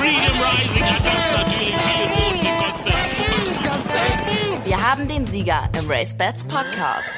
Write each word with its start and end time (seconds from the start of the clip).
Freedom 0.00 0.16
Rising 0.16 0.82
hat 0.82 1.04
das 1.04 1.36
natürlich 1.36 1.76
viel 1.76 2.32
gekostet. 2.40 3.04
Wir 4.64 4.78
haben 4.90 5.06
den 5.06 5.26
Sieger 5.26 5.68
im 5.78 5.90
Race 5.90 6.14
Bats 6.16 6.42
Podcast. 6.42 7.10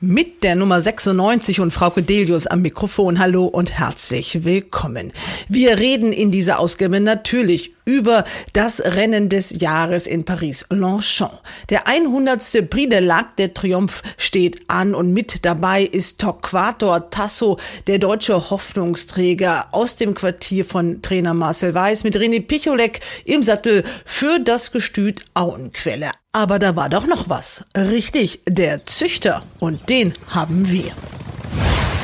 Mit 0.00 0.44
der 0.44 0.54
Nummer 0.54 0.80
96 0.80 1.58
und 1.58 1.72
Frau 1.72 1.90
Delius 1.90 2.46
am 2.46 2.62
Mikrofon. 2.62 3.18
Hallo 3.18 3.46
und 3.46 3.80
herzlich 3.80 4.44
willkommen. 4.44 5.12
Wir 5.48 5.78
reden 5.78 6.12
in 6.12 6.30
dieser 6.30 6.60
Ausgabe 6.60 7.00
natürlich 7.00 7.72
über 7.88 8.24
das 8.52 8.80
Rennen 8.84 9.30
des 9.30 9.60
Jahres 9.60 10.06
in 10.06 10.26
Paris, 10.26 10.66
Longchamp. 10.68 11.40
Der 11.70 11.88
100. 11.88 12.68
Prix 12.68 12.90
de 12.90 13.00
l'Arc 13.00 13.36
de 13.38 13.48
Triomphe 13.48 14.02
steht 14.18 14.60
an 14.68 14.94
und 14.94 15.14
mit 15.14 15.46
dabei 15.46 15.82
ist 15.82 16.20
Torquator 16.20 17.08
Tasso, 17.08 17.58
der 17.86 17.98
deutsche 17.98 18.50
Hoffnungsträger 18.50 19.68
aus 19.72 19.96
dem 19.96 20.14
Quartier 20.14 20.66
von 20.66 21.00
Trainer 21.00 21.32
Marcel 21.32 21.72
Weiß 21.72 22.04
mit 22.04 22.14
René 22.14 22.46
Picholek 22.46 23.00
im 23.24 23.42
Sattel 23.42 23.82
für 24.04 24.38
das 24.38 24.70
Gestüt 24.70 25.24
Auenquelle. 25.32 26.10
Aber 26.32 26.58
da 26.58 26.76
war 26.76 26.90
doch 26.90 27.06
noch 27.06 27.30
was. 27.30 27.64
Richtig, 27.74 28.42
der 28.46 28.84
Züchter. 28.84 29.44
Und 29.60 29.88
den 29.88 30.12
haben 30.28 30.70
wir. 30.70 30.92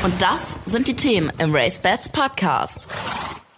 Und 0.03 0.19
das 0.19 0.41
sind 0.65 0.87
die 0.87 0.95
Themen 0.95 1.31
im 1.37 1.53
Race 1.53 1.77
Bats 1.77 2.09
Podcast. 2.09 2.87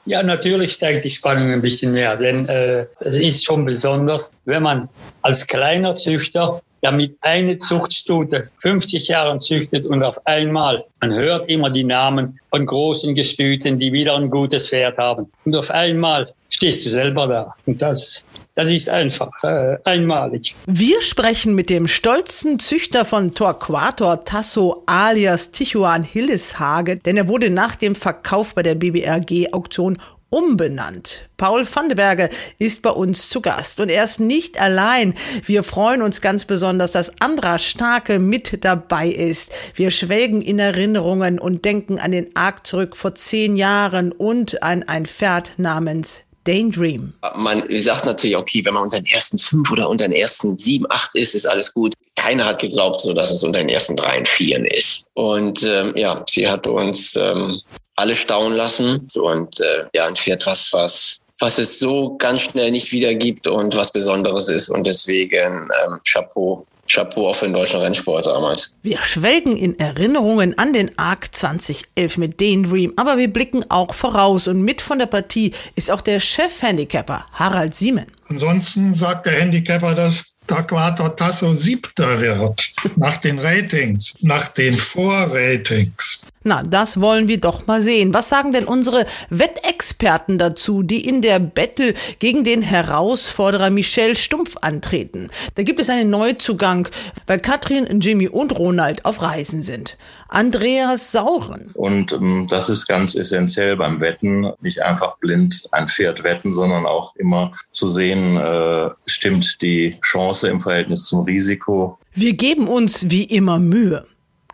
Ja, 0.08 0.24
natürlich 0.24 0.72
steigt 0.72 1.04
die 1.04 1.10
Spannung 1.10 1.52
ein 1.52 1.62
bisschen 1.62 1.92
mehr, 1.92 2.16
denn 2.16 2.48
äh, 2.48 2.86
es 3.02 3.18
ist 3.18 3.44
schon 3.44 3.66
besonders, 3.66 4.32
wenn 4.46 4.64
man 4.64 4.88
als 5.22 5.46
kleiner 5.46 5.98
Züchter 5.98 6.62
damit 6.82 7.18
eine 7.20 7.60
Zuchtstute 7.60 8.50
50 8.60 9.10
Jahre 9.10 9.38
züchtet 9.40 9.86
und 9.86 10.04
auf 10.04 10.26
einmal, 10.26 10.86
man 11.02 11.14
hört 11.14 11.50
immer 11.50 11.70
die 11.70 11.84
Namen 11.84 12.40
von 12.52 12.66
großen 12.66 13.16
Gestüten, 13.16 13.80
die 13.80 13.92
wieder 13.92 14.16
ein 14.16 14.30
gutes 14.30 14.70
Pferd 14.70 14.98
haben. 14.98 15.30
Und 15.44 15.56
auf 15.58 15.72
einmal 15.72 16.34
stehst 16.50 16.86
du 16.86 16.90
selber 16.90 17.28
da. 17.28 17.56
Und 17.66 17.82
das, 17.82 18.26
das 18.56 18.70
ist 18.70 18.90
einfach 18.90 19.32
äh, 19.44 19.78
einmalig. 19.84 20.56
Wir 20.66 21.02
sprechen 21.02 21.56
mit 21.56 21.70
dem 21.70 21.88
stolzen 21.88 22.60
Züchter 22.60 23.06
von 23.06 23.34
Torquator 23.34 24.24
Tasso 24.24 24.84
alias 24.86 25.52
Tichuan 25.52 26.04
Hilleshage, 26.04 26.98
denn 26.98 27.18
er 27.18 27.28
wurde 27.28 27.50
nach 27.50 27.76
dem 27.76 27.96
Verkauf 27.96 28.56
bei 28.56 28.64
der 28.64 28.76
BBRG-Auktion 28.76 29.98
umbenannt. 30.30 31.30
Paul 31.38 31.66
van 31.66 31.88
de 31.88 31.96
Berge 31.96 32.30
ist 32.60 32.82
bei 32.82 32.90
uns 32.90 33.30
zu 33.30 33.40
Gast 33.40 33.80
und 33.80 33.90
er 33.90 34.04
ist 34.04 34.20
nicht 34.20 34.60
allein. 34.60 35.14
Wir 35.46 35.64
freuen 35.64 36.02
uns 36.02 36.20
ganz 36.20 36.44
besonders, 36.44 36.92
dass 36.92 37.14
Andra 37.22 37.60
Starke 37.60 38.20
mit 38.20 38.66
dabei 38.66 39.08
ist. 39.08 39.52
Wir 39.76 39.92
schwelgen 39.92 40.42
in 40.42 40.60
Erinnerungen 40.60 41.40
und 41.40 41.64
denken 41.64 41.98
an 42.00 42.12
den 42.12 42.36
Arc 42.36 42.68
zurück 42.68 42.98
vor 42.98 43.16
zehn 43.16 43.56
Jahren 43.56 44.12
und 44.12 44.62
an 44.64 44.84
ein 44.84 45.06
Pferd 45.06 45.54
namens 45.58 46.27
Daydream. 46.48 47.14
Man 47.36 47.64
sagt 47.78 48.06
natürlich, 48.06 48.38
okay, 48.38 48.64
wenn 48.64 48.74
man 48.74 48.84
unter 48.84 48.98
den 48.98 49.06
ersten 49.08 49.38
fünf 49.38 49.70
oder 49.70 49.90
unter 49.90 50.08
den 50.08 50.14
ersten 50.14 50.58
sieben, 50.58 50.86
acht 50.90 51.14
ist, 51.14 51.36
ist 51.36 51.46
alles 51.46 51.74
gut. 51.74 51.94
Keiner 52.16 52.46
hat 52.46 52.60
geglaubt, 52.60 53.02
so 53.02 53.14
dass 53.14 53.32
es 53.32 53.44
unter 53.44 53.60
den 53.60 53.70
ersten 53.70 53.96
drei 53.96 54.18
und 54.18 54.28
vieren 54.28 54.66
ist. 54.66 55.08
Und 55.14 55.62
ähm, 55.64 55.94
ja, 55.96 56.24
sie 56.30 56.48
hat 56.48 56.66
uns 56.66 57.16
ähm, 57.16 57.60
alle 57.96 58.16
staunen 58.16 58.58
lassen. 58.58 59.08
Und 59.16 59.60
äh, 59.60 59.86
ja, 59.94 60.10
Pferd, 60.14 60.46
was, 60.46 60.72
was, 60.72 61.20
was 61.40 61.60
es 61.60 61.80
so 61.80 62.16
ganz 62.18 62.44
schnell 62.44 62.72
nicht 62.72 62.92
wieder 62.92 63.14
gibt 63.14 63.48
und 63.48 63.76
was 63.76 63.92
Besonderes 63.92 64.48
ist. 64.48 64.70
Und 64.70 64.88
deswegen 64.88 65.70
ähm, 65.86 66.00
Chapeau. 66.10 66.66
Chapeau 66.88 67.30
auch 67.30 67.36
für 67.36 67.46
den 67.46 67.54
deutschen 67.54 67.82
Rennsport 67.82 68.26
damals. 68.26 68.76
Wir 68.82 69.00
schwelgen 69.02 69.56
in 69.56 69.78
Erinnerungen 69.80 70.58
an 70.58 70.74
den 70.74 70.98
ARC 70.98 71.34
2011 71.36 72.18
mit 72.18 72.40
Dream, 72.40 72.94
aber 72.96 73.18
wir 73.18 73.32
blicken 73.32 73.66
auch 73.70 73.94
voraus 73.94 74.48
und 74.48 74.62
mit 74.62 74.82
von 74.82 75.00
der 75.00 75.06
Partie 75.08 75.54
ist 75.76 75.92
auch 75.92 76.02
der 76.02 76.20
Chef-Handicapper 76.20 77.26
Harald 77.34 77.76
Siemen. 77.76 78.08
Ansonsten 78.30 78.94
sagt 78.94 79.26
der 79.26 79.34
Handicapper, 79.34 79.96
dass 79.96 80.38
Aquator 80.52 81.16
Tasso 81.16 81.54
siebter 81.54 82.20
wird. 82.20 82.72
Nach 82.96 83.18
den 83.18 83.40
Ratings, 83.40 84.16
nach 84.22 84.48
den 84.50 84.74
Vorratings. 84.74 86.22
Na, 86.48 86.64
das 86.64 87.02
wollen 87.02 87.28
wir 87.28 87.42
doch 87.42 87.68
mal 87.68 87.82
sehen. 87.82 88.14
Was 88.14 88.30
sagen 88.30 88.54
denn 88.54 88.64
unsere 88.64 89.06
Wettexperten 89.30 90.38
dazu, 90.38 90.82
die 90.82 91.06
in 91.06 91.22
der 91.22 91.40
Battle 91.40 91.94
gegen 92.20 92.46
den 92.46 92.62
Herausforderer 92.62 93.70
Michel 93.70 94.16
Stumpf 94.16 94.56
antreten? 94.62 95.30
Da 95.56 95.64
gibt 95.64 95.82
es 95.82 95.90
einen 95.90 96.10
Neuzugang, 96.10 96.88
weil 97.26 97.40
Katrin, 97.40 98.00
Jimmy 98.00 98.30
und 98.30 98.58
Ronald 98.58 99.04
auf 99.04 99.22
Reisen 99.22 99.62
sind. 99.62 99.98
Andreas 100.30 101.12
Sauren. 101.12 101.72
Und 101.74 102.14
ähm, 102.14 102.48
das 102.50 102.70
ist 102.70 102.88
ganz 102.88 103.16
essentiell 103.16 103.76
beim 103.76 104.00
Wetten, 104.00 104.50
nicht 104.62 104.82
einfach 104.82 105.18
blind 105.18 105.68
ein 105.74 105.90
Pferd 105.90 106.24
wetten, 106.24 106.54
sondern 106.54 106.86
auch 106.86 107.14
immer 107.18 107.52
zu 107.72 107.90
sehen, 107.90 108.38
äh, 108.38 108.90
stimmt 109.06 109.62
die 109.62 109.98
Chance 110.02 110.48
im 110.48 110.62
Verhältnis 110.62 111.04
zum 111.08 111.26
Risiko. 111.26 111.98
Wir 112.14 112.38
geben 112.38 112.70
uns 112.70 113.10
wie 113.10 113.26
immer 113.26 113.60
Mühe. 113.60 114.06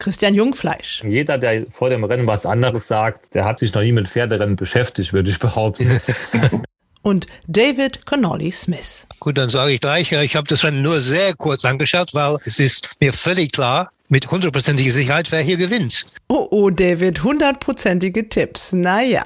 Christian 0.03 0.36
Jungfleisch. 0.36 1.02
Jeder, 1.08 1.38
der 1.38 1.66
vor 1.69 1.90
dem 1.90 2.03
Rennen 2.03 2.28
was 2.28 2.46
anderes 2.46 2.90
sagt, 2.90 3.34
der 3.36 3.46
hat 3.46 3.59
sich 3.59 3.74
noch 3.74 3.81
nie 3.81 3.94
mit 3.94 4.09
Pferderennen 4.09 4.58
beschäftigt, 4.58 5.14
würde 5.14 5.30
ich 5.30 5.40
behaupten. 5.40 5.97
und 7.03 7.25
David 7.47 8.06
Connolly 8.06 8.52
Smith. 8.52 9.08
Gut, 9.22 9.38
dann 9.38 9.50
sage 9.50 9.72
ich 9.72 9.80
gleich, 9.80 10.12
ich 10.12 10.36
habe 10.36 10.46
das 10.46 10.66
Rennen 10.66 10.81
nur 10.81 11.00
sehr 11.00 11.34
kurz 11.36 11.64
angeschaut, 11.64 12.14
weil 12.14 12.38
es 12.44 12.59
ist 12.59 12.90
mir 13.00 13.14
völlig 13.14 13.53
klar, 13.53 13.91
mit 14.13 14.29
hundertprozentiger 14.29 14.91
Sicherheit, 14.91 15.31
wer 15.31 15.41
hier 15.41 15.57
gewinnt. 15.57 16.06
Oh, 16.28 16.47
oh, 16.51 16.69
David, 16.69 17.24
hundertprozentige 17.24 18.29
Tipps. 18.29 18.72
Naja, 18.72 19.24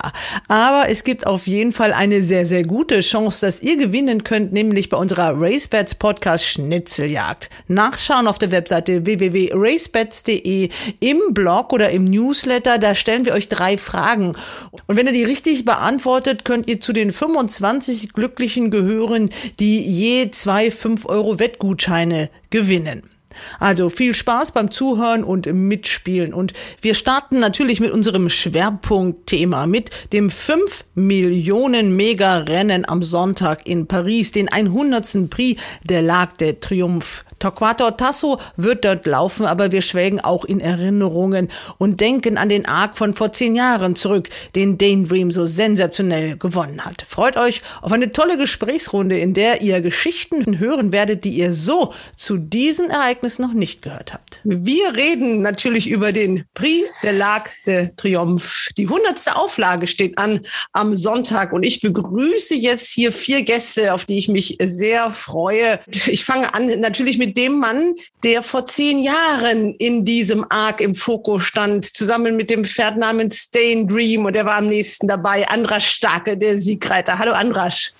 aber 0.47 0.89
es 0.89 1.03
gibt 1.03 1.27
auf 1.27 1.45
jeden 1.45 1.73
Fall 1.73 1.91
eine 1.91 2.23
sehr, 2.23 2.45
sehr 2.45 2.63
gute 2.63 3.01
Chance, 3.01 3.45
dass 3.45 3.61
ihr 3.61 3.75
gewinnen 3.75 4.23
könnt, 4.23 4.53
nämlich 4.53 4.87
bei 4.87 4.95
unserer 4.95 5.33
RaceBets 5.35 5.95
Podcast 5.95 6.45
Schnitzeljagd. 6.45 7.49
Nachschauen 7.67 8.27
auf 8.27 8.39
der 8.39 8.51
Webseite 8.51 9.05
www.racebets.de 9.05 10.69
im 11.01 11.19
Blog 11.31 11.73
oder 11.73 11.89
im 11.89 12.05
Newsletter, 12.05 12.77
da 12.77 12.95
stellen 12.95 13.25
wir 13.25 13.33
euch 13.33 13.49
drei 13.49 13.77
Fragen. 13.77 14.37
Und 14.85 14.95
wenn 14.95 15.07
ihr 15.07 15.11
die 15.11 15.25
richtig 15.25 15.65
beantwortet, 15.65 16.45
könnt 16.45 16.69
ihr 16.69 16.79
zu 16.79 16.93
den 16.93 17.11
25 17.11 18.13
Glücklichen 18.13 18.71
gehören, 18.71 19.31
die 19.59 19.81
je 19.81 20.31
zwei 20.31 20.71
5 20.71 21.07
Euro 21.07 21.39
Wettgutscheine 21.39 22.29
gewinnen. 22.49 23.16
Also 23.59 23.89
viel 23.89 24.13
Spaß 24.13 24.51
beim 24.51 24.71
Zuhören 24.71 25.23
und 25.23 25.45
Mitspielen. 25.51 26.33
Und 26.33 26.53
wir 26.81 26.95
starten 26.95 27.39
natürlich 27.39 27.79
mit 27.79 27.91
unserem 27.91 28.29
Schwerpunktthema, 28.29 29.67
mit 29.67 29.89
dem 30.13 30.29
5 30.29 30.85
Millionen 30.95 31.95
Mega-Rennen 31.95 32.87
am 32.87 33.03
Sonntag 33.03 33.67
in 33.67 33.87
Paris, 33.87 34.31
den 34.31 34.49
100. 34.49 35.29
Prix 35.29 35.61
der 35.83 36.01
Lac 36.01 36.37
de 36.37 36.53
Triomphe. 36.59 37.26
Torquato 37.39 37.91
Tasso 37.91 38.39
wird 38.55 38.85
dort 38.85 39.05
laufen, 39.05 39.45
aber 39.45 39.71
wir 39.71 39.81
schwelgen 39.81 40.19
auch 40.19 40.45
in 40.45 40.59
Erinnerungen 40.59 41.49
und 41.77 42.01
denken 42.01 42.37
an 42.37 42.49
den 42.49 42.65
Arc 42.65 42.97
von 42.97 43.13
vor 43.13 43.31
zehn 43.31 43.55
Jahren 43.55 43.95
zurück, 43.95 44.29
den 44.55 44.77
Dane 44.77 45.05
Dream 45.05 45.31
so 45.31 45.45
sensationell 45.45 46.37
gewonnen 46.37 46.83
hat. 46.83 47.05
Freut 47.07 47.37
euch 47.37 47.61
auf 47.81 47.91
eine 47.91 48.11
tolle 48.11 48.37
Gesprächsrunde, 48.37 49.17
in 49.17 49.33
der 49.33 49.61
ihr 49.61 49.81
Geschichten 49.81 50.59
hören 50.59 50.91
werdet, 50.91 51.23
die 51.23 51.31
ihr 51.31 51.53
so 51.53 51.93
zu 52.15 52.37
diesen 52.37 52.89
Ereignissen 52.89 53.43
noch 53.43 53.53
nicht 53.53 53.81
gehört 53.81 54.13
habt. 54.13 54.39
Wir 54.43 54.95
reden 54.95 55.41
natürlich 55.41 55.89
über 55.89 56.11
den 56.11 56.45
Prix 56.53 56.87
de 57.03 57.11
l'Arc 57.19 57.49
de 57.65 57.89
Triomphe. 57.95 58.69
Die 58.77 58.87
hundertste 58.87 59.35
Auflage 59.35 59.87
steht 59.87 60.17
an 60.17 60.41
am 60.73 60.95
Sonntag 60.95 61.53
und 61.53 61.63
ich 61.63 61.81
begrüße 61.81 62.55
jetzt 62.55 62.91
hier 62.91 63.11
vier 63.11 63.43
Gäste, 63.43 63.93
auf 63.93 64.05
die 64.05 64.17
ich 64.17 64.27
mich 64.27 64.57
sehr 64.61 65.11
freue. 65.11 65.79
Ich 66.07 66.25
fange 66.25 66.53
an 66.53 66.79
natürlich 66.79 67.17
mit 67.17 67.26
mit 67.27 67.35
dem 67.35 67.59
Mann, 67.59 67.95
der 68.23 68.41
vor 68.41 68.65
zehn 68.65 68.99
Jahren 68.99 69.73
in 69.75 70.05
diesem 70.05 70.45
Arc 70.49 70.79
im 70.79 70.95
Fokus 70.95 71.43
stand, 71.43 71.83
zusammen 71.83 72.37
mit 72.37 72.49
dem 72.49 72.63
Pferd 72.63 72.97
namens 72.97 73.47
Stain 73.49 73.85
Dream 73.85 74.25
und 74.25 74.35
er 74.35 74.45
war 74.45 74.55
am 74.55 74.67
nächsten 74.67 75.09
dabei, 75.09 75.45
Andras 75.49 75.83
Starke, 75.83 76.37
der 76.37 76.57
Siegreiter. 76.57 77.19
Hallo 77.19 77.33
Andras. 77.33 77.91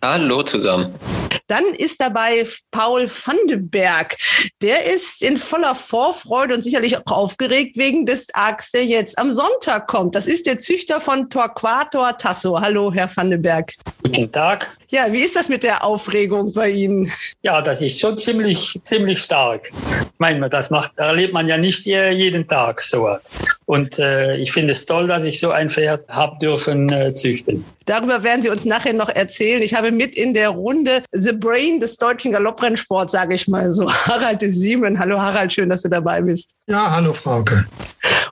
Hallo 0.00 0.44
zusammen. 0.44 0.94
Dann 1.48 1.64
ist 1.76 2.00
dabei 2.00 2.46
Paul 2.70 3.08
Vandenberg. 3.08 4.16
Der 4.62 4.84
ist 4.84 5.22
in 5.22 5.36
voller 5.38 5.74
Vorfreude 5.74 6.54
und 6.54 6.62
sicherlich 6.62 6.96
auch 6.98 7.10
aufgeregt 7.10 7.76
wegen 7.76 8.06
des 8.06 8.26
Arcs, 8.34 8.70
der 8.70 8.84
jetzt 8.84 9.18
am 9.18 9.32
Sonntag 9.32 9.88
kommt. 9.88 10.14
Das 10.14 10.26
ist 10.26 10.46
der 10.46 10.58
Züchter 10.58 11.00
von 11.00 11.28
Torquator 11.30 12.16
Tasso. 12.16 12.60
Hallo, 12.60 12.92
Herr 12.92 13.10
Vandenberg. 13.14 13.72
Guten 14.04 14.30
Tag. 14.30 14.70
Ja, 14.90 15.12
wie 15.12 15.20
ist 15.20 15.36
das 15.36 15.50
mit 15.50 15.64
der 15.64 15.84
Aufregung 15.84 16.52
bei 16.54 16.70
Ihnen? 16.70 17.12
Ja, 17.42 17.60
das 17.60 17.82
ist 17.82 18.00
schon 18.00 18.16
ziemlich, 18.16 18.78
ziemlich 18.80 19.20
stark. 19.20 19.70
Ich 19.70 20.18
meine, 20.18 20.48
das 20.48 20.70
macht, 20.70 20.96
erlebt 20.96 21.34
man 21.34 21.46
ja 21.46 21.58
nicht 21.58 21.84
jeden 21.84 22.48
Tag 22.48 22.80
so. 22.80 23.18
Und 23.66 23.98
äh, 23.98 24.36
ich 24.36 24.50
finde 24.50 24.72
es 24.72 24.86
toll, 24.86 25.06
dass 25.06 25.24
ich 25.24 25.40
so 25.40 25.50
ein 25.50 25.68
Pferd 25.68 26.08
habe 26.08 26.38
dürfen 26.38 26.90
äh, 26.90 27.12
züchten. 27.12 27.66
Darüber 27.84 28.22
werden 28.22 28.42
Sie 28.42 28.48
uns 28.48 28.64
nachher 28.64 28.94
noch 28.94 29.10
erzählen. 29.10 29.60
Ich 29.62 29.74
habe 29.74 29.92
mit 29.92 30.16
in 30.16 30.32
der 30.32 30.50
Runde 30.50 31.02
The 31.12 31.32
Brain 31.32 31.80
des 31.80 31.98
deutschen 31.98 32.32
Galopprennsports, 32.32 33.12
sage 33.12 33.34
ich 33.34 33.46
mal 33.46 33.70
so. 33.70 33.92
Harald 34.06 34.40
Siemen. 34.40 34.98
Hallo 34.98 35.20
Harald, 35.20 35.52
schön, 35.52 35.68
dass 35.68 35.82
du 35.82 35.90
dabei 35.90 36.22
bist. 36.22 36.54
Ja, 36.66 36.90
hallo 36.92 37.12
Frauke. 37.12 37.66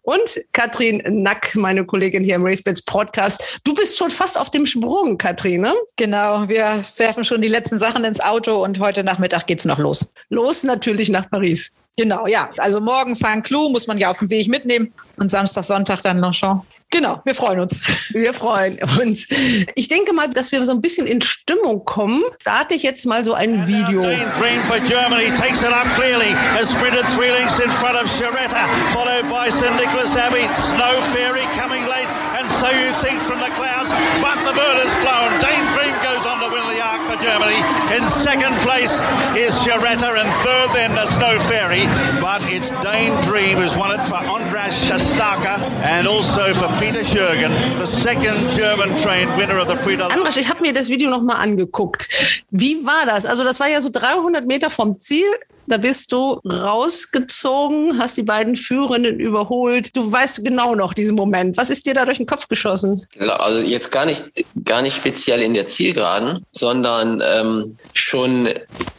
Und 0.06 0.40
Katrin 0.52 1.02
Nack, 1.08 1.56
meine 1.56 1.84
Kollegin 1.84 2.22
hier 2.22 2.36
im 2.36 2.46
RaceBets 2.46 2.82
Podcast. 2.82 3.60
Du 3.64 3.74
bist 3.74 3.98
schon 3.98 4.08
fast 4.08 4.38
auf 4.38 4.50
dem 4.50 4.64
Sprung, 4.64 5.18
Katrin, 5.18 5.62
ne? 5.62 5.74
Genau, 5.96 6.48
wir 6.48 6.84
werfen 6.98 7.24
schon 7.24 7.42
die 7.42 7.48
letzten 7.48 7.80
Sachen 7.80 8.04
ins 8.04 8.20
Auto 8.20 8.62
und 8.62 8.78
heute 8.78 9.02
Nachmittag 9.02 9.48
geht's 9.48 9.64
noch 9.64 9.80
los. 9.80 10.12
Los 10.28 10.62
natürlich 10.62 11.08
nach 11.08 11.28
Paris. 11.28 11.74
Genau, 11.96 12.28
ja. 12.28 12.50
Also 12.58 12.80
morgen 12.80 13.16
Saint-Cloud 13.16 13.72
muss 13.72 13.88
man 13.88 13.98
ja 13.98 14.08
auf 14.08 14.20
dem 14.20 14.30
Weg 14.30 14.46
mitnehmen 14.46 14.94
und 15.16 15.28
Samstag, 15.28 15.64
Sonntag 15.64 16.02
dann 16.02 16.18
Longchamp. 16.18 16.64
Genau, 16.90 17.20
wir 17.24 17.34
freuen 17.34 17.58
uns. 17.60 18.14
Wir 18.14 18.32
freuen 18.32 18.78
uns. 19.00 19.26
Ich 19.74 19.88
denke 19.88 20.12
mal, 20.14 20.28
dass 20.28 20.52
wir 20.52 20.64
so 20.64 20.70
ein 20.70 20.80
bisschen 20.80 21.06
in 21.06 21.20
Stimmung 21.20 21.84
kommen. 21.84 22.22
Starte 22.40 22.74
ich 22.74 22.84
jetzt 22.84 23.04
mal 23.06 23.24
so 23.24 23.34
ein 23.34 23.66
Video. 23.66 24.00
Dream 24.38 24.62
for 24.64 24.78
Germany 24.86 25.28
takes 25.34 25.62
it 25.62 25.74
up 25.74 25.84
clearly. 25.98 26.30
Has 26.54 26.70
sprinted 26.70 27.04
three 27.12 27.28
lengths 27.28 27.58
in 27.58 27.70
front 27.72 27.98
of 27.98 28.06
Charetta, 28.06 28.64
followed 28.94 29.26
by 29.28 29.50
St. 29.50 29.74
Nicholas 29.76 30.16
Abbey. 30.16 30.46
Snow 30.54 30.94
Fairy 31.10 31.42
coming 31.58 31.82
late, 31.90 32.08
and 32.38 32.46
so 32.46 32.70
you 32.70 32.88
think 33.02 33.18
from 33.20 33.42
the 33.42 33.50
clouds. 33.58 33.90
But 34.22 34.38
the 34.46 34.54
bird 34.54 34.78
has 34.78 34.94
flown. 35.02 35.28
Dane 35.42 35.66
Dream 35.74 35.94
goes 36.06 36.22
on 36.24 36.38
to 36.38 36.48
win 36.54 36.64
the 36.70 36.80
arc 36.80 37.02
for 37.10 37.18
Germany. 37.18 37.58
In 37.94 38.02
second 38.02 38.54
place 38.66 39.00
is 39.36 39.54
Charetta, 39.64 40.10
and 40.10 40.28
third 40.42 40.70
then 40.74 40.90
the 40.90 41.06
Snow 41.06 41.38
Fairy. 41.38 41.86
But 42.20 42.42
it's 42.52 42.72
Dane 42.82 43.14
Dream 43.22 43.56
who's 43.56 43.76
won 43.76 43.92
it 43.92 44.04
for 44.04 44.16
Andras 44.16 44.74
Shastaka 44.84 45.60
and 45.84 46.08
also 46.08 46.52
for 46.54 46.68
Peter 46.80 47.04
Jürgen, 47.04 47.52
the 47.78 47.86
second 47.86 48.50
German-trained 48.50 49.36
winner 49.36 49.58
of 49.58 49.68
the 49.68 49.76
Prix 49.76 50.02
Andras, 50.02 50.36
ich 50.36 50.48
habe 50.48 50.62
mir 50.62 50.72
das 50.72 50.88
Video 50.88 51.10
nochmal 51.10 51.36
angeguckt. 51.36 52.08
Wie 52.50 52.84
war 52.84 53.06
das? 53.06 53.24
Also 53.24 53.44
das 53.44 53.60
war 53.60 53.68
ja 53.68 53.80
so 53.80 53.88
300 53.90 54.46
Meter 54.46 54.68
vom 54.68 54.98
Ziel. 54.98 55.26
Da 55.68 55.78
bist 55.78 56.12
du 56.12 56.38
rausgezogen, 56.44 57.98
hast 57.98 58.16
die 58.16 58.22
beiden 58.22 58.54
Führenden 58.54 59.18
überholt. 59.18 59.96
Du 59.96 60.10
weißt 60.10 60.44
genau 60.44 60.76
noch 60.76 60.94
diesen 60.94 61.16
Moment. 61.16 61.56
Was 61.56 61.70
ist 61.70 61.86
dir 61.86 61.94
da 61.94 62.04
durch 62.04 62.18
den 62.18 62.26
Kopf 62.26 62.46
geschossen? 62.46 63.04
Also 63.18 63.60
jetzt 63.60 63.90
gar 63.90 64.06
nicht, 64.06 64.22
gar 64.64 64.82
nicht 64.82 64.96
speziell 64.96 65.42
in 65.42 65.54
der 65.54 65.66
Zielgeraden, 65.66 66.46
sondern 66.52 67.20
ähm, 67.20 67.75
schon 67.94 68.48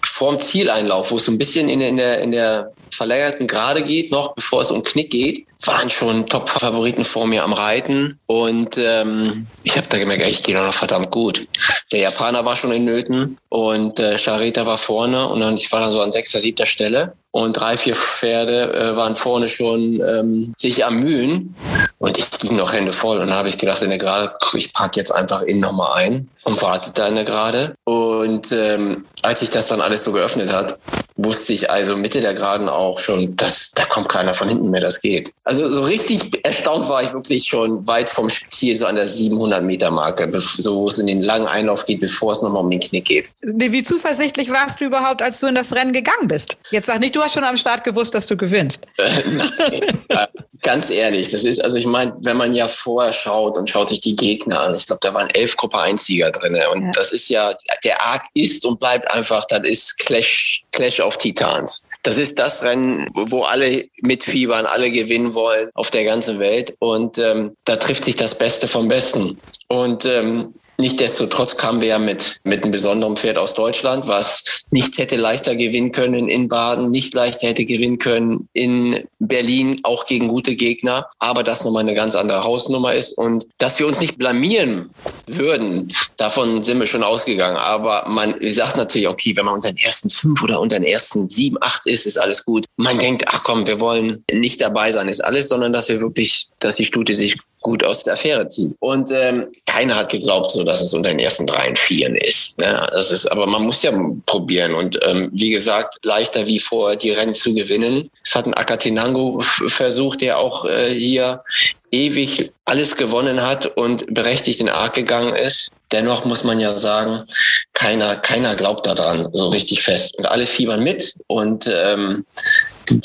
vorm 0.04 0.40
Zieleinlauf, 0.40 1.12
wo 1.12 1.18
es 1.18 1.26
so 1.26 1.32
ein 1.32 1.38
bisschen 1.38 1.70
in, 1.70 1.82
in, 1.82 1.98
der, 1.98 2.22
in 2.22 2.32
der 2.32 2.72
verlängerten 2.92 3.48
Gerade 3.48 3.84
geht, 3.84 4.12
noch 4.12 4.34
bevor 4.36 4.62
es 4.62 4.72
um 4.72 4.84
Knick 4.84 5.12
geht, 5.12 5.47
waren 5.64 5.90
schon 5.90 6.28
Top-Favoriten 6.28 7.06
vor 7.06 7.28
mir 7.28 7.44
am 7.44 7.54
Reiten. 7.54 8.20
Und 8.26 8.78
ähm, 8.78 9.48
ich 9.64 9.78
habe 9.78 9.88
da 9.90 9.98
gemerkt, 9.98 10.24
ich 10.26 10.44
gehe 10.44 10.56
noch 10.56 10.74
verdammt 10.74 11.12
gut. 11.12 11.48
Der 11.92 12.02
Japaner 12.02 12.46
war 12.46 12.56
schon 12.58 12.72
in 12.72 12.86
Nöten 12.86 13.38
und 13.50 14.00
äh, 14.00 14.18
Charita 14.18 14.66
war 14.66 14.78
vorne 14.78 15.28
und 15.28 15.40
dann, 15.40 15.56
ich 15.56 15.72
war 15.72 15.80
dann 15.80 15.92
so 15.92 16.02
an 16.02 16.12
sechster, 16.12 16.40
siebter 16.40 16.66
Stelle. 16.66 17.14
Und 17.32 17.54
drei, 17.54 17.78
vier 17.78 17.96
Pferde 17.96 18.74
äh, 18.74 18.96
waren 18.96 19.16
vorne 19.16 19.48
schon 19.48 20.02
ähm, 20.02 20.54
sich 20.58 20.86
am 20.86 21.02
Mühen. 21.02 21.56
Und 22.00 22.18
ich 22.18 22.32
ging 22.32 22.56
noch 22.56 22.74
Hände 22.74 22.94
voll. 22.94 23.20
Und 23.20 23.28
dann 23.28 23.38
habe 23.38 23.50
ich 23.50 23.58
gedacht, 23.58 23.82
in 23.84 23.90
der 23.90 24.00
Gerade, 24.00 24.34
ich 24.54 24.74
packe 24.74 25.00
jetzt 25.00 25.12
einfach 25.12 25.42
innen 25.44 25.60
nochmal 25.60 26.02
ein 26.02 26.30
und 26.46 26.62
warte 26.62 26.92
da 26.94 27.08
in 27.08 27.16
der 27.16 27.26
Gerade. 27.26 27.76
Und 27.84 28.52
ähm, 28.52 29.06
als 29.28 29.42
sich 29.42 29.50
das 29.50 29.68
dann 29.68 29.82
alles 29.82 30.06
so 30.06 30.14
geöffnet 30.14 30.52
hat, 30.52 30.80
wusste 31.18 31.52
ich 31.52 31.70
also 31.70 31.98
Mitte 31.98 32.22
der 32.22 32.34
Geraden 32.34 32.70
auch 32.70 32.98
schon, 32.98 33.36
dass 33.36 33.72
da 33.72 33.84
kommt 33.84 34.08
keiner 34.08 34.34
von 34.34 34.48
hinten 34.48 34.70
mehr, 34.70 34.80
das 34.80 35.02
geht. 35.02 35.34
Also 35.44 35.68
so 35.70 35.82
richtig 35.82 36.46
erstaunt 36.46 36.88
war 36.88 37.04
ich 37.04 37.12
wirklich 37.12 37.44
schon 37.44 37.86
weit 37.88 38.10
vom 38.10 38.30
Ziel, 38.50 38.76
so 38.78 38.86
an 38.86 38.96
der 38.96 39.08
700 39.08 39.64
Meter 39.64 39.92
Marke, 39.92 40.30
so 40.40 40.76
wo 40.76 40.88
es 40.88 40.98
in 41.00 41.08
den 41.08 41.24
langen 41.24 41.48
Einlauf 41.48 41.84
geht, 41.86 42.00
bevor 42.00 42.32
es 42.32 42.42
nochmal 42.42 42.64
um 42.64 42.70
den 42.70 42.80
Knick 42.80 43.06
geht. 43.06 43.30
Wie 43.42 43.84
zuversichtlich 43.84 44.50
warst 44.50 44.80
du 44.80 44.86
überhaupt, 44.86 45.22
als 45.22 45.42
du 45.42 45.48
in 45.48 45.56
das 45.56 45.76
Rennen 45.76 45.92
gegangen 45.92 46.28
bist? 46.28 46.56
Jetzt 46.72 46.86
sag 46.86 47.00
nicht, 47.00 47.16
du 47.16 47.22
hast 47.22 47.34
schon 47.34 47.44
am 47.44 47.58
Start 47.58 47.84
gewusst, 47.84 48.14
dass 48.14 48.28
du 48.28 48.38
gewinnst. 48.38 48.86
Nein, 48.98 50.06
ganz 50.62 50.90
ehrlich, 50.90 51.30
das 51.30 51.44
ist, 51.44 51.64
also 51.64 51.78
ich 51.78 51.86
meine, 51.86 52.16
wenn 52.22 52.38
man 52.38 52.54
ja 52.54 52.68
vorher 52.68 53.14
schaut 53.14 53.58
und 53.58 53.70
schaut 53.70 53.90
sich 53.90 54.00
die 54.00 54.16
Gegner 54.16 54.60
an, 54.62 54.76
ich 54.76 54.86
glaube, 54.86 55.00
da 55.02 55.14
waren 55.14 55.30
elf 55.32 55.56
Gruppe 55.56 55.80
1 55.80 56.06
Sieger 56.06 56.32
drin 56.32 56.58
und 56.74 56.84
ja. 56.84 56.92
das 56.94 57.12
ist 57.12 57.30
ja, 57.30 57.54
der 57.84 58.02
Arc 58.02 58.24
ist 58.34 58.66
und 58.66 58.80
bleibt 58.80 59.10
einfach, 59.18 59.46
das 59.46 59.62
ist 59.64 59.98
Clash, 60.00 60.64
Clash 60.72 61.00
of 61.00 61.18
Titans. 61.18 61.84
Das 62.04 62.18
ist 62.18 62.40
das 62.40 62.64
Rennen, 62.64 63.08
wo 63.14 63.44
alle 63.44 63.86
mitfiebern, 64.02 64.66
alle 64.66 64.90
gewinnen 64.92 65.34
wollen 65.34 65.70
auf 65.74 65.92
der 65.92 66.06
ganzen 66.06 66.40
Welt 66.40 66.76
und 66.80 67.18
ähm, 67.18 67.54
da 67.66 67.76
trifft 67.76 68.06
sich 68.06 68.16
das 68.16 68.38
Beste 68.38 68.68
vom 68.68 68.88
Besten. 68.88 69.38
Und 69.68 70.06
ähm, 70.06 70.54
Nichtsdestotrotz 70.80 71.58
kamen 71.58 71.82
wir 71.82 71.88
ja 71.88 72.00
mit, 72.00 72.40
mit 72.44 72.64
einem 72.64 72.72
besonderen 72.72 73.18
Pferd 73.18 73.38
aus 73.40 73.56
Deutschland, 73.56 74.08
was 74.08 74.44
nicht 74.70 75.00
hätte 75.00 75.16
leichter 75.16 75.56
gewinnen 75.56 75.92
können 75.92 76.30
in 76.30 76.48
Baden, 76.48 76.92
nicht 76.92 77.16
leichter 77.16 77.48
hätte 77.48 77.66
gewinnen 77.66 77.98
können 77.98 78.48
in 78.54 79.04
Berlin, 79.18 79.80
auch 79.84 80.06
gegen 80.06 80.28
gute 80.28 80.56
Gegner, 80.56 81.10
aber 81.18 81.42
das 81.42 81.64
nochmal 81.64 81.82
eine 81.82 81.96
ganz 81.96 82.16
andere 82.16 82.44
Hausnummer 82.44 82.94
ist 82.94 83.18
und 83.18 83.48
dass 83.58 83.80
wir 83.80 83.88
uns 83.88 84.00
nicht 84.00 84.20
blamieren 84.20 84.92
würden, 85.26 85.94
davon 86.18 86.64
sind 86.64 86.80
wir 86.80 86.88
schon 86.88 87.04
ausgegangen. 87.04 87.58
Aber 87.58 88.06
man 88.08 88.36
sagt 88.48 88.78
natürlich, 88.78 89.08
okay, 89.08 89.36
wenn 89.36 89.46
man 89.46 89.56
unter 89.56 89.70
den 89.70 89.78
ersten 89.78 90.12
fünf 90.12 90.44
oder 90.44 90.60
unter 90.60 90.80
den 90.80 90.88
ersten 90.88 91.28
sieben, 91.28 91.58
acht 91.60 91.86
ist, 91.86 92.06
ist 92.06 92.20
alles 92.20 92.46
gut. 92.46 92.66
Man 92.76 93.00
denkt, 93.00 93.24
ach 93.28 93.44
komm, 93.44 93.66
wir 93.66 93.80
wollen 93.80 94.24
nicht 94.32 94.62
dabei 94.62 94.92
sein, 94.92 95.08
ist 95.08 95.24
alles, 95.24 95.50
sondern 95.50 95.74
dass 95.74 95.90
wir 95.90 96.00
wirklich, 96.00 96.50
dass 96.60 96.76
die 96.76 96.86
Stute 96.86 97.16
sich 97.16 97.38
gut 97.68 97.84
aus 97.84 98.04
der 98.04 98.14
Affäre 98.14 98.48
ziehen. 98.48 98.76
Und 98.80 99.12
ähm, 99.12 99.48
keiner 99.66 99.98
hat 99.98 100.10
geglaubt, 100.10 100.52
so 100.52 100.64
dass 100.64 100.82
es 100.82 100.94
unter 100.94 101.10
den 101.10 101.20
ersten 101.20 101.46
drei 101.46 101.68
und 101.68 101.78
vieren 101.78 102.16
ist. 102.16 102.62
Ja, 102.62 102.88
das 102.88 103.12
ist, 103.12 103.26
aber 103.26 103.46
man 103.46 103.64
muss 103.64 103.84
ja 103.84 103.92
probieren. 104.26 104.74
Und 104.74 104.98
ähm, 105.04 105.30
wie 105.34 105.50
gesagt, 105.50 106.00
leichter 106.04 106.48
wie 106.48 106.60
vor 106.60 106.96
die 106.96 107.12
Rennen 107.12 107.36
zu 107.36 107.54
gewinnen. 107.54 108.10
Es 108.24 108.36
hat 108.36 108.46
ein 108.46 108.54
Akatinango 108.54 109.42
versucht, 109.42 110.22
der 110.22 110.40
auch 110.40 110.64
äh, 110.64 110.94
hier 110.98 111.44
ewig 111.92 112.52
alles 112.64 112.96
gewonnen 112.96 113.42
hat 113.42 113.66
und 113.78 114.14
berechtigt 114.14 114.62
in 114.62 114.70
Arc 114.70 114.94
gegangen 114.94 115.36
ist. 115.36 115.72
Dennoch 115.92 116.24
muss 116.24 116.46
man 116.46 116.62
ja 116.62 116.78
sagen, 116.80 117.28
keiner, 117.74 118.16
keiner 118.16 118.56
glaubt 118.56 118.88
daran 118.88 119.28
so 119.34 119.50
richtig 119.50 119.82
fest. 119.84 120.18
Und 120.18 120.26
alle 120.26 120.48
fiebern 120.48 120.84
mit 120.84 121.16
und 121.28 121.68
ähm, 121.68 122.26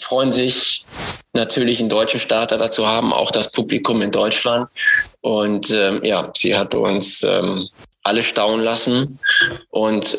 freuen 0.01 0.33
sich 0.33 0.87
natürlich 1.33 1.81
einen 1.81 1.89
deutschen 1.89 2.21
Starter 2.21 2.59
dazu 2.59 2.87
haben, 2.87 3.13
auch 3.13 3.31
das 3.31 3.51
Publikum 3.51 4.03
in 4.03 4.11
Deutschland. 4.11 4.69
Und 5.21 5.71
ähm, 5.71 6.05
ja, 6.05 6.31
sie 6.37 6.57
hat 6.57 6.75
uns 6.75 7.23
ähm, 7.23 7.69
alle 8.03 8.23
staunen 8.23 8.65
lassen. 8.65 9.19
Und 9.71 10.19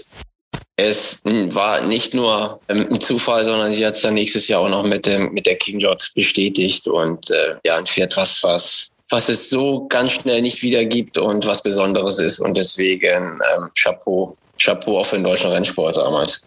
es 0.76 1.22
war 1.24 1.82
nicht 1.82 2.14
nur 2.14 2.60
ähm, 2.68 2.88
ein 2.90 3.02
Zufall, 3.02 3.46
sondern 3.46 3.74
sie 3.74 3.86
hat 3.86 3.96
es 3.96 4.02
dann 4.02 4.16
nächstes 4.16 4.48
Jahr 4.48 4.62
auch 4.62 4.70
noch 4.70 4.84
mit, 4.84 5.06
dem, 5.06 5.32
mit 5.34 5.46
der 5.46 5.56
King 5.56 5.80
George 5.80 6.10
bestätigt. 6.16 6.88
Und 6.88 7.30
äh, 7.30 7.56
ja, 7.64 7.78
ein 7.78 7.86
Pferd, 7.86 8.18
was, 8.18 8.42
was, 8.44 8.90
was 9.10 9.30
es 9.30 9.50
so 9.50 9.88
ganz 9.88 10.14
schnell 10.14 10.42
nicht 10.42 10.64
wieder 10.64 10.84
gibt 10.86 11.18
und 11.18 11.46
was 11.46 11.62
Besonderes 11.62 12.18
ist. 12.18 12.40
Und 12.40 12.58
deswegen 12.58 13.40
ähm, 13.56 13.70
Chapeau 13.78 14.36
Chapeau 14.64 15.00
auch 15.00 15.06
für 15.06 15.18
den 15.18 15.24
deutschen 15.24 15.52
Rennsport 15.52 15.98
damals. 15.98 16.46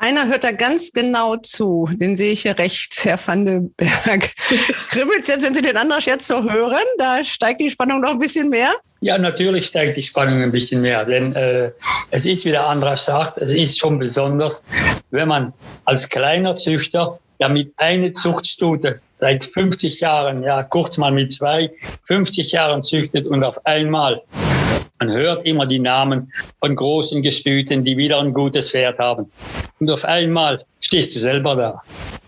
Einer 0.00 0.28
hört 0.28 0.44
da 0.44 0.52
ganz 0.52 0.92
genau 0.92 1.34
zu. 1.36 1.88
Den 1.92 2.16
sehe 2.16 2.32
ich 2.32 2.42
hier 2.42 2.56
rechts, 2.56 3.04
Herr 3.04 3.18
van 3.24 3.44
den 3.44 3.74
Berg. 3.74 4.30
Kribbelt 4.90 5.26
jetzt, 5.26 5.42
wenn 5.42 5.54
Sie 5.54 5.60
den 5.60 5.76
Andras 5.76 6.04
jetzt 6.04 6.28
so 6.28 6.48
hören? 6.48 6.84
Da 6.98 7.24
steigt 7.24 7.60
die 7.60 7.68
Spannung 7.68 8.00
noch 8.00 8.12
ein 8.12 8.20
bisschen 8.20 8.48
mehr? 8.48 8.70
Ja, 9.00 9.18
natürlich 9.18 9.66
steigt 9.66 9.96
die 9.96 10.02
Spannung 10.04 10.40
ein 10.40 10.52
bisschen 10.52 10.82
mehr, 10.82 11.04
denn 11.04 11.34
äh, 11.34 11.72
es 12.12 12.26
ist, 12.26 12.44
wie 12.44 12.50
der 12.50 12.68
Andras 12.68 13.06
sagt, 13.06 13.38
es 13.38 13.50
ist 13.50 13.76
schon 13.76 13.98
besonders, 13.98 14.62
wenn 15.10 15.26
man 15.26 15.52
als 15.84 16.08
kleiner 16.08 16.56
Züchter 16.56 17.18
ja 17.40 17.48
mit 17.48 17.72
einer 17.76 18.14
Zuchtstute 18.14 19.00
seit 19.16 19.44
50 19.44 19.98
Jahren, 19.98 20.44
ja 20.44 20.62
kurz 20.62 20.96
mal 20.96 21.10
mit 21.10 21.32
zwei, 21.32 21.72
50 22.06 22.52
Jahren 22.52 22.84
züchtet 22.84 23.26
und 23.26 23.42
auf 23.42 23.64
einmal 23.66 24.22
man 24.98 25.12
hört 25.12 25.46
immer 25.46 25.66
die 25.66 25.78
Namen 25.78 26.32
von 26.60 26.74
großen 26.74 27.22
Gestüten, 27.22 27.84
die 27.84 27.96
wieder 27.96 28.18
ein 28.18 28.32
gutes 28.32 28.70
Pferd 28.70 28.98
haben. 28.98 29.30
Und 29.78 29.90
auf 29.90 30.04
einmal 30.04 30.64
stehst 30.80 31.14
du 31.14 31.20
selber 31.20 31.56
da. 31.56 31.82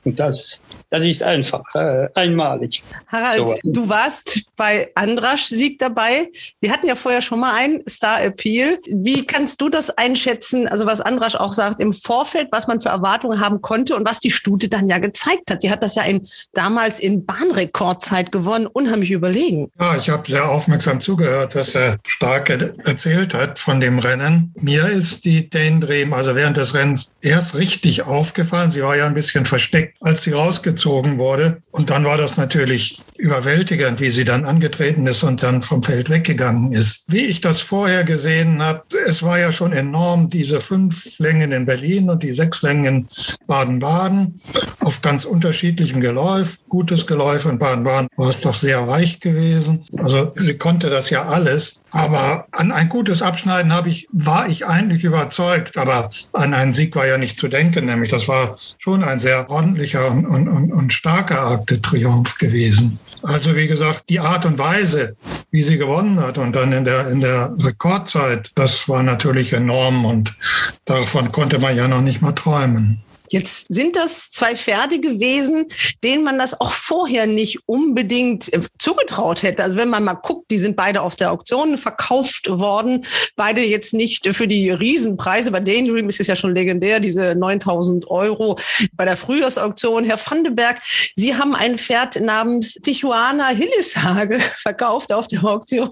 Und 0.04 0.18
das, 0.18 0.60
das 0.88 1.04
ist 1.04 1.22
einfach 1.22 1.62
äh, 1.74 2.08
einmalig. 2.14 2.82
Harald, 3.06 3.48
so. 3.48 3.58
du 3.64 3.88
warst 3.88 4.42
bei 4.56 4.90
Andrasch 4.94 5.44
Sieg 5.44 5.78
dabei. 5.78 6.28
Wir 6.60 6.72
hatten 6.72 6.86
ja 6.86 6.94
vorher 6.94 7.20
schon 7.20 7.40
mal 7.40 7.54
einen 7.54 7.82
Star 7.88 8.22
Appeal. 8.22 8.78
Wie 8.86 9.26
kannst 9.26 9.60
du 9.60 9.68
das 9.68 9.90
einschätzen? 9.90 10.68
Also 10.68 10.86
was 10.86 11.00
Andrasch 11.00 11.34
auch 11.34 11.52
sagt 11.52 11.80
im 11.80 11.92
Vorfeld, 11.92 12.48
was 12.50 12.66
man 12.66 12.80
für 12.80 12.88
Erwartungen 12.88 13.40
haben 13.40 13.60
konnte 13.60 13.94
und 13.94 14.08
was 14.08 14.20
die 14.20 14.30
Stute 14.30 14.68
dann 14.68 14.88
ja 14.88 14.98
gezeigt 14.98 15.50
hat. 15.50 15.62
Die 15.62 15.70
hat 15.70 15.82
das 15.82 15.94
ja 15.94 16.02
in, 16.02 16.26
damals 16.54 16.98
in 16.98 17.26
Bahnrekordzeit 17.26 18.32
gewonnen, 18.32 18.66
unheimlich 18.66 19.10
überlegen. 19.10 19.70
Ja, 19.78 19.96
ich 19.96 20.08
habe 20.08 20.28
sehr 20.30 20.48
aufmerksam 20.48 21.00
zugehört, 21.00 21.54
was 21.54 21.74
er 21.74 21.98
stark 22.06 22.48
erzählt 22.48 23.34
hat 23.34 23.58
von 23.58 23.80
dem 23.80 23.98
Rennen. 23.98 24.54
Mir 24.58 24.88
ist 24.88 25.24
die 25.26 25.50
Dane 25.50 25.80
Dream 25.80 26.14
also 26.14 26.34
während 26.34 26.56
des 26.56 26.74
Rennens 26.74 27.14
erst 27.20 27.56
richtig 27.56 28.02
aufgefallen. 28.02 28.39
Sie 28.70 28.82
war 28.82 28.96
ja 28.96 29.06
ein 29.06 29.14
bisschen 29.14 29.46
versteckt, 29.46 29.96
als 30.00 30.22
sie 30.22 30.32
rausgezogen 30.32 31.18
wurde. 31.18 31.60
Und 31.70 31.90
dann 31.90 32.04
war 32.04 32.16
das 32.16 32.36
natürlich 32.36 33.00
überwältigend, 33.20 34.00
wie 34.00 34.10
sie 34.10 34.24
dann 34.24 34.44
angetreten 34.44 35.06
ist 35.06 35.22
und 35.22 35.42
dann 35.42 35.62
vom 35.62 35.82
Feld 35.82 36.10
weggegangen 36.10 36.72
ist. 36.72 37.04
Wie 37.06 37.26
ich 37.26 37.40
das 37.40 37.60
vorher 37.60 38.04
gesehen 38.04 38.62
habe, 38.62 38.82
es 39.06 39.22
war 39.22 39.38
ja 39.38 39.52
schon 39.52 39.72
enorm, 39.72 40.30
diese 40.30 40.60
fünf 40.60 41.18
Längen 41.18 41.52
in 41.52 41.66
Berlin 41.66 42.10
und 42.10 42.22
die 42.22 42.32
sechs 42.32 42.62
Längen 42.62 42.84
in 42.84 43.06
Baden-Baden 43.46 44.40
auf 44.80 45.02
ganz 45.02 45.24
unterschiedlichem 45.24 46.00
Geläuf. 46.00 46.58
Gutes 46.68 47.06
Geläuf 47.06 47.44
in 47.44 47.58
Baden-Baden 47.58 48.08
war 48.16 48.28
es 48.28 48.40
doch 48.40 48.54
sehr 48.54 48.88
weich 48.88 49.20
gewesen. 49.20 49.84
Also 49.98 50.32
sie 50.36 50.56
konnte 50.56 50.88
das 50.88 51.10
ja 51.10 51.26
alles. 51.26 51.82
Aber 51.90 52.46
an 52.52 52.72
ein 52.72 52.88
gutes 52.88 53.20
Abschneiden 53.20 53.72
habe 53.72 53.88
ich, 53.88 54.08
war 54.12 54.48
ich 54.48 54.66
eigentlich 54.66 55.04
überzeugt. 55.04 55.76
Aber 55.76 56.10
an 56.32 56.54
einen 56.54 56.72
Sieg 56.72 56.96
war 56.96 57.06
ja 57.06 57.18
nicht 57.18 57.38
zu 57.38 57.48
denken. 57.48 57.86
Nämlich 57.86 58.10
das 58.10 58.28
war 58.28 58.56
schon 58.78 59.04
ein 59.04 59.18
sehr 59.18 59.50
ordentlicher 59.50 60.10
und, 60.10 60.26
und, 60.26 60.72
und 60.72 60.92
starker 60.92 61.46
Akte 61.46 61.82
Triumph 61.82 62.38
gewesen. 62.38 62.98
Also 63.22 63.56
wie 63.56 63.66
gesagt, 63.66 64.04
die 64.08 64.20
Art 64.20 64.46
und 64.46 64.58
Weise, 64.58 65.16
wie 65.50 65.62
sie 65.62 65.78
gewonnen 65.78 66.20
hat 66.20 66.38
und 66.38 66.54
dann 66.54 66.72
in 66.72 66.84
der, 66.84 67.08
in 67.08 67.20
der 67.20 67.54
Rekordzeit, 67.58 68.50
das 68.54 68.88
war 68.88 69.02
natürlich 69.02 69.52
enorm 69.52 70.04
und 70.04 70.36
davon 70.84 71.32
konnte 71.32 71.58
man 71.58 71.76
ja 71.76 71.88
noch 71.88 72.00
nicht 72.00 72.22
mal 72.22 72.32
träumen. 72.32 73.02
Jetzt 73.30 73.66
sind 73.72 73.94
das 73.94 74.30
zwei 74.30 74.56
Pferde 74.56 75.00
gewesen, 75.00 75.66
denen 76.02 76.24
man 76.24 76.38
das 76.38 76.60
auch 76.60 76.72
vorher 76.72 77.28
nicht 77.28 77.60
unbedingt 77.66 78.52
äh, 78.52 78.60
zugetraut 78.78 79.42
hätte. 79.42 79.62
Also 79.62 79.76
wenn 79.76 79.88
man 79.88 80.02
mal 80.02 80.14
guckt, 80.14 80.50
die 80.50 80.58
sind 80.58 80.76
beide 80.76 81.02
auf 81.02 81.14
der 81.14 81.30
Auktion 81.30 81.78
verkauft 81.78 82.50
worden. 82.50 83.06
Beide 83.36 83.62
jetzt 83.62 83.94
nicht 83.94 84.26
für 84.34 84.48
die 84.48 84.70
Riesenpreise. 84.70 85.52
Bei 85.52 85.60
Daydream 85.60 86.08
ist 86.08 86.18
es 86.18 86.26
ja 86.26 86.34
schon 86.34 86.54
legendär, 86.54 86.98
diese 86.98 87.36
9000 87.36 88.10
Euro 88.10 88.58
bei 88.94 89.04
der 89.04 89.16
Frühjahrsauktion. 89.16 90.04
Herr 90.04 90.18
Vandenberg, 90.18 90.80
Sie 91.14 91.36
haben 91.36 91.54
ein 91.54 91.78
Pferd 91.78 92.20
namens 92.20 92.74
Tijuana 92.74 93.48
Hilleshage 93.48 94.40
verkauft 94.56 95.12
auf 95.12 95.28
der 95.28 95.44
Auktion. 95.44 95.90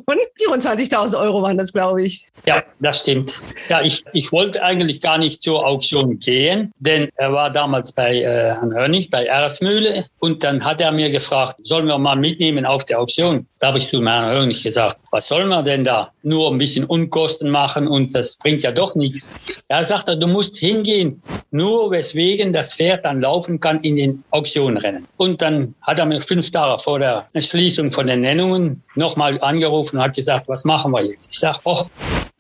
24.000 0.49 1.21
Euro 1.21 1.43
waren 1.43 1.57
das, 1.57 1.73
glaube 1.73 2.03
ich. 2.03 2.27
Ja, 2.47 2.65
das 2.81 3.01
stimmt. 3.01 3.43
Ja, 3.69 3.83
ich, 3.83 4.05
ich 4.13 4.33
wollte 4.33 4.63
eigentlich 4.63 5.01
gar 5.01 5.19
nicht 5.19 5.43
zur 5.43 5.67
Auktion 5.67 6.19
gehen, 6.19 6.73
denn 6.79 7.09
er 7.29 7.35
war 7.35 7.51
damals 7.51 7.93
bei 7.93 8.23
äh, 8.23 8.25
Herrn 8.25 8.75
Hönig, 8.75 9.11
bei 9.11 9.27
Erfmühle. 9.27 10.07
Und 10.19 10.43
dann 10.43 10.65
hat 10.65 10.81
er 10.81 10.93
mir 10.93 11.11
gefragt, 11.11 11.57
sollen 11.63 11.87
wir 11.87 11.99
mal 11.99 12.17
mitnehmen 12.17 12.65
auf 12.65 12.87
die 12.87 12.95
Auktion? 12.95 13.47
Da 13.59 13.69
habe 13.69 13.79
ich 13.79 13.89
zu 13.89 14.03
Herrn 14.03 14.35
Hönig 14.35 14.63
gesagt, 14.63 14.97
was 15.11 15.29
sollen 15.29 15.49
wir 15.49 15.63
denn 15.63 15.85
da? 15.85 16.11
Nur 16.23 16.51
ein 16.51 16.59
bisschen 16.59 16.85
Unkosten 16.85 17.51
machen 17.51 17.87
und 17.87 18.15
das 18.15 18.37
bringt 18.37 18.63
ja 18.63 18.73
doch 18.73 18.95
nichts. 18.95 19.61
Er 19.69 19.85
sagte, 19.85 20.17
du 20.17 20.27
musst 20.27 20.57
hingehen, 20.57 21.23
nur 21.51 21.91
weswegen 21.91 22.53
das 22.53 22.75
Pferd 22.75 23.05
dann 23.05 23.21
laufen 23.21 23.61
kann 23.61 23.81
in 23.83 23.97
den 23.97 24.25
Auktionrennen. 24.31 25.07
Und 25.19 25.43
dann 25.43 25.75
hat 25.83 25.99
er 25.99 26.07
mir 26.07 26.23
fünf 26.23 26.51
Tage 26.51 26.83
vor 26.83 26.99
der 26.99 27.29
Schließung 27.37 27.93
von 27.93 28.07
den 28.07 28.23
Nennungen 28.23 28.83
nochmal 28.99 29.41
angerufen 29.41 29.97
und 29.97 30.03
hat 30.03 30.15
gesagt, 30.15 30.49
was 30.49 30.65
machen 30.65 30.93
wir 30.93 31.05
jetzt? 31.05 31.29
Ich 31.31 31.39
sage, 31.39 31.59
ach, 31.65 31.85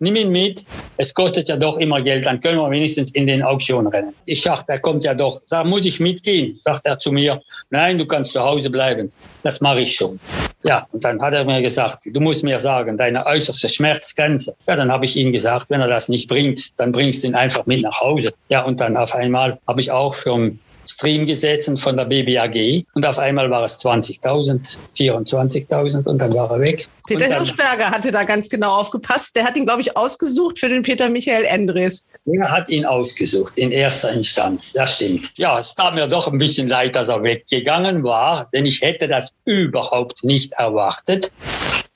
nimm 0.00 0.16
ihn 0.16 0.30
mit. 0.30 0.64
Es 0.96 1.14
kostet 1.14 1.48
ja 1.48 1.56
doch 1.56 1.78
immer 1.78 2.02
Geld, 2.02 2.26
dann 2.26 2.40
können 2.40 2.58
wir 2.58 2.70
wenigstens 2.70 3.12
in 3.12 3.26
den 3.26 3.42
Auktion 3.42 3.86
rennen. 3.86 4.12
Ich 4.26 4.42
sagte, 4.42 4.72
er 4.72 4.78
kommt 4.78 5.04
ja 5.04 5.14
doch. 5.14 5.40
Sag, 5.46 5.66
muss 5.66 5.86
ich 5.86 6.00
mitgehen? 6.00 6.58
Sagt 6.64 6.84
er 6.84 6.98
zu 6.98 7.12
mir, 7.12 7.40
nein, 7.70 7.98
du 7.98 8.06
kannst 8.06 8.32
zu 8.32 8.42
Hause 8.42 8.70
bleiben. 8.70 9.10
Das 9.42 9.60
mache 9.60 9.80
ich 9.80 9.94
schon. 9.94 10.18
Ja, 10.64 10.86
und 10.92 11.04
dann 11.04 11.22
hat 11.22 11.34
er 11.34 11.44
mir 11.44 11.62
gesagt, 11.62 12.00
du 12.04 12.20
musst 12.20 12.42
mir 12.42 12.58
sagen, 12.58 12.96
deine 12.96 13.24
äußerste 13.24 13.68
Schmerzgrenze. 13.68 14.56
Ja, 14.66 14.74
dann 14.74 14.90
habe 14.90 15.04
ich 15.04 15.16
ihm 15.16 15.32
gesagt, 15.32 15.70
wenn 15.70 15.80
er 15.80 15.88
das 15.88 16.08
nicht 16.08 16.28
bringt, 16.28 16.78
dann 16.78 16.90
bringst 16.90 17.22
du 17.22 17.28
ihn 17.28 17.34
einfach 17.34 17.64
mit 17.66 17.82
nach 17.82 18.00
Hause. 18.00 18.30
Ja, 18.48 18.64
und 18.64 18.80
dann 18.80 18.96
auf 18.96 19.14
einmal 19.14 19.58
habe 19.68 19.80
ich 19.80 19.92
auch 19.92 20.14
für 20.14 20.50
Stream 20.88 21.26
gesetzt 21.26 21.70
von 21.78 21.96
der 21.96 22.04
BBAG 22.06 22.84
und 22.94 23.04
auf 23.04 23.18
einmal 23.18 23.50
war 23.50 23.64
es 23.64 23.78
20.000, 23.80 24.78
24.000 24.96 26.06
und 26.06 26.18
dann 26.18 26.32
war 26.34 26.50
er 26.50 26.60
weg. 26.60 26.88
Peter 27.06 27.26
Hirschberger 27.26 27.90
hatte 27.90 28.10
da 28.10 28.24
ganz 28.24 28.48
genau 28.48 28.72
aufgepasst. 28.72 29.34
Der 29.34 29.44
hat 29.44 29.56
ihn, 29.56 29.64
glaube 29.64 29.80
ich, 29.80 29.96
ausgesucht 29.96 30.58
für 30.58 30.68
den 30.68 30.82
Peter 30.82 31.08
Michael 31.08 31.44
Endres. 31.44 32.06
Er 32.26 32.50
hat 32.50 32.68
ihn 32.68 32.84
ausgesucht 32.84 33.56
in 33.56 33.72
erster 33.72 34.12
Instanz, 34.12 34.74
das 34.74 34.94
stimmt. 34.94 35.32
Ja, 35.36 35.58
es 35.58 35.74
tat 35.74 35.94
mir 35.94 36.06
doch 36.06 36.30
ein 36.30 36.38
bisschen 36.38 36.68
leid, 36.68 36.94
dass 36.94 37.08
er 37.08 37.22
weggegangen 37.22 38.04
war, 38.04 38.48
denn 38.52 38.66
ich 38.66 38.82
hätte 38.82 39.08
das 39.08 39.32
überhaupt 39.46 40.22
nicht 40.24 40.52
erwartet. 40.52 41.32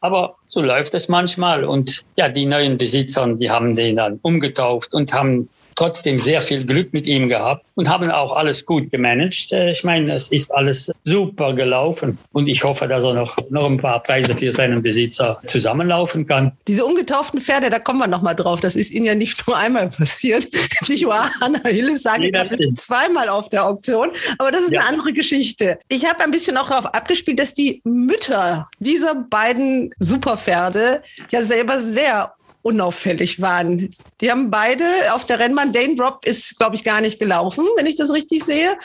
Aber 0.01 0.37
so 0.49 0.61
läuft 0.61 0.95
es 0.95 1.09
manchmal. 1.09 1.65
Und 1.65 2.03
ja, 2.17 2.29
die 2.29 2.47
neuen 2.47 2.79
Besitzer, 2.79 3.27
die 3.35 3.51
haben 3.51 3.77
den 3.77 3.97
dann 3.97 4.19
umgetauft 4.23 4.95
und 4.95 5.13
haben 5.13 5.49
trotzdem 5.75 6.19
sehr 6.19 6.43
viel 6.43 6.65
Glück 6.65 6.93
mit 6.93 7.07
ihm 7.07 7.29
gehabt 7.29 7.67
und 7.75 7.89
haben 7.89 8.11
auch 8.11 8.35
alles 8.35 8.65
gut 8.67 8.91
gemanagt. 8.91 9.53
Äh, 9.53 9.71
ich 9.71 9.85
meine, 9.85 10.13
es 10.15 10.31
ist 10.31 10.53
alles 10.53 10.91
super 11.05 11.55
gelaufen 11.55 12.19
und 12.33 12.49
ich 12.49 12.65
hoffe, 12.65 12.89
dass 12.89 13.05
er 13.05 13.15
noch, 13.15 13.37
noch 13.51 13.69
ein 13.69 13.79
paar 13.79 14.03
Preise 14.03 14.37
für 14.37 14.53
seinen 14.53 14.83
Besitzer 14.83 15.41
zusammenlaufen 15.47 16.27
kann. 16.27 16.53
Diese 16.69 16.85
ungetauften 16.85 17.41
Pferde, 17.41 17.71
da 17.71 17.79
kommen 17.79 18.01
wir 18.01 18.09
noch 18.09 18.23
mal 18.23 18.35
drauf. 18.35 18.61
Das 18.61 18.77
ist 18.77 18.91
Ihnen 18.91 19.07
ja 19.07 19.15
nicht 19.15 19.47
nur 19.47 19.57
einmal 19.57 19.89
passiert. 19.89 20.49
Nicht 20.89 21.07
wahr? 21.07 21.31
Anna 21.41 21.61
Hilles 21.65 22.03
sage 22.03 22.31
ich 22.59 22.75
zweimal 22.75 23.29
auf 23.29 23.49
der 23.49 23.67
Auktion, 23.67 24.11
aber 24.39 24.51
das 24.51 24.63
ist 24.63 24.73
ja. 24.73 24.81
eine 24.81 24.89
andere 24.89 25.13
Geschichte. 25.13 25.79
Ich 25.89 26.05
habe 26.07 26.21
ein 26.21 26.31
bisschen 26.31 26.57
auch 26.57 26.69
darauf 26.69 26.87
abgespielt, 26.87 27.39
dass 27.39 27.55
die 27.55 27.81
Mütter 27.85 28.69
dieser 28.79 29.15
beiden 29.15 29.95
Superpferde 29.99 31.03
ja 31.31 31.45
selber 31.45 31.81
sehr 31.81 32.35
unauffällig 32.63 33.41
waren. 33.41 33.91
Die 34.21 34.31
haben 34.31 34.51
beide 34.51 34.85
auf 35.13 35.27
der 35.27 35.39
Rennbahn, 35.39 35.73
Dane 35.73 35.95
Drop 35.97 36.25
ist, 36.25 36.59
glaube 36.59 36.77
ich, 36.77 36.85
gar 36.85 37.01
nicht 37.01 37.19
gelaufen, 37.19 37.65
wenn 37.77 37.87
ich 37.87 37.97
das 37.97 38.13
richtig 38.13 38.45
sehe. 38.45 38.77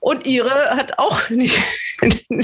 Und 0.00 0.26
ihre 0.26 0.50
hat 0.70 0.98
auch 0.98 1.28
nicht, 1.30 1.58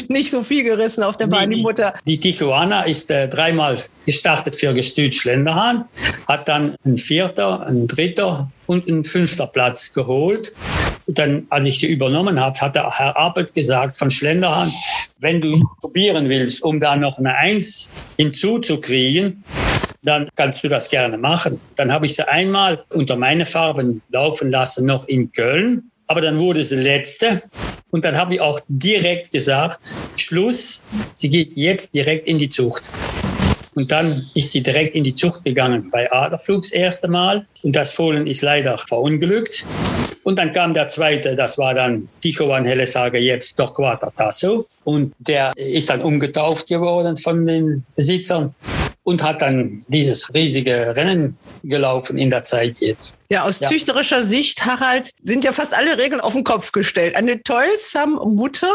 nicht 0.09 0.31
so 0.31 0.43
viel 0.43 0.65
gerissen 0.65 1.03
auf 1.03 1.17
der 1.17 1.29
Bahn, 1.29 1.51
die, 1.51 1.57
die 1.57 1.63
Mutter. 1.63 1.95
Die 2.07 2.19
Tijuana 2.19 2.83
ist 2.83 3.11
äh, 3.11 3.29
dreimal 3.29 3.79
gestartet 4.05 4.57
für 4.57 4.75
Gestüt 4.75 5.15
Schlenderhahn, 5.15 5.85
hat 6.27 6.49
dann 6.49 6.75
ein 6.85 6.97
vierter, 6.97 7.67
ein 7.67 7.87
dritter 7.87 8.51
und 8.67 8.87
ein 8.89 9.05
fünfter 9.05 9.47
Platz 9.47 9.93
geholt. 9.93 10.53
Und 11.07 11.19
dann, 11.19 11.47
als 11.51 11.67
ich 11.67 11.81
sie 11.81 11.89
übernommen 11.89 12.41
habe, 12.41 12.61
hat 12.61 12.75
der 12.75 12.91
Herr 12.97 13.17
Appelt 13.17 13.55
gesagt 13.55 13.97
von 13.97 14.11
Schlenderhahn, 14.11 14.71
wenn 15.19 15.41
du 15.41 15.69
probieren 15.81 16.29
willst, 16.29 16.63
um 16.63 16.81
da 16.81 16.97
noch 16.97 17.19
eine 17.19 17.35
Eins 17.35 17.91
hinzuzukriegen, 18.17 19.43
dann 20.03 20.29
kannst 20.37 20.65
du 20.65 20.69
das 20.69 20.89
gerne 20.89 21.19
machen. 21.19 21.61
Dann 21.77 21.93
habe 21.93 22.07
ich 22.07 22.17
sie 22.17 22.27
einmal 22.27 22.85
unter 22.91 23.17
meine 23.17 23.47
Farben 23.47 24.03
laufen 24.11 24.51
lassen, 24.51 24.87
noch 24.87 25.07
in 25.09 25.31
Köln. 25.33 25.91
Aber 26.07 26.21
dann 26.21 26.39
wurde 26.39 26.65
sie 26.65 26.77
letzte. 26.77 27.43
Und 27.91 28.05
dann 28.05 28.17
habe 28.17 28.35
ich 28.35 28.41
auch 28.41 28.61
direkt 28.69 29.33
gesagt, 29.33 29.97
Schluss, 30.17 30.85
sie 31.15 31.29
geht 31.29 31.55
jetzt 31.55 31.95
direkt 31.95 32.27
in 32.27 32.39
die 32.39 32.49
Zucht. 32.49 32.91
Und 33.75 33.93
dann 33.93 34.29
ist 34.35 34.51
sie 34.51 34.63
direkt 34.63 34.97
in 34.97 35.05
die 35.05 35.15
Zucht 35.15 35.45
gegangen 35.45 35.91
bei 35.91 36.11
Adlerflug 36.11 36.63
das 36.63 36.73
erste 36.73 37.09
Mal. 37.09 37.47
Und 37.63 37.77
das 37.77 37.93
Fohlen 37.93 38.27
ist 38.27 38.43
leider 38.43 38.79
verunglückt. 38.79 39.65
Und 40.25 40.39
dann 40.39 40.53
kam 40.53 40.75
der 40.75 40.89
zweite, 40.89 41.37
das 41.37 41.57
war 41.57 41.75
dann 41.75 42.09
Tichowan 42.21 42.65
Hellesage, 42.65 43.19
jetzt 43.19 43.57
Torquato 43.57 44.11
Tasso. 44.17 44.67
Und 44.85 45.15
der 45.19 45.53
ist 45.57 45.91
dann 45.91 46.03
umgetauft 46.03 46.69
geworden 46.69 47.17
von 47.17 47.47
den 47.47 47.85
Besitzern 47.95 48.55
und 49.03 49.23
hat 49.23 49.43
dann 49.43 49.85
dieses 49.89 50.33
riesige 50.35 50.95
Rennen 50.97 51.37
gelaufen 51.65 52.19
in 52.19 52.31
der 52.31 52.43
Zeit 52.43 52.81
jetzt. 52.81 53.19
Ja, 53.31 53.45
aus 53.45 53.61
ja. 53.61 53.69
züchterischer 53.69 54.25
Sicht, 54.25 54.65
Harald, 54.65 55.13
sind 55.25 55.45
ja 55.45 55.53
fast 55.53 55.77
alle 55.77 55.99
Regeln 55.99 56.21
auf 56.21 56.33
den 56.33 56.45
Kopf 56.45 56.73
gestellt. 56.73 57.17
Eine 57.17 57.43
tollsame 57.43 58.17
Mutter. 58.25 58.69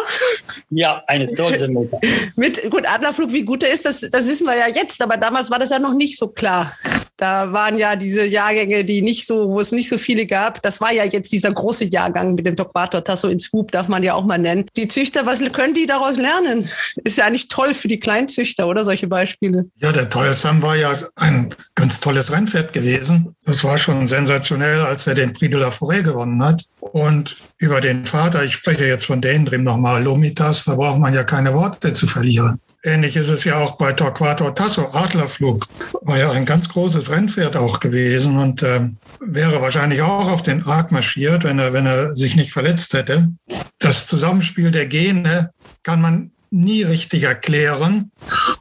Ja, 0.70 1.04
eine 1.08 1.34
tolle 1.36 1.68
Mutter. 1.68 2.00
Mit, 2.36 2.70
gut, 2.70 2.88
Adlerflug, 2.88 3.32
wie 3.32 3.44
gut 3.44 3.64
er 3.64 3.72
ist, 3.72 3.86
das, 3.86 4.02
das 4.02 4.28
wissen 4.28 4.46
wir 4.46 4.56
ja 4.56 4.68
jetzt, 4.68 5.02
aber 5.02 5.18
damals 5.18 5.52
war 5.52 5.60
das 5.60 5.70
ja 5.70 5.80
noch 5.80 5.94
nicht 5.94 6.18
so 6.18 6.28
klar. 6.28 6.74
Da 7.18 7.54
waren 7.54 7.78
ja 7.78 7.96
diese 7.96 8.26
Jahrgänge, 8.26 8.84
die 8.84 9.02
nicht 9.02 9.26
so, 9.26 9.50
wo 9.50 9.60
es 9.62 9.72
nicht 9.72 9.88
so 9.88 9.98
viele 9.98 10.26
gab. 10.26 10.62
Das 10.62 10.82
war 10.82 10.92
ja 10.92 11.06
jetzt 11.06 11.32
dieser 11.32 11.52
große 11.52 11.86
Jahrgang 11.86 12.36
mit 12.36 12.46
dem 12.46 12.56
Dogmator 12.56 13.04
Tasso 13.04 13.30
in 13.30 13.40
Swoop, 13.40 13.72
darf 13.72 13.88
man 13.88 14.04
ja 14.04 14.14
auch 14.16 14.26
mal 14.26 14.38
nennen. 14.38 14.66
Die 14.76 14.88
Züchter, 14.88 15.26
was 15.26 15.40
können 15.54 15.74
die 15.74 15.86
daraus 15.86 16.18
lernen? 16.18 16.70
Ist 17.04 17.18
ja 17.18 17.26
eigentlich 17.26 17.48
toll 17.48 17.74
für 17.74 17.88
die 17.88 18.00
Kleinzüchter, 18.00 18.66
oder 18.68 18.84
solche 18.84 19.08
Beispiele? 19.08 19.70
Ja, 19.80 19.92
der 19.92 20.10
Teilsam 20.16 20.62
war 20.62 20.78
ja 20.78 20.96
ein 21.16 21.54
ganz 21.76 22.00
tolles 22.00 22.32
Rennpferd 22.32 22.72
gewesen. 22.72 23.36
Das 23.44 23.66
war 23.66 23.78
schon 23.78 24.08
sensationell, 24.08 24.80
als 24.80 25.06
er 25.08 25.14
den 25.14 25.34
Prix 25.34 25.52
de 25.52 25.60
la 25.60 25.68
Forêt 25.68 26.04
gewonnen 26.04 26.42
hat. 26.42 26.64
Und 26.80 27.36
über 27.58 27.82
den 27.82 28.06
Vater, 28.06 28.46
ich 28.46 28.54
spreche 28.54 28.86
jetzt 28.86 29.08
von 29.08 29.20
Dendrim 29.20 29.66
nochmal, 29.66 30.02
Lomitas, 30.02 30.64
da 30.64 30.76
braucht 30.76 31.00
man 31.00 31.14
ja 31.14 31.26
keine 31.26 31.54
Worte 31.54 31.92
zu 31.92 32.08
verlieren. 32.08 32.62
Ähnlich 32.82 33.18
ist 33.18 33.28
es 33.28 33.44
ja 33.44 33.58
auch 33.58 33.78
bei 33.78 33.92
Torquato 33.92 34.52
Tasso, 34.52 34.90
Adlerflug, 34.94 35.68
war 36.04 36.18
ja 36.18 36.32
ein 36.32 36.46
ganz 36.46 36.70
großes 36.70 37.10
Rennpferd 37.10 37.58
auch 37.58 37.82
gewesen 37.82 38.38
und 38.38 38.64
äh, 38.64 38.88
wäre 39.20 39.62
wahrscheinlich 39.62 40.02
auch 40.02 40.32
auf 40.32 40.44
den 40.44 40.64
Arc 40.64 40.94
marschiert, 40.94 41.44
wenn 41.44 41.60
er, 41.60 41.74
wenn 41.74 41.88
er 41.88 42.16
sich 42.16 42.38
nicht 42.38 42.54
verletzt 42.54 42.94
hätte. 42.94 43.34
Das 43.80 44.08
Zusammenspiel 44.08 44.72
der 44.72 44.86
Gene 44.86 45.52
kann 45.84 46.00
man 46.00 46.32
nie 46.56 46.84
richtig 46.84 47.24
erklären. 47.24 48.12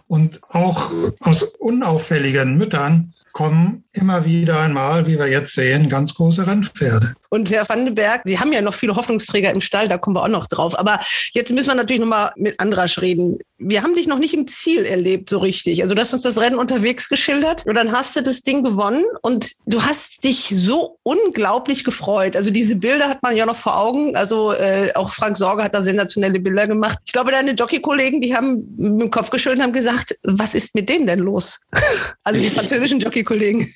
Und 0.07 0.41
auch 0.51 0.93
aus 1.21 1.43
unauffälligen 1.43 2.57
Müttern 2.57 3.15
kommen 3.33 3.84
immer 3.95 4.25
wieder 4.25 4.61
einmal, 4.61 5.07
wie 5.07 5.19
wir 5.19 5.29
jetzt 5.29 5.55
sehen, 5.55 5.89
ganz 5.89 6.15
große 6.15 6.47
Rennpferde. 6.47 7.15
Und 7.35 7.51
Herr 7.51 7.69
Vandenberg, 7.69 8.23
Sie 8.25 8.39
haben 8.39 8.53
ja 8.53 8.63
noch 8.63 8.75
viele 8.75 8.95
Hoffnungsträger 8.95 9.51
im 9.51 9.61
Stall, 9.61 9.89
da 9.89 9.99
kommen 9.99 10.15
wir 10.15 10.23
auch 10.23 10.29
noch 10.29 10.47
drauf. 10.47 10.79
Aber 10.79 11.01
jetzt 11.33 11.51
müssen 11.51 11.67
wir 11.67 11.75
natürlich 11.75 12.01
nochmal 12.01 12.31
mit 12.37 12.61
Andrasch 12.61 13.01
reden. 13.01 13.39
Wir 13.59 13.83
haben 13.83 13.97
dich 13.97 14.07
noch 14.07 14.19
nicht 14.19 14.35
im 14.35 14.47
Ziel 14.47 14.85
erlebt, 14.85 15.31
so 15.31 15.39
richtig. 15.39 15.83
Also 15.83 15.97
du 15.97 16.01
hast 16.01 16.13
uns 16.13 16.23
das 16.23 16.39
Rennen 16.39 16.59
unterwegs 16.59 17.09
geschildert 17.09 17.67
und 17.67 17.75
dann 17.75 17.91
hast 17.91 18.15
du 18.15 18.23
das 18.23 18.43
Ding 18.43 18.63
gewonnen 18.63 19.05
und 19.23 19.51
du 19.67 19.83
hast 19.83 20.23
dich 20.23 20.49
so 20.49 20.99
unglaublich 21.03 21.83
gefreut. 21.83 22.37
Also 22.37 22.51
diese 22.53 22.77
Bilder 22.77 23.09
hat 23.09 23.23
man 23.23 23.37
ja 23.37 23.47
noch 23.47 23.57
vor 23.57 23.79
Augen. 23.79 24.15
Also 24.15 24.53
äh, 24.53 24.93
auch 24.95 25.13
Frank 25.13 25.37
Sorge 25.37 25.65
hat 25.65 25.75
da 25.75 25.83
sensationelle 25.83 26.39
Bilder 26.39 26.69
gemacht. 26.69 26.99
Ich 27.05 27.13
glaube, 27.13 27.33
deine 27.33 27.53
Jockey-Kollegen, 27.53 28.21
die 28.21 28.37
haben 28.37 28.65
mit 28.77 29.03
dem 29.03 29.11
Kopf 29.11 29.31
geschüttelt 29.31 29.59
und 29.59 29.65
haben 29.65 29.73
gesagt, 29.73 30.17
was 30.23 30.55
ist 30.55 30.73
mit 30.77 30.89
dem 30.89 31.07
denn 31.07 31.19
los? 31.19 31.59
also 32.23 32.41
die 32.41 32.51
französischen 32.51 33.01
Jockey-Kollegen. 33.01 33.69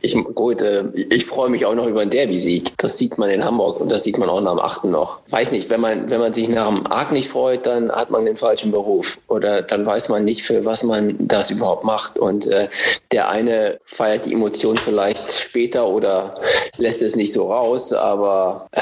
Ich, 0.00 0.14
gut, 0.34 0.60
äh, 0.60 0.84
ich 0.94 1.26
freue 1.26 1.50
mich 1.50 1.66
auch 1.66 1.74
noch 1.74 1.86
über 1.86 2.02
einen 2.02 2.10
Derby-Sieg. 2.10 2.76
Das 2.78 2.96
sieht 2.96 3.18
man 3.18 3.30
in 3.30 3.44
Hamburg 3.44 3.80
und 3.80 3.90
das 3.90 4.04
sieht 4.04 4.18
man 4.18 4.28
auch 4.28 4.40
nach 4.40 4.52
dem 4.52 4.60
8. 4.60 4.84
noch. 4.84 5.20
Weiß 5.28 5.52
nicht, 5.52 5.68
wenn 5.68 5.80
man, 5.80 6.08
wenn 6.10 6.20
man 6.20 6.32
sich 6.32 6.48
nach 6.48 6.72
dem 6.72 6.86
Arc 6.86 7.12
nicht 7.12 7.28
freut, 7.28 7.66
dann 7.66 7.90
hat 7.90 8.10
man 8.10 8.24
den 8.24 8.36
falschen 8.36 8.70
Beruf. 8.70 9.18
Oder 9.28 9.62
dann 9.62 9.84
weiß 9.84 10.08
man 10.08 10.24
nicht, 10.24 10.42
für 10.42 10.64
was 10.64 10.82
man 10.82 11.16
das 11.18 11.50
überhaupt 11.50 11.84
macht. 11.84 12.18
Und 12.18 12.46
äh, 12.46 12.68
der 13.12 13.28
eine 13.30 13.78
feiert 13.84 14.26
die 14.26 14.34
Emotion 14.34 14.76
vielleicht 14.76 15.32
später 15.32 15.88
oder 15.88 16.40
lässt 16.76 17.02
es 17.02 17.16
nicht 17.16 17.32
so 17.32 17.50
raus. 17.50 17.92
Aber 17.92 18.68
äh, 18.72 18.80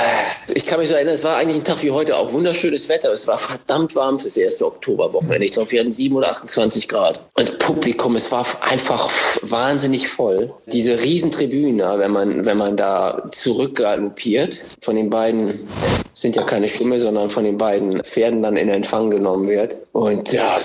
ich 0.54 0.66
kann 0.66 0.78
mich 0.78 0.88
so 0.88 0.94
erinnern, 0.94 1.14
es 1.14 1.24
war 1.24 1.36
eigentlich 1.36 1.58
ein 1.58 1.64
Tag 1.64 1.82
wie 1.82 1.90
heute 1.90 2.16
auch 2.16 2.32
wunderschönes 2.32 2.88
Wetter. 2.88 3.12
Es 3.12 3.26
war 3.26 3.38
verdammt 3.38 3.94
warm 3.96 4.18
fürs 4.18 4.36
erste 4.36 4.66
Oktoberwochenende. 4.66 5.46
Ich 5.46 5.52
glaube, 5.52 5.70
wir 5.70 5.80
hatten 5.80 5.92
7 5.92 6.14
oder 6.14 6.30
28 6.30 6.88
Grad. 6.88 7.20
Und 7.34 7.58
Publikum, 7.58 8.14
es 8.16 8.30
war 8.30 8.44
einfach 8.60 9.10
wahnsinnig 9.42 10.08
voll. 10.08 10.43
Diese 10.66 11.00
Riesentribüne, 11.02 11.94
wenn 11.98 12.12
man, 12.12 12.44
wenn 12.44 12.58
man 12.58 12.76
da 12.76 13.24
zurückgaloppiert, 13.30 14.60
von 14.80 14.96
den 14.96 15.10
beiden 15.10 15.66
sind 16.14 16.36
ja 16.36 16.42
keine 16.42 16.68
Schumme, 16.68 16.98
sondern 16.98 17.30
von 17.30 17.44
den 17.44 17.58
beiden 17.58 18.02
Pferden 18.04 18.42
dann 18.42 18.56
in 18.56 18.68
Empfang 18.68 19.10
genommen 19.10 19.48
wird. 19.48 19.76
Und 19.92 20.32
ja, 20.32 20.58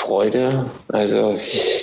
Freude, 0.00 0.64
also 0.88 1.34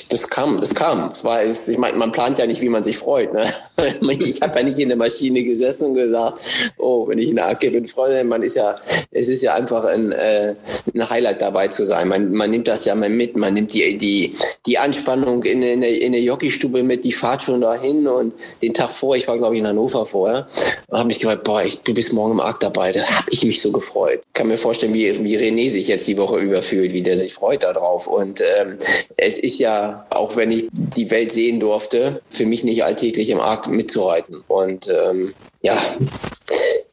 das 0.10 0.30
kam, 0.30 0.60
das 0.60 0.74
kam. 0.74 1.12
Es 1.14 1.24
war, 1.24 1.40
ich 1.46 1.78
meine, 1.78 1.98
man 1.98 2.12
plant 2.12 2.40
ja 2.40 2.48
nicht, 2.48 2.62
wie 2.62 2.70
man 2.70 2.84
sich 2.84 2.98
freut. 2.98 3.32
Ne? 3.34 3.46
Ich 4.28 4.42
habe 4.42 4.58
ja 4.58 4.66
nicht 4.66 4.80
in 4.80 4.90
der 4.90 4.98
Maschine 4.98 5.44
gesessen 5.44 5.86
und 5.86 5.94
gesagt, 5.94 6.40
oh, 6.78 7.08
wenn 7.08 7.20
ich 7.20 7.30
in 7.30 7.36
der 7.36 7.48
AK 7.50 7.60
bin, 7.60 7.86
Freunde, 7.86 8.24
man 8.24 8.42
ist 8.42 8.56
ja, 8.56 8.76
es 9.12 9.30
ist 9.30 9.44
ja 9.44 9.54
einfach 9.54 9.86
ein, 9.86 10.12
äh, 10.12 10.56
ein 10.94 11.10
Highlight 11.10 11.42
dabei 11.42 11.68
zu 11.68 11.86
sein. 11.86 12.08
Man, 12.08 12.32
man 12.32 12.50
nimmt 12.50 12.68
das 12.68 12.86
ja 12.86 12.96
mal 12.96 13.10
mit, 13.10 13.38
man 13.38 13.54
nimmt 13.54 13.74
die, 13.74 13.98
die, 13.98 14.36
die 14.66 14.78
Anspannung 14.78 15.44
in, 15.44 15.62
in, 15.62 15.82
der, 15.82 16.02
in 16.02 16.14
der 16.14 16.22
Jockeystube 16.22 16.82
mit, 16.82 17.04
die 17.04 17.12
Fahrt 17.12 17.44
schon 17.44 17.62
dahin 17.62 18.08
und 18.08 18.34
den 18.62 18.74
Tag 18.74 18.90
vor, 18.90 19.16
ich 19.16 19.28
war 19.28 19.38
glaube 19.38 19.56
ich 19.56 19.62
in 19.62 19.68
Hannover 19.68 20.06
vorher, 20.06 20.48
habe 20.92 21.06
mich 21.06 21.20
gefragt, 21.20 21.44
boah, 21.44 21.62
ich, 21.64 21.80
du 21.82 21.94
bist 21.94 22.14
morgen 22.14 22.34
im 22.34 22.40
Arc 22.40 22.60
dabei, 22.62 22.92
da 22.92 23.02
habe 23.02 23.30
ich 23.30 23.44
mich 23.44 23.62
so 23.62 23.72
gefreut. 23.72 24.22
Ich 24.28 24.34
kann 24.34 24.48
mir 24.48 24.58
vorstellen, 24.58 24.94
wie, 24.94 25.24
wie 25.24 25.38
René 25.38 25.70
sich 25.70 25.88
jetzt 25.88 26.08
die 26.08 26.18
Woche 26.18 26.40
überfühlt, 26.40 26.94
wie 26.94 27.04
der 27.04 27.18
sich 27.18 27.34
freut 27.34 27.64
darauf. 27.64 28.07
Und 28.08 28.42
ähm, 28.42 28.78
es 29.18 29.38
ist 29.38 29.60
ja, 29.60 30.06
auch 30.10 30.36
wenn 30.36 30.52
ich 30.52 30.68
die 30.72 31.10
Welt 31.12 31.32
sehen 31.32 31.60
durfte, 31.60 32.22
für 32.30 32.46
mich 32.46 32.64
nicht 32.64 32.84
alltäglich 32.84 33.30
im 33.30 33.40
Arc 33.40 33.68
mitzureiten. 33.68 34.44
Und 34.48 34.88
ähm, 34.88 35.34
ja, 35.62 35.78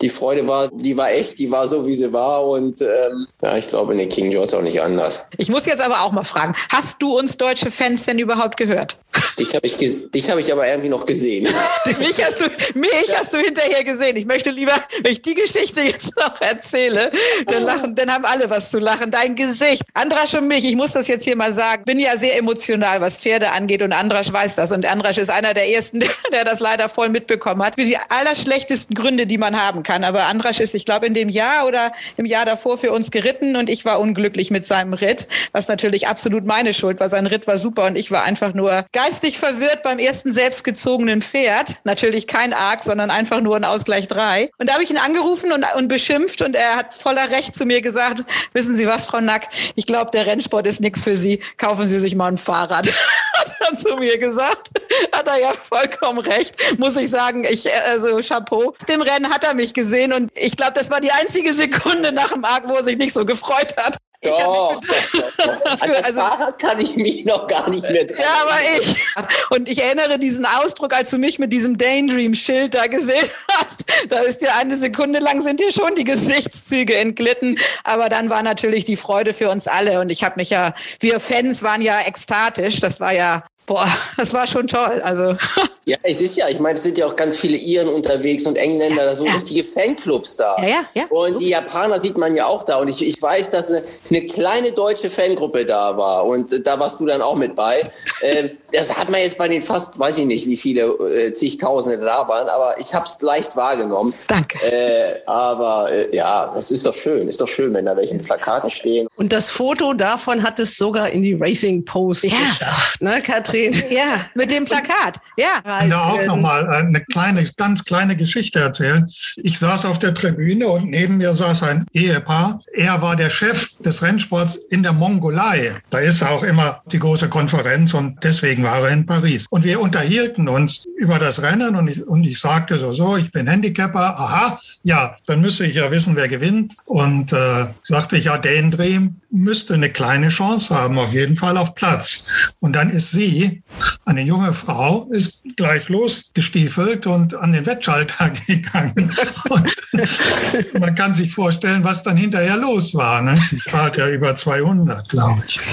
die 0.05 0.11
Freude 0.11 0.47
war, 0.47 0.69
die 0.69 0.95
war 0.99 1.11
echt, 1.11 1.39
die 1.39 1.51
war 1.51 1.67
so, 1.67 1.87
wie 1.87 1.95
sie 1.95 2.13
war. 2.13 2.47
Und 2.47 2.83
ähm, 2.83 3.27
ja, 3.43 3.57
ich 3.57 3.69
glaube, 3.69 3.93
in 3.93 3.99
den 3.99 4.11
King 4.11 4.31
George 4.31 4.55
auch 4.55 4.63
nicht 4.63 4.83
anders. 4.83 5.25
Ich 5.39 5.49
muss 5.49 5.65
jetzt 5.65 5.81
aber 5.81 6.03
auch 6.03 6.13
mal 6.13 6.25
fragen, 6.25 6.55
hast 6.69 7.01
du 7.01 7.19
uns 7.19 7.39
deutsche 7.39 7.71
Fans 7.71 8.05
denn 8.05 8.19
überhaupt 8.19 8.59
gehört? 8.59 8.99
Dich 9.39 9.55
habe 9.55 9.67
ich, 9.67 9.77
dich 9.79 10.31
hab 10.31 10.39
ich 10.39 10.53
aber 10.53 10.67
irgendwie 10.67 10.89
noch 10.89 11.07
gesehen. 11.07 11.45
mich, 11.99 12.25
hast 12.25 12.41
du, 12.41 12.47
mich 12.75 13.17
hast 13.17 13.33
du 13.33 13.39
hinterher 13.39 13.83
gesehen. 13.85 14.17
Ich 14.17 14.27
möchte 14.27 14.51
lieber, 14.51 14.75
wenn 15.03 15.13
ich 15.13 15.23
die 15.23 15.35
Geschichte 15.35 15.81
jetzt 15.81 16.17
noch 16.17 16.41
erzähle, 16.41 17.11
dann, 17.47 17.63
lachen, 17.63 17.95
dann 17.95 18.13
haben 18.13 18.25
alle 18.25 18.51
was 18.51 18.71
zu 18.71 18.79
lachen. 18.79 19.11
Dein 19.11 19.35
Gesicht. 19.35 19.83
Andrasch 19.95 20.35
und 20.35 20.49
mich, 20.49 20.65
ich 20.65 20.77
muss 20.77 20.93
das 20.93 21.09
jetzt 21.09 21.25
hier 21.25 21.37
mal 21.37 21.53
sagen, 21.53 21.85
bin 21.85 21.99
ja 21.99 22.19
sehr 22.19 22.37
emotional, 22.37 23.01
was 23.01 23.19
Pferde 23.19 23.53
angeht 23.53 23.83
und 23.83 23.93
Andrasch 23.93 24.33
weiß 24.33 24.57
das. 24.57 24.73
Und 24.73 24.85
Andrasch 24.87 25.19
ist 25.19 25.31
einer 25.31 25.55
der 25.55 25.69
ersten, 25.71 26.01
der 26.33 26.45
das 26.45 26.61
leider 26.61 26.89
voll 26.89 27.09
mitbekommen 27.09 27.63
hat. 27.63 27.77
Für 27.77 27.85
die 27.85 27.97
allerschlechtesten 28.09 28.95
Gründe, 28.95 29.27
die 29.27 29.39
man 29.39 29.61
haben 29.61 29.83
kann. 29.83 29.94
Aber 30.03 30.25
Andrasch 30.27 30.59
ist, 30.59 30.75
ich 30.75 30.85
glaube, 30.85 31.07
in 31.07 31.15
dem 31.15 31.29
Jahr 31.29 31.67
oder 31.67 31.93
im 32.17 32.25
Jahr 32.25 32.45
davor 32.45 32.79
für 32.79 32.91
uns 32.91 33.11
geritten 33.11 33.55
und 33.57 33.71
ich 33.71 33.85
war 33.85 34.01
unglücklich 34.01 34.51
mit 34.51 34.67
seinem 34.67 34.95
Ritt, 34.95 35.29
was 35.53 35.69
natürlich 35.69 36.09
absolut 36.09 36.45
meine 36.45 36.75
Schuld 36.75 36.99
war. 36.99 37.09
Sein 37.09 37.27
Ritt 37.27 37.47
war 37.47 37.59
super 37.59 37.87
und 37.87 37.97
ich 37.97 38.11
war 38.11 38.25
einfach 38.25 38.55
nur 38.55 38.85
geistig 38.93 39.39
verwirrt 39.39 39.83
beim 39.83 39.99
ersten 39.99 40.33
selbstgezogenen 40.33 41.23
Pferd. 41.23 41.81
Natürlich 41.85 42.27
kein 42.27 42.53
Arc, 42.53 42.83
sondern 42.83 43.11
einfach 43.11 43.41
nur 43.41 43.57
ein 43.57 43.65
Ausgleich 43.65 44.09
3. 44.09 44.51
Und 44.59 44.69
da 44.69 44.75
habe 44.75 44.83
ich 44.83 44.91
ihn 44.91 44.99
angerufen 44.99 45.53
und, 45.53 45.65
und 45.77 45.89
beschimpft 45.89 46.43
und 46.43 46.57
er 46.57 46.77
hat 46.77 46.95
voller 46.95 47.31
Recht 47.31 47.55
zu 47.55 47.67
mir 47.67 47.83
gesagt, 47.83 48.25
wissen 48.53 48.77
Sie 48.77 48.87
was, 48.87 49.07
Frau 49.07 49.21
Nack, 49.21 49.49
ich 49.75 49.87
glaube, 49.87 50.11
der 50.11 50.27
Rennsport 50.27 50.67
ist 50.67 50.81
nichts 50.81 51.03
für 51.03 51.17
Sie. 51.17 51.41
Kaufen 51.59 51.87
Sie 51.87 51.99
sich 51.99 52.15
mal 52.15 52.29
ein 52.29 52.39
Fahrrad. 52.39 52.89
hat 53.39 53.57
er 53.61 53.77
zu 53.77 53.97
mir 53.97 54.19
gesagt. 54.19 54.71
Hat 55.13 55.27
er 55.27 55.41
ja 55.41 55.53
vollkommen 55.53 56.21
recht. 56.21 56.79
Muss 56.79 56.97
ich 56.97 57.11
sagen, 57.11 57.45
ich, 57.45 57.73
also 57.87 58.21
Chapeau. 58.21 58.75
Dem 58.89 59.03
Rennen 59.03 59.33
hat 59.33 59.45
er 59.45 59.55
mich 59.55 59.75
gesehen 59.75 60.13
und 60.13 60.31
ich 60.35 60.57
glaube, 60.57 60.73
das 60.75 60.91
war 60.91 61.01
die 61.01 61.13
einzige 61.13 61.53
Sekunde 61.53 62.13
nach 62.13 62.33
dem 62.33 62.45
Arc, 62.45 62.69
wo 62.69 62.75
er 62.75 62.85
sich 62.85 62.97
nicht 62.97 63.13
so 63.13 63.25
gefreut 63.25 63.77
hat. 63.77 63.99
Doch, 64.25 64.81
doch, 64.81 65.37
doch, 65.39 65.81
An 65.81 65.89
das 65.89 66.05
also, 66.05 66.21
Fahrrad 66.21 66.59
kann 66.59 66.81
ich 66.81 66.97
mich 66.97 67.25
noch 67.25 67.47
gar 67.47 67.69
nicht 67.71 67.89
mehr 67.91 68.05
dran 68.05 68.19
Ja, 68.19 68.43
aber 68.43 68.59
ich. 68.79 69.05
Und 69.51 69.69
ich 69.69 69.83
erinnere 69.83 70.19
diesen 70.19 70.47
Ausdruck, 70.47 70.95
als 70.95 71.11
du 71.11 71.19
mich 71.19 71.39
mit 71.39 71.53
diesem 71.53 71.77
Daydream-Schild 71.79 72.75
da 72.75 72.87
gesehen 72.87 73.29
hast. 73.53 73.85
Da 74.09 74.21
ist 74.21 74.41
dir 74.41 74.55
eine 74.57 74.77
Sekunde 74.77 75.19
lang 75.19 75.43
sind 75.43 75.61
dir 75.61 75.73
schon 75.73 75.95
die 75.95 76.05
Gesichtszüge 76.05 76.97
entglitten. 76.97 77.59
Aber 77.85 78.09
dann 78.09 78.31
war 78.31 78.43
natürlich 78.43 78.85
die 78.85 78.97
Freude 78.97 79.33
für 79.33 79.51
uns 79.51 79.69
alle. 79.69 80.01
Und 80.01 80.11
ich 80.11 80.25
habe 80.25 80.35
mich 80.37 80.51
ja, 80.51 80.75
wir 81.01 81.21
Fans 81.21 81.63
waren 81.63 81.83
ja 81.83 82.01
ekstatisch. 82.07 82.81
Das 82.81 83.01
war 83.01 83.13
ja 83.13 83.45
Boah, 83.67 83.89
das 84.17 84.33
war 84.33 84.47
schon 84.47 84.67
toll. 84.67 85.01
Also. 85.03 85.37
Ja, 85.87 85.99
es 86.03 86.23
ist 86.23 86.39
ja, 86.39 86.49
ich 86.49 86.59
meine, 86.61 86.79
es 86.79 86.83
sind 86.83 86.97
ja 86.97 87.05
auch 87.07 87.15
ganz 87.15 87.37
viele 87.37 87.59
Iren 87.59 87.89
unterwegs 87.89 88.47
und 88.47 88.57
Engländer, 88.57 89.05
da 89.05 89.15
so 89.15 89.27
ja. 89.27 89.35
richtige 89.35 89.65
Fanclubs 89.65 90.39
da. 90.39 90.57
Ja, 90.63 90.69
ja, 90.69 90.81
ja. 90.95 91.05
Und 91.11 91.39
die 91.39 91.51
Japaner 91.51 92.01
sieht 92.01 92.17
man 92.17 92.35
ja 92.35 92.47
auch 92.47 92.63
da. 92.63 92.79
Und 92.79 92.89
ich, 92.89 93.07
ich 93.07 93.21
weiß, 93.21 93.51
dass 93.51 93.71
eine, 93.71 93.83
eine 94.09 94.25
kleine 94.25 94.73
deutsche 94.73 95.11
Fangruppe 95.11 95.67
da 95.67 95.95
war. 95.95 96.25
Und 96.25 96.67
da 96.67 96.81
warst 96.81 97.01
du 97.01 97.05
dann 97.05 97.21
auch 97.21 97.37
mit 97.37 97.55
bei. 97.55 97.81
äh, 98.23 98.49
das 98.73 98.97
hat 98.97 99.11
man 99.11 99.21
jetzt 99.21 99.37
bei 99.37 99.47
den 99.47 99.61
fast, 99.61 99.99
weiß 99.99 100.17
ich 100.17 100.25
nicht, 100.25 100.47
wie 100.47 100.57
viele 100.57 100.85
äh, 100.85 101.35
zigtausende 101.35 101.99
da 101.99 102.27
waren, 102.29 102.49
aber 102.49 102.77
ich 102.79 102.95
habe 102.95 103.05
es 103.05 103.21
leicht 103.21 103.55
wahrgenommen. 103.55 104.15
Danke. 104.27 104.59
Äh, 104.65 105.21
aber 105.27 105.93
äh, 105.93 106.17
ja, 106.17 106.51
das 106.55 106.71
ist 106.71 106.87
doch 106.87 106.95
schön. 106.95 107.29
Ist 107.29 107.43
doch 107.43 107.49
schön, 107.49 107.75
wenn 107.75 107.85
da 107.85 107.95
welche 107.95 108.15
Plakaten 108.15 108.71
stehen. 108.71 109.07
Und 109.17 109.35
das 109.35 109.51
Foto 109.51 109.93
davon 109.93 110.43
hat 110.43 110.59
es 110.61 110.79
sogar 110.79 111.11
in 111.11 111.23
die 111.23 111.35
Racing 111.35 111.85
Post 111.85 112.25
ja. 112.25 112.31
geschafft, 112.31 113.03
ne, 113.03 113.21
Katrin? 113.21 113.54
Ja, 113.91 114.21
mit 114.35 114.51
dem 114.51 114.65
Plakat. 114.65 115.21
Ja 115.37 115.63
kann 115.65 115.91
da 115.91 116.01
auch 116.01 116.27
nochmal 116.27 116.67
eine 116.69 117.01
kleine, 117.01 117.45
ganz 117.57 117.85
kleine 117.85 118.17
Geschichte 118.17 118.61
erzählen. 118.61 119.07
Ich 119.37 119.59
saß 119.59 119.85
auf 119.85 119.99
der 119.99 120.15
Tribüne 120.15 120.69
und 120.69 120.91
neben 120.91 121.19
mir 121.19 121.35
saß 121.35 121.63
ein 121.65 121.87
Ehepaar. 121.93 122.61
Er 122.73 123.03
war 123.03 123.17
der 123.17 123.31
Chef 123.31 123.71
des 123.79 124.03
Rennsports 124.03 124.57
in 124.71 124.83
der 124.83 124.93
Mongolei. 124.93 125.77
Da 125.91 125.99
ist 125.99 126.23
auch 126.23 126.43
immer 126.43 126.83
die 126.87 126.99
große 126.99 127.29
Konferenz 127.29 127.95
und 127.95 128.23
deswegen 128.23 128.63
war 128.63 128.81
er 128.81 128.91
in 128.91 129.07
Paris. 129.07 129.47
Und 129.51 129.65
wir 129.65 129.81
unterhielten 129.81 130.49
uns 130.49 130.87
über 130.97 131.19
das 131.19 131.43
Rennen 131.43 131.77
und 131.77 131.89
ich, 131.89 132.07
und 132.07 132.25
ich 132.25 132.41
sagte 132.41 132.79
so, 132.79 132.93
so, 132.93 133.17
ich 133.17 133.31
bin 133.33 133.47
Handicapper. 133.47 134.19
Aha, 134.19 134.59
ja, 134.83 135.17
dann 135.27 135.41
müsste 135.41 135.65
ich 135.65 135.77
ja 135.77 135.91
wissen, 135.91 136.17
wer 136.17 136.29
gewinnt. 136.29 136.75
Und 136.87 137.33
äh, 137.33 137.67
sagte 137.83 138.17
ich, 138.17 138.25
ja, 138.25 138.39
Dream 138.39 139.17
müsste 139.35 139.75
eine 139.75 139.91
kleine 139.91 140.29
Chance 140.29 140.75
haben, 140.75 140.99
auf 140.99 141.13
jeden 141.13 141.37
Fall 141.37 141.57
auf 141.57 141.75
Platz. 141.75 142.25
Und 142.61 142.77
dann 142.77 142.91
ist 142.91 143.11
sie, 143.11 143.63
eine 144.07 144.23
junge 144.23 144.55
Frau, 144.55 145.09
ist 145.11 145.43
gleich 145.57 145.89
losgestiefelt 145.89 147.07
und 147.07 147.35
an 147.35 147.53
den 147.53 147.67
Wettschalter 147.67 148.31
gegangen. 148.47 149.11
Und 149.49 149.75
man 150.81 150.95
kann 150.95 151.15
sich 151.15 151.33
vorstellen, 151.33 151.83
was 151.83 152.05
dann 152.05 152.17
hinterher 152.17 152.57
los 152.57 152.95
war. 152.95 153.23
Ne? 153.23 153.37
Sie 153.37 153.59
zahlt 153.59 153.97
ja 153.97 154.09
über 154.09 154.35
200, 154.37 155.09
glaube 155.09 155.43
ich. 155.47 155.61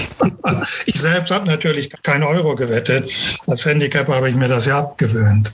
Ich 0.86 1.00
selbst 1.00 1.30
habe 1.30 1.46
natürlich 1.46 1.88
keinen 2.02 2.24
Euro 2.24 2.54
gewettet. 2.54 3.12
Als 3.46 3.64
Handicap 3.64 4.08
habe 4.08 4.28
ich 4.28 4.34
mir 4.34 4.48
das 4.48 4.66
ja 4.66 4.80
abgewöhnt. 4.80 5.52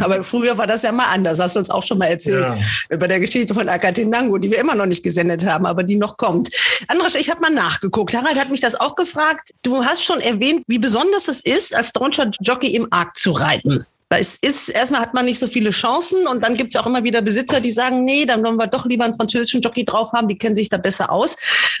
Aber 0.00 0.24
früher 0.24 0.56
war 0.56 0.66
das 0.66 0.82
ja 0.82 0.92
mal 0.92 1.06
anders. 1.12 1.38
Hast 1.38 1.56
du 1.56 1.60
uns 1.60 1.68
auch 1.68 1.82
schon 1.82 1.98
mal 1.98 2.06
erzählt. 2.06 2.40
Ja. 2.40 2.56
Über 2.88 3.06
der 3.06 3.20
Geschichte 3.20 3.52
von 3.52 3.68
Akatinango, 3.68 4.38
die 4.38 4.50
wir 4.50 4.58
immer 4.58 4.74
noch 4.74 4.86
nicht 4.86 5.02
gesendet 5.02 5.44
haben, 5.44 5.66
aber 5.66 5.82
die 5.82 5.96
noch 5.96 6.16
kommt. 6.16 6.48
Andras, 6.88 7.14
ich 7.14 7.30
habe 7.30 7.40
mal 7.40 7.49
nachgeguckt. 7.54 8.14
Harald 8.14 8.38
hat 8.38 8.50
mich 8.50 8.60
das 8.60 8.78
auch 8.78 8.94
gefragt. 8.94 9.52
Du 9.62 9.84
hast 9.84 10.04
schon 10.04 10.20
erwähnt, 10.20 10.64
wie 10.66 10.78
besonders 10.78 11.28
es 11.28 11.40
ist, 11.40 11.74
als 11.74 11.92
deutscher 11.92 12.30
Jockey 12.40 12.74
im 12.74 12.86
Arc 12.90 13.16
zu 13.16 13.32
reiten. 13.32 13.86
Da 14.10 14.16
ist, 14.16 14.44
ist 14.44 14.68
erstmal 14.70 15.00
hat 15.00 15.14
man 15.14 15.24
nicht 15.24 15.38
so 15.38 15.46
viele 15.46 15.70
Chancen 15.70 16.26
und 16.26 16.42
dann 16.44 16.56
gibt 16.56 16.74
es 16.74 16.80
auch 16.80 16.86
immer 16.86 17.04
wieder 17.04 17.22
Besitzer, 17.22 17.60
die 17.60 17.70
sagen, 17.70 18.04
nee, 18.04 18.26
dann 18.26 18.42
wollen 18.42 18.56
wir 18.56 18.66
doch 18.66 18.84
lieber 18.84 19.04
einen 19.04 19.14
französischen 19.14 19.60
Jockey 19.60 19.84
drauf 19.84 20.10
haben, 20.12 20.26
die 20.26 20.36
kennen 20.36 20.56
sich 20.56 20.68
da 20.68 20.78
besser 20.78 21.12
aus. 21.12 21.36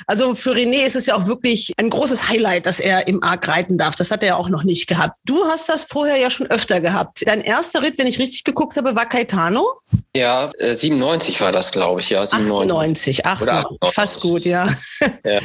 Also 0.06 0.36
für 0.36 0.52
René 0.52 0.86
ist 0.86 0.94
es 0.94 1.06
ja 1.06 1.16
auch 1.16 1.26
wirklich 1.26 1.72
ein 1.76 1.90
großes 1.90 2.28
Highlight, 2.28 2.66
dass 2.66 2.78
er 2.78 3.08
im 3.08 3.20
Arc 3.24 3.48
reiten 3.48 3.78
darf. 3.78 3.96
Das 3.96 4.12
hat 4.12 4.22
er 4.22 4.28
ja 4.28 4.36
auch 4.36 4.48
noch 4.48 4.62
nicht 4.62 4.86
gehabt. 4.86 5.16
Du 5.24 5.44
hast 5.46 5.68
das 5.68 5.82
vorher 5.82 6.18
ja 6.18 6.30
schon 6.30 6.46
öfter 6.46 6.80
gehabt. 6.80 7.24
Dein 7.26 7.40
erster 7.40 7.82
Ritt, 7.82 7.98
wenn 7.98 8.06
ich 8.06 8.20
richtig 8.20 8.44
geguckt 8.44 8.76
habe, 8.76 8.94
war 8.94 9.08
Caetano. 9.08 9.66
Ja, 10.14 10.52
äh, 10.58 10.76
97 10.76 11.40
war 11.40 11.50
das, 11.50 11.72
glaube 11.72 12.00
ich, 12.00 12.10
ja. 12.10 12.24
97, 12.24 13.26
98, 13.26 13.26
98 13.26 13.92
fast 13.92 14.20
gut, 14.20 14.44
ja. 14.44 14.68
ja. 15.24 15.40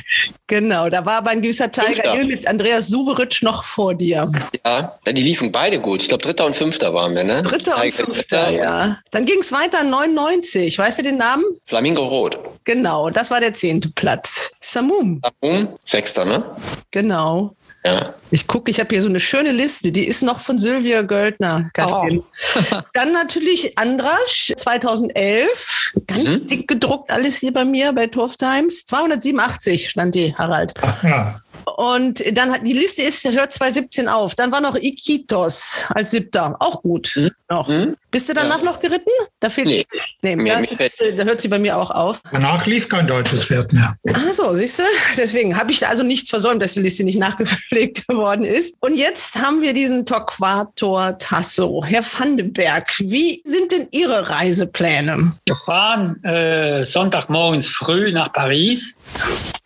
genau, 0.48 0.90
da 0.90 1.06
war 1.06 1.18
aber 1.18 1.32
ein 1.32 1.42
gewisser 1.42 1.72
Tiger 1.72 2.14
Hill 2.14 2.26
mit 2.26 2.48
Andreas 2.48 2.88
Suberitsch 2.88 3.42
noch 3.42 3.64
vor 3.64 3.96
dir. 3.96 4.32
Ja, 4.66 5.00
die 5.06 5.22
liefen 5.22 5.52
beide 5.52 5.80
gut. 5.80 6.02
Ich 6.02 6.08
glaube, 6.08 6.24
dritter 6.24 6.46
und 6.46 6.56
fünfter 6.56 6.75
waren 6.94 7.16
wir, 7.16 7.24
ne? 7.24 7.42
Dritter 7.42 7.82
und 7.82 7.92
fünfter, 7.94 8.50
ja. 8.52 8.98
Dann 9.12 9.26
ging 9.26 9.40
es 9.40 9.52
weiter 9.52 9.84
99. 9.84 10.78
Weißt 10.78 11.00
du 11.00 11.04
den 11.04 11.18
Namen? 11.18 11.44
Flamingo 11.66 12.04
Rot. 12.04 12.40
Genau, 12.64 13.10
das 13.10 13.32
war 13.32 13.40
der 13.40 13.54
zehnte 13.54 13.90
Platz. 13.90 14.52
Samum. 14.62 15.22
Samum, 15.42 15.78
sechster, 15.84 16.26
ne? 16.26 16.44
Genau. 16.92 17.56
Ja. 17.86 18.16
Ich 18.32 18.48
gucke, 18.48 18.72
ich 18.72 18.80
habe 18.80 18.90
hier 18.96 19.02
so 19.02 19.08
eine 19.08 19.20
schöne 19.20 19.52
Liste, 19.52 19.92
die 19.92 20.08
ist 20.08 20.24
noch 20.24 20.40
von 20.40 20.58
Sylvia 20.58 21.04
Göldner. 21.04 21.70
Oh. 21.80 22.08
Dann 22.94 23.12
natürlich 23.14 23.78
Andrasch 23.78 24.52
2011, 24.58 25.92
ganz 26.08 26.40
mhm. 26.40 26.48
dick 26.48 26.68
gedruckt 26.68 27.12
alles 27.12 27.38
hier 27.38 27.54
bei 27.54 27.64
mir 27.64 27.94
bei 27.94 28.08
Turf 28.08 28.38
Times. 28.38 28.86
287 28.86 29.90
stand 29.92 30.16
die, 30.16 30.34
Harald. 30.36 30.74
Ach 30.82 31.04
ja. 31.04 31.40
Und 31.78 32.24
dann 32.38 32.52
hat 32.52 32.66
die 32.66 32.74
Liste 32.74 33.02
ist, 33.02 33.26
hört 33.32 33.52
2017 33.54 34.08
auf. 34.08 34.36
Dann 34.36 34.52
war 34.52 34.62
noch 34.62 34.76
Iquitos 34.76 35.84
als 35.90 36.12
siebter. 36.12 36.56
Auch 36.60 36.82
gut. 36.82 37.12
Mhm. 37.16 37.32
Noch. 37.50 37.68
Mhm. 37.68 37.96
Bist 38.12 38.30
du 38.30 38.34
danach 38.34 38.60
ja. 38.60 38.64
noch 38.64 38.80
geritten? 38.80 39.10
Da 39.40 39.50
fehlt 39.50 39.68
nee. 39.68 39.86
nee 40.22 40.36
mir, 40.36 40.58
mir 40.60 41.16
da 41.16 41.24
hört 41.24 41.42
sie 41.42 41.48
bei 41.48 41.60
mir 41.60 41.78
auch 41.78 41.92
auf. 41.92 42.22
Danach 42.32 42.66
lief 42.66 42.88
kein 42.88 43.08
deutsches 43.08 43.46
Pferd 43.46 43.74
mehr. 43.74 43.96
Ach 44.14 44.34
so, 44.34 44.54
siehst 44.54 44.80
du? 44.80 44.84
Deswegen 45.18 45.58
habe 45.58 45.72
ich 45.72 45.80
da 45.80 45.90
also 45.90 46.04
nichts 46.04 46.30
versäumt, 46.30 46.64
dass 46.64 46.74
die 46.74 46.82
Liste 46.82 47.04
nicht 47.04 47.20
nachgepflegt 47.20 48.08
worden 48.08 48.46
ist. 48.46 48.76
Und 48.80 48.96
jetzt 48.96 49.38
haben 49.38 49.62
wir 49.62 49.74
diesen 49.74 50.06
Torquator 50.06 51.18
Tasso. 51.18 51.84
Herr 51.86 52.04
Vandenberg, 52.04 52.94
wie 53.00 53.42
sind 53.46 53.72
denn 53.72 53.88
Ihre 53.92 54.30
Reisepläne? 54.30 55.32
Wir 55.46 55.56
fahren 55.56 56.24
äh, 56.24 56.86
Sonntagmorgens 56.86 57.68
früh 57.68 58.12
nach 58.12 58.32
Paris 58.32 58.96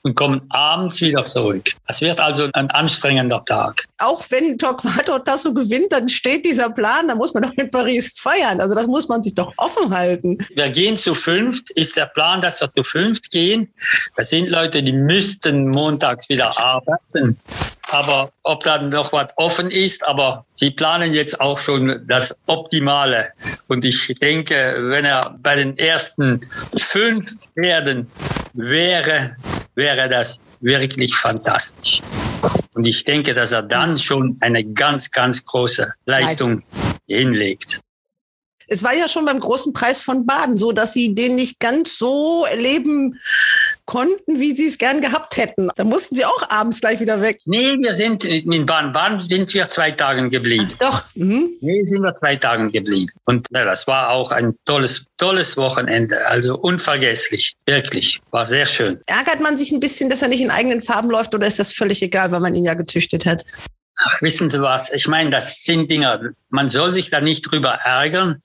und 0.04 0.16
kommen 0.16 0.42
abends 0.50 1.02
wieder 1.02 1.26
zurück. 1.26 1.72
Es 1.88 2.02
wird 2.02 2.20
also 2.20 2.48
ein 2.54 2.70
anstrengender 2.72 3.44
Tag. 3.46 3.86
Auch 3.98 4.24
wenn 4.30 4.58
Torquato 4.58 5.20
Tasso 5.20 5.54
gewinnt, 5.54 5.92
dann 5.92 6.08
steht 6.08 6.46
dieser 6.46 6.70
Plan, 6.70 7.08
da 7.08 7.16
muss 7.16 7.34
man 7.34 7.44
doch 7.44 7.54
in 7.54 7.70
Paris 7.70 8.12
feiern. 8.16 8.62
Also 8.62 8.76
das 8.76 8.88
muss 8.88 9.08
man 9.08 9.22
sich 9.22 9.36
doch 9.36 9.54
offen 9.58 9.94
halten. 9.94 10.38
Wir 10.56 10.70
gehen 10.70 10.96
zu 10.96 11.16
fünft, 11.16 11.72
ist 11.72 11.98
der 11.98 12.06
Plan, 12.06 12.42
dass 12.42 12.62
wir 12.62 12.72
zu 12.72 12.84
fünft 12.84 13.32
gehen. 13.32 13.72
Das 14.16 14.30
sind 14.30 14.50
Leute, 14.50 14.82
die 14.82 14.94
müssten 14.94 15.70
montags 15.70 16.30
wieder 16.30 16.58
arbeiten. 16.58 17.38
Aber 17.92 18.32
ob 18.44 18.64
dann 18.64 18.90
noch 18.90 19.12
was 19.14 19.28
offen 19.36 19.72
ist, 19.72 20.08
aber 20.08 20.46
sie 20.54 20.72
planen 20.72 21.14
jetzt 21.14 21.40
auch 21.42 21.58
schon 21.58 22.06
das 22.08 22.36
Optimale. 22.46 23.34
Und 23.68 23.84
ich 23.84 24.14
denke, 24.22 24.76
wenn 24.80 25.06
er 25.06 25.36
bei 25.42 25.56
den 25.56 25.78
ersten 25.78 26.42
fünf 26.78 27.32
Pferden 27.56 28.08
wäre, 28.54 29.36
wäre 29.76 30.08
das 30.08 30.40
wirklich 30.62 31.16
fantastisch. 31.16 32.02
Und 32.74 32.86
ich 32.86 33.04
denke, 33.04 33.34
dass 33.34 33.52
er 33.52 33.64
dann 33.64 33.98
schon 33.98 34.38
eine 34.40 34.64
ganz, 34.64 35.10
ganz 35.12 35.44
große 35.44 35.92
Leistung 36.06 36.64
hinlegt. 37.08 37.82
Es 38.72 38.84
war 38.84 38.94
ja 38.94 39.10
schon 39.10 39.26
beim 39.26 39.40
großen 39.40 39.74
Preis 39.74 40.02
von 40.02 40.28
Baden 40.28 40.56
so, 40.56 40.72
dass 40.72 40.94
sie 40.94 41.16
den 41.16 41.36
nicht 41.36 41.60
ganz 41.60 41.98
so 41.98 42.46
erleben 42.46 43.20
konnten, 43.90 44.40
wie 44.40 44.56
sie 44.56 44.68
es 44.68 44.78
gern 44.78 45.02
gehabt 45.02 45.36
hätten. 45.36 45.68
Da 45.76 45.84
mussten 45.84 46.16
sie 46.16 46.24
auch 46.24 46.48
abends 46.50 46.80
gleich 46.80 47.00
wieder 47.00 47.22
weg. 47.22 47.40
Nee, 47.46 47.76
wir 47.82 47.92
sind 47.94 48.24
in 48.24 48.66
Baden-Baden 48.68 49.20
sind 49.20 49.52
wir 49.56 49.68
zwei 49.68 49.90
Tage 49.90 50.30
geblieben. 50.30 50.72
Ach, 50.84 50.92
doch. 50.92 51.16
Mhm. 51.16 51.50
Nee, 51.60 51.84
sind 51.86 52.04
wir 52.04 52.16
zwei 52.16 52.36
Tage 52.36 52.70
geblieben. 52.70 53.12
Und 53.26 53.48
ja, 53.50 53.66
das 53.66 53.88
war 53.88 54.12
auch 54.12 54.32
ein 54.32 54.54
tolles, 54.66 55.08
tolles 55.18 55.58
Wochenende. 55.58 56.24
Also 56.28 56.56
unvergesslich. 56.56 57.56
Wirklich. 57.66 58.22
War 58.30 58.46
sehr 58.46 58.68
schön. 58.68 59.00
Ärgert 59.08 59.42
man 59.42 59.58
sich 59.58 59.72
ein 59.72 59.80
bisschen, 59.80 60.08
dass 60.08 60.22
er 60.22 60.28
nicht 60.28 60.42
in 60.42 60.52
eigenen 60.52 60.84
Farben 60.84 61.10
läuft 61.10 61.34
oder 61.34 61.48
ist 61.48 61.58
das 61.58 61.72
völlig 61.72 62.04
egal, 62.04 62.32
weil 62.32 62.42
man 62.42 62.54
ihn 62.54 62.66
ja 62.66 62.76
gezüchtet 62.76 63.26
hat? 63.26 63.44
Ach, 64.06 64.22
wissen 64.22 64.52
Sie 64.52 64.62
was? 64.62 64.94
Ich 64.94 65.08
meine, 65.08 65.32
das 65.32 65.64
sind 65.64 65.90
Dinge, 65.90 66.36
man 66.50 66.70
soll 66.70 66.94
sich 66.94 67.10
da 67.10 67.22
nicht 67.22 67.42
drüber 67.42 67.72
ärgern, 67.84 68.42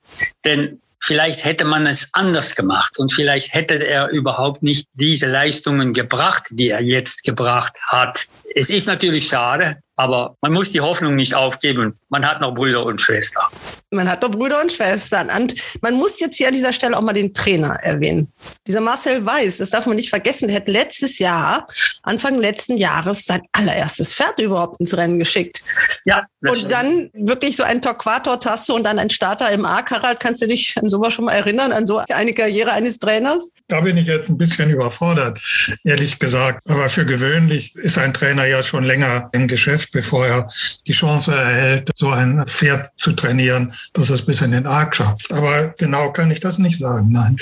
denn 0.47 0.81
vielleicht 1.05 1.45
hätte 1.45 1.67
man 1.67 1.87
es 1.87 2.09
anders 2.13 2.55
gemacht 2.55 2.99
und 2.99 3.13
vielleicht 3.13 3.53
hätte 3.53 3.75
er 3.75 4.09
überhaupt 4.09 4.63
nicht 4.63 4.89
diese 4.95 5.27
Leistungen 5.27 5.93
gebracht, 5.93 6.45
die 6.51 6.71
er 6.71 6.81
jetzt 6.81 7.25
gebracht 7.25 7.75
hat. 7.83 8.27
Es 8.57 8.71
ist 8.71 8.87
natürlich 8.87 9.27
schade, 9.27 9.79
aber 9.97 10.37
man 10.41 10.53
muss 10.53 10.71
die 10.71 10.81
Hoffnung 10.81 11.15
nicht 11.15 11.35
aufgeben. 11.35 11.99
Man 12.09 12.27
hat 12.27 12.41
noch 12.41 12.55
Brüder 12.55 12.85
und 12.85 13.01
Schwestern. 13.01 13.45
Man 13.91 14.09
hat 14.09 14.23
noch 14.23 14.31
Brüder 14.31 14.61
und 14.61 14.73
Schwestern. 14.73 15.29
Und 15.31 15.55
man 15.83 15.95
muss 15.95 16.19
jetzt 16.19 16.37
hier 16.37 16.49
an 16.49 16.55
dieser 16.55 16.73
Stelle 16.73 16.97
auch 16.97 17.01
mal 17.01 17.13
den 17.13 17.33
Trainer 17.33 17.75
erwähnen. 17.83 18.33
Dieser 18.67 18.81
Marcel 18.81 19.25
Weiß, 19.25 19.59
das 19.59 19.71
darf 19.71 19.87
man 19.87 19.97
nicht 19.97 20.11
vergessen, 20.11 20.49
der 20.49 20.57
hat 20.59 20.69
letztes 20.69 21.19
Jahr, 21.19 21.69
Anfang 22.03 22.41
letzten 22.41 22.77
Jahres, 22.77 23.25
sein 23.25 23.43
allererstes 23.53 24.15
Pferd 24.15 24.41
überhaupt 24.41 24.81
ins 24.81 24.97
Rennen 24.97 25.19
geschickt. 25.19 25.63
Ja. 26.05 26.25
Und 26.41 26.71
dann 26.71 27.11
wirklich 27.15 27.57
so 27.57 27.63
ein 27.63 27.81
Torquator-Tasso 27.81 28.75
und 28.75 28.85
dann 28.85 28.99
ein 28.99 29.11
Starter 29.11 29.51
im 29.51 29.65
A. 29.65 29.85
Harald, 29.89 30.21
kannst 30.21 30.43
du 30.43 30.47
dich 30.47 30.75
an 30.81 30.89
sowas 30.89 31.15
schon 31.15 31.27
mal 31.27 31.33
erinnern, 31.33 31.73
an 31.73 31.87
so 31.87 32.03
eine 32.09 32.35
Karriere 32.35 32.73
eines 32.73 32.99
Trainers? 32.99 33.51
Da 33.69 33.81
bin 33.81 33.97
ich 33.97 34.09
jetzt 34.09 34.29
ein 34.29 34.39
bisschen 34.39 34.71
überfordert, 34.71 35.39
ehrlich 35.85 36.19
gesagt. 36.19 36.69
Aber 36.69 36.89
für 36.89 37.07
gewöhnlich 37.07 37.75
ist 37.77 37.97
ein 37.97 38.13
Trainer 38.13 38.44
ja 38.47 38.63
schon 38.63 38.85
länger 38.85 39.29
im 39.33 39.49
Geschäft, 39.49 39.93
bevor 39.93 40.27
er 40.27 40.49
die 40.87 40.93
Chance 40.93 41.33
erhält, 41.33 41.91
so 41.97 42.09
ein 42.11 42.45
Pferd 42.47 42.91
zu 42.97 43.13
trainieren, 43.13 43.75
dass 43.93 44.11
es 44.11 44.25
bis 44.25 44.41
in 44.41 44.53
den 44.53 44.67
Arg 44.67 44.95
schafft. 44.95 45.33
Aber 45.33 45.75
genau 45.79 46.13
kann 46.13 46.31
ich 46.31 46.41
das 46.41 46.59
nicht 46.59 46.79
sagen, 46.79 47.09
nein. 47.11 47.37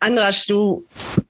Andras, 0.00 0.46
du 0.46 0.86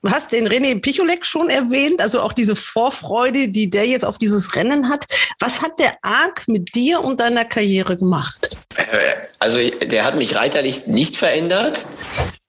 hast 0.06 0.30
den 0.30 0.46
René 0.46 0.80
Picholek 0.80 1.26
schon 1.26 1.50
erwähnt, 1.50 2.00
also 2.00 2.20
auch 2.20 2.32
diese 2.32 2.54
Vorfreude, 2.54 3.48
die 3.48 3.68
der 3.68 3.86
jetzt 3.86 4.04
auf 4.04 4.18
dieses 4.18 4.54
Rennen 4.54 4.88
hat. 4.88 5.06
Was 5.40 5.60
hat 5.60 5.78
der 5.80 5.96
Arg 6.02 6.44
mit 6.46 6.74
dir 6.76 7.02
und 7.02 7.18
deiner 7.18 7.44
Karriere 7.44 7.96
gemacht? 7.96 8.56
Äh, 8.76 9.14
also 9.38 9.58
der 9.86 10.04
hat 10.04 10.16
mich 10.16 10.36
reiterlich 10.36 10.86
nicht 10.86 11.16
verändert. 11.16 11.86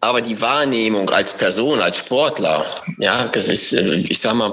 Aber 0.03 0.21
die 0.21 0.41
Wahrnehmung 0.41 1.11
als 1.11 1.33
Person, 1.33 1.79
als 1.79 1.97
Sportler, 1.97 2.65
ja, 2.97 3.27
das 3.27 3.47
ist, 3.47 3.71
äh, 3.71 3.93
ich 3.93 4.19
sag 4.19 4.33
mal, 4.33 4.51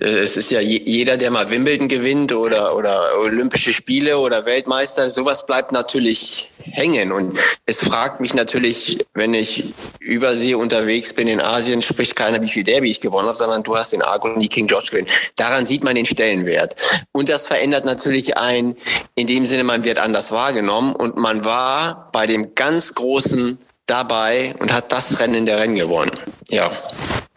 äh, 0.00 0.08
es 0.08 0.38
ist 0.38 0.50
ja 0.50 0.60
jeder, 0.60 1.18
der 1.18 1.30
mal 1.30 1.50
Wimbledon 1.50 1.88
gewinnt 1.88 2.32
oder, 2.32 2.74
oder 2.74 3.18
Olympische 3.18 3.74
Spiele 3.74 4.18
oder 4.18 4.46
Weltmeister, 4.46 5.10
sowas 5.10 5.44
bleibt 5.44 5.72
natürlich 5.72 6.48
hängen. 6.64 7.12
Und 7.12 7.38
es 7.66 7.80
fragt 7.80 8.20
mich 8.20 8.32
natürlich, 8.32 9.04
wenn 9.12 9.34
ich 9.34 9.74
übersee 10.00 10.54
unterwegs 10.54 11.12
bin 11.12 11.28
in 11.28 11.42
Asien, 11.42 11.82
spricht 11.82 12.16
keiner, 12.16 12.40
wie 12.40 12.48
viel 12.48 12.64
Derby 12.64 12.90
ich 12.90 13.00
gewonnen 13.00 13.28
habe, 13.28 13.36
sondern 13.36 13.62
du 13.62 13.76
hast 13.76 13.92
den 13.92 14.00
Argo 14.00 14.28
und 14.28 14.40
die 14.40 14.48
King 14.48 14.68
George 14.68 14.88
gewinnen. 14.90 15.08
Daran 15.36 15.66
sieht 15.66 15.84
man 15.84 15.96
den 15.96 16.06
Stellenwert. 16.06 16.76
Und 17.12 17.28
das 17.28 17.46
verändert 17.46 17.84
natürlich 17.84 18.38
ein, 18.38 18.74
in 19.16 19.26
dem 19.26 19.44
Sinne, 19.44 19.64
man 19.64 19.84
wird 19.84 19.98
anders 19.98 20.32
wahrgenommen 20.32 20.94
und 20.98 21.16
man 21.16 21.44
war 21.44 22.10
bei 22.12 22.26
dem 22.26 22.54
ganz 22.54 22.94
großen 22.94 23.58
dabei 23.88 24.54
und 24.60 24.72
hat 24.72 24.92
das 24.92 25.18
Rennen 25.18 25.34
in 25.34 25.46
der 25.46 25.58
Rennen 25.58 25.76
gewonnen. 25.76 26.12
Ja. 26.50 26.70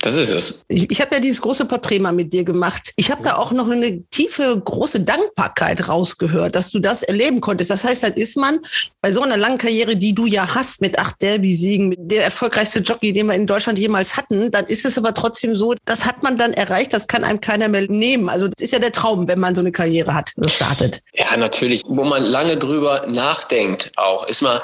Das 0.01 0.15
ist 0.15 0.31
es. 0.31 0.63
Ich, 0.67 0.89
ich 0.89 0.99
habe 0.99 1.15
ja 1.15 1.21
dieses 1.21 1.41
große 1.41 1.65
Porträt 1.65 1.99
mal 1.99 2.11
mit 2.11 2.33
dir 2.33 2.43
gemacht. 2.43 2.91
Ich 2.95 3.11
habe 3.11 3.21
da 3.21 3.35
auch 3.35 3.51
noch 3.51 3.69
eine 3.69 4.03
tiefe, 4.09 4.59
große 4.59 5.01
Dankbarkeit 5.01 5.87
rausgehört, 5.87 6.55
dass 6.55 6.71
du 6.71 6.79
das 6.79 7.03
erleben 7.03 7.39
konntest. 7.39 7.69
Das 7.69 7.83
heißt, 7.83 8.03
dann 8.03 8.13
ist 8.13 8.35
man 8.35 8.59
bei 9.01 9.11
so 9.11 9.21
einer 9.21 9.37
langen 9.37 9.59
Karriere, 9.59 9.95
die 9.95 10.15
du 10.15 10.25
ja 10.25 10.55
hast, 10.55 10.81
mit 10.81 10.97
acht 10.97 11.21
Derby-Siegen, 11.21 11.89
mit 11.89 11.99
der 11.99 12.23
erfolgreichste 12.23 12.79
Jockey, 12.79 13.13
den 13.13 13.27
wir 13.27 13.35
in 13.35 13.45
Deutschland 13.45 13.77
jemals 13.77 14.17
hatten, 14.17 14.49
dann 14.49 14.65
ist 14.65 14.85
es 14.85 14.97
aber 14.97 15.13
trotzdem 15.13 15.55
so, 15.55 15.75
das 15.85 16.05
hat 16.05 16.23
man 16.23 16.35
dann 16.35 16.53
erreicht, 16.53 16.93
das 16.93 17.07
kann 17.07 17.23
einem 17.23 17.39
keiner 17.39 17.67
mehr 17.67 17.85
nehmen. 17.87 18.27
Also 18.27 18.47
das 18.47 18.59
ist 18.59 18.73
ja 18.73 18.79
der 18.79 18.91
Traum, 18.91 19.27
wenn 19.27 19.39
man 19.39 19.53
so 19.53 19.61
eine 19.61 19.71
Karriere 19.71 20.15
hat, 20.15 20.31
startet. 20.47 21.01
Ja, 21.13 21.37
natürlich. 21.37 21.83
Wo 21.87 22.03
man 22.05 22.23
lange 22.23 22.57
drüber 22.57 23.05
nachdenkt 23.07 23.91
auch, 23.97 24.27
ist 24.27 24.41
mal, 24.41 24.61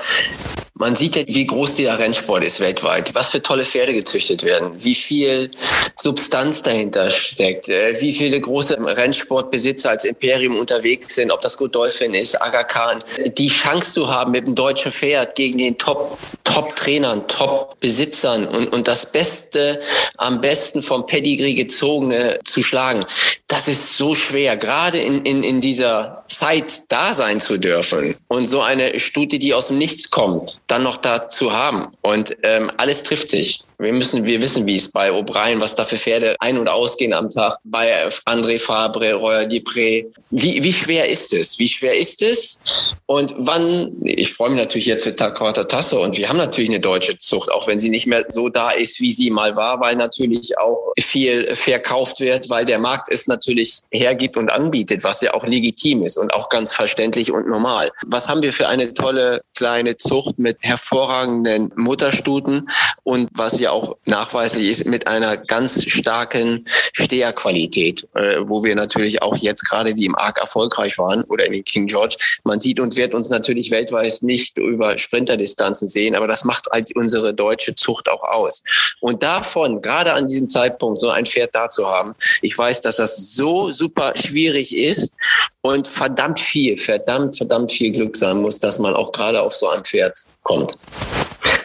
man 0.80 0.96
sieht 0.96 1.16
ja, 1.16 1.24
wie 1.28 1.46
groß 1.46 1.76
dieser 1.76 1.98
Rennsport 1.98 2.44
ist 2.44 2.60
weltweit, 2.60 3.14
was 3.16 3.30
für 3.30 3.42
tolle 3.42 3.66
Pferde 3.66 3.94
gezüchtet 3.94 4.44
werden, 4.44 4.76
wie 4.80 4.96
viel 4.96 5.52
Substanz 5.96 6.62
dahinter 6.64 7.10
steckt, 7.10 7.70
äh, 7.70 8.00
wie 8.00 8.14
viele 8.14 8.40
große 8.40 8.78
Rennsportbesitzer 8.80 9.90
als 9.92 10.06
Imperium 10.06 10.58
unterwegs 10.60 11.16
sind, 11.16 11.32
ob 11.32 11.42
das 11.42 11.58
Godolphin 11.58 12.14
ist, 12.14 12.42
Aga 12.42 12.64
Khan. 12.64 13.04
Die 13.38 13.50
Chance 13.50 13.94
zu 13.94 14.10
haben 14.10 14.32
mit 14.32 14.46
dem 14.46 14.56
deutschen 14.56 14.92
Pferd 14.92 15.36
gegen 15.36 15.58
den 15.58 15.78
Top, 15.78 16.18
Top-Trainern, 16.44 17.28
Top-Besitzern 17.28 18.48
und, 18.48 18.74
und 18.74 18.88
das 18.88 19.12
Beste, 19.12 19.82
am 20.18 20.42
besten 20.42 20.82
vom 20.82 21.06
Pedigree 21.06 21.54
gezogene 21.54 22.40
zu 22.46 22.62
schlagen, 22.64 23.06
das 23.48 23.68
ist 23.68 23.98
so 23.98 24.14
schwer, 24.14 24.58
gerade 24.58 25.00
in, 25.00 25.24
in, 25.24 25.44
in 25.44 25.62
dieser 25.62 26.24
Zeit 26.28 26.84
da 26.90 27.14
sein 27.14 27.42
zu 27.42 27.58
dürfen. 27.58 28.16
Und 28.28 28.48
so 28.48 28.62
eine 28.62 29.00
Studie, 29.00 29.40
die 29.40 29.54
aus 29.54 29.68
dem 29.68 29.78
Nichts 29.78 30.10
kommt, 30.10 30.60
dann 30.68 30.84
noch 30.84 30.98
da 30.98 31.28
zu 31.28 31.52
haben. 31.54 31.88
Und 32.02 32.36
ähm, 32.44 32.72
alles 32.78 33.04
trifft 33.04 33.30
sich. 33.30 33.67
Wir 33.80 33.94
müssen, 33.94 34.26
wir 34.26 34.42
wissen, 34.42 34.66
wie 34.66 34.76
es 34.76 34.92
bei 34.92 35.12
O'Brien, 35.12 35.60
was 35.60 35.76
da 35.76 35.86
für 35.86 35.98
Pferde 35.98 36.36
ein- 36.40 36.58
und 36.58 36.68
ausgehen 36.68 37.14
am 37.14 37.30
Tag, 37.30 37.60
bei 37.64 38.08
André 38.26 38.58
Fabre, 38.58 39.14
Royer 39.14 39.44
Dupré. 39.44 40.08
Wie, 40.32 40.64
wie 40.64 40.74
schwer 40.74 41.08
ist 41.08 41.32
es? 41.34 41.60
Wie 41.60 41.68
schwer 41.68 41.96
ist 41.96 42.24
es? 42.24 42.60
Und 43.06 43.36
wann, 43.38 43.92
ich 44.04 44.34
freue 44.34 44.50
mich 44.50 44.58
natürlich 44.58 44.88
jetzt 44.88 45.04
für 45.04 45.16
Takata 45.16 45.66
Tasso 45.66 46.04
und 46.04 46.18
wir 46.18 46.28
haben 46.28 46.38
natürlich 46.38 46.72
eine 46.72 46.80
deutsche 46.80 47.20
Zucht, 47.20 47.52
auch 47.52 47.68
wenn 47.68 47.80
sie 47.80 47.90
nicht 47.90 48.08
mehr 48.08 48.26
so 48.30 48.50
da 48.50 48.72
ist, 48.72 49.00
wie 49.00 49.14
sie 49.14 49.30
mal 49.30 49.56
war, 49.56 49.80
weil 49.80 49.96
natürlich 49.96 50.58
auch 50.58 50.94
viel 50.98 51.56
verkauft 51.56 52.20
wird, 52.20 52.50
weil 52.50 52.66
der 52.66 52.80
Markt 52.80 53.14
es 53.14 53.28
natürlich 53.28 53.82
hergibt 53.92 54.38
und 54.38 54.50
anbietet, 54.50 55.04
was 55.04 55.22
ja 55.22 55.36
auch 55.36 55.46
legitim 55.46 56.04
ist 56.04 56.18
und 56.18 56.34
auch 56.34 56.50
ganz 56.50 56.74
verständlich 56.74 57.32
und 57.32 57.48
normal. 57.48 57.92
Was 58.08 58.28
haben 58.28 58.42
wir 58.42 58.54
für 58.54 58.68
eine 58.68 58.96
tolle 58.96 59.42
kleine 59.56 59.98
Zucht 59.98 60.40
mit 60.40 60.58
hervorragenden 60.62 61.72
Mutterstuten 61.76 62.70
und 63.04 63.30
was 63.34 63.60
ja 63.60 63.67
auch 63.72 63.98
nachweislich 64.06 64.70
ist, 64.70 64.86
mit 64.86 65.08
einer 65.08 65.38
ganz 65.38 65.84
starken 65.84 66.68
Steherqualität, 66.94 68.08
äh, 68.16 68.38
wo 68.42 68.64
wir 68.64 68.76
natürlich 68.76 69.22
auch 69.22 69.36
jetzt 69.38 69.68
gerade 69.70 69.96
wie 69.96 70.06
im 70.06 70.16
Arc 70.16 70.40
erfolgreich 70.40 70.98
waren 70.98 71.24
oder 71.26 71.46
in 71.46 71.54
den 71.54 71.64
King 71.64 71.88
George. 71.88 72.18
Man 72.44 72.60
sieht 72.60 72.80
und 72.80 72.96
wird 72.98 73.14
uns 73.14 73.30
natürlich 73.30 73.72
weltweit 73.72 74.18
nicht 74.22 74.58
über 74.58 74.98
Sprinterdistanzen 74.98 75.88
sehen, 75.88 76.16
aber 76.16 76.28
das 76.28 76.44
macht 76.44 76.68
halt 76.72 76.96
unsere 76.96 77.34
deutsche 77.34 77.76
Zucht 77.76 78.10
auch 78.10 78.24
aus. 78.24 78.64
Und 79.02 79.24
davon, 79.24 79.82
gerade 79.82 80.14
an 80.14 80.28
diesem 80.28 80.48
Zeitpunkt, 80.48 81.00
so 81.00 81.10
ein 81.10 81.26
Pferd 81.26 81.54
da 81.54 81.70
zu 81.70 81.88
haben, 81.88 82.16
ich 82.42 82.58
weiß, 82.58 82.82
dass 82.82 82.98
das 82.98 83.34
so 83.34 83.72
super 83.72 84.14
schwierig 84.16 84.76
ist 84.76 85.16
und 85.62 85.88
verdammt 85.88 86.40
viel, 86.40 86.78
verdammt, 86.78 87.38
verdammt 87.38 87.72
viel 87.72 87.92
Glück 87.92 88.16
sein 88.16 88.38
muss, 88.38 88.58
dass 88.60 88.80
man 88.80 88.96
auch 88.96 89.12
gerade 89.12 89.42
auf 89.42 89.54
so 89.54 89.70
ein 89.70 89.84
Pferd 89.84 90.18
kommt. 90.44 90.78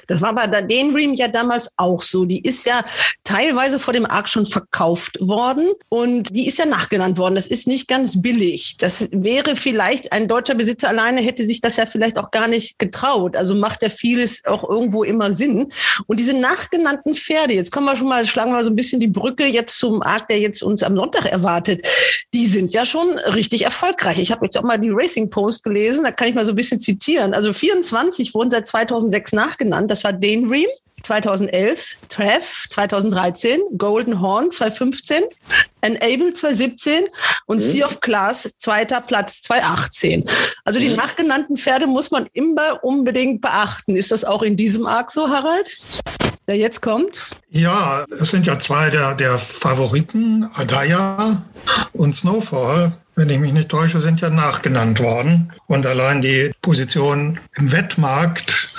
Das 0.08 0.22
war 0.22 0.34
bei 0.34 0.46
der 0.46 0.62
Daydream 0.62 1.14
ja 1.14 1.28
damals 1.28 1.72
auch 1.76 2.02
so. 2.02 2.24
Die 2.24 2.42
ist 2.42 2.66
ja 2.66 2.82
teilweise 3.24 3.78
vor 3.78 3.94
dem 3.94 4.06
Arc 4.06 4.28
schon 4.28 4.46
verkauft 4.46 5.18
worden 5.20 5.70
und 5.88 6.34
die 6.34 6.46
ist 6.46 6.58
ja 6.58 6.66
nachgenannt 6.66 7.18
worden. 7.18 7.34
Das 7.34 7.46
ist 7.46 7.66
nicht 7.66 7.88
ganz 7.88 8.20
billig. 8.20 8.76
Das 8.78 9.08
wäre 9.12 9.56
vielleicht 9.56 10.12
ein 10.12 10.28
deutscher 10.28 10.54
Besitzer 10.54 10.88
alleine 10.88 11.20
hätte 11.20 11.44
sich 11.44 11.60
das 11.60 11.76
ja 11.76 11.86
vielleicht 11.86 12.18
auch 12.18 12.30
gar 12.30 12.48
nicht 12.48 12.78
getraut. 12.78 13.36
Also 13.36 13.54
macht 13.54 13.82
ja 13.82 13.88
vieles 13.88 14.44
auch 14.46 14.68
irgendwo 14.68 15.04
immer 15.04 15.32
Sinn. 15.32 15.72
Und 16.06 16.20
diese 16.20 16.34
nachgenannten 16.34 17.14
Pferde, 17.14 17.54
jetzt 17.54 17.72
kommen 17.72 17.86
wir 17.86 17.96
schon 17.96 18.08
mal, 18.08 18.26
schlagen 18.26 18.52
wir 18.52 18.62
so 18.62 18.70
ein 18.70 18.76
bisschen 18.76 19.00
die 19.00 19.08
Brücke 19.08 19.46
jetzt 19.46 19.78
zum 19.78 20.02
Arc, 20.02 20.28
der 20.28 20.38
jetzt 20.38 20.62
uns 20.62 20.82
am 20.82 20.96
Sonntag 20.96 21.26
erwartet. 21.26 21.86
Die 22.34 22.46
sind 22.46 22.72
ja 22.72 22.84
schon 22.84 23.06
richtig 23.34 23.64
erfolgreich. 23.64 24.18
Ich 24.18 24.32
habe 24.32 24.44
jetzt 24.46 24.58
auch 24.58 24.62
mal 24.62 24.78
die 24.78 24.90
Racing 24.90 25.30
Post 25.30 25.62
gelesen, 25.62 26.04
da 26.04 26.10
kann 26.10 26.28
ich 26.28 26.34
mal 26.34 26.44
so 26.44 26.52
ein 26.52 26.56
bisschen 26.56 26.80
zitieren. 26.80 27.34
Also 27.34 27.52
24 27.52 28.34
wurden 28.34 28.50
seit 28.50 28.66
2006 28.66 29.32
nachgenannt. 29.32 29.90
Das 29.92 30.04
war 30.04 30.14
Daydream 30.14 30.68
2011, 31.02 31.96
Trev 32.08 32.64
2013, 32.70 33.60
Golden 33.76 34.22
Horn 34.22 34.50
2015, 34.50 35.24
Enable 35.82 36.32
2017 36.32 37.04
und 37.44 37.58
mhm. 37.58 37.60
Sea 37.60 37.86
of 37.86 38.00
Class 38.00 38.54
zweiter 38.58 39.02
Platz 39.02 39.42
2018. 39.42 40.26
Also 40.64 40.78
die 40.78 40.88
mhm. 40.88 40.96
nachgenannten 40.96 41.58
Pferde 41.58 41.86
muss 41.86 42.10
man 42.10 42.26
immer 42.32 42.82
unbedingt 42.82 43.42
beachten. 43.42 43.96
Ist 43.96 44.12
das 44.12 44.24
auch 44.24 44.40
in 44.40 44.56
diesem 44.56 44.86
Arc 44.86 45.10
so, 45.10 45.28
Harald? 45.28 45.76
Der 46.48 46.56
jetzt 46.56 46.80
kommt? 46.80 47.26
Ja, 47.50 48.06
es 48.18 48.30
sind 48.30 48.46
ja 48.46 48.58
zwei 48.58 48.88
der, 48.88 49.14
der 49.14 49.38
Favoriten, 49.38 50.48
Adaya 50.54 51.42
und 51.92 52.14
Snowfall 52.14 52.96
wenn 53.14 53.30
ich 53.30 53.38
mich 53.38 53.52
nicht 53.52 53.68
täusche, 53.68 54.00
sind 54.00 54.20
ja 54.20 54.30
nachgenannt 54.30 55.00
worden. 55.00 55.52
Und 55.66 55.86
allein 55.86 56.22
die 56.22 56.52
Position 56.62 57.38
im 57.56 57.72
Wettmarkt 57.72 58.72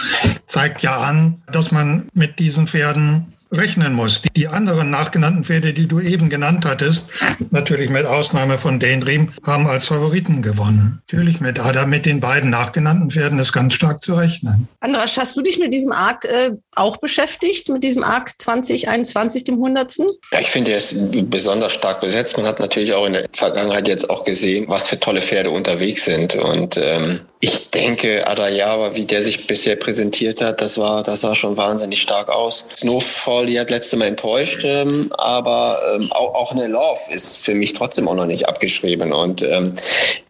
zeigt 0.47 0.81
ja 0.81 0.97
an, 0.97 1.41
dass 1.51 1.71
man 1.71 2.07
mit 2.13 2.39
diesen 2.39 2.67
Pferden 2.67 3.27
rechnen 3.53 3.93
muss. 3.93 4.21
Die 4.35 4.47
anderen 4.47 4.89
nachgenannten 4.89 5.43
Pferde, 5.43 5.73
die 5.73 5.87
du 5.87 5.99
eben 5.99 6.29
genannt 6.29 6.65
hattest, 6.65 7.09
natürlich 7.51 7.89
mit 7.89 8.05
Ausnahme 8.05 8.57
von 8.57 8.79
Daydream, 8.79 9.31
haben 9.45 9.67
als 9.67 9.85
Favoriten 9.85 10.41
gewonnen. 10.41 11.01
Natürlich 11.07 11.39
mit 11.39 11.59
Ada, 11.59 11.85
mit 11.85 12.05
den 12.05 12.19
beiden 12.19 12.49
nachgenannten 12.49 13.11
Pferden 13.11 13.39
ist 13.39 13.53
ganz 13.53 13.75
stark 13.75 14.01
zu 14.01 14.15
rechnen. 14.15 14.67
Andras, 14.79 15.17
hast 15.17 15.37
du 15.37 15.41
dich 15.41 15.59
mit 15.59 15.73
diesem 15.73 15.91
Arc 15.91 16.25
äh, 16.25 16.51
auch 16.75 16.97
beschäftigt, 16.97 17.69
mit 17.69 17.83
diesem 17.83 18.03
Arc 18.03 18.31
2021, 18.41 19.43
dem 19.43 19.55
100. 19.55 19.97
Ja, 20.31 20.39
ich 20.39 20.49
finde, 20.49 20.71
er 20.71 20.77
ist 20.77 20.95
besonders 21.29 21.73
stark 21.73 22.01
besetzt. 22.01 22.37
Man 22.37 22.45
hat 22.47 22.59
natürlich 22.59 22.93
auch 22.93 23.05
in 23.05 23.13
der 23.13 23.27
Vergangenheit 23.33 23.87
jetzt 23.87 24.09
auch 24.09 24.23
gesehen, 24.23 24.65
was 24.67 24.87
für 24.87 24.99
tolle 24.99 25.21
Pferde 25.21 25.51
unterwegs 25.51 26.05
sind. 26.05 26.35
Und 26.35 26.77
ähm, 26.77 27.21
ich 27.43 27.71
denke, 27.71 28.25
Adayava, 28.25 28.95
wie 28.95 29.03
der 29.03 29.21
sich 29.21 29.47
bisher 29.47 29.75
präsentiert 29.75 30.41
hat, 30.41 30.61
das 30.61 30.77
war, 30.77 31.03
das 31.03 31.19
sah 31.19 31.35
schon 31.35 31.57
wahnsinnig 31.57 32.01
stark 32.01 32.29
aus. 32.29 32.63
Snowfall, 32.77 33.47
die 33.47 33.59
hat 33.59 33.69
letzte 33.69 33.97
Mal 33.97 34.05
enttäuscht, 34.05 34.61
ähm, 34.63 35.11
aber 35.17 35.81
ähm, 35.93 36.09
auch, 36.13 36.35
auch 36.35 36.51
eine 36.53 36.67
Love 36.67 37.01
ist 37.11 37.39
für 37.39 37.53
mich 37.53 37.73
trotzdem 37.73 38.07
auch 38.07 38.15
noch 38.15 38.27
nicht 38.27 38.47
abgeschrieben. 38.47 39.11
Und 39.11 39.41
ähm, 39.41 39.73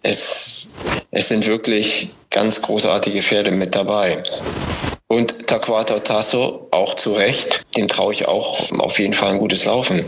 es, 0.02 0.70
es 1.12 1.28
sind 1.28 1.46
wirklich 1.46 2.10
ganz 2.32 2.64
großartige 2.64 3.22
Pferde 3.22 3.52
mit 3.52 3.76
dabei. 3.76 4.24
Und 5.06 5.46
Taquata 5.46 6.00
Tasso 6.00 6.68
auch 6.72 6.96
zu 6.96 7.14
Recht, 7.14 7.64
dem 7.78 7.88
traue 7.88 8.14
ich 8.14 8.28
auch 8.28 8.72
auf 8.80 8.98
jeden 8.98 9.14
Fall 9.14 9.34
ein 9.34 9.38
gutes 9.38 9.66
Laufen 9.66 10.04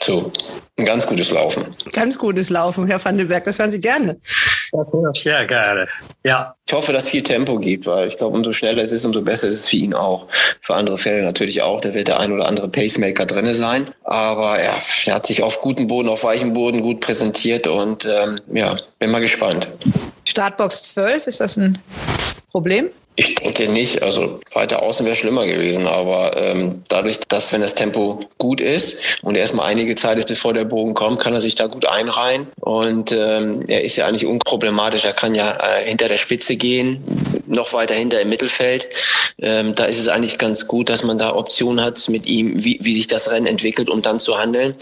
zu. 0.00 0.32
Ein 0.78 0.84
ganz 0.84 1.06
gutes 1.06 1.30
Laufen. 1.30 1.74
Ganz 1.92 2.18
gutes 2.18 2.50
Laufen, 2.50 2.86
Herr 2.86 3.02
van 3.02 3.16
den 3.16 3.28
Berg, 3.28 3.46
das 3.46 3.58
hören 3.58 3.70
Sie 3.70 3.80
gerne. 3.80 4.18
Das 4.72 4.92
höre 4.92 5.10
ich 5.14 5.22
sehr 5.22 5.44
gerne. 5.46 5.88
Ja. 6.24 6.54
Ich 6.66 6.74
hoffe, 6.74 6.92
dass 6.92 7.08
viel 7.08 7.22
Tempo 7.22 7.58
gibt, 7.58 7.86
weil 7.86 8.08
ich 8.08 8.16
glaube, 8.16 8.36
umso 8.36 8.52
schneller 8.52 8.82
es 8.82 8.92
ist, 8.92 9.04
umso 9.04 9.22
besser 9.22 9.48
ist 9.48 9.54
es 9.54 9.68
für 9.68 9.76
ihn 9.76 9.94
auch. 9.94 10.26
Für 10.60 10.74
andere 10.74 10.98
Pferde 10.98 11.22
natürlich 11.22 11.62
auch. 11.62 11.80
Da 11.80 11.94
wird 11.94 12.08
der 12.08 12.20
ein 12.20 12.32
oder 12.32 12.46
andere 12.46 12.68
Pacemaker 12.68 13.24
drinne 13.24 13.54
sein. 13.54 13.90
Aber 14.04 14.62
ja, 14.62 14.74
er 15.06 15.14
hat 15.14 15.26
sich 15.26 15.42
auf 15.42 15.60
gutem 15.60 15.86
Boden, 15.86 16.08
auf 16.08 16.24
weichem 16.24 16.52
Boden 16.52 16.82
gut 16.82 17.00
präsentiert 17.00 17.66
und 17.66 18.04
ähm, 18.04 18.40
ja, 18.52 18.76
bin 18.98 19.10
mal 19.10 19.20
gespannt. 19.20 19.68
Startbox 20.28 20.94
12, 20.94 21.26
ist 21.28 21.40
das 21.40 21.56
ein 21.56 21.78
Problem? 22.50 22.90
Ich 23.18 23.34
denke 23.34 23.68
nicht. 23.68 24.02
Also 24.02 24.40
weiter 24.52 24.82
außen 24.82 25.06
wäre 25.06 25.16
schlimmer 25.16 25.46
gewesen. 25.46 25.86
Aber 25.86 26.36
ähm, 26.36 26.82
dadurch, 26.88 27.20
dass 27.28 27.50
wenn 27.52 27.62
das 27.62 27.74
Tempo 27.74 28.20
gut 28.36 28.60
ist 28.60 29.00
und 29.22 29.36
erstmal 29.36 29.66
einige 29.66 29.96
Zeit 29.96 30.18
ist, 30.18 30.28
bevor 30.28 30.52
der 30.52 30.64
Bogen 30.64 30.92
kommt, 30.92 31.18
kann 31.18 31.32
er 31.32 31.40
sich 31.40 31.54
da 31.54 31.66
gut 31.66 31.86
einreihen. 31.86 32.48
Und 32.60 33.12
ähm, 33.12 33.64
er 33.68 33.84
ist 33.84 33.96
ja 33.96 34.06
eigentlich 34.06 34.26
unproblematisch. 34.26 35.06
Er 35.06 35.14
kann 35.14 35.34
ja 35.34 35.56
äh, 35.56 35.88
hinter 35.88 36.08
der 36.08 36.18
Spitze 36.18 36.56
gehen, 36.56 37.02
noch 37.46 37.72
weiter 37.72 37.94
hinter 37.94 38.20
im 38.20 38.28
Mittelfeld. 38.28 38.86
Ähm, 39.38 39.74
da 39.74 39.86
ist 39.86 39.98
es 39.98 40.08
eigentlich 40.08 40.36
ganz 40.36 40.68
gut, 40.68 40.90
dass 40.90 41.02
man 41.02 41.18
da 41.18 41.34
Optionen 41.34 41.82
hat 41.82 42.06
mit 42.10 42.26
ihm, 42.26 42.62
wie, 42.64 42.78
wie 42.82 42.94
sich 42.94 43.06
das 43.06 43.30
Rennen 43.30 43.46
entwickelt, 43.46 43.88
um 43.88 44.02
dann 44.02 44.20
zu 44.20 44.38
handeln 44.38 44.74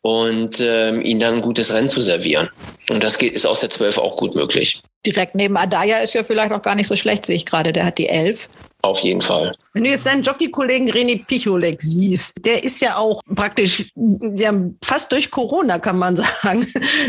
und 0.00 0.60
ähm, 0.60 1.02
ihn 1.02 1.20
dann 1.20 1.34
ein 1.34 1.42
gutes 1.42 1.72
Rennen 1.74 1.90
zu 1.90 2.00
servieren. 2.00 2.48
Und 2.88 3.04
das 3.04 3.18
geht, 3.18 3.34
ist 3.34 3.44
aus 3.44 3.60
der 3.60 3.70
12 3.70 3.98
auch 3.98 4.16
gut 4.16 4.34
möglich 4.34 4.82
direkt 5.06 5.34
neben 5.34 5.56
Adaya 5.56 5.98
ist 5.98 6.14
ja 6.14 6.24
vielleicht 6.24 6.52
auch 6.52 6.62
gar 6.62 6.74
nicht 6.74 6.88
so 6.88 6.96
schlecht, 6.96 7.24
sehe 7.24 7.36
ich 7.36 7.46
gerade. 7.46 7.72
Der 7.72 7.86
hat 7.86 7.98
die 7.98 8.08
elf. 8.08 8.48
Auf 8.82 8.98
jeden 9.00 9.22
Fall. 9.22 9.56
Wenn 9.76 9.84
du 9.84 9.90
jetzt 9.90 10.06
deinen 10.06 10.22
Jockey-Kollegen 10.22 10.90
René 10.90 11.22
Picholek 11.26 11.82
siehst, 11.82 12.46
der 12.46 12.64
ist 12.64 12.80
ja 12.80 12.96
auch 12.96 13.20
praktisch 13.34 13.92
ja, 14.34 14.54
fast 14.82 15.12
durch 15.12 15.30
Corona, 15.30 15.78
kann 15.78 15.98
man 15.98 16.16
sagen, 16.42 16.66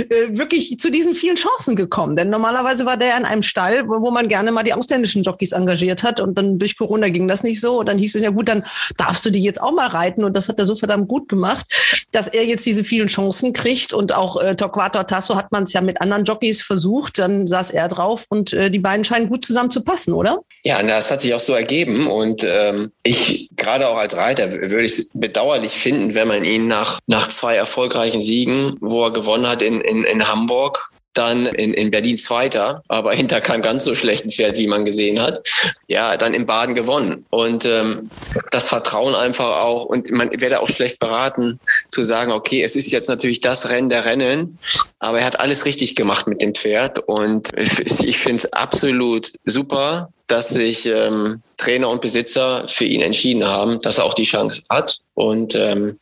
äh, 0.09 0.37
wirklich 0.37 0.77
zu 0.77 0.91
diesen 0.91 1.15
vielen 1.15 1.37
Chancen 1.37 1.77
gekommen. 1.77 2.17
Denn 2.17 2.29
normalerweise 2.29 2.85
war 2.85 2.97
der 2.97 3.17
in 3.17 3.23
einem 3.23 3.41
Stall, 3.41 3.87
wo 3.87 4.11
man 4.11 4.27
gerne 4.27 4.51
mal 4.51 4.63
die 4.63 4.73
ausländischen 4.73 5.23
Jockeys 5.23 5.53
engagiert 5.53 6.03
hat 6.03 6.19
und 6.19 6.37
dann 6.37 6.59
durch 6.59 6.77
Corona 6.77 7.07
ging 7.07 7.29
das 7.29 7.41
nicht 7.41 7.61
so. 7.61 7.79
Und 7.79 7.87
dann 7.87 7.97
hieß 7.97 8.15
es 8.15 8.21
ja 8.21 8.31
gut, 8.31 8.49
dann 8.49 8.65
darfst 8.97 9.25
du 9.25 9.29
die 9.29 9.41
jetzt 9.41 9.61
auch 9.61 9.71
mal 9.71 9.87
reiten. 9.87 10.25
Und 10.25 10.35
das 10.35 10.49
hat 10.49 10.59
er 10.59 10.65
so 10.65 10.75
verdammt 10.75 11.07
gut 11.07 11.29
gemacht, 11.29 11.65
dass 12.11 12.27
er 12.27 12.43
jetzt 12.43 12.65
diese 12.65 12.83
vielen 12.83 13.07
Chancen 13.07 13.53
kriegt. 13.53 13.93
Und 13.93 14.13
auch 14.13 14.41
äh, 14.41 14.57
Torquato 14.57 15.01
Tasso 15.03 15.37
hat 15.37 15.53
man 15.53 15.63
es 15.63 15.71
ja 15.71 15.79
mit 15.79 16.01
anderen 16.01 16.25
Jockeys 16.25 16.61
versucht. 16.63 17.17
Dann 17.17 17.47
saß 17.47 17.71
er 17.71 17.87
drauf 17.87 18.25
und 18.27 18.51
äh, 18.51 18.69
die 18.69 18.79
beiden 18.79 19.05
scheinen 19.05 19.29
gut 19.29 19.45
zusammen 19.45 19.71
zu 19.71 19.85
passen, 19.85 20.11
oder? 20.11 20.41
Ja, 20.65 20.83
das 20.83 21.09
hat 21.09 21.21
sich 21.21 21.33
auch 21.33 21.39
so 21.39 21.53
ergeben. 21.53 22.07
Und 22.07 22.43
ähm, 22.57 22.91
ich, 23.03 23.49
gerade 23.55 23.87
auch 23.87 23.97
als 23.97 24.15
Reiter, 24.15 24.51
würde 24.51 24.85
ich 24.85 24.99
es 24.99 25.11
bedauerlich 25.13 25.73
finden, 25.73 26.15
wenn 26.15 26.27
man 26.27 26.43
ihn 26.43 26.67
nach, 26.67 26.99
nach 27.07 27.29
zwei 27.29 27.55
erfolgreichen 27.55 28.21
Siegen, 28.21 28.77
wo 28.81 29.03
er 29.05 29.11
gewonnen 29.11 29.47
hat 29.47 29.61
in, 29.61 29.81
in, 29.81 30.03
in 30.03 30.27
Hamburg, 30.27 30.89
dann 31.17 31.47
in, 31.47 31.73
in 31.73 31.89
Berlin 31.89 32.17
Zweiter, 32.17 32.83
aber 32.87 33.11
hinter 33.13 33.41
keinem 33.41 33.63
ganz 33.63 33.83
so 33.83 33.95
schlechten 33.95 34.31
Pferd, 34.31 34.57
wie 34.57 34.67
man 34.67 34.85
gesehen 34.85 35.19
hat. 35.19 35.41
Ja, 35.87 36.15
dann 36.15 36.33
in 36.33 36.45
Baden 36.45 36.75
gewonnen. 36.75 37.25
Und 37.29 37.65
ähm, 37.65 38.09
das 38.51 38.67
Vertrauen 38.67 39.15
einfach 39.15 39.63
auch, 39.63 39.85
und 39.85 40.11
man 40.11 40.29
werde 40.39 40.61
auch 40.61 40.69
schlecht 40.69 40.99
beraten, 40.99 41.59
zu 41.89 42.03
sagen, 42.03 42.31
okay, 42.31 42.61
es 42.61 42.75
ist 42.75 42.91
jetzt 42.91 43.07
natürlich 43.07 43.41
das 43.41 43.69
Rennen 43.69 43.89
der 43.89 44.05
Rennen, 44.05 44.59
aber 44.99 45.19
er 45.19 45.25
hat 45.25 45.39
alles 45.39 45.65
richtig 45.65 45.95
gemacht 45.95 46.27
mit 46.27 46.41
dem 46.41 46.53
Pferd. 46.53 46.99
Und 46.99 47.49
ich 47.57 48.19
finde 48.19 48.37
es 48.37 48.53
absolut 48.53 49.31
super, 49.45 50.09
dass 50.27 50.49
sich 50.49 50.85
ähm, 50.85 51.41
Trainer 51.57 51.89
und 51.89 52.01
Besitzer 52.01 52.67
für 52.67 52.85
ihn 52.85 53.01
entschieden 53.01 53.45
haben, 53.45 53.81
dass 53.81 53.97
er 53.97 54.05
auch 54.05 54.13
die 54.13 54.23
Chance 54.23 54.61
hat. 54.69 54.99
Und 55.15 55.55
ähm, 55.55 55.97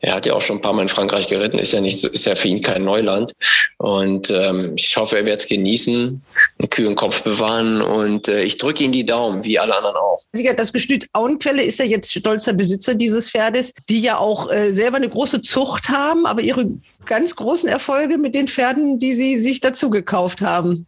er 0.00 0.14
hat 0.14 0.24
ja 0.24 0.32
auch 0.32 0.40
schon 0.40 0.56
ein 0.56 0.62
paar 0.62 0.72
Mal 0.72 0.80
in 0.82 0.88
Frankreich 0.88 1.28
geritten, 1.28 1.58
ist 1.58 1.74
ja 1.74 1.80
nicht 1.82 2.00
so, 2.00 2.08
ist 2.08 2.24
ja 2.24 2.34
für 2.34 2.48
ihn 2.48 2.62
kein 2.62 2.84
Neuland. 2.84 3.34
Und 3.76 4.30
ähm, 4.30 4.72
ich 4.76 4.96
hoffe, 4.96 5.18
er 5.18 5.26
wird 5.26 5.40
es 5.40 5.46
genießen, 5.46 6.22
einen 6.58 6.70
kühlen 6.70 6.94
Kopf 6.94 7.22
bewahren 7.22 7.82
und 7.82 8.28
äh, 8.28 8.44
ich 8.44 8.56
drücke 8.56 8.82
ihm 8.84 8.92
die 8.92 9.04
Daumen, 9.04 9.44
wie 9.44 9.58
alle 9.58 9.76
anderen 9.76 9.96
auch. 9.96 10.18
Das 10.56 10.72
Gestüt 10.72 11.06
Auenquelle 11.12 11.62
ist 11.62 11.78
ja 11.78 11.84
jetzt 11.84 12.10
stolzer 12.10 12.54
Besitzer 12.54 12.94
dieses 12.94 13.30
Pferdes, 13.30 13.74
die 13.90 14.00
ja 14.00 14.16
auch 14.16 14.50
äh, 14.50 14.72
selber 14.72 14.96
eine 14.96 15.10
große 15.10 15.42
Zucht 15.42 15.90
haben, 15.90 16.24
aber 16.24 16.40
ihre 16.40 16.66
ganz 17.04 17.36
großen 17.36 17.68
Erfolge 17.68 18.16
mit 18.16 18.34
den 18.34 18.48
Pferden, 18.48 18.98
die 18.98 19.12
sie 19.12 19.38
sich 19.38 19.60
dazu 19.60 19.90
gekauft 19.90 20.40
haben. 20.40 20.86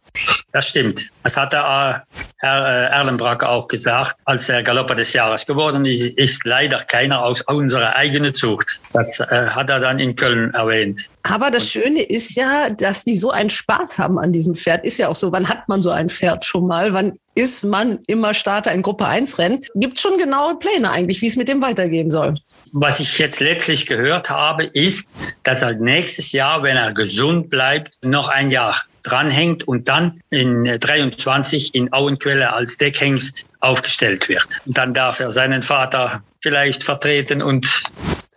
Das 0.53 0.67
stimmt. 0.67 1.09
Das 1.23 1.37
hat 1.37 1.53
der 1.53 2.05
äh, 2.07 2.15
Herr 2.37 2.65
äh, 2.65 2.91
Erlenbrack 2.91 3.43
auch 3.43 3.67
gesagt, 3.67 3.98
als 4.25 4.49
er 4.49 4.63
Galopper 4.63 4.95
des 4.95 5.13
Jahres 5.13 5.45
geworden 5.45 5.85
ist, 5.85 6.01
ist 6.01 6.43
leider 6.45 6.79
keiner 6.79 7.23
aus 7.23 7.41
unserer 7.41 7.95
eigenen 7.95 8.35
Zucht. 8.35 8.79
Das 8.93 9.19
äh, 9.19 9.25
hat 9.25 9.69
er 9.69 9.79
dann 9.79 9.99
in 9.99 10.15
Köln 10.15 10.53
erwähnt. 10.53 11.09
Aber 11.23 11.51
das 11.51 11.69
Schöne 11.69 12.01
ist 12.01 12.35
ja, 12.35 12.69
dass 12.69 13.03
die 13.03 13.15
so 13.15 13.31
einen 13.31 13.49
Spaß 13.49 13.97
haben 13.97 14.17
an 14.19 14.33
diesem 14.33 14.55
Pferd. 14.55 14.85
Ist 14.85 14.97
ja 14.97 15.07
auch 15.07 15.15
so, 15.15 15.31
wann 15.31 15.47
hat 15.47 15.67
man 15.67 15.81
so 15.81 15.89
ein 15.89 16.09
Pferd 16.09 16.45
schon 16.45 16.67
mal? 16.67 16.93
Wann 16.93 17.19
ist 17.35 17.63
man 17.63 17.99
immer 18.07 18.33
Starter 18.33 18.71
in 18.71 18.81
Gruppe 18.81 19.05
1 19.05 19.37
Rennen? 19.37 19.63
Gibt 19.75 19.99
schon 19.99 20.17
genaue 20.17 20.57
Pläne 20.57 20.91
eigentlich, 20.91 21.21
wie 21.21 21.27
es 21.27 21.35
mit 21.35 21.47
dem 21.47 21.61
weitergehen 21.61 22.11
soll? 22.11 22.35
Was 22.71 22.99
ich 22.99 23.17
jetzt 23.19 23.39
letztlich 23.39 23.85
gehört 23.85 24.29
habe, 24.29 24.65
ist, 24.65 25.37
dass 25.43 25.61
er 25.61 25.73
nächstes 25.73 26.31
Jahr, 26.31 26.63
wenn 26.63 26.77
er 26.77 26.93
gesund 26.93 27.49
bleibt, 27.49 27.97
noch 28.03 28.29
ein 28.29 28.49
Jahr 28.49 28.83
dranhängt 29.03 29.67
und 29.67 29.87
dann 29.87 30.21
in 30.29 30.65
23 30.65 31.73
in 31.73 31.91
Auenquelle 31.93 32.53
als 32.53 32.77
Deckhengst 32.77 33.45
aufgestellt 33.59 34.29
wird. 34.29 34.61
Und 34.65 34.77
dann 34.77 34.93
darf 34.93 35.19
er 35.19 35.31
seinen 35.31 35.61
Vater 35.61 36.23
vielleicht 36.41 36.83
vertreten 36.83 37.41
und 37.41 37.83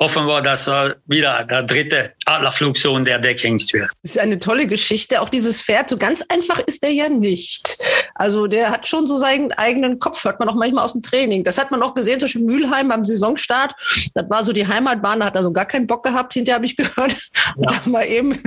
hoffen 0.02 0.26
wir, 0.26 0.42
dass 0.42 0.66
er 0.66 0.96
wieder 1.06 1.44
der 1.44 1.62
dritte 1.62 2.12
Adlerflugsohn 2.24 3.04
der 3.04 3.20
Deckhengst 3.20 3.72
wird. 3.72 3.90
Das 4.02 4.12
ist 4.12 4.18
eine 4.18 4.38
tolle 4.38 4.66
Geschichte. 4.66 5.20
Auch 5.20 5.28
dieses 5.28 5.62
Pferd, 5.62 5.90
so 5.90 5.96
ganz 5.96 6.24
einfach 6.28 6.58
ist 6.60 6.82
er 6.82 6.90
ja 6.90 7.08
nicht. 7.08 7.78
Also 8.14 8.46
der 8.46 8.70
hat 8.70 8.86
schon 8.86 9.06
so 9.06 9.16
seinen 9.16 9.52
eigenen 9.52 9.98
Kopf, 9.98 10.24
hört 10.24 10.38
man 10.40 10.48
auch 10.48 10.54
manchmal 10.54 10.84
aus 10.84 10.92
dem 10.92 11.02
Training. 11.02 11.44
Das 11.44 11.58
hat 11.58 11.70
man 11.70 11.82
auch 11.82 11.94
gesehen, 11.94 12.20
zum 12.20 12.26
Beispiel 12.26 12.44
Mülheim 12.44 12.88
beim 12.88 13.04
Saisonstart. 13.04 13.74
Das 14.14 14.28
war 14.28 14.44
so 14.44 14.52
die 14.52 14.66
Heimatbahn, 14.66 15.20
da 15.20 15.26
hat 15.26 15.36
er 15.36 15.42
so 15.42 15.52
gar 15.52 15.64
keinen 15.64 15.86
Bock 15.86 16.04
gehabt. 16.04 16.34
Hinterher 16.34 16.56
habe 16.56 16.66
ich 16.66 16.76
gehört, 16.76 17.12
ja. 17.56 17.80
da 17.84 17.90
mal 17.90 18.04
eben 18.04 18.38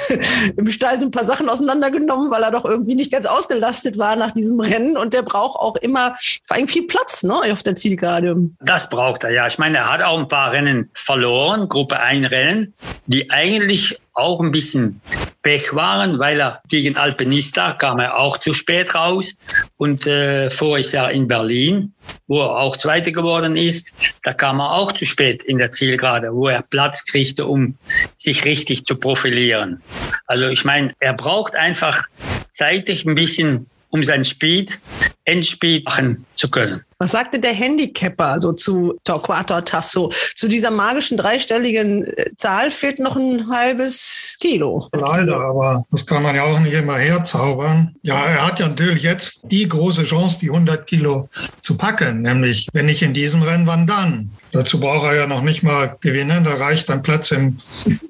im 0.56 0.70
Stall 0.70 0.98
so 0.98 1.06
ein 1.06 1.10
paar 1.10 1.24
Sachen 1.24 1.48
auseinandergenommen, 1.48 2.30
weil 2.30 2.42
er 2.42 2.50
doch 2.50 2.64
irgendwie 2.64 2.94
nicht 2.94 3.12
ganz 3.12 3.26
ausgelastet 3.26 3.98
war 3.98 4.16
nach 4.16 4.32
diesem 4.32 4.60
Rennen. 4.60 4.96
Und 4.96 5.12
der 5.14 5.22
braucht 5.22 5.58
auch 5.58 5.76
immer 5.76 6.16
vor 6.44 6.56
allem 6.56 6.68
viel 6.68 6.86
Platz 6.86 7.22
ne, 7.22 7.40
auf 7.52 7.62
der 7.62 7.76
Zielgerade. 7.76 8.36
Das 8.60 8.88
braucht 8.88 9.24
er, 9.24 9.30
ja. 9.30 9.46
Ich 9.46 9.58
meine, 9.58 9.78
er 9.78 9.92
hat 9.92 10.02
auch 10.02 10.18
ein 10.18 10.28
paar 10.28 10.52
Rennen 10.52 10.90
verloren, 10.94 11.68
Gruppe 11.68 12.00
1 12.00 12.30
Rennen, 12.30 12.74
die 13.06 13.30
eigentlich 13.30 13.98
auch 14.16 14.40
ein 14.40 14.50
bisschen 14.50 15.00
Pech 15.42 15.74
waren, 15.74 16.18
weil 16.18 16.40
er 16.40 16.60
gegen 16.68 16.96
Alpenista 16.96 17.72
kam 17.72 18.00
er 18.00 18.18
auch 18.18 18.38
zu 18.38 18.52
spät 18.52 18.94
raus. 18.94 19.36
Und 19.76 20.06
äh, 20.06 20.50
voriges 20.50 20.92
Jahr 20.92 21.12
in 21.12 21.28
Berlin, 21.28 21.92
wo 22.26 22.40
er 22.40 22.56
auch 22.58 22.76
Zweiter 22.76 23.12
geworden 23.12 23.56
ist, 23.56 23.92
da 24.24 24.32
kam 24.32 24.60
er 24.60 24.72
auch 24.72 24.90
zu 24.92 25.06
spät 25.06 25.44
in 25.44 25.58
der 25.58 25.70
Zielgerade, 25.70 26.34
wo 26.34 26.48
er 26.48 26.62
Platz 26.62 27.04
kriegte, 27.04 27.46
um 27.46 27.76
sich 28.16 28.44
richtig 28.44 28.84
zu 28.86 28.96
profilieren. 28.96 29.80
Also 30.26 30.48
ich 30.48 30.64
meine, 30.64 30.92
er 30.98 31.14
braucht 31.14 31.54
einfach 31.54 32.02
zeitig 32.50 33.04
ein 33.04 33.14
bisschen 33.14 33.70
um 33.90 34.02
sein 34.02 34.24
Speed, 34.24 34.78
Endspeed 35.24 35.84
machen 35.84 36.24
zu 36.36 36.48
können. 36.48 36.82
Was 36.98 37.10
sagte 37.10 37.38
der 37.38 37.52
Handicapper 37.52 38.26
also 38.26 38.52
zu 38.52 38.98
Torquato 39.04 39.60
Tasso? 39.60 40.12
Zu 40.34 40.48
dieser 40.48 40.70
magischen 40.70 41.18
dreistelligen 41.18 42.04
äh, 42.04 42.30
Zahl 42.36 42.70
fehlt 42.70 42.98
noch 43.00 43.16
ein 43.16 43.48
halbes 43.50 44.36
Kilo. 44.40 44.88
Leider, 44.92 45.40
aber 45.40 45.84
das 45.90 46.06
kann 46.06 46.22
man 46.22 46.36
ja 46.36 46.44
auch 46.44 46.58
nicht 46.60 46.72
immer 46.72 46.96
herzaubern. 46.96 47.94
Ja, 48.02 48.24
er 48.24 48.46
hat 48.46 48.60
ja 48.60 48.68
natürlich 48.68 49.02
jetzt 49.02 49.42
die 49.50 49.68
große 49.68 50.04
Chance, 50.04 50.38
die 50.40 50.50
100 50.50 50.86
Kilo 50.86 51.28
zu 51.60 51.76
packen, 51.76 52.22
nämlich 52.22 52.68
wenn 52.72 52.86
nicht 52.86 53.02
in 53.02 53.12
diesem 53.12 53.42
Rennen, 53.42 53.66
wann 53.66 53.86
dann? 53.86 54.30
Dazu 54.52 54.80
braucht 54.80 55.06
er 55.06 55.16
ja 55.16 55.26
noch 55.26 55.42
nicht 55.42 55.62
mal 55.62 55.96
gewinnen. 56.00 56.44
Da 56.44 56.54
reicht 56.54 56.90
ein 56.90 57.02
Platz 57.02 57.30
im 57.30 57.58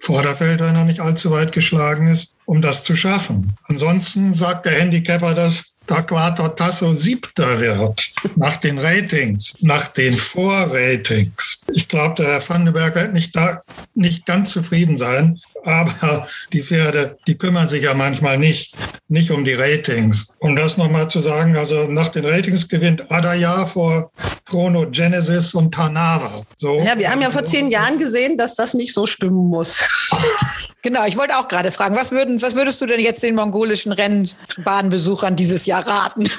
Vorderfeld, 0.01 0.61
wenn 0.61 0.77
er 0.77 0.85
nicht 0.85 1.01
allzu 1.01 1.33
weit 1.33 1.51
geschlagen 1.51 2.07
ist, 2.07 2.36
um 2.47 2.61
das 2.61 2.85
zu 2.85 2.97
schaffen. 2.97 3.53
Ansonsten 3.65 4.33
sagt 4.33 4.67
der 4.67 4.81
Handicapper, 4.81 5.35
dass 5.35 5.77
Torquato 5.87 6.49
Tasso 6.49 6.95
siebter 6.95 7.61
wird, 7.61 8.13
nach 8.37 8.57
den 8.57 8.79
Ratings, 8.79 9.55
nach 9.61 9.89
den 9.89 10.13
Vorratings. 10.13 11.59
Ich 11.73 11.89
glaube, 11.89 12.15
der 12.17 12.27
Herr 12.27 12.49
Vandenberg 12.49 12.95
wird 12.95 13.13
nicht, 13.13 13.35
da, 13.37 13.63
nicht 13.95 14.27
ganz 14.27 14.51
zufrieden 14.51 14.97
sein, 14.97 15.41
aber 15.65 16.27
die 16.53 16.63
Pferde, 16.63 17.19
die 17.27 17.37
kümmern 17.37 17.69
sich 17.69 17.85
ja 17.85 17.95
manchmal 17.95 18.39
nicht, 18.39 18.75
nicht 19.09 19.31
um 19.31 19.45
die 19.45 19.55
Ratings. 19.55 20.35
Um 20.39 20.57
das 20.57 20.77
nochmal 20.77 21.09
zu 21.09 21.21
sagen, 21.21 21.57
also 21.57 21.87
nach 21.89 22.09
den 22.09 22.25
Ratings 22.25 22.69
gewinnt 22.69 23.11
Adaya 23.11 23.67
vor 23.67 24.11
Chrono 24.45 24.89
Genesis 24.91 25.55
und 25.55 25.75
Tanava. 25.75 26.45
So. 26.57 26.81
Ja, 26.83 26.97
wir 26.97 27.11
haben 27.11 27.21
ja 27.21 27.31
vor 27.31 27.45
zehn 27.45 27.71
Jahren 27.71 27.99
gesehen, 27.99 28.39
dass 28.39 28.55
das 28.55 28.75
nicht 28.75 28.95
so 28.95 29.07
stimmen 29.07 29.49
muss. 29.49 29.83
Genau, 30.83 31.05
ich 31.05 31.17
wollte 31.17 31.37
auch 31.37 31.49
gerade 31.49 31.73
fragen, 31.73 31.97
was, 31.97 32.13
würden, 32.13 32.41
was 32.43 32.55
würdest 32.55 32.81
du 32.81 32.87
denn 32.87 33.01
jetzt 33.01 33.21
den 33.25 33.35
mongolischen 33.35 33.91
Rennbahnbesuchern 33.91 35.35
dieses 35.35 35.67
Jahr 35.67 35.85
raten? 35.85 36.31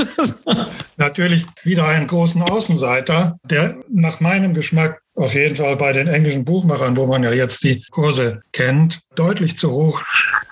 Natürlich 0.95 1.45
wieder 1.63 1.76
einen 1.85 2.07
großen 2.07 2.41
Außenseiter, 2.41 3.37
der 3.43 3.77
nach 3.89 4.19
meinem 4.19 4.53
Geschmack 4.53 5.01
auf 5.17 5.33
jeden 5.33 5.55
Fall 5.55 5.75
bei 5.75 5.93
den 5.93 6.07
englischen 6.07 6.45
Buchmachern, 6.45 6.95
wo 6.95 7.07
man 7.07 7.23
ja 7.23 7.31
jetzt 7.31 7.63
die 7.63 7.81
Kurse 7.89 8.39
kennt, 8.53 8.99
deutlich 9.15 9.57
zu 9.57 9.71
hoch 9.71 10.03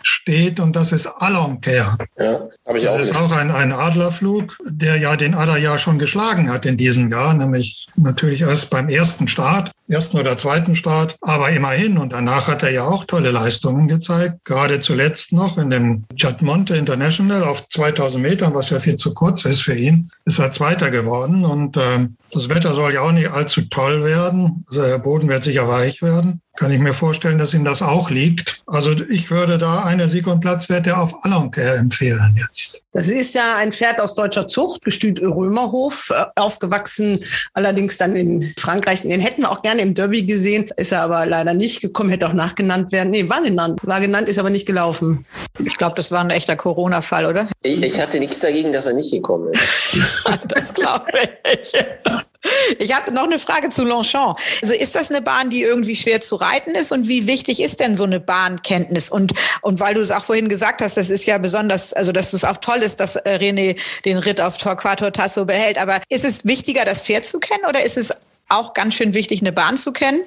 steht 0.02 0.60
und 0.60 0.76
das 0.76 0.92
ist 0.92 1.06
Alonquer. 1.06 1.98
Ja, 2.18 2.48
habe 2.68 2.80
ich 2.80 2.88
auch. 2.88 2.98
Das 2.98 3.12
ist 3.12 3.16
auch 3.16 3.32
ein, 3.32 3.52
ein 3.52 3.72
Adlerflug, 3.72 4.58
der 4.66 4.98
ja 4.98 5.16
den 5.16 5.36
Adler 5.36 5.58
ja 5.58 5.78
schon 5.78 6.00
geschlagen 6.00 6.52
hat 6.52 6.66
in 6.66 6.78
diesem 6.78 7.10
Jahr, 7.10 7.36
nämlich 7.36 7.88
natürlich 7.96 8.42
erst 8.42 8.72
beim 8.72 8.90
ersten 8.90 9.28
Start, 9.28 9.72
ersten 9.88 10.18
oder 10.18 10.38
zweiten 10.38 10.76
Start, 10.76 11.16
aber 11.22 11.52
immerhin 11.52 12.00
und 12.00 12.14
danach 12.14 12.48
hat 12.48 12.64
er 12.64 12.72
ja 12.72 12.86
auch 12.86 13.06
tolle 13.06 13.30
Leistungen 13.30 13.88
gezeigt, 13.88 14.46
gerade 14.46 14.80
zuletzt 14.80 15.32
noch 15.32 15.60
in 15.60 15.70
dem 15.70 16.06
Chatmonte 16.20 16.76
International 16.76 17.44
auf 17.44 17.70
2000 17.70 18.24
Metern, 18.24 18.56
was 18.56 18.72
ja 18.72 18.80
viel 18.80 18.96
zu 18.96 19.14
kurz 19.14 19.46
ist 19.46 19.62
für 19.62 19.76
ihn, 19.76 20.10
ist 20.26 20.40
er 20.40 20.52
Zweiter 20.52 20.90
geworden 20.90 21.46
und 21.46 21.78
ähm, 21.78 22.18
das 22.36 22.50
Wetter 22.50 22.76
soll 22.76 22.94
ja 22.94 23.02
auch 23.02 23.14
nicht 23.14 23.32
allzu 23.32 23.62
toll 23.70 24.04
werden. 24.04 24.66
Also 24.70 24.82
der 24.82 25.00
Boden 25.00 25.30
wird 25.30 25.42
sicher 25.42 25.68
weich 25.68 26.02
werden. 26.02 26.42
Kann 26.58 26.72
ich 26.72 26.80
mir 26.80 26.94
vorstellen, 26.94 27.40
dass 27.40 27.54
ihm 27.54 27.66
das 27.66 27.82
auch 27.82 28.10
liegt. 28.10 28.62
Also 28.68 28.92
ich 29.10 29.32
würde 29.32 29.58
da 29.58 29.84
eine 29.84 30.10
Sieg- 30.10 30.28
und 30.28 30.42
Platzwette 30.42 30.98
auf 30.98 31.24
Alonquer 31.24 31.76
empfehlen 31.76 32.36
jetzt. 32.38 32.85
Das 32.96 33.10
ist 33.10 33.36
ja 33.36 33.58
ein 33.58 33.74
Pferd 33.74 34.00
aus 34.00 34.16
deutscher 34.16 34.48
Zucht, 34.48 34.86
Gestüt 34.86 35.22
Römerhof, 35.22 36.12
äh, 36.12 36.28
aufgewachsen, 36.38 37.26
allerdings 37.54 37.98
dann 37.98 38.16
in 38.16 38.54
Frankreich. 38.58 39.02
Den 39.02 39.20
hätten 39.20 39.42
wir 39.42 39.52
auch 39.52 39.62
gerne 39.62 39.82
im 39.82 39.94
Derby 39.94 40.24
gesehen, 40.24 40.72
ist 40.78 40.94
er 40.94 41.02
aber 41.02 41.26
leider 41.26 41.54
nicht 41.54 41.82
gekommen, 41.82 42.10
hätte 42.10 42.26
auch 42.26 42.34
nachgenannt 42.34 42.94
werden. 42.94 43.10
Nee, 43.10 43.28
war 43.28 43.42
genannt, 43.42 43.82
war 43.84 44.00
genannt, 44.00 44.30
ist 44.30 44.40
aber 44.40 44.50
nicht 44.50 44.66
gelaufen. 44.66 45.26
Ich 45.66 45.78
glaube, 45.78 45.98
das 45.98 46.10
war 46.12 46.22
ein 46.22 46.30
echter 46.30 46.56
Corona-Fall, 46.56 47.26
oder? 47.26 47.50
Ich, 47.64 47.84
ich 47.84 48.00
hatte 48.00 48.18
nichts 48.18 48.40
dagegen, 48.40 48.72
dass 48.72 48.86
er 48.86 48.94
nicht 48.94 49.12
gekommen 49.12 49.52
ist. 49.52 49.98
das 50.48 50.74
glaube 50.74 51.12
ich. 51.52 51.74
Ich 52.78 52.96
habe 52.96 53.14
noch 53.14 53.24
eine 53.24 53.40
Frage 53.40 53.70
zu 53.70 53.84
Longchamp. 53.84 54.38
Also 54.62 54.74
ist 54.74 54.96
das 54.96 55.10
eine 55.10 55.22
Bahn, 55.22 55.50
die 55.50 55.64
irgendwie 55.64 55.96
schwer 55.96 56.22
zu 56.22 56.36
reiten 56.36 56.72
ist? 56.72 56.92
Und 56.92 57.08
wie 57.08 57.28
wichtig 57.28 57.62
ist 57.62 57.80
denn 57.80 57.96
so 57.96 58.04
eine 58.04 58.20
Bahnkenntnis? 58.20 59.10
Und, 59.10 59.34
und 59.62 59.80
weil 59.80 59.96
du 59.96 60.02
es 60.02 60.12
auch 60.12 60.24
vorhin 60.24 60.48
gesagt 60.48 60.82
hast, 60.82 60.98
das 60.98 61.10
ist 61.10 61.26
ja 61.26 61.38
besonders, 61.38 61.94
also 61.94 62.12
dass 62.12 62.34
es 62.34 62.44
auch 62.44 62.58
toll 62.58 62.82
ist, 62.86 63.00
dass 63.00 63.16
äh, 63.16 63.38
René 63.38 63.78
den 64.06 64.18
Ritt 64.18 64.40
auf 64.40 64.58
Torquato 64.58 65.10
Tasso 65.10 65.46
behält. 65.46 65.78
Aber 65.78 66.00
ist 66.10 66.24
es 66.24 66.46
wichtiger, 66.46 66.86
das 66.86 67.02
Pferd 67.02 67.26
zu 67.26 67.40
kennen 67.40 67.66
oder 67.68 67.84
ist 67.84 67.98
es 67.98 68.12
auch 68.48 68.74
ganz 68.74 68.94
schön 68.94 69.14
wichtig, 69.14 69.42
eine 69.42 69.52
Bahn 69.52 69.78
zu 69.78 69.92
kennen? 69.92 70.22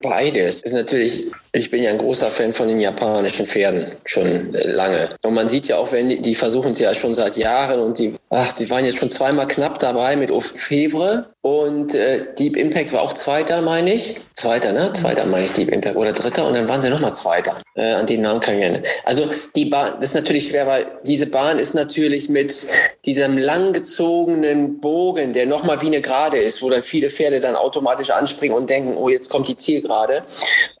Beides 0.00 0.62
ist 0.62 0.74
natürlich 0.74 1.26
ich 1.54 1.70
bin 1.70 1.82
ja 1.82 1.90
ein 1.90 1.98
großer 1.98 2.30
Fan 2.30 2.54
von 2.54 2.68
den 2.68 2.80
japanischen 2.80 3.46
Pferden 3.46 3.86
schon 4.06 4.52
lange. 4.52 5.10
Und 5.22 5.34
man 5.34 5.48
sieht 5.48 5.66
ja 5.66 5.76
auch, 5.76 5.92
wenn 5.92 6.08
die, 6.08 6.20
die 6.20 6.34
versuchen 6.34 6.72
es 6.72 6.78
ja 6.78 6.94
schon 6.94 7.12
seit 7.12 7.36
Jahren 7.36 7.78
und 7.80 7.98
die, 7.98 8.14
ach, 8.30 8.52
die 8.54 8.70
waren 8.70 8.86
jetzt 8.86 8.98
schon 8.98 9.10
zweimal 9.10 9.46
knapp 9.46 9.78
dabei 9.78 10.16
mit 10.16 10.30
Ofevre 10.30 11.31
und 11.42 11.92
äh, 11.92 12.34
Deep 12.38 12.56
Impact 12.56 12.92
war 12.92 13.02
auch 13.02 13.14
Zweiter, 13.14 13.62
meine 13.62 13.92
ich. 13.92 14.20
Zweiter, 14.34 14.72
ne? 14.72 14.92
Zweiter 14.92 15.26
meine 15.26 15.44
ich 15.44 15.52
Deep 15.52 15.72
Impact 15.72 15.96
oder 15.96 16.12
Dritter 16.12 16.46
und 16.46 16.54
dann 16.54 16.68
waren 16.68 16.80
sie 16.80 16.88
nochmal 16.88 17.14
Zweiter. 17.16 17.60
Äh, 17.74 17.94
an 17.94 18.06
den 18.06 18.22
Namen 18.22 18.38
kann 18.38 18.56
ich. 18.56 18.80
Also 19.04 19.28
die 19.56 19.64
Bahn, 19.64 19.94
das 20.00 20.10
ist 20.10 20.14
natürlich 20.14 20.46
schwer, 20.46 20.68
weil 20.68 20.86
diese 21.04 21.26
Bahn 21.26 21.58
ist 21.58 21.74
natürlich 21.74 22.28
mit 22.28 22.64
diesem 23.04 23.38
langgezogenen 23.38 24.78
Bogen, 24.78 25.32
der 25.32 25.46
nochmal 25.46 25.82
wie 25.82 25.88
eine 25.88 26.00
Gerade 26.00 26.36
ist, 26.36 26.62
wo 26.62 26.70
dann 26.70 26.84
viele 26.84 27.10
Pferde 27.10 27.40
dann 27.40 27.56
automatisch 27.56 28.10
anspringen 28.10 28.56
und 28.56 28.70
denken, 28.70 28.96
oh, 28.96 29.08
jetzt 29.08 29.28
kommt 29.28 29.48
die 29.48 29.56
Zielgerade. 29.56 30.22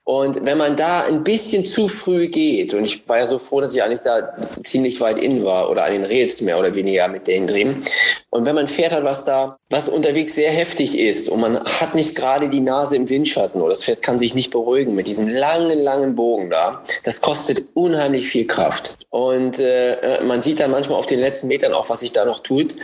Und 0.04 0.44
wenn 0.44 0.58
man 0.58 0.74
da 0.74 1.04
ein 1.04 1.22
bisschen 1.22 1.64
zu 1.64 1.86
früh 1.86 2.26
geht, 2.26 2.74
und 2.74 2.84
ich 2.84 3.08
war 3.08 3.18
ja 3.18 3.26
so 3.26 3.38
froh, 3.38 3.60
dass 3.60 3.72
ich 3.72 3.82
eigentlich 3.82 4.00
da 4.00 4.34
ziemlich 4.64 5.00
weit 5.00 5.20
in 5.20 5.44
war 5.44 5.70
oder 5.70 5.84
an 5.84 5.92
den 5.92 6.04
Rails 6.04 6.40
mehr 6.40 6.58
oder 6.58 6.74
weniger 6.74 7.06
mit 7.06 7.28
denen 7.28 7.46
drehen. 7.46 7.84
Und 8.30 8.44
wenn 8.44 8.54
man 8.54 8.66
Pferd 8.66 8.92
hat, 8.92 9.04
was 9.04 9.24
da, 9.24 9.58
was 9.70 9.88
unterwegs 9.88 10.34
sehr 10.34 10.50
heftig 10.50 10.98
ist 10.98 11.28
und 11.28 11.40
man 11.40 11.62
hat 11.62 11.94
nicht 11.94 12.16
gerade 12.16 12.48
die 12.48 12.60
Nase 12.60 12.96
im 12.96 13.08
Windschatten 13.08 13.60
oder 13.60 13.70
das 13.70 13.84
Pferd 13.84 14.02
kann 14.02 14.18
sich 14.18 14.34
nicht 14.34 14.50
beruhigen 14.50 14.94
mit 14.94 15.06
diesem 15.06 15.28
langen, 15.28 15.82
langen 15.82 16.16
Bogen 16.16 16.50
da, 16.50 16.82
das 17.04 17.20
kostet 17.20 17.66
unheimlich 17.74 18.26
viel 18.26 18.46
Kraft. 18.46 18.94
Und 19.10 19.58
äh, 19.58 20.22
man 20.24 20.40
sieht 20.40 20.60
dann 20.60 20.70
manchmal 20.70 20.98
auf 20.98 21.04
den 21.04 21.20
letzten 21.20 21.48
Metern 21.48 21.74
auch, 21.74 21.90
was 21.90 22.00
sich 22.00 22.12
da 22.12 22.24
noch 22.24 22.38
tut. 22.38 22.74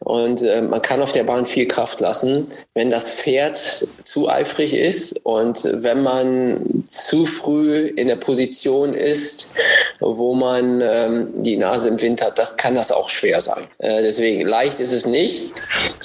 Und 0.00 0.42
äh, 0.42 0.60
man 0.60 0.82
kann 0.82 1.00
auf 1.00 1.12
der 1.12 1.22
Bahn 1.22 1.46
viel 1.46 1.68
Kraft 1.68 2.00
lassen, 2.00 2.48
wenn 2.74 2.90
das 2.90 3.08
Pferd 3.08 3.86
zu 4.02 4.28
eifrig 4.28 4.74
ist 4.74 5.20
und 5.24 5.62
wenn 5.62 6.02
man 6.02 6.57
zu 6.88 7.26
früh 7.26 7.86
in 7.86 8.08
der 8.08 8.16
Position 8.16 8.94
ist, 8.94 9.48
wo 10.00 10.34
man 10.34 10.80
ähm, 10.80 11.30
die 11.42 11.56
Nase 11.56 11.88
im 11.88 12.00
Wind 12.00 12.22
hat, 12.22 12.38
das 12.38 12.56
kann 12.56 12.74
das 12.74 12.92
auch 12.92 13.08
schwer 13.08 13.40
sein. 13.40 13.64
Äh, 13.78 14.02
deswegen 14.02 14.46
leicht 14.46 14.80
ist 14.80 14.92
es 14.92 15.06
nicht, 15.06 15.52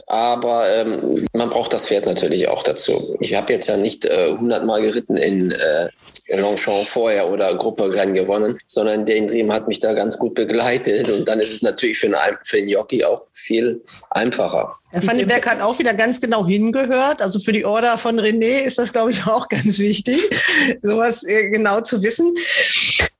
aber 0.07 0.65
ähm, 0.75 1.25
man 1.33 1.49
braucht 1.49 1.73
das 1.73 1.87
Pferd 1.87 2.05
natürlich 2.05 2.47
auch 2.47 2.63
dazu. 2.63 3.15
Ich 3.19 3.35
habe 3.35 3.53
jetzt 3.53 3.67
ja 3.67 3.77
nicht 3.77 4.05
äh, 4.05 4.31
100 4.31 4.65
Mal 4.65 4.81
geritten 4.81 5.15
in 5.15 5.51
äh, 5.51 5.89
Longchamp 6.29 6.87
vorher 6.87 7.29
oder 7.29 7.53
Gruppe 7.55 7.93
Rennen 7.93 8.13
gewonnen, 8.13 8.57
sondern 8.65 9.05
der 9.05 9.21
Dream 9.21 9.51
hat 9.51 9.67
mich 9.67 9.79
da 9.79 9.93
ganz 9.93 10.17
gut 10.17 10.35
begleitet 10.35 11.09
und 11.09 11.27
dann 11.27 11.39
ist 11.39 11.51
es 11.51 11.61
natürlich 11.61 11.97
für 11.97 12.07
einen, 12.07 12.37
für 12.43 12.57
einen 12.57 12.69
Jockey 12.69 13.03
auch 13.03 13.27
viel 13.31 13.81
einfacher. 14.11 14.75
Herr 14.93 15.07
Van 15.07 15.17
den 15.17 15.27
Berg 15.27 15.45
hat 15.47 15.61
auch 15.61 15.79
wieder 15.79 15.93
ganz 15.93 16.21
genau 16.21 16.45
hingehört. 16.45 17.21
Also 17.21 17.39
für 17.39 17.51
die 17.51 17.65
Order 17.65 17.97
von 17.97 18.19
René 18.19 18.61
ist 18.61 18.77
das, 18.77 18.93
glaube 18.93 19.11
ich, 19.11 19.25
auch 19.25 19.49
ganz 19.49 19.79
wichtig, 19.79 20.29
sowas 20.81 21.23
äh, 21.23 21.49
genau 21.49 21.81
zu 21.81 22.01
wissen. 22.01 22.33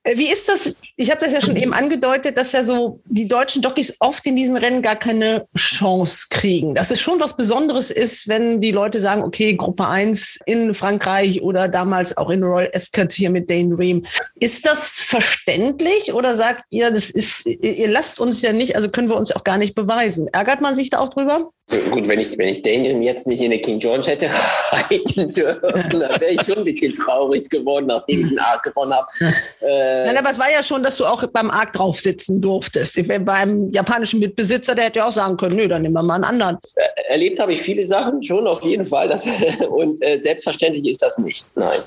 Äh, 0.04 0.18
wie 0.18 0.32
ist 0.32 0.50
das? 0.50 0.76
Ich 0.96 1.10
habe 1.10 1.22
das 1.22 1.34
ja 1.34 1.42
schon 1.42 1.56
eben 1.56 1.74
angedeutet, 1.74 2.38
dass 2.38 2.52
ja 2.52 2.64
so 2.64 3.00
die 3.06 3.28
deutschen 3.28 3.62
Jockeys 3.62 3.96
oft 4.00 4.26
in 4.26 4.36
diesen 4.36 4.58
Rennen 4.58 4.82
gar 4.82 4.96
keine 4.96 5.48
Chance 5.58 6.28
kriegen. 6.30 6.76
Dass 6.76 6.92
es 6.92 7.02
schon 7.02 7.20
was 7.20 7.38
Besonderes 7.38 7.90
ist, 7.92 8.28
wenn 8.28 8.60
die 8.62 8.72
Leute 8.72 9.00
sagen, 9.00 9.24
okay, 9.24 9.56
Gruppe 9.56 9.88
1 9.88 10.40
in 10.46 10.74
Frankreich 10.74 11.42
oder 11.42 11.68
damals 11.68 12.18
auch 12.18 12.30
in 12.30 12.44
Royal 12.44 12.70
Ascot 12.74 13.12
hier 13.14 13.30
mit 13.30 13.50
Dane 13.50 13.78
Ream. 13.78 14.06
Ist 14.40 14.66
das 14.66 15.00
verständlich 15.00 16.14
oder 16.14 16.36
sagt 16.36 16.64
ihr, 16.70 16.92
das 16.92 17.10
ist, 17.10 17.46
ihr 17.64 17.90
lasst 17.90 18.20
uns 18.20 18.42
ja 18.42 18.52
nicht, 18.54 18.76
also 18.76 18.90
können 18.90 19.10
wir 19.10 19.18
uns 19.18 19.32
auch 19.32 19.44
gar 19.44 19.58
nicht 19.58 19.76
beweisen? 19.76 20.28
Ärgert 20.34 20.62
man 20.62 20.76
sich 20.76 20.90
da 20.90 21.00
auch 21.00 21.12
drüber? 21.12 21.52
Gut, 21.92 22.10
wenn 22.10 22.20
ich, 22.20 22.38
wenn 22.38 22.50
ich 22.50 22.62
Daniel 22.62 23.02
jetzt 23.02 23.26
nicht 23.26 23.42
in 23.42 23.50
der 23.50 23.62
King 23.62 23.80
George 23.80 24.08
hätte 24.08 24.28
reiten 24.72 25.32
dürfen, 25.32 25.90
dann 25.92 26.20
wäre 26.20 26.32
ich 26.32 26.42
schon 26.42 26.58
ein 26.58 26.66
bisschen 26.66 26.94
traurig 26.94 27.50
geworden, 27.50 27.86
nachdem 27.88 28.22
ich 28.22 28.30
den 28.30 28.40
Arc 28.40 28.64
gewonnen 28.64 28.94
habe. 28.94 29.08
Äh, 29.62 29.93
Nein, 30.06 30.18
aber 30.18 30.32
es 30.32 30.40
war 30.40 30.52
ja 30.52 30.64
schon, 30.64 30.84
dass 30.84 30.98
du 30.98 31.06
auch 31.06 31.24
beim 31.28 31.50
Arc 31.50 31.74
drauf 31.74 32.00
sitzen 32.00 32.42
durftest. 32.42 33.00
Beim 33.26 33.72
japanischen 33.72 34.20
Mitbesitzer, 34.20 34.76
der 34.76 34.86
hätte 34.86 35.00
ja 35.00 35.08
auch 35.08 35.14
sagen 35.14 35.38
können, 35.38 35.56
nö, 35.56 35.68
dann 35.68 35.82
nehmen 35.82 35.94
wir 35.94 36.04
mal 36.04 36.16
einen 36.16 36.24
anderen. 36.24 36.58
Äh, 36.76 37.14
erlebt 37.14 37.40
habe 37.40 37.54
ich 37.54 37.62
viele 37.62 37.84
Sachen 37.84 38.24
schon, 38.24 38.48
auf 38.48 38.62
jeden 38.64 38.86
Fall. 38.86 39.10
Das, 39.10 39.28
und 39.70 40.02
äh, 40.04 40.20
selbstverständlich 40.22 40.88
ist 40.88 41.02
das 41.02 41.18
nicht. 41.18 41.46
Nein. 41.56 41.80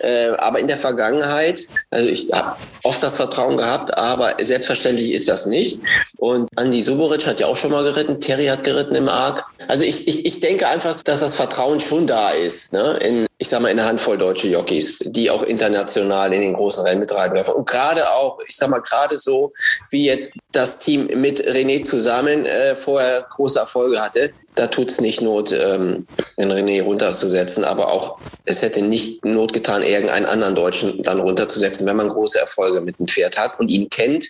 Äh, 0.00 0.28
aber 0.38 0.58
in 0.58 0.68
der 0.68 0.78
Vergangenheit, 0.78 1.66
also 1.90 2.08
ich 2.08 2.28
habe 2.32 2.56
oft 2.82 3.02
das 3.02 3.16
Vertrauen 3.16 3.56
gehabt, 3.56 3.96
aber 3.96 4.34
selbstverständlich 4.40 5.12
ist 5.12 5.28
das 5.28 5.46
nicht. 5.46 5.80
Und 6.20 6.50
Andy 6.58 6.82
Suboric 6.82 7.26
hat 7.26 7.40
ja 7.40 7.46
auch 7.46 7.56
schon 7.56 7.70
mal 7.70 7.82
geritten, 7.82 8.20
Terry 8.20 8.44
hat 8.44 8.62
geritten 8.62 8.94
im 8.94 9.08
Arc. 9.08 9.42
Also 9.68 9.84
ich, 9.84 10.06
ich, 10.06 10.26
ich 10.26 10.40
denke 10.40 10.68
einfach, 10.68 11.00
dass 11.02 11.20
das 11.20 11.34
Vertrauen 11.34 11.80
schon 11.80 12.06
da 12.06 12.28
ist, 12.28 12.74
ne? 12.74 12.98
in, 13.00 13.26
ich 13.38 13.48
sag 13.48 13.62
mal, 13.62 13.70
in 13.70 13.78
einer 13.78 13.88
Handvoll 13.88 14.18
deutsche 14.18 14.48
Jockeys, 14.48 14.98
die 15.00 15.30
auch 15.30 15.42
international 15.42 16.34
in 16.34 16.42
den 16.42 16.52
großen 16.52 16.84
Rennen 16.84 17.00
mitreiten 17.00 17.36
dürfen. 17.36 17.54
Und 17.54 17.66
gerade 17.66 18.06
auch, 18.10 18.38
ich 18.46 18.54
sag 18.54 18.68
mal, 18.68 18.80
gerade 18.80 19.16
so, 19.16 19.54
wie 19.88 20.04
jetzt 20.04 20.32
das 20.52 20.78
Team 20.78 21.06
mit 21.06 21.42
René 21.48 21.84
zusammen 21.84 22.44
äh, 22.44 22.74
vorher 22.74 23.26
große 23.34 23.58
Erfolge 23.58 23.98
hatte, 23.98 24.34
da 24.56 24.66
tut 24.66 24.90
es 24.90 25.00
nicht 25.00 25.22
Not, 25.22 25.52
ähm, 25.52 26.06
den 26.38 26.52
René 26.52 26.82
runterzusetzen, 26.82 27.64
aber 27.64 27.90
auch 27.90 28.18
es 28.44 28.60
hätte 28.60 28.82
nicht 28.82 29.24
Not 29.24 29.52
getan, 29.52 29.82
irgendeinen 29.82 30.26
anderen 30.26 30.54
Deutschen 30.54 31.02
dann 31.02 31.20
runterzusetzen, 31.20 31.86
wenn 31.86 31.96
man 31.96 32.08
große 32.08 32.38
Erfolge 32.38 32.80
mit 32.80 32.98
dem 32.98 33.06
Pferd 33.06 33.38
hat 33.38 33.58
und 33.58 33.70
ihn 33.70 33.88
kennt. 33.88 34.26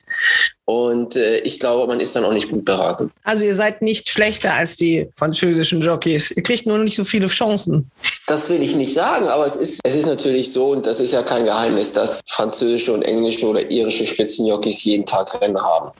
Und 0.70 1.16
äh, 1.16 1.38
ich 1.38 1.58
glaube, 1.58 1.84
man 1.88 1.98
ist 1.98 2.14
dann 2.14 2.24
auch 2.24 2.32
nicht 2.32 2.48
gut 2.48 2.64
beraten. 2.64 3.10
Also 3.24 3.42
ihr 3.42 3.56
seid 3.56 3.82
nicht 3.82 4.08
schlechter 4.08 4.54
als 4.54 4.76
die 4.76 5.08
französischen 5.16 5.82
Jockeys. 5.82 6.30
Ihr 6.30 6.44
kriegt 6.44 6.64
nur 6.64 6.78
nicht 6.78 6.94
so 6.94 7.04
viele 7.04 7.26
Chancen. 7.26 7.90
Das 8.28 8.48
will 8.48 8.62
ich 8.62 8.76
nicht 8.76 8.94
sagen, 8.94 9.26
aber 9.26 9.46
es 9.46 9.56
ist, 9.56 9.80
es 9.82 9.96
ist 9.96 10.06
natürlich 10.06 10.52
so, 10.52 10.68
und 10.68 10.86
das 10.86 11.00
ist 11.00 11.12
ja 11.12 11.22
kein 11.22 11.44
Geheimnis, 11.44 11.92
dass 11.92 12.20
französische 12.28 12.92
und 12.92 13.02
englische 13.02 13.48
oder 13.48 13.68
irische 13.68 14.06
Spitzenjockeys 14.06 14.84
jeden 14.84 15.04
Tag 15.04 15.40
Rennen 15.40 15.60
haben. 15.60 15.90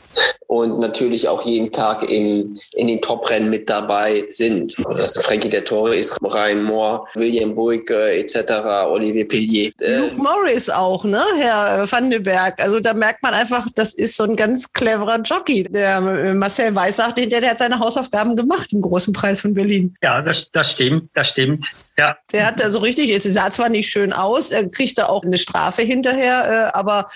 Und 0.47 0.79
natürlich 0.79 1.27
auch 1.27 1.45
jeden 1.45 1.73
Tag 1.73 2.09
in, 2.09 2.57
in 2.73 2.87
den 2.87 3.01
Top-Rennen 3.01 3.51
mit 3.51 3.69
dabei 3.69 4.25
sind. 4.29 4.77
Das 4.97 5.17
Frankie 5.19 5.49
der 5.49 5.65
Tore 5.65 5.97
ist 5.97 6.17
Ryan 6.23 6.63
Moore, 6.63 7.07
William 7.15 7.57
Buick 7.57 7.91
äh, 7.91 8.21
etc., 8.21 8.87
Olivier 8.89 9.27
Pellier. 9.27 9.73
Äh, 9.81 9.97
Luke 9.97 10.17
Morris 10.17 10.71
auch, 10.71 11.03
ne, 11.03 11.23
Herr 11.39 11.91
Van 11.91 12.11
den 12.11 12.23
Berg. 12.23 12.63
Also 12.63 12.79
da 12.79 12.95
merkt 12.95 13.23
man 13.23 13.35
einfach, 13.35 13.67
das 13.75 13.95
ist 13.95 14.17
so 14.17 14.25
ein 14.25 14.37
ganz 14.37 14.60
cleverer 14.73 15.21
Jockey. 15.23 15.65
Der 15.65 15.99
äh, 15.99 16.35
Marcel 16.35 16.75
Weiß 16.75 16.97
sagte, 16.97 17.29
der, 17.29 17.41
der 17.41 17.51
hat 17.51 17.59
seine 17.59 17.79
Hausaufgaben 17.79 18.37
gemacht 18.37 18.73
im 18.73 18.81
Großen 18.81 19.13
Preis 19.13 19.41
von 19.41 19.55
Berlin. 19.55 19.95
Ja, 20.03 20.23
das, 20.23 20.51
das 20.51 20.73
stimmt, 20.73 21.11
das 21.15 21.31
stimmt. 21.31 21.73
Ja. 21.99 22.17
Der 22.33 22.47
hat 22.47 22.61
da 22.61 22.71
so 22.71 22.81
richtig, 22.81 23.11
es 23.11 23.25
sah 23.25 23.51
zwar 23.51 23.69
nicht 23.69 23.91
schön 23.91 24.13
aus, 24.13 24.51
er 24.51 24.69
kriegte 24.69 25.09
auch 25.09 25.25
eine 25.25 25.39
Strafe 25.39 25.83
hinterher, 25.83 26.71
äh, 26.75 26.79
aber 26.79 27.09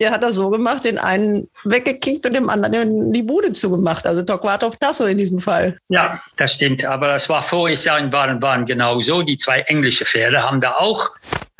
der 0.00 0.10
hat 0.10 0.22
das 0.22 0.34
so 0.34 0.48
gemacht, 0.48 0.84
den 0.84 0.98
einen 0.98 1.48
weggekickt 1.64 2.26
und 2.26 2.34
dem 2.34 2.48
anderen 2.48 3.12
die 3.12 3.22
Bude 3.22 3.52
zugemacht. 3.52 4.06
Also 4.06 4.22
Torquato 4.22 4.72
Tasso 4.80 5.04
in 5.04 5.18
diesem 5.18 5.40
Fall. 5.40 5.78
Ja, 5.88 6.18
das 6.36 6.54
stimmt. 6.54 6.84
Aber 6.86 7.08
das 7.08 7.28
war 7.28 7.42
voriges 7.42 7.84
Jahr 7.84 7.98
in 7.98 8.10
Baden-Baden 8.10 8.64
genauso. 8.64 9.22
Die 9.22 9.36
zwei 9.36 9.60
englische 9.60 10.06
Pferde 10.06 10.42
haben 10.42 10.62
da 10.62 10.76
auch 10.76 11.10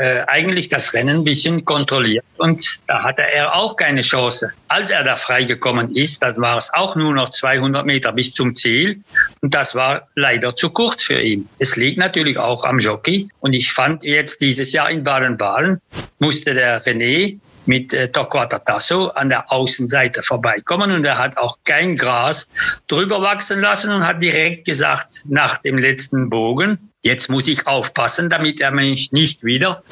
äh, 0.01 0.25
eigentlich 0.27 0.71
das 0.71 0.95
Rennen 0.95 1.19
ein 1.19 1.25
bisschen 1.25 1.63
kontrolliert. 1.67 2.25
Und 2.39 2.81
da 2.87 3.03
hatte 3.03 3.21
er 3.21 3.55
auch 3.55 3.77
keine 3.77 4.01
Chance. 4.01 4.51
Als 4.69 4.89
er 4.89 5.05
da 5.05 5.17
freigekommen 5.17 5.95
ist, 5.95 6.23
dann 6.23 6.39
war 6.39 6.57
es 6.57 6.73
auch 6.73 6.97
nur 6.97 7.13
noch 7.13 7.33
200 7.33 7.85
Meter 7.85 8.11
bis 8.13 8.33
zum 8.33 8.57
Ziel. 8.57 9.03
Und 9.43 9.53
das 9.53 9.75
war 9.75 10.09
leider 10.15 10.57
zu 10.57 10.71
kurz 10.71 11.03
für 11.03 11.21
ihn. 11.21 11.47
Es 11.59 11.77
liegt 11.77 11.99
natürlich 11.99 12.39
auch 12.39 12.65
am 12.71 12.79
Jockey. 12.79 13.29
Und 13.41 13.53
ich 13.53 13.73
fand 13.73 14.05
jetzt 14.05 14.41
dieses 14.41 14.73
Jahr 14.73 14.91
in 14.91 15.05
Baden-Baden 15.05 15.81
musste 16.19 16.55
der 16.55 16.85
René 16.87 17.39
mit 17.67 17.93
äh, 17.93 18.09
Torquato 18.09 18.59
Tasso 18.59 19.09
an 19.09 19.29
der 19.29 19.53
Außenseite 19.53 20.23
vorbeikommen 20.23 20.91
und 20.93 21.05
er 21.05 21.19
hat 21.19 21.37
auch 21.37 21.59
kein 21.65 21.97
Gras 21.97 22.49
drüber 22.89 23.21
wachsen 23.23 23.61
lassen 23.61 23.91
und 23.91 24.07
hat 24.07 24.23
direkt 24.23 24.65
gesagt 24.65 25.23
nach 25.27 25.59
dem 25.59 25.79
letzten 25.79 26.31
Bogen, 26.31 26.79
jetzt 27.05 27.29
muss 27.31 27.49
ich 27.49 27.67
aufpassen, 27.67 28.31
damit 28.31 28.61
er 28.61 28.71
mich 28.71 29.13
nicht 29.13 29.45
wieder 29.45 29.83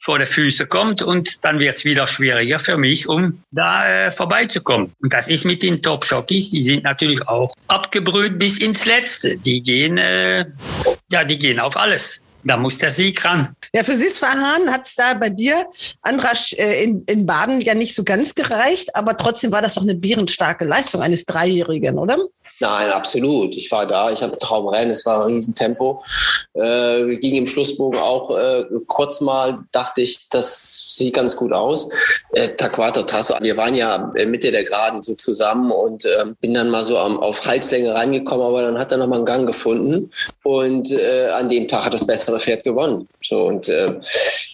vor 0.00 0.18
die 0.18 0.26
Füße 0.26 0.66
kommt 0.66 1.02
und 1.02 1.44
dann 1.44 1.58
wird 1.58 1.76
es 1.76 1.84
wieder 1.84 2.06
schwieriger 2.06 2.58
für 2.58 2.76
mich, 2.76 3.08
um 3.08 3.42
da 3.50 3.86
äh, 3.86 4.10
vorbeizukommen. 4.10 4.92
Und 5.00 5.12
das 5.12 5.28
ist 5.28 5.44
mit 5.44 5.62
den 5.62 5.82
Top-Jockeys, 5.82 6.50
die 6.50 6.62
sind 6.62 6.84
natürlich 6.84 7.26
auch 7.28 7.54
abgebrüht 7.68 8.38
bis 8.38 8.58
ins 8.58 8.84
Letzte. 8.84 9.36
Die 9.36 9.62
gehen, 9.62 9.98
äh, 9.98 10.46
ja, 11.10 11.24
die 11.24 11.38
gehen 11.38 11.60
auf 11.60 11.76
alles. 11.76 12.22
Da 12.44 12.56
muss 12.56 12.78
der 12.78 12.90
Sieg 12.90 13.24
ran. 13.24 13.54
Ja, 13.74 13.82
für 13.82 13.96
Sisfahan 13.96 14.70
hat 14.70 14.86
es 14.86 14.94
da 14.94 15.14
bei 15.14 15.28
dir, 15.28 15.66
Andrasch, 16.02 16.52
äh, 16.54 16.84
in, 16.84 17.02
in 17.04 17.26
Baden 17.26 17.60
ja 17.60 17.74
nicht 17.74 17.94
so 17.94 18.04
ganz 18.04 18.34
gereicht, 18.34 18.94
aber 18.94 19.16
trotzdem 19.16 19.52
war 19.52 19.62
das 19.62 19.74
doch 19.74 19.82
eine 19.82 19.94
bärenstarke 19.94 20.64
Leistung 20.64 21.02
eines 21.02 21.24
Dreijährigen, 21.24 21.98
oder? 21.98 22.16
Nein, 22.60 22.90
absolut. 22.90 23.56
Ich 23.56 23.70
war 23.70 23.86
da, 23.86 24.10
ich 24.10 24.22
habe 24.22 24.36
Traumrennen, 24.36 24.90
es 24.90 25.06
war 25.06 25.24
ein 25.24 25.34
Riesentempo. 25.34 26.02
Äh, 26.54 27.16
ging 27.16 27.36
im 27.36 27.46
Schlussbogen 27.46 28.00
auch 28.00 28.36
äh, 28.36 28.64
kurz 28.86 29.20
mal, 29.20 29.64
dachte 29.70 30.00
ich, 30.00 30.28
das 30.28 30.96
sieht 30.96 31.14
ganz 31.14 31.36
gut 31.36 31.52
aus. 31.52 31.88
Äh, 32.32 32.48
Taquato 32.48 33.02
Tasso, 33.02 33.34
wir 33.40 33.56
waren 33.56 33.74
ja 33.74 34.12
Mitte 34.26 34.50
der 34.50 34.64
Geraden 34.64 35.02
so 35.02 35.14
zusammen 35.14 35.70
und 35.70 36.04
äh, 36.04 36.24
bin 36.40 36.54
dann 36.54 36.70
mal 36.70 36.82
so 36.82 36.98
am, 36.98 37.18
auf 37.20 37.46
Halslänge 37.46 37.94
reingekommen, 37.94 38.44
aber 38.44 38.62
dann 38.62 38.78
hat 38.78 38.90
er 38.90 38.98
nochmal 38.98 39.18
einen 39.18 39.26
Gang 39.26 39.46
gefunden 39.46 40.10
und 40.42 40.90
äh, 40.90 41.28
an 41.28 41.48
dem 41.48 41.68
Tag 41.68 41.84
hat 41.84 41.94
das 41.94 42.06
bessere 42.06 42.40
Pferd 42.40 42.64
gewonnen. 42.64 43.08
So 43.22 43.46
und 43.46 43.68
äh, 43.68 43.94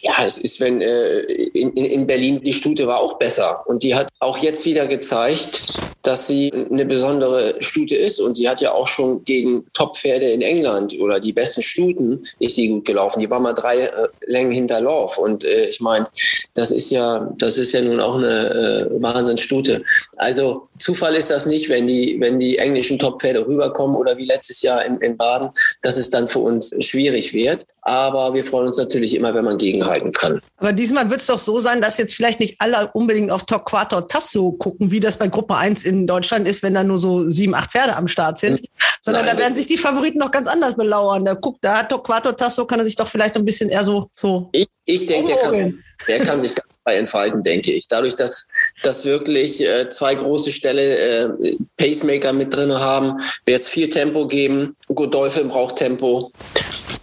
ja, 0.02 0.24
es 0.24 0.36
ist, 0.36 0.60
wenn 0.60 0.82
äh, 0.82 1.20
in, 1.20 1.72
in 1.72 2.06
Berlin 2.06 2.40
die 2.40 2.52
Stute 2.52 2.86
war 2.86 3.00
auch 3.00 3.14
besser 3.14 3.66
und 3.66 3.82
die 3.82 3.94
hat 3.94 4.08
auch 4.20 4.36
jetzt 4.38 4.66
wieder 4.66 4.86
gezeigt, 4.86 5.62
dass 6.04 6.26
sie 6.26 6.52
eine 6.52 6.84
besondere 6.84 7.56
Stute 7.60 7.96
ist 7.96 8.20
und 8.20 8.34
sie 8.34 8.48
hat 8.48 8.60
ja 8.60 8.72
auch 8.72 8.86
schon 8.86 9.24
gegen 9.24 9.66
Top-Pferde 9.72 10.26
in 10.26 10.42
England 10.42 10.98
oder 11.00 11.18
die 11.18 11.32
besten 11.32 11.62
Stuten 11.62 12.26
ist 12.38 12.56
sie 12.56 12.68
gut 12.68 12.84
gelaufen. 12.84 13.20
Die 13.20 13.30
war 13.30 13.40
mal 13.40 13.54
drei 13.54 13.80
äh, 13.80 14.08
Längen 14.26 14.52
hinter 14.52 14.80
Lauf 14.80 15.18
und 15.18 15.44
äh, 15.44 15.66
ich 15.68 15.80
meine, 15.80 16.06
das 16.52 16.70
ist 16.70 16.90
ja, 16.90 17.32
das 17.38 17.58
ist 17.58 17.72
ja 17.72 17.80
nun 17.80 18.00
auch 18.00 18.16
eine 18.16 18.50
äh, 18.50 19.02
Wahnsinnsstute. 19.02 19.82
Also 20.16 20.68
Zufall 20.78 21.14
ist 21.14 21.30
das 21.30 21.46
nicht, 21.46 21.68
wenn 21.68 21.86
die, 21.86 22.16
wenn 22.20 22.40
die 22.40 22.58
englischen 22.58 22.98
Top-Pferde 22.98 23.46
rüberkommen 23.46 23.96
oder 23.96 24.16
wie 24.16 24.24
letztes 24.24 24.62
Jahr 24.62 24.84
in, 24.84 24.96
in 24.98 25.16
Baden, 25.16 25.50
dass 25.82 25.96
es 25.96 26.10
dann 26.10 26.26
für 26.26 26.40
uns 26.40 26.74
schwierig 26.80 27.32
wird. 27.32 27.64
Aber 27.82 28.34
wir 28.34 28.44
freuen 28.44 28.66
uns 28.68 28.78
natürlich 28.78 29.14
immer, 29.14 29.34
wenn 29.34 29.44
man 29.44 29.58
gegenhalten 29.58 30.10
kann. 30.10 30.40
Aber 30.56 30.72
diesmal 30.72 31.08
wird 31.10 31.20
es 31.20 31.26
doch 31.26 31.38
so 31.38 31.60
sein, 31.60 31.80
dass 31.80 31.98
jetzt 31.98 32.14
vielleicht 32.14 32.40
nicht 32.40 32.56
alle 32.58 32.90
unbedingt 32.92 33.30
auf 33.30 33.44
Torquato 33.44 34.00
Tasso 34.00 34.52
gucken, 34.52 34.90
wie 34.90 35.00
das 35.00 35.16
bei 35.16 35.28
Gruppe 35.28 35.56
1 35.56 35.84
in 35.84 36.06
Deutschland 36.06 36.48
ist, 36.48 36.62
wenn 36.62 36.74
da 36.74 36.82
nur 36.82 36.98
so 36.98 37.30
sieben, 37.30 37.54
acht 37.54 37.70
Pferde 37.70 37.94
am 37.94 38.08
Start 38.08 38.38
sind. 38.38 38.60
Sondern 39.00 39.26
Nein. 39.26 39.36
da 39.36 39.42
werden 39.42 39.56
sich 39.56 39.66
die 39.66 39.76
Favoriten 39.76 40.18
noch 40.18 40.30
ganz 40.30 40.48
anders 40.48 40.74
belauern. 40.74 41.24
Da 41.24 41.34
guckt, 41.34 41.58
da 41.60 41.78
hat 41.78 41.90
Torquato 41.90 42.32
Tasso, 42.32 42.64
kann 42.64 42.80
er 42.80 42.86
sich 42.86 42.96
doch 42.96 43.06
vielleicht 43.08 43.36
ein 43.36 43.44
bisschen 43.44 43.68
eher 43.68 43.84
so. 43.84 44.08
so 44.14 44.48
ich, 44.52 44.66
ich 44.86 45.06
denke, 45.06 45.34
der 45.34 45.50
kann, 45.50 45.84
der 46.08 46.18
kann 46.20 46.40
sich 46.40 46.52
entfalten, 46.92 47.42
denke 47.42 47.72
ich. 47.72 47.88
Dadurch, 47.88 48.14
dass, 48.16 48.46
dass 48.86 49.04
wirklich 49.04 49.62
äh, 49.62 49.88
zwei 49.88 50.14
große 50.14 50.52
Ställe 50.52 50.98
äh, 50.98 51.56
Pacemaker 51.76 52.32
mit 52.32 52.54
drin 52.54 52.72
haben, 52.72 53.20
wird 53.44 53.62
es 53.62 53.68
viel 53.68 53.90
Tempo 53.90 54.26
geben. 54.26 54.74
Godolphin 54.88 55.48
braucht 55.48 55.76
Tempo. 55.76 56.32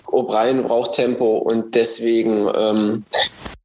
O'Brien 0.07 0.63
braucht 0.63 0.93
Tempo 0.93 1.37
und 1.37 1.73
deswegen 1.73 2.49
ähm, 2.57 3.05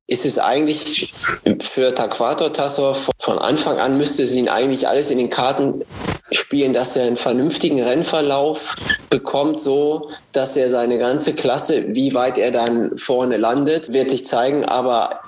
ist 0.07 0.25
es 0.25 0.39
eigentlich 0.39 1.13
für 1.61 1.93
Taquator 1.93 2.53
Tassor 2.53 2.97
von 3.19 3.39
Anfang 3.39 3.79
an 3.79 3.99
müsste 3.99 4.25
sie 4.25 4.39
ihn 4.39 4.49
eigentlich 4.49 4.87
alles 4.87 5.11
in 5.11 5.19
den 5.19 5.31
Karten 5.31 5.85
spielen, 6.31 6.75
dass 6.75 6.97
er 6.97 7.07
einen 7.07 7.17
vernünftigen 7.17 7.83
Rennverlauf 7.83 8.77
bekommt, 9.11 9.61
so 9.61 10.11
dass 10.33 10.57
er 10.57 10.69
seine 10.69 10.99
ganze 10.99 11.35
Klasse, 11.35 11.95
wie 11.95 12.15
weit 12.15 12.39
er 12.39 12.53
dann 12.53 12.97
vorne 12.97 13.37
landet, 13.37 13.93
wird 13.93 14.11
sich 14.11 14.27
zeigen. 14.27 14.65
Aber 14.65 15.21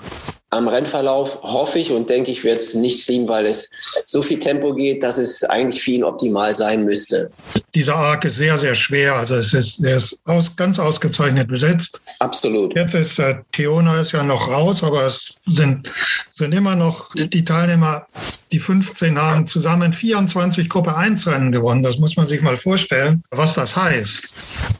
am 0.51 0.67
Rennverlauf 0.67 1.41
hoffe 1.43 1.77
ich 1.77 1.91
und 1.91 2.09
denke 2.09 2.31
ich, 2.31 2.43
wird 2.43 2.61
es 2.61 2.73
nicht 2.73 3.07
liegen, 3.07 3.27
weil 3.27 3.45
es 3.45 3.69
so 4.07 4.21
viel 4.21 4.39
Tempo 4.39 4.73
geht, 4.73 5.03
dass 5.03 5.17
es 5.17 5.43
eigentlich 5.43 5.81
für 5.83 5.91
ihn 5.91 6.03
optimal 6.03 6.55
sein 6.55 6.85
müsste. 6.85 7.29
Dieser 7.75 7.95
Arc 7.95 8.25
ist 8.25 8.37
sehr, 8.37 8.57
sehr 8.57 8.73
schwer. 8.73 9.15
Also 9.15 9.35
es 9.35 9.53
ist, 9.53 9.83
er 9.83 9.97
ist 9.97 10.19
aus, 10.25 10.55
ganz 10.55 10.79
ausgezeichnet 10.79 11.47
besetzt. 11.47 12.01
Absolut. 12.19 12.75
Jetzt 12.75 12.95
ist 12.95 13.19
äh, 13.19 13.35
Theona 13.51 14.01
ist 14.01 14.11
ja 14.11 14.23
noch 14.23 14.49
raus, 14.49 14.83
aber 14.83 15.05
es 15.05 15.35
sind, 15.45 15.91
sind 16.31 16.53
immer 16.53 16.75
noch 16.75 17.13
die 17.13 17.45
Teilnehmer, 17.45 18.07
die 18.51 18.59
15 18.59 19.19
haben 19.19 19.45
zusammen 19.45 19.93
24 19.93 20.67
Gruppe 20.67 20.95
1 20.95 21.27
Rennen 21.27 21.51
gewonnen. 21.51 21.83
Das 21.83 21.99
muss 21.99 22.15
man 22.15 22.25
sich 22.25 22.41
mal 22.41 22.57
vorstellen, 22.57 23.23
was 23.29 23.53
das 23.53 23.75
heißt. 23.75 24.33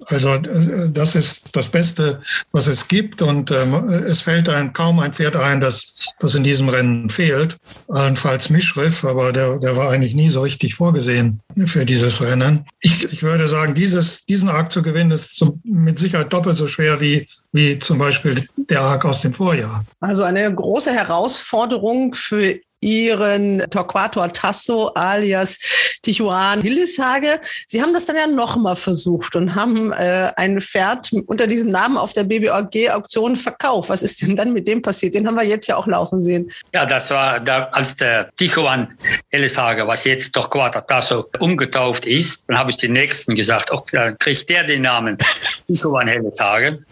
Also 0.08 0.34
äh, 0.34 0.90
das 0.92 1.14
ist 1.14 1.56
das 1.56 1.68
Beste, 1.68 2.22
was 2.52 2.66
es 2.66 2.88
gibt 2.88 3.22
und 3.22 3.52
ähm, 3.52 3.88
es 3.90 4.24
fällt 4.24 4.50
einem 4.50 4.74
kaum 4.74 5.00
ein 5.00 5.14
Pferd 5.14 5.36
ein, 5.36 5.59
das, 5.60 6.14
das 6.20 6.36
in 6.36 6.44
diesem 6.44 6.70
Rennen 6.70 7.10
fehlt. 7.10 7.58
Allenfalls 7.88 8.50
Mischriff, 8.50 9.04
aber 9.04 9.32
der, 9.32 9.60
der 9.60 9.76
war 9.76 9.92
eigentlich 9.92 10.16
nie 10.16 10.30
so 10.30 10.42
richtig 10.42 10.76
vorgesehen 10.76 11.42
für 11.66 11.86
dieses 11.86 12.22
Rennen. 12.22 12.66
Ich, 12.82 13.06
ich 13.12 13.24
würde 13.24 13.48
sagen, 13.50 13.74
dieses, 13.74 14.26
diesen 14.26 14.50
Arc 14.50 14.72
zu 14.72 14.82
gewinnen, 14.82 15.12
ist 15.12 15.36
zum, 15.36 15.62
mit 15.64 16.00
Sicherheit 16.00 16.32
doppelt 16.32 16.58
so 16.58 16.68
schwer 16.68 17.00
wie, 17.02 17.28
wie 17.52 17.80
zum 17.80 17.98
Beispiel 17.98 18.48
der 18.70 18.82
Arc 18.82 19.06
aus 19.06 19.22
dem 19.22 19.34
Vorjahr. 19.34 19.86
Also 20.00 20.24
eine 20.24 20.54
große 20.54 20.92
Herausforderung 20.92 22.14
für 22.14 22.60
ihren 22.82 23.60
Torquato 23.70 24.26
Tasso 24.28 24.88
alias 24.96 25.58
Tijuan 26.02 26.62
Hilleshage. 26.62 27.40
Sie 27.68 27.82
haben 27.82 27.94
das 27.94 28.06
dann 28.06 28.16
ja 28.16 28.28
nochmal 28.28 28.76
versucht 28.76 29.36
und 29.36 29.56
haben 29.56 29.92
äh, 29.92 30.32
ein 30.38 30.62
Pferd 30.62 31.12
unter 31.28 31.48
diesem 31.48 31.72
Namen 31.72 31.98
auf 31.98 32.14
der 32.14 32.24
BBOG-Auktion 32.24 33.36
verkauft. 33.36 33.90
Was 33.90 34.02
ist 34.02 34.22
denn 34.22 34.36
dann 34.36 34.54
mit 34.54 34.68
dem 34.68 34.82
passiert? 34.82 35.16
Den 35.16 35.28
haben 35.28 35.36
wir 35.36 35.44
jetzt 35.44 35.68
ja 35.68 35.76
auch 35.76 35.88
laufen 35.88 36.22
sehen. 36.22 36.52
Ja, 36.74 36.86
das 36.86 37.12
war 37.12 37.40
da, 37.40 37.66
als 37.72 37.96
der 37.98 38.30
Tijuan 38.38 38.98
Hilleshage, 39.30 39.86
was 39.88 40.06
jetzt 40.06 40.34
Torquato 40.34 40.82
Tasso 40.82 41.30
umgetauft 41.40 42.06
ist. 42.06 42.44
Dann 42.48 42.58
habe 42.58 42.72
ich 42.72 42.78
den 42.78 42.94
nächsten 42.94 43.36
gesagt, 43.36 43.70
oh, 43.72 43.84
dann 43.92 44.18
kriegt 44.20 44.50
der 44.50 44.64
den 44.64 44.84
Namen 44.84 45.18
Tijuan 45.68 46.08
Hilleshage. 46.08 46.84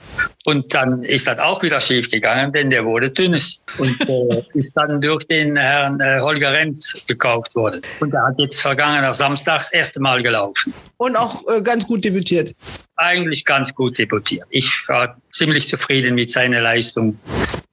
Und 0.45 0.73
dann 0.73 1.03
ist 1.03 1.27
das 1.27 1.39
auch 1.39 1.63
wieder 1.63 1.79
schief 1.79 2.09
gegangen, 2.09 2.51
denn 2.51 2.69
der 2.69 2.85
wurde 2.85 3.09
dünnes 3.09 3.61
und 3.77 4.01
äh, 4.09 4.43
ist 4.53 4.73
dann 4.75 4.99
durch 4.99 5.25
den 5.27 5.55
Herrn 5.55 5.76
Herrn 5.77 5.99
äh, 5.99 6.19
Holger 6.19 6.53
Renz 6.53 6.97
gekauft 7.07 7.55
wurde. 7.55 7.81
Und 7.99 8.13
er 8.13 8.25
hat 8.25 8.35
jetzt 8.37 8.59
vergangener 8.61 9.13
Samstag 9.13 9.59
das 9.59 9.71
erste 9.71 9.99
Mal 9.99 10.23
gelaufen. 10.23 10.73
Und 10.97 11.15
auch 11.15 11.47
äh, 11.47 11.61
ganz 11.61 11.85
gut 11.85 12.03
debütiert. 12.03 12.53
Eigentlich 12.97 13.45
ganz 13.45 13.73
gut 13.73 13.97
debütiert. 13.97 14.47
Ich 14.49 14.87
war 14.87 15.17
ziemlich 15.29 15.67
zufrieden 15.67 16.15
mit 16.15 16.31
seiner 16.31 16.61
Leistung. 16.61 17.17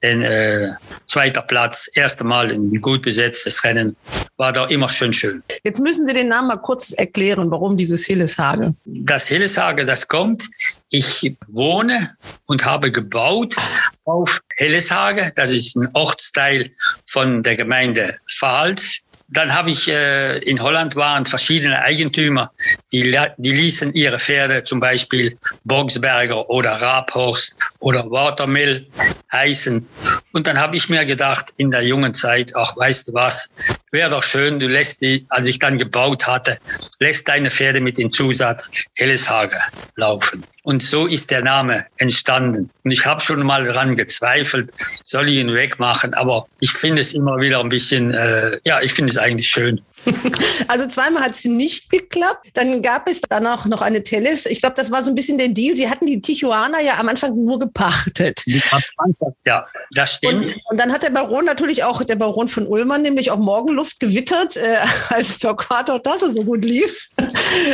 Denn 0.02 0.20
äh, 0.20 0.72
zweiter 1.06 1.40
Platz, 1.40 1.90
erste 1.94 2.24
Mal 2.24 2.52
ein 2.52 2.80
gut 2.80 3.02
besetztes 3.02 3.64
Rennen, 3.64 3.96
war 4.36 4.52
doch 4.52 4.68
immer 4.68 4.88
schön 4.88 5.12
schön. 5.12 5.42
Jetzt 5.64 5.80
müssen 5.80 6.06
Sie 6.06 6.12
den 6.12 6.28
Namen 6.28 6.48
mal 6.48 6.56
kurz 6.56 6.92
erklären, 6.92 7.50
warum 7.50 7.76
dieses 7.76 8.04
Hilleshage. 8.04 8.74
Das 8.84 9.28
Hilleshage, 9.28 9.86
das 9.86 10.06
kommt. 10.06 10.44
Ich 10.90 11.34
wohne 11.48 12.16
und 12.44 12.64
habe 12.64 12.92
gebaut 12.92 13.56
auf 14.04 14.40
Helleshage. 14.56 15.32
Das 15.36 15.50
ist 15.50 15.74
ein 15.76 15.88
Ortsteil 15.94 16.70
von 17.06 17.42
der 17.42 17.56
Gemeinde 17.56 18.16
Pfalz 18.28 19.00
dann 19.28 19.54
habe 19.54 19.70
ich 19.70 19.88
äh, 19.88 20.38
in 20.38 20.62
Holland 20.62 20.96
waren 20.96 21.24
verschiedene 21.24 21.80
Eigentümer, 21.80 22.52
die, 22.92 23.16
die 23.38 23.52
ließen 23.52 23.94
ihre 23.94 24.18
Pferde 24.18 24.64
zum 24.64 24.80
Beispiel 24.80 25.36
Boxberger 25.64 26.48
oder 26.50 26.72
Rabhorst 26.72 27.56
oder 27.80 28.10
Watermill 28.10 28.86
heißen. 29.32 29.86
Und 30.32 30.46
dann 30.46 30.58
habe 30.58 30.76
ich 30.76 30.88
mir 30.88 31.04
gedacht, 31.04 31.46
in 31.56 31.70
der 31.70 31.82
jungen 31.82 32.14
Zeit, 32.14 32.52
ach, 32.54 32.76
weißt 32.76 33.08
du 33.08 33.14
was, 33.14 33.48
wäre 33.90 34.10
doch 34.10 34.22
schön, 34.22 34.60
du 34.60 34.66
lässt 34.66 35.00
die, 35.00 35.24
als 35.28 35.46
ich 35.46 35.58
dann 35.58 35.78
gebaut 35.78 36.26
hatte, 36.26 36.58
lässt 36.98 37.28
deine 37.28 37.50
Pferde 37.50 37.80
mit 37.80 37.96
dem 37.98 38.10
Zusatz 38.10 38.70
Helleshage 38.94 39.58
laufen. 39.96 40.44
Und 40.64 40.82
so 40.82 41.06
ist 41.06 41.30
der 41.30 41.42
Name 41.42 41.86
entstanden. 41.96 42.70
Und 42.84 42.90
ich 42.90 43.04
habe 43.06 43.20
schon 43.20 43.44
mal 43.44 43.64
daran 43.64 43.96
gezweifelt, 43.96 44.72
soll 45.04 45.28
ich 45.28 45.36
ihn 45.36 45.54
wegmachen, 45.54 46.14
aber 46.14 46.46
ich 46.60 46.72
finde 46.72 47.02
es 47.02 47.14
immer 47.14 47.38
wieder 47.38 47.60
ein 47.60 47.68
bisschen, 47.68 48.12
äh, 48.12 48.58
ja, 48.64 48.80
ich 48.80 48.94
finde 48.94 49.10
es 49.10 49.18
eigentlich 49.24 49.48
schön. 49.48 49.80
Also 50.68 50.86
zweimal 50.88 51.22
hat 51.22 51.32
es 51.32 51.44
nicht 51.44 51.90
geklappt. 51.90 52.48
Dann 52.54 52.82
gab 52.82 53.08
es 53.08 53.20
danach 53.20 53.66
noch 53.66 53.82
eine 53.82 54.02
Tellis. 54.02 54.46
Ich 54.46 54.60
glaube, 54.60 54.76
das 54.76 54.90
war 54.90 55.02
so 55.02 55.10
ein 55.10 55.14
bisschen 55.14 55.38
der 55.38 55.48
Deal. 55.48 55.76
Sie 55.76 55.88
hatten 55.88 56.06
die 56.06 56.20
Tijuana 56.20 56.80
ja 56.80 56.98
am 56.98 57.08
Anfang 57.08 57.34
nur 57.44 57.58
gepachtet. 57.58 58.42
Ja, 59.44 59.66
das 59.92 60.14
stimmt. 60.14 60.54
Und, 60.54 60.56
und 60.70 60.80
dann 60.80 60.92
hat 60.92 61.02
der 61.02 61.10
Baron 61.10 61.44
natürlich 61.44 61.84
auch, 61.84 62.02
der 62.02 62.16
Baron 62.16 62.48
von 62.48 62.66
Ullmann, 62.66 63.02
nämlich 63.02 63.30
auch 63.30 63.38
Morgenluft 63.38 64.00
gewittert, 64.00 64.56
äh, 64.56 64.76
als 65.10 65.38
Torquato 65.38 65.98
Tasse 65.98 66.32
so 66.32 66.44
gut 66.44 66.64
lief. 66.64 67.08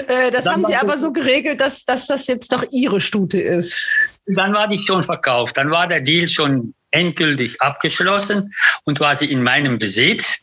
äh, 0.08 0.30
das 0.30 0.44
dann 0.44 0.54
haben 0.54 0.66
die 0.68 0.76
aber 0.76 0.98
so 0.98 1.12
geregelt, 1.12 1.60
dass, 1.60 1.84
dass 1.84 2.06
das 2.06 2.26
jetzt 2.26 2.52
doch 2.52 2.64
ihre 2.70 3.00
Stute 3.00 3.38
ist. 3.38 3.86
Dann 4.26 4.52
war 4.52 4.68
die 4.68 4.78
schon 4.78 5.02
verkauft. 5.02 5.56
Dann 5.56 5.70
war 5.70 5.86
der 5.86 6.00
Deal 6.00 6.28
schon 6.28 6.74
endgültig 6.90 7.60
abgeschlossen 7.62 8.54
und 8.84 9.00
war 9.00 9.16
sie 9.16 9.30
in 9.30 9.42
meinem 9.42 9.78
Besitz. 9.78 10.40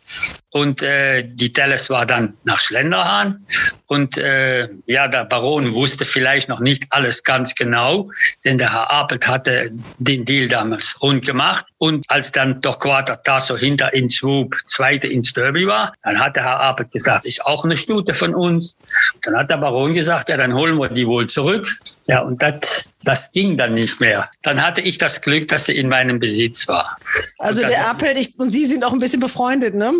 Und 0.49 0.81
äh, 0.81 1.23
die 1.23 1.53
Telles 1.53 1.89
war 1.89 2.05
dann 2.05 2.35
nach 2.43 2.59
Schlenderhahn. 2.59 3.45
Und 3.85 4.17
äh, 4.17 4.69
ja, 4.85 5.07
der 5.07 5.25
Baron 5.25 5.73
wusste 5.73 6.03
vielleicht 6.05 6.49
noch 6.49 6.59
nicht 6.59 6.85
alles 6.89 7.23
ganz 7.23 7.53
genau, 7.53 8.09
denn 8.43 8.57
der 8.57 8.71
Herr 8.71 8.89
Apelt 8.89 9.27
hatte 9.27 9.71
den 9.99 10.25
Deal 10.25 10.47
damals 10.47 10.99
rund 11.01 11.25
gemacht. 11.25 11.65
Und 11.77 12.05
als 12.09 12.31
dann 12.31 12.59
doch 12.61 12.79
Quater 12.79 13.21
Tasso 13.21 13.55
hinter 13.55 13.93
ins 13.93 14.15
Swoop 14.15 14.55
Zweite 14.65 15.07
ins 15.07 15.33
Derby 15.33 15.67
war, 15.67 15.93
dann 16.03 16.19
hat 16.19 16.35
der 16.35 16.43
Herr 16.43 16.59
Apelt 16.59 16.91
gesagt, 16.91 17.25
ist 17.25 17.45
auch 17.45 17.63
eine 17.63 17.77
Stute 17.77 18.13
von 18.13 18.33
uns. 18.33 18.75
Dann 19.23 19.37
hat 19.37 19.49
der 19.51 19.57
Baron 19.57 19.93
gesagt, 19.93 20.29
ja, 20.29 20.37
dann 20.37 20.53
holen 20.53 20.77
wir 20.77 20.89
die 20.89 21.05
wohl 21.05 21.27
zurück. 21.27 21.67
Ja, 22.07 22.21
und 22.21 22.41
das, 22.41 22.89
das 23.07 23.31
ging 23.31 23.57
dann 23.57 23.73
nicht 23.73 24.01
mehr. 24.01 24.29
Dann 24.43 24.61
hatte 24.61 24.81
ich 24.81 24.97
das 24.97 25.21
Glück, 25.21 25.47
dass 25.47 25.67
sie 25.67 25.77
in 25.77 25.87
meinem 25.87 26.19
Besitz 26.19 26.67
war. 26.67 26.97
Also 27.37 27.61
der 27.61 27.87
Apelt 27.87 28.17
ich, 28.17 28.37
und 28.37 28.51
Sie 28.51 28.65
sind 28.65 28.83
auch 28.83 28.91
ein 28.91 28.99
bisschen 28.99 29.21
befreundet, 29.21 29.75
ne? 29.75 29.93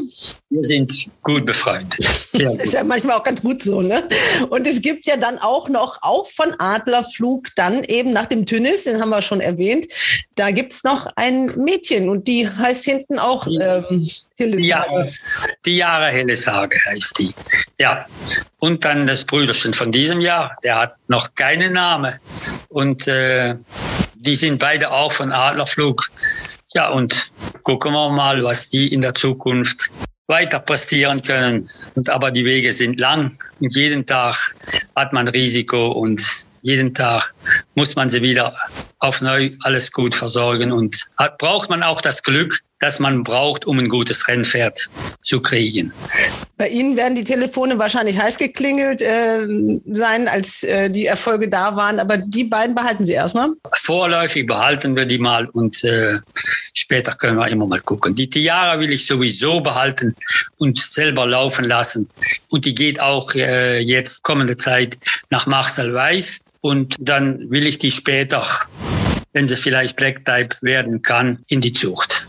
Wir 0.50 0.64
sind 0.64 1.10
gut 1.24 1.46
befreundet. 1.46 2.06
Sehr 2.28 2.48
gut. 2.52 2.62
ist 2.62 2.74
ja 2.74 2.84
manchmal 2.84 3.16
auch 3.16 3.24
ganz 3.24 3.42
gut 3.42 3.64
so, 3.64 3.82
ne? 3.82 4.04
Und 4.50 4.68
es 4.68 4.82
gibt 4.82 5.08
ja 5.08 5.16
dann 5.16 5.38
auch 5.38 5.70
noch, 5.70 6.00
auch 6.02 6.28
von 6.28 6.54
Adlerflug, 6.60 7.48
dann 7.56 7.86
eben 7.86 8.12
nach 8.12 8.26
dem 8.26 8.46
Tünnis, 8.46 8.84
den 8.84 9.00
haben 9.00 9.10
wir 9.10 9.22
schon 9.22 9.40
erwähnt, 9.40 9.88
da 10.36 10.52
gibt's 10.52 10.84
noch 10.84 11.08
ein 11.16 11.46
Mädchen 11.56 12.10
und 12.10 12.28
die 12.28 12.50
heißt 12.50 12.84
hinten 12.84 13.20
auch 13.20 13.48
ähm, 13.48 14.06
Hilleshage. 14.36 15.14
Die 15.66 15.78
Jahre 15.78 16.10
Hilleshage 16.12 16.78
heißt 16.86 17.18
die. 17.18 17.34
Ja. 17.80 18.06
Und 18.60 18.86
dann 18.86 19.08
das 19.08 19.26
Brüderchen 19.26 19.74
von 19.74 19.92
diesem 19.92 20.22
Jahr, 20.22 20.58
der 20.64 20.78
hat 20.78 20.96
noch 21.08 21.34
keinen 21.36 21.74
Namen. 21.74 22.20
Und 22.70 22.97
äh, 23.06 23.56
die 24.16 24.36
sind 24.36 24.60
beide 24.60 24.90
auch 24.92 25.12
von 25.12 25.32
Adlerflug. 25.32 26.10
Ja, 26.74 26.90
und 26.90 27.32
gucken 27.64 27.94
wir 27.94 28.10
mal, 28.10 28.44
was 28.44 28.70
die 28.70 28.88
in 28.94 29.02
der 29.02 29.14
Zukunft 29.14 29.92
weiter 30.28 30.60
passieren 30.60 31.22
können. 31.22 31.68
Und 31.96 32.10
aber 32.10 32.32
die 32.32 32.46
Wege 32.46 32.72
sind 32.74 33.00
lang 33.00 33.38
und 33.60 33.76
jeden 33.76 34.06
Tag 34.06 34.36
hat 34.96 35.14
man 35.14 35.28
Risiko 35.28 35.92
und 35.92 36.22
jeden 36.62 36.94
Tag 36.94 37.34
muss 37.76 37.96
man 37.96 38.10
sie 38.10 38.22
wieder 38.22 38.56
auf 39.00 39.22
neu 39.22 39.52
alles 39.62 39.92
gut 39.92 40.14
versorgen 40.14 40.72
und 40.72 41.08
hat, 41.18 41.38
braucht 41.38 41.70
man 41.70 41.84
auch 41.84 42.02
das 42.02 42.22
Glück, 42.24 42.60
das 42.80 43.00
man 43.00 43.24
braucht, 43.24 43.66
um 43.66 43.80
ein 43.80 43.90
gutes 43.90 44.28
Rennpferd 44.28 44.90
zu 45.22 45.42
kriegen. 45.42 45.92
Bei 46.58 46.70
Ihnen 46.70 46.96
werden 46.96 47.16
die 47.16 47.24
Telefone 47.24 47.78
wahrscheinlich 47.80 48.20
heiß 48.20 48.38
geklingelt 48.38 49.02
äh, 49.02 49.48
sein, 49.94 50.28
als 50.28 50.64
äh, 50.64 50.90
die 50.90 51.06
Erfolge 51.06 51.50
da 51.50 51.76
waren, 51.76 52.00
aber 52.00 52.18
die 52.18 52.44
beiden 52.44 52.76
behalten 52.76 53.06
Sie 53.06 53.14
erstmal? 53.14 53.50
Vorläufig 53.82 54.46
behalten 54.46 54.96
wir 54.96 55.06
die 55.06 55.18
mal 55.20 55.48
und 55.48 55.84
äh, 55.84 56.20
später 56.74 57.14
können 57.14 57.38
wir 57.38 57.48
immer 57.48 57.68
mal 57.68 57.82
gucken. 57.82 58.16
Die 58.16 58.30
Tiara 58.30 58.80
will 58.80 58.92
ich 58.92 59.06
sowieso 59.06 59.62
behalten 59.62 60.16
und 60.58 60.80
selber 60.80 61.26
laufen 61.26 61.66
lassen. 61.66 62.08
Und 62.50 62.66
die 62.66 62.76
geht 62.76 63.00
auch 63.00 63.34
äh, 63.36 63.80
jetzt 63.80 64.24
kommende 64.24 64.56
Zeit 64.56 64.98
nach 65.30 65.48
Marcel 65.48 65.94
Weiß. 65.94 66.40
Und 66.62 66.96
dann 67.00 67.50
will 67.50 67.68
ich 67.68 67.78
die 67.78 67.92
später, 67.92 68.46
wenn 69.34 69.48
sie 69.48 69.58
vielleicht 69.58 69.98
Black 69.98 70.26
Type 70.26 70.56
werden 70.62 71.02
kann, 71.02 71.44
in 71.48 71.62
die 71.62 71.74
Zucht. 71.74 72.28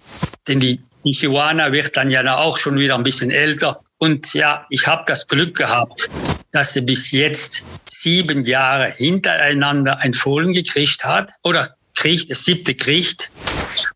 Denn 0.48 0.60
die, 0.60 0.80
die 1.04 1.12
Chihuahua 1.12 1.72
wird 1.72 1.96
dann 1.96 2.10
ja 2.10 2.36
auch 2.36 2.56
schon 2.56 2.78
wieder 2.78 2.94
ein 2.94 3.04
bisschen 3.04 3.30
älter. 3.30 3.80
Und 3.98 4.34
ja, 4.34 4.66
ich 4.70 4.86
habe 4.86 5.04
das 5.06 5.26
Glück 5.26 5.56
gehabt, 5.56 6.10
dass 6.52 6.72
sie 6.72 6.80
bis 6.80 7.10
jetzt 7.12 7.64
sieben 7.84 8.44
Jahre 8.44 8.90
hintereinander 8.90 9.98
ein 9.98 10.14
Fohlen 10.14 10.52
gekriegt 10.52 11.04
hat 11.04 11.30
oder 11.42 11.74
kriegt, 11.94 12.30
das 12.30 12.44
siebte 12.44 12.74
kriegt. 12.74 13.30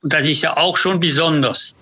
Und 0.02 0.12
das 0.12 0.26
ist 0.26 0.42
ja 0.42 0.56
auch 0.56 0.76
schon 0.76 1.00
besonders. 1.00 1.76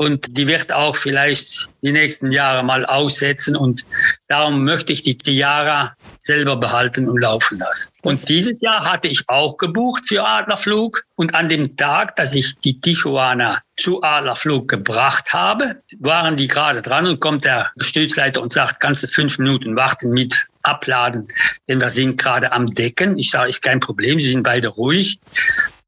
Und 0.00 0.38
die 0.38 0.48
wird 0.48 0.72
auch 0.72 0.96
vielleicht 0.96 1.68
die 1.82 1.92
nächsten 1.92 2.32
Jahre 2.32 2.62
mal 2.62 2.86
aussetzen. 2.86 3.54
Und 3.54 3.84
darum 4.28 4.64
möchte 4.64 4.94
ich 4.94 5.02
die 5.02 5.18
Tiara 5.18 5.94
selber 6.18 6.56
behalten 6.56 7.06
und 7.06 7.20
laufen 7.20 7.58
lassen. 7.58 7.90
Und 8.00 8.26
dieses 8.30 8.62
Jahr 8.62 8.90
hatte 8.90 9.08
ich 9.08 9.28
auch 9.28 9.58
gebucht 9.58 10.04
für 10.08 10.24
Adlerflug. 10.26 11.02
Und 11.16 11.34
an 11.34 11.50
dem 11.50 11.76
Tag, 11.76 12.16
dass 12.16 12.34
ich 12.34 12.58
die 12.60 12.80
Tijuana 12.80 13.60
zu 13.76 14.02
Adlerflug 14.02 14.68
gebracht 14.68 15.34
habe, 15.34 15.82
waren 15.98 16.34
die 16.34 16.48
gerade 16.48 16.80
dran 16.80 17.06
und 17.06 17.20
kommt 17.20 17.44
der 17.44 17.70
Stützleiter 17.76 18.40
und 18.40 18.54
sagt, 18.54 18.80
kannst 18.80 19.02
du 19.02 19.06
fünf 19.06 19.36
Minuten 19.36 19.76
warten 19.76 20.12
mit 20.12 20.46
abladen, 20.62 21.28
denn 21.68 21.80
wir 21.80 21.90
sind 21.90 22.18
gerade 22.18 22.52
am 22.52 22.74
Decken. 22.74 23.18
Ich 23.18 23.30
sage, 23.30 23.50
ist 23.50 23.62
kein 23.62 23.80
Problem, 23.80 24.18
sie 24.18 24.30
sind 24.30 24.42
beide 24.44 24.68
ruhig. 24.68 25.18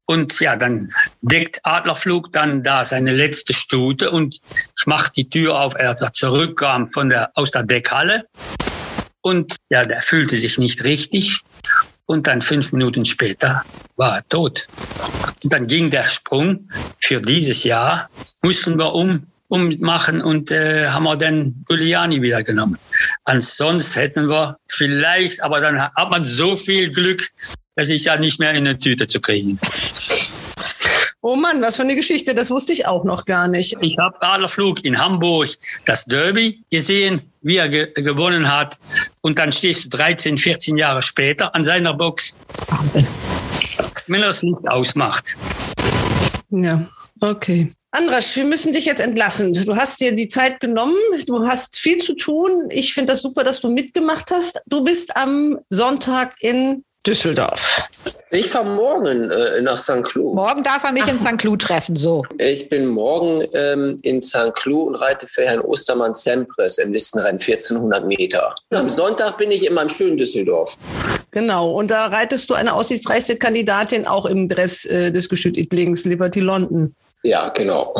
Und 0.05 0.39
ja, 0.39 0.55
dann 0.55 0.91
deckt 1.21 1.59
Adlerflug 1.63 2.31
dann 2.31 2.61
da 2.61 2.83
seine 2.83 3.13
letzte 3.13 3.53
Stute 3.53 4.11
und 4.11 4.39
ich 4.77 4.85
mache 4.85 5.11
die 5.15 5.29
Tür 5.29 5.59
auf, 5.59 5.75
als 5.75 6.01
er 6.01 6.13
zurückkam 6.13 6.89
von 6.89 7.09
der, 7.09 7.31
aus 7.35 7.51
der 7.51 7.63
Deckhalle. 7.63 8.25
Und 9.21 9.55
ja, 9.69 9.85
der 9.85 10.01
fühlte 10.01 10.35
sich 10.35 10.57
nicht 10.57 10.83
richtig. 10.83 11.39
Und 12.05 12.27
dann 12.27 12.41
fünf 12.41 12.73
Minuten 12.73 13.05
später 13.05 13.63
war 13.95 14.17
er 14.17 14.27
tot. 14.27 14.67
Und 15.41 15.53
dann 15.53 15.67
ging 15.67 15.89
der 15.89 16.03
Sprung 16.03 16.69
für 16.99 17.21
dieses 17.21 17.63
Jahr, 17.63 18.09
mussten 18.41 18.77
wir 18.77 18.93
um, 18.93 19.25
ummachen 19.53 20.19
und 20.19 20.49
äh, 20.49 20.87
haben 20.87 21.03
wir 21.03 21.15
dann 21.15 21.63
Giuliani 21.67 22.23
wieder 22.23 22.41
genommen. 22.41 22.79
Ansonsten 23.25 23.99
hätten 23.99 24.27
wir 24.27 24.57
vielleicht, 24.67 25.43
aber 25.43 25.61
dann 25.61 25.79
hat 25.79 26.09
man 26.09 26.25
so 26.25 26.55
viel 26.55 26.91
Glück, 26.91 27.29
das 27.75 27.89
ist 27.89 28.05
ja 28.05 28.17
nicht 28.17 28.39
mehr 28.39 28.49
in 28.49 28.67
eine 28.67 28.79
Tüte 28.79 29.05
zu 29.05 29.21
kriegen. 29.21 29.59
Oh 31.21 31.35
Mann, 31.35 31.61
was 31.61 31.75
für 31.75 31.83
eine 31.83 31.95
Geschichte, 31.95 32.33
das 32.33 32.49
wusste 32.49 32.73
ich 32.73 32.87
auch 32.87 33.03
noch 33.03 33.25
gar 33.25 33.47
nicht. 33.47 33.77
Ich 33.79 33.97
habe 33.99 34.19
Adlerflug 34.21 34.83
in 34.83 34.97
Hamburg 34.97 35.49
das 35.85 36.03
Derby 36.05 36.63
gesehen, 36.71 37.21
wie 37.43 37.57
er 37.57 37.69
ge 37.69 37.93
gewonnen 37.93 38.51
hat. 38.51 38.79
Und 39.21 39.37
dann 39.37 39.51
stehst 39.51 39.85
du 39.85 39.89
13, 39.89 40.37
14 40.37 40.77
Jahre 40.77 41.03
später 41.03 41.53
an 41.53 41.63
seiner 41.63 41.93
Box. 41.93 42.35
Wahnsinn. 42.67 43.07
Wenn 44.07 44.21
er 44.21 44.27
das 44.27 44.41
Licht 44.41 44.67
ausmacht. 44.67 45.37
Ja, 46.49 46.87
okay. 47.21 47.71
Andras, 47.95 48.35
wir 48.35 48.45
müssen 48.45 48.73
dich 48.73 48.85
jetzt 48.85 49.01
entlassen. 49.01 49.53
Du 49.53 49.75
hast 49.75 49.99
dir 49.99 50.15
die 50.15 50.27
Zeit 50.27 50.59
genommen, 50.59 50.97
du 51.27 51.45
hast 51.45 51.77
viel 51.77 51.97
zu 51.97 52.15
tun. 52.15 52.67
Ich 52.71 52.91
finde 52.91 53.13
das 53.13 53.21
super, 53.21 53.43
dass 53.43 53.61
du 53.61 53.69
mitgemacht 53.69 54.31
hast. 54.31 54.59
Du 54.65 54.83
bist 54.83 55.15
am 55.15 55.59
Sonntag 55.69 56.33
in 56.39 56.83
Düsseldorf. 57.05 57.87
Ich 58.31 58.47
fahre 58.47 58.65
morgen 58.65 59.29
äh, 59.29 59.61
nach 59.61 59.77
St. 59.77 60.01
Cloud. 60.05 60.33
Morgen 60.33 60.63
darf 60.63 60.83
er 60.85 60.91
mich 60.91 61.07
in 61.07 61.19
St. 61.19 61.37
Cloud 61.37 61.61
treffen, 61.61 61.95
so. 61.95 62.23
Ich 62.39 62.67
bin 62.67 62.87
morgen 62.87 63.43
ähm, 63.53 63.97
in 64.01 64.23
St. 64.23 64.55
Cloud 64.55 64.87
und 64.87 64.95
reite 64.95 65.27
für 65.27 65.43
Herrn 65.43 65.61
Ostermann 65.61 66.15
Sempres 66.15 66.79
im 66.79 66.93
Listenrennen 66.93 67.39
1400 67.39 68.07
Meter. 68.07 68.55
Und 68.71 68.77
am 68.77 68.89
Sonntag 68.89 69.37
bin 69.37 69.51
ich 69.51 69.67
in 69.67 69.75
meinem 69.75 69.89
schönen 69.89 70.17
Düsseldorf. 70.17 70.79
Genau, 71.29 71.73
und 71.73 71.91
da 71.91 72.07
reitest 72.07 72.49
du 72.49 72.55
eine 72.55 72.73
aussichtsreichste 72.73 73.35
Kandidatin 73.35 74.07
auch 74.07 74.25
im 74.25 74.49
Dress 74.49 74.83
äh, 74.85 75.11
des 75.11 75.29
Gestüt 75.29 75.57
Idlings, 75.57 76.05
Liberty 76.05 76.39
London. 76.39 76.95
Ja, 77.23 77.49
genau. 77.49 77.93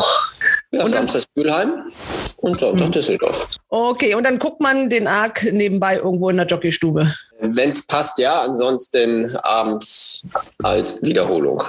Ja, 0.71 0.84
Und 0.84 0.93
dann- 0.93 1.07
Samstag 1.07 1.24
Mülheim 1.36 1.91
und 2.38 2.59
Sonntag 2.59 2.91
Düsseldorf. 2.91 3.47
Okay, 3.69 4.15
und 4.15 4.26
dann 4.26 4.38
guckt 4.38 4.59
man 4.59 4.89
den 4.89 5.07
Arc 5.07 5.43
nebenbei 5.51 5.95
irgendwo 5.97 6.30
in 6.30 6.38
der 6.38 6.45
Jockeystube. 6.45 7.13
Wenn 7.39 7.71
es 7.71 7.86
passt, 7.86 8.17
ja. 8.17 8.41
Ansonsten 8.41 9.36
abends 9.38 10.28
als 10.61 11.01
Wiederholung. 11.03 11.63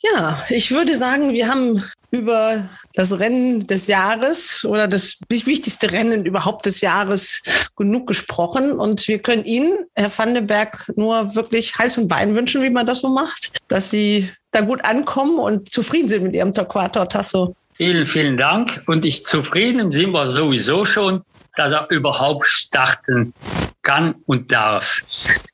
Ja, 0.00 0.42
ich 0.48 0.70
würde 0.70 0.96
sagen, 0.96 1.32
wir 1.32 1.48
haben 1.48 1.82
über 2.10 2.68
das 2.94 3.18
Rennen 3.18 3.66
des 3.66 3.86
Jahres 3.88 4.64
oder 4.64 4.86
das 4.86 5.18
wichtigste 5.28 5.90
Rennen 5.90 6.24
überhaupt 6.24 6.66
des 6.66 6.80
Jahres 6.80 7.42
genug 7.76 8.06
gesprochen. 8.06 8.72
Und 8.72 9.08
wir 9.08 9.18
können 9.18 9.44
Ihnen, 9.44 9.86
Herr 9.94 10.10
Vandenberg, 10.16 10.90
nur 10.96 11.34
wirklich 11.34 11.76
Hals 11.76 11.98
und 11.98 12.06
Bein 12.08 12.34
wünschen, 12.36 12.62
wie 12.62 12.70
man 12.70 12.86
das 12.86 13.00
so 13.00 13.08
macht, 13.08 13.52
dass 13.68 13.90
Sie 13.90 14.30
da 14.50 14.60
gut 14.60 14.84
ankommen 14.84 15.38
und 15.38 15.70
zufrieden 15.70 16.08
sind 16.08 16.22
mit 16.24 16.34
Ihrem 16.34 16.52
Torquator 16.52 17.08
Tasso. 17.08 17.54
Vielen, 17.74 18.06
vielen 18.06 18.36
Dank. 18.36 18.82
Und 18.86 19.04
ich 19.04 19.24
zufrieden 19.24 19.90
sind 19.90 20.12
wir 20.12 20.26
sowieso 20.26 20.84
schon, 20.84 21.22
dass 21.56 21.72
er 21.72 21.86
überhaupt 21.90 22.46
starten 22.46 23.32
kann 23.82 24.16
und 24.26 24.52
darf. 24.52 25.02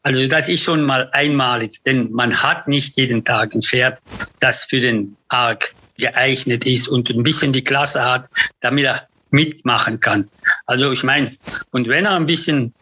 Also 0.02 0.26
das 0.26 0.48
ist 0.48 0.62
schon 0.62 0.82
mal 0.82 1.08
einmalig, 1.12 1.82
denn 1.84 2.10
man 2.12 2.42
hat 2.42 2.66
nicht 2.66 2.96
jeden 2.96 3.24
Tag 3.24 3.54
ein 3.54 3.62
Pferd, 3.62 4.00
das 4.40 4.64
für 4.64 4.80
den 4.80 5.16
Arc 5.28 5.74
geeignet 5.98 6.66
ist 6.66 6.88
und 6.88 7.10
ein 7.10 7.22
bisschen 7.22 7.52
die 7.52 7.62
Klasse 7.62 8.04
hat, 8.04 8.28
damit 8.60 8.84
er 8.84 9.08
mitmachen 9.30 10.00
kann. 10.00 10.28
Also 10.66 10.92
ich 10.92 11.02
meine, 11.02 11.36
und 11.70 11.88
wenn 11.88 12.06
er 12.06 12.16
ein 12.16 12.26
bisschen 12.26 12.74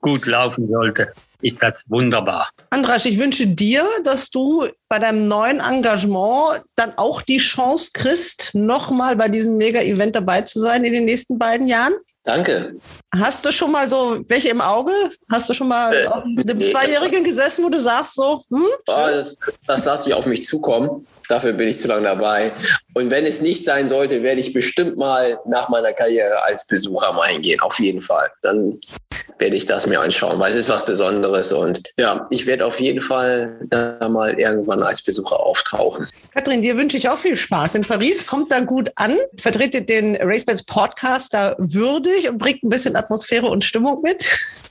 gut 0.00 0.26
laufen 0.26 0.68
sollte, 0.68 1.12
ist 1.42 1.62
das 1.62 1.84
wunderbar. 1.88 2.48
Andras, 2.70 3.04
ich 3.04 3.18
wünsche 3.18 3.46
dir, 3.46 3.84
dass 4.04 4.30
du 4.30 4.66
bei 4.88 4.98
deinem 4.98 5.28
neuen 5.28 5.60
Engagement 5.60 6.62
dann 6.76 6.92
auch 6.96 7.22
die 7.22 7.38
Chance 7.38 7.90
kriegst, 7.92 8.50
nochmal 8.54 9.16
bei 9.16 9.28
diesem 9.28 9.56
Mega-Event 9.56 10.14
dabei 10.16 10.42
zu 10.42 10.60
sein 10.60 10.84
in 10.84 10.92
den 10.92 11.04
nächsten 11.04 11.38
beiden 11.38 11.68
Jahren. 11.68 11.94
Danke. 12.24 12.76
Hast 13.18 13.44
du 13.44 13.50
schon 13.50 13.72
mal 13.72 13.88
so 13.88 14.20
welche 14.28 14.50
im 14.50 14.60
Auge? 14.60 14.92
Hast 15.30 15.48
du 15.48 15.54
schon 15.54 15.66
mal 15.66 15.92
Äh, 15.92 16.06
auf 16.06 16.22
einem 16.22 16.36
nee. 16.56 16.70
Zweijährigen 16.70 17.24
gesessen, 17.24 17.64
wo 17.64 17.68
du 17.68 17.80
sagst 17.80 18.14
so, 18.14 18.40
hm? 18.48 18.64
Ah, 18.88 19.10
das, 19.10 19.36
das 19.66 19.84
lasse 19.84 20.08
ich 20.08 20.14
auf 20.14 20.26
mich 20.26 20.44
zukommen. 20.44 21.04
Dafür 21.28 21.52
bin 21.52 21.66
ich 21.66 21.80
zu 21.80 21.88
lange 21.88 22.04
dabei. 22.04 22.52
Und 22.94 23.10
wenn 23.10 23.24
es 23.24 23.40
nicht 23.40 23.64
sein 23.64 23.88
sollte, 23.88 24.22
werde 24.22 24.40
ich 24.40 24.52
bestimmt 24.52 24.96
mal 24.96 25.36
nach 25.46 25.68
meiner 25.68 25.92
Karriere 25.92 26.44
als 26.44 26.64
Besucher 26.64 27.12
mal 27.12 27.26
hingehen. 27.26 27.60
Auf 27.60 27.80
jeden 27.80 28.00
Fall. 28.00 28.30
Dann 28.42 28.78
werde 29.42 29.56
ich 29.56 29.66
das 29.66 29.88
mir 29.88 30.00
anschauen, 30.00 30.38
weil 30.38 30.50
es 30.50 30.56
ist 30.56 30.68
was 30.68 30.84
Besonderes. 30.84 31.50
Und 31.50 31.90
ja, 31.98 32.26
ich 32.30 32.46
werde 32.46 32.64
auf 32.64 32.78
jeden 32.78 33.00
Fall 33.00 33.58
da 33.68 34.08
mal 34.08 34.38
irgendwann 34.38 34.80
als 34.80 35.02
Besucher 35.02 35.40
auftauchen. 35.40 36.06
Katrin, 36.32 36.62
dir 36.62 36.76
wünsche 36.76 36.96
ich 36.96 37.08
auch 37.08 37.18
viel 37.18 37.36
Spaß 37.36 37.74
in 37.74 37.82
Paris. 37.82 38.24
Kommt 38.24 38.52
da 38.52 38.60
gut 38.60 38.92
an. 38.94 39.18
Vertretet 39.36 39.88
den 39.88 40.14
RaceBets 40.14 40.62
Podcast 40.62 41.34
da 41.34 41.56
würdig 41.58 42.28
und 42.28 42.38
bringt 42.38 42.62
ein 42.62 42.68
bisschen 42.68 42.94
Atmosphäre 42.94 43.46
und 43.46 43.64
Stimmung 43.64 44.00
mit. 44.02 44.24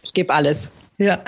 Ich 0.03 0.13
gebe 0.13 0.33
alles. 0.33 0.71
Ja. 1.01 1.19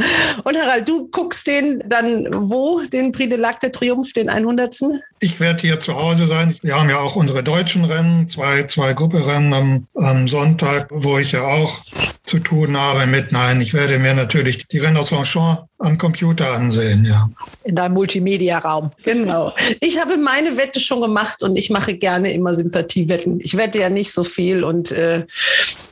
Und 0.44 0.56
Harald, 0.56 0.88
du 0.88 1.08
guckst 1.08 1.48
den 1.48 1.84
dann 1.88 2.28
wo, 2.32 2.82
den 2.82 3.12
Prix 3.12 3.30
de 3.30 3.40
l'Arc 3.40 3.60
de 3.60 3.72
Triomphe, 3.72 4.14
den 4.14 4.30
100. 4.30 4.82
Ich 5.20 5.40
werde 5.40 5.62
hier 5.62 5.80
zu 5.80 5.96
Hause 5.96 6.28
sein. 6.28 6.56
Wir 6.62 6.80
haben 6.80 6.90
ja 6.90 7.00
auch 7.00 7.16
unsere 7.16 7.42
deutschen 7.42 7.84
Rennen, 7.84 8.28
zwei, 8.28 8.64
zwei 8.68 8.94
Grupperennen 8.94 9.54
am, 9.54 9.88
am 9.96 10.28
Sonntag, 10.28 10.90
wo 10.92 11.18
ich 11.18 11.32
ja 11.32 11.42
auch 11.42 11.82
zu 12.22 12.38
tun 12.38 12.78
habe 12.78 13.08
mit. 13.08 13.32
Nein, 13.32 13.62
ich 13.62 13.74
werde 13.74 13.98
mir 13.98 14.14
natürlich 14.14 14.68
die 14.68 14.78
Rennen 14.78 14.98
aus 14.98 15.10
Longchamp 15.10 15.66
am 15.80 15.98
Computer 15.98 16.54
ansehen, 16.54 17.04
ja. 17.06 17.30
In 17.64 17.76
deinem 17.76 17.94
Multimedia-Raum. 17.94 18.92
Genau. 19.04 19.54
Ich 19.80 20.00
habe 20.00 20.18
meine 20.18 20.56
Wette 20.56 20.80
schon 20.80 21.02
gemacht 21.02 21.42
und 21.42 21.58
ich 21.58 21.72
mache 21.72 21.96
gerne 21.96 22.32
immer 22.32 22.56
Sympathiewetten. 22.56 23.40
Ich 23.42 23.58
wette 23.58 23.80
ja 23.80 23.90
nicht 23.90 24.12
so 24.12 24.24
viel 24.24 24.64
und 24.64 24.92
äh, 24.92 25.26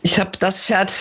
ich 0.03 0.19
habe 0.19 0.31
das 0.39 0.61
Pferd 0.61 0.95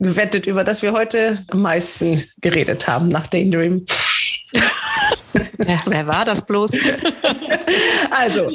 gewettet, 0.00 0.46
über 0.46 0.64
das 0.64 0.82
wir 0.82 0.92
heute 0.92 1.44
am 1.50 1.62
meisten 1.62 2.22
geredet 2.40 2.86
haben 2.86 3.08
nach 3.08 3.26
Daydream. 3.26 3.84
Ja, 5.66 5.80
wer 5.86 6.06
war 6.06 6.24
das 6.24 6.44
bloß? 6.44 6.72
Also, 8.10 8.50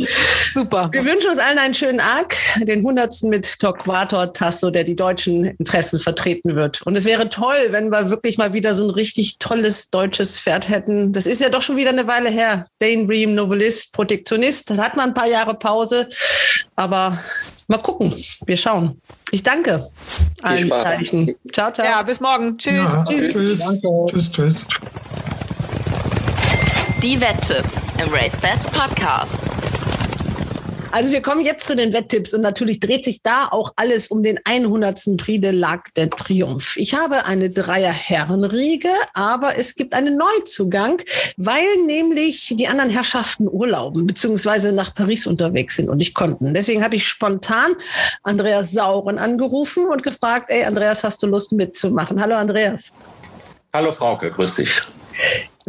Super. 0.54 0.90
wir 0.92 1.04
wünschen 1.04 1.32
uns 1.32 1.40
allen 1.40 1.58
einen 1.58 1.74
schönen 1.74 2.00
Arc, 2.00 2.36
den 2.62 2.80
100. 2.80 3.24
mit 3.24 3.58
Torquator 3.60 4.32
Tasso, 4.32 4.70
der 4.70 4.84
die 4.84 4.96
deutschen 4.96 5.46
Interessen 5.46 6.00
vertreten 6.00 6.56
wird. 6.56 6.84
Und 6.84 6.96
es 6.96 7.06
wäre 7.06 7.28
toll, 7.30 7.56
wenn 7.72 7.90
wir 7.90 8.12
wirklich 8.12 8.38
mal 8.38 8.54
wieder 8.54 8.76
so 8.76 8.84
ein 8.84 8.92
richtig 8.92 9.40
tolles 9.40 9.90
deutsches 9.90 10.40
Pferd 10.40 10.70
hätten. 10.70 11.12
Das 11.12 11.26
ist 11.26 11.42
ja 11.42 11.50
doch 11.50 11.64
schon 11.64 11.76
wieder 11.76 11.90
eine 11.90 12.08
Weile 12.08 12.30
her. 12.30 12.68
Daydream, 12.80 13.34
Novelist, 13.34 13.94
Protektionist. 13.94 14.70
Das 14.70 14.78
hat 14.78 14.96
man 14.96 15.10
ein 15.10 15.16
paar 15.16 15.28
Jahre 15.28 15.56
Pause. 15.56 16.08
Aber 16.76 17.18
mal 17.68 17.78
gucken. 17.78 18.14
Wir 18.46 18.58
schauen. 18.58 19.02
Ich 19.32 19.44
danke. 19.44 19.90
allen 20.42 20.70
Beteiligten. 20.70 21.36
Ciao, 21.54 21.72
ciao. 21.72 21.86
Ja, 21.86 22.02
bis 22.02 22.20
morgen. 22.20 22.58
Tschüss. 22.58 22.94
Ja, 22.94 23.06
tschüss. 23.06 23.34
tschüss. 23.34 23.82
Tschüss, 24.10 24.32
tschüss. 24.32 24.66
Die 27.04 27.20
Wetttipps 27.22 27.74
im 28.04 28.12
RaceBets 28.14 28.68
Podcast. 28.70 29.36
Also 30.92 31.12
wir 31.12 31.22
kommen 31.22 31.44
jetzt 31.44 31.68
zu 31.68 31.76
den 31.76 31.94
Wetttipps 31.94 32.34
und 32.34 32.42
natürlich 32.42 32.80
dreht 32.80 33.04
sich 33.04 33.22
da 33.22 33.50
auch 33.52 33.74
alles 33.76 34.08
um 34.08 34.24
den 34.24 34.40
100. 34.46 35.18
Prix 35.18 35.42
de 35.42 35.52
l'Arc 35.52 35.94
de 35.96 36.08
Triomphe. 36.08 36.80
Ich 36.80 36.94
habe 36.94 37.26
eine 37.26 37.50
Dreier-Herrenriege, 37.50 38.90
aber 39.14 39.58
es 39.58 39.76
gibt 39.76 39.94
einen 39.94 40.18
Neuzugang, 40.18 41.02
weil 41.36 41.66
nämlich 41.86 42.54
die 42.58 42.68
anderen 42.68 42.90
Herrschaften 42.90 43.48
urlauben 43.50 44.08
beziehungsweise 44.08 44.72
nach 44.72 44.96
Paris 44.96 45.28
unterwegs 45.28 45.76
sind 45.76 45.90
und 45.90 45.98
nicht 45.98 46.14
konnten. 46.14 46.54
Deswegen 46.54 46.84
habe 46.84 46.96
ich 46.96 47.06
spontan 47.06 47.76
Andreas 48.24 48.72
Sauren 48.72 49.18
angerufen 49.18 49.88
und 49.88 50.04
gefragt, 50.04 50.50
ey 50.50 50.64
Andreas, 50.64 51.04
hast 51.04 51.22
du 51.22 51.28
Lust 51.28 51.52
mitzumachen? 51.52 52.22
Hallo 52.22 52.36
Andreas. 52.36 52.94
Hallo 53.74 53.92
Frauke, 53.92 54.32
grüß 54.32 54.56
dich. 54.56 54.82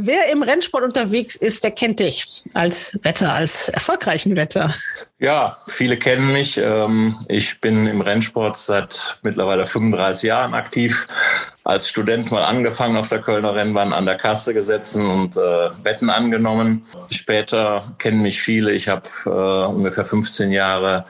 Wer 0.01 0.30
im 0.32 0.44
Rennsport 0.44 0.84
unterwegs 0.84 1.34
ist, 1.34 1.64
der 1.64 1.72
kennt 1.72 1.99
dich 1.99 2.44
als 2.55 2.96
Wetter, 3.03 3.32
als 3.32 3.68
erfolgreichen 3.68 4.36
Wetter. 4.36 4.72
Ja, 5.18 5.57
viele 5.66 5.96
kennen 5.96 6.32
mich. 6.32 6.57
Ähm, 6.57 7.18
Ich 7.26 7.61
bin 7.61 7.88
im 7.88 8.01
Rennsport 8.01 8.57
seit 8.57 9.18
mittlerweile 9.22 9.66
35 9.66 10.22
Jahren 10.22 10.55
aktiv. 10.55 11.09
Als 11.68 11.86
Student 11.86 12.30
mal 12.30 12.44
angefangen 12.44 12.96
auf 12.96 13.10
der 13.10 13.20
Kölner 13.20 13.54
Rennbahn 13.54 13.92
an 13.92 14.06
der 14.06 14.14
Kasse 14.14 14.54
gesessen 14.54 15.04
und 15.04 15.36
äh, 15.36 15.68
Wetten 15.84 16.08
angenommen. 16.08 16.86
Später 17.10 17.94
kennen 17.98 18.22
mich 18.22 18.40
viele. 18.40 18.72
Ich 18.72 18.88
habe 18.88 19.02
äh, 19.26 19.28
ungefähr 19.70 20.06
15 20.06 20.50
Jahre 20.50 21.04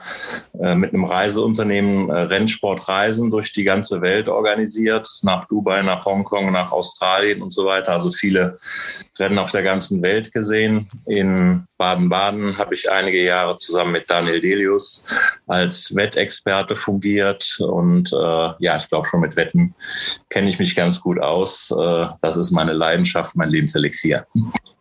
äh, 0.61 0.75
mit 0.75 0.93
einem 0.93 1.05
Reiseunternehmen 1.05 2.09
äh, 2.09 2.23
Rennsportreisen 2.23 3.31
durch 3.31 3.53
die 3.53 3.63
ganze 3.63 4.01
Welt 4.01 4.27
organisiert. 4.27 5.07
Nach 5.21 5.47
Dubai, 5.47 5.81
nach 5.81 6.03
Hongkong, 6.03 6.51
nach 6.51 6.73
Australien 6.73 7.41
und 7.41 7.51
so 7.51 7.63
weiter. 7.63 7.93
Also 7.93 8.11
viele 8.11 8.57
Rennen 9.17 9.39
auf 9.39 9.51
der 9.51 9.63
ganzen 9.63 10.01
Welt 10.01 10.33
gesehen. 10.33 10.89
In 11.07 11.67
Baden-Baden 11.77 12.57
habe 12.57 12.73
ich 12.73 12.91
einige 12.91 13.23
Jahre 13.23 13.55
zusammen 13.55 13.93
mit 13.93 14.09
Daniel 14.09 14.41
Delius 14.41 15.05
als 15.47 15.95
Wettexperte 15.95 16.75
fungiert. 16.75 17.59
Und 17.61 18.11
äh, 18.11 18.49
ja, 18.59 18.75
ich 18.75 18.89
glaube 18.89 19.07
schon 19.07 19.21
mit 19.21 19.37
Wetten 19.37 19.73
kenne 20.29 20.48
ich 20.49 20.59
mich 20.59 20.75
ganz 20.75 20.99
gut 21.01 21.19
aus. 21.19 21.71
Äh, 21.71 22.07
das 22.21 22.37
ist 22.37 22.51
meine 22.51 22.73
Leidenschaft, 22.73 23.35
mein 23.35 23.49
Lebenselixier. 23.49 24.25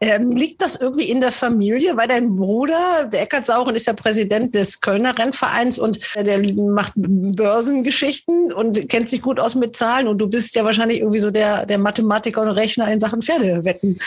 Ähm, 0.00 0.30
liegt 0.30 0.62
das 0.62 0.76
irgendwie 0.76 1.10
in 1.10 1.20
der 1.20 1.32
Familie? 1.32 1.96
Weil 1.96 2.06
dein 2.06 2.36
Bruder, 2.36 3.08
der 3.12 3.22
Eckart 3.22 3.46
Sauren, 3.46 3.74
ist 3.74 3.86
ja 3.86 3.92
Präsident 3.92 4.54
des 4.54 4.80
Kölner 4.80 5.18
Rennvereins 5.18 5.78
und 5.78 5.98
der 6.14 6.38
macht 6.54 6.92
Börsengeschichten 6.96 8.52
und 8.52 8.88
kennt 8.88 9.08
sich 9.08 9.22
gut 9.22 9.40
aus 9.40 9.54
mit 9.54 9.74
Zahlen. 9.74 10.06
Und 10.06 10.18
du 10.18 10.28
bist 10.28 10.54
ja 10.54 10.64
wahrscheinlich 10.64 11.00
irgendwie 11.00 11.18
so 11.18 11.30
der, 11.30 11.66
der 11.66 11.78
Mathematiker 11.78 12.42
und 12.42 12.48
Rechner 12.48 12.90
in 12.92 13.00
Sachen 13.00 13.22
Pferdewetten. 13.22 13.98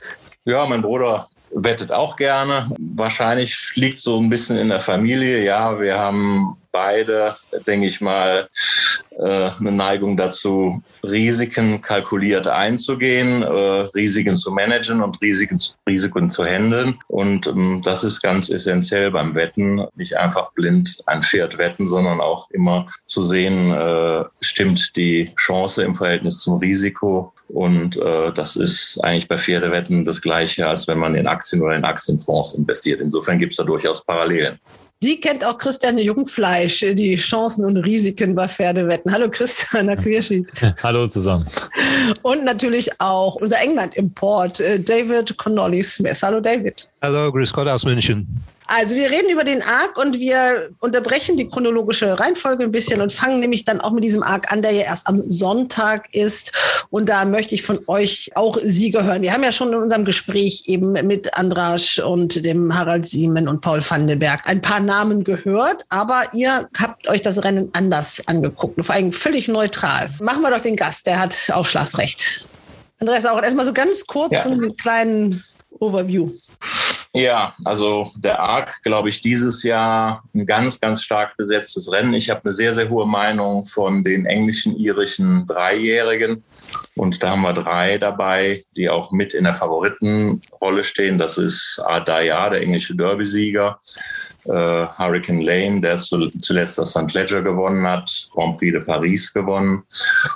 Ja, 0.45 0.65
mein 0.65 0.81
Bruder 0.81 1.27
wettet 1.53 1.91
auch 1.91 2.15
gerne. 2.15 2.69
Wahrscheinlich 2.79 3.73
liegt 3.75 3.99
so 3.99 4.17
ein 4.17 4.29
bisschen 4.29 4.57
in 4.57 4.69
der 4.69 4.79
Familie. 4.79 5.43
Ja, 5.43 5.79
wir 5.79 5.97
haben 5.97 6.55
beide, 6.71 7.35
denke 7.67 7.87
ich 7.87 8.01
mal, 8.01 8.47
äh, 9.17 9.49
eine 9.59 9.71
Neigung 9.71 10.17
dazu, 10.17 10.81
Risiken 11.03 11.81
kalkuliert 11.81 12.47
einzugehen, 12.47 13.43
äh, 13.43 13.47
Risiken 13.47 14.35
zu 14.35 14.51
managen 14.51 15.01
und 15.01 15.21
Risiken, 15.21 15.59
Risiken 15.87 16.29
zu 16.29 16.45
handeln. 16.45 16.99
Und 17.07 17.47
ähm, 17.47 17.81
das 17.83 18.03
ist 18.03 18.21
ganz 18.21 18.49
essentiell 18.49 19.11
beim 19.11 19.35
Wetten, 19.35 19.85
nicht 19.95 20.17
einfach 20.17 20.51
blind 20.53 21.01
ein 21.05 21.23
Pferd 21.23 21.57
wetten, 21.57 21.87
sondern 21.87 22.21
auch 22.21 22.49
immer 22.51 22.87
zu 23.05 23.23
sehen, 23.23 23.71
äh, 23.71 24.23
stimmt 24.41 24.95
die 24.95 25.33
Chance 25.35 25.83
im 25.83 25.95
Verhältnis 25.95 26.39
zum 26.39 26.57
Risiko. 26.57 27.33
Und 27.47 27.97
äh, 27.97 28.31
das 28.31 28.55
ist 28.55 28.97
eigentlich 29.03 29.27
bei 29.27 29.37
Pferdewetten 29.37 30.05
das 30.05 30.21
Gleiche, 30.21 30.67
als 30.67 30.87
wenn 30.87 30.99
man 30.99 31.15
in 31.15 31.27
Aktien 31.27 31.61
oder 31.61 31.75
in 31.75 31.83
Aktienfonds 31.83 32.53
investiert. 32.53 33.01
Insofern 33.01 33.39
gibt 33.39 33.53
es 33.53 33.57
da 33.57 33.63
durchaus 33.63 34.03
Parallelen. 34.03 34.59
Die 35.03 35.19
kennt 35.19 35.43
auch 35.43 35.57
Christiane 35.57 36.03
Jungfleisch, 36.03 36.85
die 36.93 37.15
Chancen 37.15 37.65
und 37.65 37.77
Risiken 37.77 38.35
bei 38.35 38.47
Pferdewetten. 38.47 39.11
Hallo 39.11 39.31
Christian 39.31 39.89
Akirschi. 39.89 40.45
Hallo 40.83 41.07
zusammen. 41.07 41.43
Und 42.21 42.45
natürlich 42.45 42.87
auch 42.99 43.33
unser 43.33 43.59
England-Import, 43.61 44.59
äh, 44.59 44.79
David 44.79 45.35
Connolly 45.37 45.81
Smith. 45.81 46.21
Hallo 46.21 46.39
David. 46.39 46.87
Hallo, 47.01 47.31
grüß 47.31 47.51
Gott 47.51 47.67
aus 47.67 47.83
München. 47.83 48.27
Also 48.73 48.95
wir 48.95 49.09
reden 49.11 49.29
über 49.29 49.43
den 49.43 49.61
Arc 49.61 49.97
und 49.97 50.17
wir 50.17 50.69
unterbrechen 50.79 51.35
die 51.35 51.49
chronologische 51.49 52.17
Reihenfolge 52.17 52.63
ein 52.63 52.71
bisschen 52.71 53.01
und 53.01 53.11
fangen 53.11 53.41
nämlich 53.41 53.65
dann 53.65 53.81
auch 53.81 53.91
mit 53.91 54.05
diesem 54.05 54.23
Arc 54.23 54.49
an, 54.49 54.61
der 54.61 54.71
ja 54.71 54.83
erst 54.83 55.07
am 55.07 55.29
Sonntag 55.29 56.07
ist. 56.13 56.53
Und 56.89 57.09
da 57.09 57.25
möchte 57.25 57.53
ich 57.53 57.63
von 57.63 57.79
euch 57.87 58.31
auch 58.35 58.57
Sieger 58.61 59.03
hören. 59.03 59.23
Wir 59.23 59.33
haben 59.33 59.43
ja 59.43 59.51
schon 59.51 59.73
in 59.73 59.75
unserem 59.75 60.05
Gespräch 60.05 60.63
eben 60.67 60.93
mit 60.93 61.37
Andrasch 61.37 61.99
und 61.99 62.45
dem 62.45 62.73
Harald 62.73 63.05
Siemen 63.05 63.49
und 63.49 63.59
Paul 63.59 63.81
van 63.85 64.07
den 64.07 64.19
Berg 64.19 64.43
ein 64.45 64.61
paar 64.61 64.79
Namen 64.79 65.25
gehört, 65.25 65.83
aber 65.89 66.21
ihr 66.31 66.69
habt 66.79 67.09
euch 67.09 67.21
das 67.21 67.43
Rennen 67.43 67.69
anders 67.73 68.25
angeguckt 68.27 68.77
und 68.77 68.83
vor 68.85 68.95
allem 68.95 69.11
völlig 69.11 69.49
neutral. 69.49 70.11
Machen 70.21 70.43
wir 70.43 70.49
doch 70.49 70.61
den 70.61 70.77
Gast, 70.77 71.05
der 71.07 71.19
hat 71.19 71.35
Aufschlagsrecht. 71.51 72.45
Andreas, 73.01 73.25
auch 73.25 73.43
erstmal 73.43 73.65
so 73.65 73.73
ganz 73.73 74.07
kurz 74.07 74.31
Ja. 74.31 74.43
einen 74.43 74.77
kleinen 74.77 75.43
Overview. 75.77 76.31
Ja, 77.13 77.53
also 77.65 78.09
der 78.15 78.39
ARC, 78.39 78.83
glaube 78.83 79.09
ich, 79.09 79.19
dieses 79.19 79.63
Jahr 79.63 80.23
ein 80.33 80.45
ganz, 80.45 80.79
ganz 80.79 81.03
stark 81.03 81.35
besetztes 81.35 81.91
Rennen. 81.91 82.13
Ich 82.13 82.29
habe 82.29 82.39
eine 82.45 82.53
sehr, 82.53 82.73
sehr 82.73 82.89
hohe 82.89 83.05
Meinung 83.05 83.65
von 83.65 84.05
den 84.05 84.25
englischen, 84.25 84.77
irischen 84.77 85.45
Dreijährigen. 85.45 86.45
Und 86.95 87.21
da 87.21 87.31
haben 87.31 87.41
wir 87.41 87.51
drei 87.51 87.97
dabei, 87.97 88.63
die 88.77 88.89
auch 88.89 89.11
mit 89.11 89.33
in 89.33 89.43
der 89.43 89.55
Favoritenrolle 89.55 90.85
stehen. 90.85 91.17
Das 91.17 91.37
ist 91.37 91.81
Adaya, 91.85 92.49
der 92.49 92.61
englische 92.61 92.95
Derby-Sieger. 92.95 93.81
Äh, 94.45 94.87
Hurricane 94.97 95.41
Lane, 95.41 95.81
der 95.81 95.97
zu, 95.97 96.29
zuletzt 96.41 96.77
das 96.77 96.91
St. 96.91 97.13
Ledger 97.13 97.41
gewonnen 97.41 97.85
hat, 97.85 98.29
Grand 98.31 98.57
Prix 98.57 98.73
de 98.73 98.83
Paris 98.83 99.31
gewonnen 99.33 99.83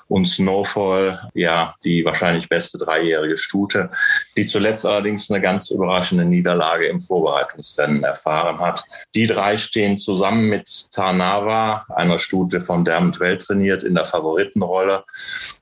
und 0.08 0.28
Snowfall, 0.28 1.30
ja, 1.34 1.76
die 1.84 2.06
wahrscheinlich 2.06 2.47
beste 2.47 2.78
dreijährige 2.78 3.38
Stute, 3.38 3.89
die 4.38 4.45
zuletzt 4.45 4.86
allerdings 4.86 5.30
eine 5.32 5.41
ganz 5.41 5.72
überraschende 5.72 6.26
Niederlage 6.26 6.88
im 6.88 7.01
Vorbereitungsrennen 7.01 8.03
erfahren 8.03 8.60
hat. 8.60 8.84
Die 9.16 9.28
drei 9.28 9.58
stehen 9.58 9.97
zusammen 9.97 10.49
mit 10.49 10.91
Tarnava, 10.91 11.86
einer 11.95 12.20
Stute 12.20 12.62
von 12.62 12.86
Dermot 12.86 13.20
Well 13.20 13.38
trainiert, 13.38 13.84
in 13.84 13.95
der 13.95 14.06
Favoritenrolle. 14.06 15.03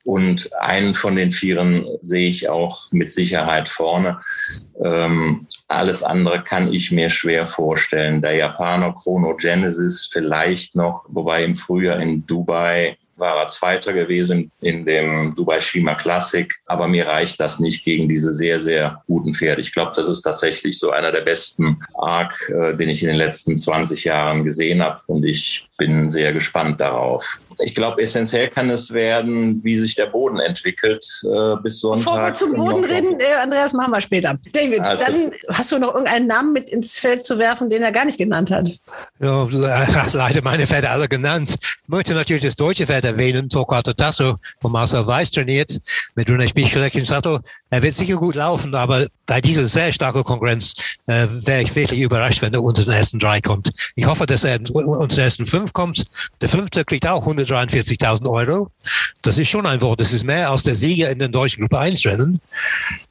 Und 0.03 0.49
einen 0.59 0.93
von 0.93 1.15
den 1.15 1.31
Vieren 1.31 1.85
sehe 2.01 2.27
ich 2.27 2.49
auch 2.49 2.91
mit 2.91 3.11
Sicherheit 3.11 3.69
vorne. 3.69 4.19
Ähm, 4.83 5.47
alles 5.67 6.03
andere 6.03 6.43
kann 6.43 6.73
ich 6.73 6.91
mir 6.91 7.09
schwer 7.09 7.47
vorstellen. 7.47 8.21
Japaner 8.37 8.93
Chrono 8.93 9.35
Genesis 9.35 10.09
vielleicht 10.11 10.75
noch, 10.75 11.05
wobei 11.07 11.43
im 11.43 11.55
Frühjahr 11.55 11.99
in 11.99 12.25
Dubai 12.25 12.97
war 13.17 13.37
er 13.37 13.47
Zweiter 13.47 13.93
gewesen 13.93 14.51
in 14.61 14.85
dem 14.85 15.33
Dubai 15.35 15.61
Shima 15.61 15.95
Classic. 15.95 16.53
Aber 16.65 16.87
mir 16.87 17.07
reicht 17.07 17.39
das 17.39 17.59
nicht 17.59 17.83
gegen 17.83 18.09
diese 18.09 18.33
sehr, 18.33 18.59
sehr 18.59 19.01
guten 19.07 19.33
Pferde. 19.33 19.61
Ich 19.61 19.73
glaube, 19.73 19.93
das 19.95 20.07
ist 20.07 20.21
tatsächlich 20.21 20.79
so 20.79 20.91
einer 20.91 21.11
der 21.11 21.21
besten 21.21 21.79
Arc, 21.93 22.49
äh, 22.49 22.75
den 22.75 22.89
ich 22.89 23.03
in 23.03 23.09
den 23.09 23.17
letzten 23.17 23.55
20 23.55 24.03
Jahren 24.03 24.43
gesehen 24.43 24.81
habe. 24.81 24.99
Und 25.07 25.23
ich 25.23 25.67
bin 25.77 26.09
sehr 26.09 26.33
gespannt 26.33 26.81
darauf. 26.81 27.39
Ich 27.59 27.75
glaube, 27.75 28.01
essentiell 28.01 28.49
kann 28.49 28.69
es 28.69 28.91
werden, 28.91 29.63
wie 29.63 29.77
sich 29.77 29.95
der 29.95 30.07
Boden 30.07 30.39
entwickelt 30.39 31.05
äh, 31.23 31.55
bis 31.61 31.79
Sonntag. 31.79 32.03
Bevor 32.05 32.25
wir 32.25 32.33
zum 32.33 32.53
Boden 32.53 32.83
reden, 32.85 33.19
äh, 33.19 33.41
Andreas, 33.43 33.73
machen 33.73 33.91
wir 33.93 34.01
später. 34.01 34.37
David, 34.51 34.81
Also- 34.81 35.03
dann 35.05 35.31
hast 35.49 35.71
du 35.71 35.79
noch 35.79 35.89
irgendeinen 35.93 36.27
Namen 36.27 36.53
mit 36.53 36.69
ins 36.69 36.99
Feld 36.99 37.25
zu 37.25 37.37
werfen, 37.37 37.69
den 37.69 37.81
er 37.83 37.91
gar 37.91 38.05
nicht 38.05 38.17
genannt 38.17 38.51
hat. 38.51 38.69
Ja, 39.19 39.43
le- 39.43 39.87
leider 40.13 40.41
meine 40.41 40.65
Pferde 40.67 40.89
alle 40.89 41.07
genannt. 41.07 41.55
Ich 41.61 41.87
möchte 41.89 42.13
natürlich 42.13 42.43
das 42.43 42.55
deutsche 42.55 42.87
Pferd 42.87 43.05
erwähnen, 43.05 43.49
Torquato 43.49 43.93
Tasso 43.93 44.35
von 44.61 44.71
Marcel 44.71 45.05
Weiß 45.05 45.31
trainiert, 45.31 45.77
mit 46.15 46.27
René 46.27 46.47
Spichelek 46.47 46.95
im 46.95 47.05
Sattel. 47.05 47.39
Er 47.69 47.81
wird 47.81 47.93
sicher 47.95 48.15
gut 48.17 48.35
laufen, 48.35 48.75
aber 48.75 49.07
bei 49.25 49.41
dieser 49.41 49.65
sehr 49.65 49.91
starken 49.93 50.23
Konkurrenz 50.23 50.73
äh, 51.07 51.25
wäre 51.29 51.61
ich 51.63 51.75
wirklich 51.75 51.99
überrascht, 52.01 52.41
wenn 52.41 52.53
er 52.53 52.61
unter 52.61 52.83
den 52.83 52.93
ersten 52.93 53.19
drei 53.19 53.41
kommt. 53.41 53.71
Ich 53.95 54.05
hoffe, 54.05 54.25
dass 54.25 54.43
er 54.43 54.59
unter 54.73 55.07
den 55.15 55.23
ersten 55.23 55.45
fünf 55.45 55.73
kommt. 55.73 56.03
Der 56.41 56.49
fünfte 56.49 56.83
kriegt 56.85 57.07
auch 57.07 57.25
143.000 57.45 58.29
Euro. 58.29 58.69
Das 59.21 59.37
ist 59.37 59.49
schon 59.49 59.65
ein 59.65 59.81
Wort. 59.81 60.01
Das 60.01 60.11
ist 60.11 60.23
mehr 60.23 60.49
als 60.49 60.63
der 60.63 60.75
Sieger 60.75 61.09
in 61.09 61.19
den 61.19 61.31
deutschen 61.31 61.61
Gruppe 61.61 61.79
1 61.79 62.05
Rennen. 62.05 62.39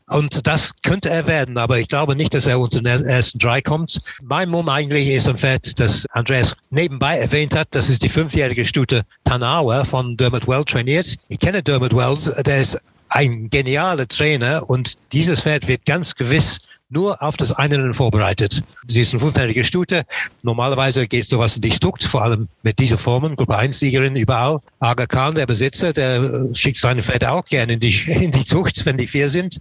Und 0.09 0.47
das 0.47 0.73
könnte 0.83 1.09
er 1.09 1.27
werden, 1.27 1.57
aber 1.57 1.79
ich 1.79 1.89
glaube 1.89 2.15
nicht, 2.15 2.35
dass 2.35 2.47
er 2.47 2.61
unter 2.61 2.83
den 2.83 3.07
ersten 3.07 3.39
drei 3.39 3.63
kommt. 3.63 4.01
Mein 4.23 4.51
Mumm 4.51 4.69
eigentlich 4.69 5.09
ist 5.09 5.27
ein 5.27 5.39
Pferd, 5.39 5.81
das 5.81 6.07
Andreas 6.11 6.55
nebenbei 6.71 7.19
erwähnt 7.19 7.57
hat. 7.57 7.69
Das 7.71 7.89
ist 7.89 8.03
die 8.03 8.11
fünfjährige 8.11 8.67
Stute 8.67 9.03
Tanawa 9.25 9.85
von 9.85 10.17
Dermot 10.17 10.47
Well 10.47 10.65
trainiert. 10.65 11.17
Ich 11.29 11.39
kenne 11.39 11.63
Dermot 11.63 11.95
Wells, 11.95 12.31
der 12.45 12.61
ist 12.61 12.79
ein 13.09 13.49
genialer 13.51 14.09
Trainer 14.09 14.69
und 14.69 14.97
dieses 15.13 15.41
Pferd 15.41 15.69
wird 15.69 15.85
ganz 15.87 16.15
gewiss 16.15 16.61
nur 16.93 17.23
auf 17.23 17.37
das 17.37 17.53
eine 17.53 17.95
vorbereitet. 17.95 18.63
Sie 18.87 19.01
ist 19.01 19.13
eine 19.13 19.21
fünfjährige 19.21 19.65
Stute. 19.65 20.05
Normalerweise 20.43 21.07
geht 21.09 21.25
sowas 21.25 21.57
in 21.57 21.63
die 21.63 21.73
Stukt, 21.73 22.05
vor 22.05 22.23
allem 22.23 22.49
mit 22.63 22.79
dieser 22.79 22.99
Formen, 22.99 23.35
Gruppe 23.35 23.59
1-Siegerin 23.59 24.15
überall. 24.15 24.61
Aga 24.79 25.07
Khan, 25.07 25.35
der 25.35 25.47
Besitzer, 25.47 25.93
der 25.93 26.23
äh, 26.23 26.55
schickt 26.55 26.79
seine 26.79 27.03
Pferde 27.03 27.31
auch 27.31 27.45
gerne 27.45 27.75
in 27.75 27.81
die, 27.81 27.95
in 28.07 28.31
die 28.31 28.45
Zucht, 28.45 28.85
wenn 28.85 28.97
die 28.97 29.07
vier 29.07 29.29
sind. 29.29 29.61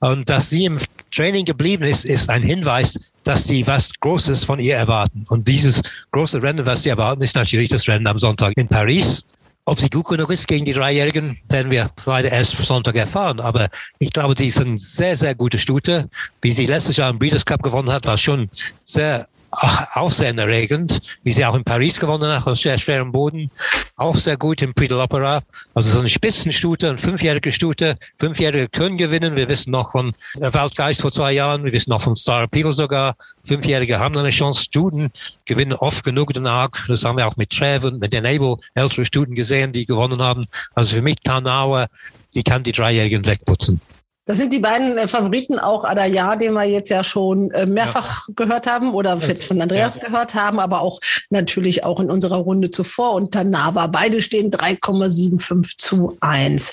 Und 0.00 0.28
dass 0.30 0.50
sie 0.50 0.64
im 0.64 0.78
Training 1.14 1.44
geblieben 1.44 1.84
ist, 1.84 2.04
ist 2.04 2.30
ein 2.30 2.42
Hinweis, 2.42 2.98
dass 3.24 3.44
die 3.44 3.66
was 3.66 3.92
Großes 4.00 4.44
von 4.44 4.58
ihr 4.58 4.76
erwarten. 4.76 5.24
Und 5.28 5.46
dieses 5.46 5.82
große 6.12 6.42
Rennen, 6.42 6.64
was 6.64 6.82
sie 6.82 6.88
erwarten, 6.88 7.22
ist 7.22 7.36
natürlich 7.36 7.68
das 7.68 7.86
Rennen 7.86 8.06
am 8.06 8.18
Sonntag 8.18 8.54
in 8.56 8.68
Paris. 8.68 9.24
Ob 9.66 9.78
sie 9.78 9.90
gut 9.90 10.06
genug 10.08 10.30
ist 10.30 10.48
gegen 10.48 10.64
die 10.64 10.72
Dreijährigen, 10.72 11.38
werden 11.48 11.70
wir 11.70 11.90
leider 12.04 12.32
erst 12.32 12.56
Sonntag 12.56 12.96
erfahren. 12.96 13.40
Aber 13.40 13.68
ich 13.98 14.12
glaube, 14.12 14.34
sie 14.36 14.48
ist 14.48 14.60
eine 14.60 14.78
sehr, 14.78 15.16
sehr 15.16 15.34
gute 15.34 15.58
Stute. 15.58 16.08
Wie 16.40 16.50
sie 16.50 16.66
letztes 16.66 16.96
Jahr 16.96 17.10
im 17.10 17.18
Breeders' 17.18 17.44
Cup 17.44 17.62
gewonnen 17.62 17.92
hat, 17.92 18.06
war 18.06 18.18
schon 18.18 18.50
sehr 18.84 19.28
aufsehenerregend, 19.50 21.00
wie 21.22 21.32
sie 21.32 21.44
auch 21.44 21.54
in 21.54 21.64
Paris 21.64 21.98
gewonnen 21.98 22.30
hat, 22.30 22.46
auf 22.46 22.58
sehr 22.58 22.78
schwerem 22.78 23.12
Boden. 23.12 23.50
Auch 23.96 24.16
sehr 24.16 24.36
gut 24.36 24.62
im 24.62 24.72
Prix 24.74 24.88
de 24.88 24.96
l'Opera. 24.96 25.40
Also 25.74 25.90
so 25.90 25.98
eine 25.98 26.08
Spitzenstute, 26.08 26.90
eine 26.90 26.98
fünfjährige 26.98 27.52
Stute. 27.52 27.96
Fünfjährige 28.18 28.68
können 28.68 28.96
gewinnen. 28.96 29.36
Wir 29.36 29.48
wissen 29.48 29.72
noch 29.72 29.92
von 29.92 30.12
Waldgeist 30.36 31.02
vor 31.02 31.12
zwei 31.12 31.32
Jahren. 31.32 31.64
Wir 31.64 31.72
wissen 31.72 31.90
noch 31.90 32.02
von 32.02 32.16
Star 32.16 32.44
Appeal 32.44 32.72
sogar. 32.72 33.16
Fünfjährige 33.42 33.98
haben 33.98 34.16
eine 34.16 34.30
Chance. 34.30 34.62
Stuten 34.62 35.10
gewinnen 35.44 35.74
oft 35.74 36.04
genug 36.04 36.32
den 36.32 36.46
Arc. 36.46 36.84
Das 36.88 37.04
haben 37.04 37.18
wir 37.18 37.26
auch 37.26 37.36
mit 37.36 37.50
Treven, 37.50 37.98
mit 37.98 38.14
Enable, 38.14 38.56
ältere 38.74 39.04
Stuten 39.04 39.34
gesehen, 39.34 39.72
die 39.72 39.86
gewonnen 39.86 40.22
haben. 40.22 40.44
Also 40.74 40.96
für 40.96 41.02
mich 41.02 41.16
Tarnawa, 41.22 41.88
die 42.34 42.42
kann 42.42 42.62
die 42.62 42.72
Dreijährigen 42.72 43.26
wegputzen. 43.26 43.80
Das 44.26 44.38
sind 44.38 44.52
die 44.52 44.58
beiden 44.58 44.96
äh, 44.98 45.08
Favoriten, 45.08 45.58
auch 45.58 45.84
Adaya, 45.84 46.36
den 46.36 46.52
wir 46.52 46.64
jetzt 46.64 46.90
ja 46.90 47.02
schon 47.02 47.50
äh, 47.52 47.66
mehrfach 47.66 48.28
ja. 48.28 48.34
gehört 48.36 48.66
haben 48.66 48.92
oder 48.92 49.20
von 49.20 49.60
Andreas 49.60 49.96
ja. 49.96 50.08
gehört 50.08 50.34
haben, 50.34 50.60
aber 50.60 50.82
auch 50.82 51.00
natürlich 51.30 51.84
auch 51.84 52.00
in 52.00 52.10
unserer 52.10 52.36
Runde 52.36 52.70
zuvor 52.70 53.14
und 53.14 53.32
Tanava. 53.32 53.86
Beide 53.86 54.20
stehen 54.20 54.50
3,75 54.50 55.78
zu 55.78 56.16
1. 56.20 56.72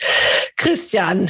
Christian. 0.57 1.29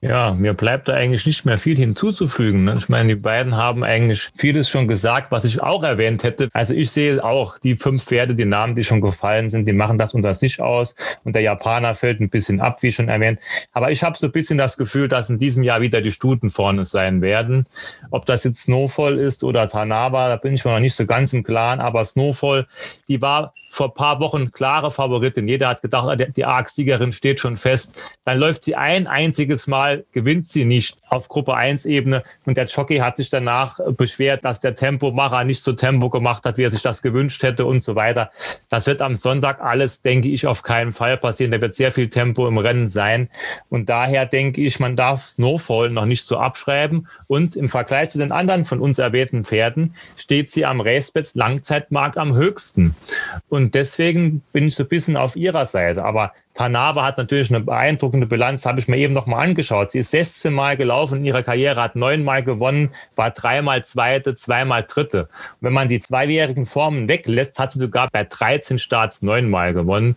Ja, 0.00 0.32
mir 0.32 0.54
bleibt 0.54 0.88
da 0.88 0.94
eigentlich 0.94 1.26
nicht 1.26 1.44
mehr 1.44 1.58
viel 1.58 1.76
hinzuzufügen. 1.76 2.64
Ne? 2.64 2.74
Ich 2.76 2.88
meine, 2.88 3.14
die 3.14 3.20
beiden 3.20 3.56
haben 3.56 3.82
eigentlich 3.82 4.30
vieles 4.36 4.68
schon 4.68 4.86
gesagt, 4.86 5.32
was 5.32 5.44
ich 5.44 5.62
auch 5.62 5.82
erwähnt 5.82 6.22
hätte. 6.22 6.48
Also 6.52 6.74
ich 6.74 6.90
sehe 6.90 7.24
auch 7.24 7.58
die 7.58 7.76
fünf 7.76 8.04
Pferde, 8.04 8.34
die 8.34 8.44
Namen, 8.44 8.74
die 8.74 8.84
schon 8.84 9.00
gefallen 9.00 9.48
sind, 9.48 9.66
die 9.66 9.72
machen 9.72 9.98
das 9.98 10.14
unter 10.14 10.34
sich 10.34 10.60
aus. 10.60 10.94
Und 11.24 11.34
der 11.34 11.42
Japaner 11.42 11.94
fällt 11.94 12.20
ein 12.20 12.28
bisschen 12.30 12.60
ab, 12.60 12.82
wie 12.82 12.92
schon 12.92 13.08
erwähnt. 13.08 13.40
Aber 13.72 13.90
ich 13.90 14.02
habe 14.02 14.16
so 14.16 14.26
ein 14.26 14.32
bisschen 14.32 14.58
das 14.58 14.76
Gefühl, 14.76 15.08
dass 15.08 15.30
in 15.30 15.38
diesem 15.38 15.55
Jahr 15.62 15.80
wieder 15.80 16.00
die 16.00 16.12
Stuten 16.12 16.50
vorne 16.50 16.84
sein 16.84 17.22
werden. 17.22 17.66
Ob 18.10 18.26
das 18.26 18.44
jetzt 18.44 18.62
Snowfall 18.62 19.18
ist 19.18 19.44
oder 19.44 19.68
Tanawa, 19.68 20.28
da 20.28 20.36
bin 20.36 20.54
ich 20.54 20.64
mir 20.64 20.72
noch 20.72 20.80
nicht 20.80 20.94
so 20.94 21.06
ganz 21.06 21.32
im 21.32 21.42
Klaren. 21.42 21.80
Aber 21.80 22.04
Snowfall, 22.04 22.66
die 23.08 23.20
war 23.22 23.54
vor 23.76 23.92
paar 23.92 24.20
Wochen 24.20 24.52
klare 24.52 24.90
Favoritin. 24.90 25.46
Jeder 25.48 25.68
hat 25.68 25.82
gedacht, 25.82 26.08
ah, 26.08 26.16
die 26.16 26.44
ARC-Siegerin 26.46 27.12
steht 27.12 27.40
schon 27.40 27.58
fest. 27.58 28.16
Dann 28.24 28.38
läuft 28.38 28.64
sie 28.64 28.74
ein 28.74 29.06
einziges 29.06 29.66
Mal, 29.66 30.06
gewinnt 30.12 30.46
sie 30.46 30.64
nicht 30.64 30.96
auf 31.10 31.28
Gruppe 31.28 31.54
1-Ebene. 31.54 32.22
Und 32.46 32.56
der 32.56 32.64
Jockey 32.64 32.98
hat 32.98 33.18
sich 33.18 33.28
danach 33.28 33.78
beschwert, 33.90 34.46
dass 34.46 34.60
der 34.60 34.76
Tempomacher 34.76 35.44
nicht 35.44 35.62
so 35.62 35.74
Tempo 35.74 36.08
gemacht 36.08 36.46
hat, 36.46 36.56
wie 36.56 36.62
er 36.62 36.70
sich 36.70 36.80
das 36.80 37.02
gewünscht 37.02 37.42
hätte 37.42 37.66
und 37.66 37.82
so 37.82 37.94
weiter. 37.94 38.30
Das 38.70 38.86
wird 38.86 39.02
am 39.02 39.14
Sonntag 39.14 39.60
alles, 39.60 40.00
denke 40.00 40.28
ich, 40.28 40.46
auf 40.46 40.62
keinen 40.62 40.94
Fall 40.94 41.18
passieren. 41.18 41.52
Da 41.52 41.60
wird 41.60 41.74
sehr 41.74 41.92
viel 41.92 42.08
Tempo 42.08 42.48
im 42.48 42.56
Rennen 42.56 42.88
sein. 42.88 43.28
Und 43.68 43.90
daher 43.90 44.24
denke 44.24 44.62
ich, 44.62 44.80
man 44.80 44.96
darf 44.96 45.26
Snowfall 45.26 45.90
noch 45.90 46.06
nicht 46.06 46.24
so 46.24 46.38
abschreiben. 46.38 47.08
Und 47.26 47.56
im 47.56 47.68
Vergleich 47.68 48.08
zu 48.08 48.16
den 48.16 48.32
anderen 48.32 48.64
von 48.64 48.80
uns 48.80 48.98
erwähnten 48.98 49.44
Pferden 49.44 49.94
steht 50.16 50.50
sie 50.50 50.64
am 50.64 50.80
Racebets 50.80 51.34
Langzeitmarkt 51.34 52.16
am 52.16 52.34
höchsten. 52.34 52.96
Und 53.50 53.65
und 53.66 53.74
deswegen 53.74 54.42
bin 54.52 54.68
ich 54.68 54.76
so 54.76 54.84
ein 54.84 54.88
bisschen 54.88 55.16
auf 55.16 55.34
ihrer 55.34 55.66
Seite. 55.66 56.04
Aber 56.04 56.32
Tanava 56.54 57.04
hat 57.04 57.18
natürlich 57.18 57.50
eine 57.50 57.64
beeindruckende 57.64 58.28
Bilanz, 58.28 58.64
habe 58.64 58.78
ich 58.78 58.86
mir 58.86 58.96
eben 58.96 59.12
noch 59.12 59.26
mal 59.26 59.42
angeschaut. 59.42 59.90
Sie 59.90 59.98
ist 59.98 60.12
16 60.12 60.54
Mal 60.54 60.76
gelaufen 60.76 61.18
in 61.18 61.24
ihrer 61.24 61.42
Karriere, 61.42 61.82
hat 61.82 61.96
neunmal 61.96 62.44
gewonnen, 62.44 62.90
war 63.16 63.32
dreimal 63.32 63.84
Zweite, 63.84 64.36
zweimal 64.36 64.84
Dritte. 64.84 65.22
Und 65.22 65.62
wenn 65.62 65.72
man 65.72 65.88
die 65.88 66.00
zweijährigen 66.00 66.64
Formen 66.64 67.08
weglässt, 67.08 67.58
hat 67.58 67.72
sie 67.72 67.80
sogar 67.80 68.06
bei 68.12 68.22
13 68.22 68.78
Starts 68.78 69.20
neunmal 69.20 69.74
gewonnen. 69.74 70.14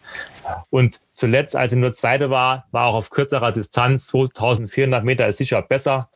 Und 0.70 1.00
zuletzt, 1.16 1.56
als 1.56 1.72
sie 1.72 1.80
nur 1.80 1.94
Zweite 1.94 2.30
war, 2.30 2.68
war 2.70 2.86
auch 2.86 2.96
auf 2.98 3.10
kürzerer 3.10 3.52
Distanz, 3.52 4.06
2400 4.06 5.04
Meter 5.04 5.28
ist 5.28 5.40
sicher 5.40 5.64
besser. 5.64 6.10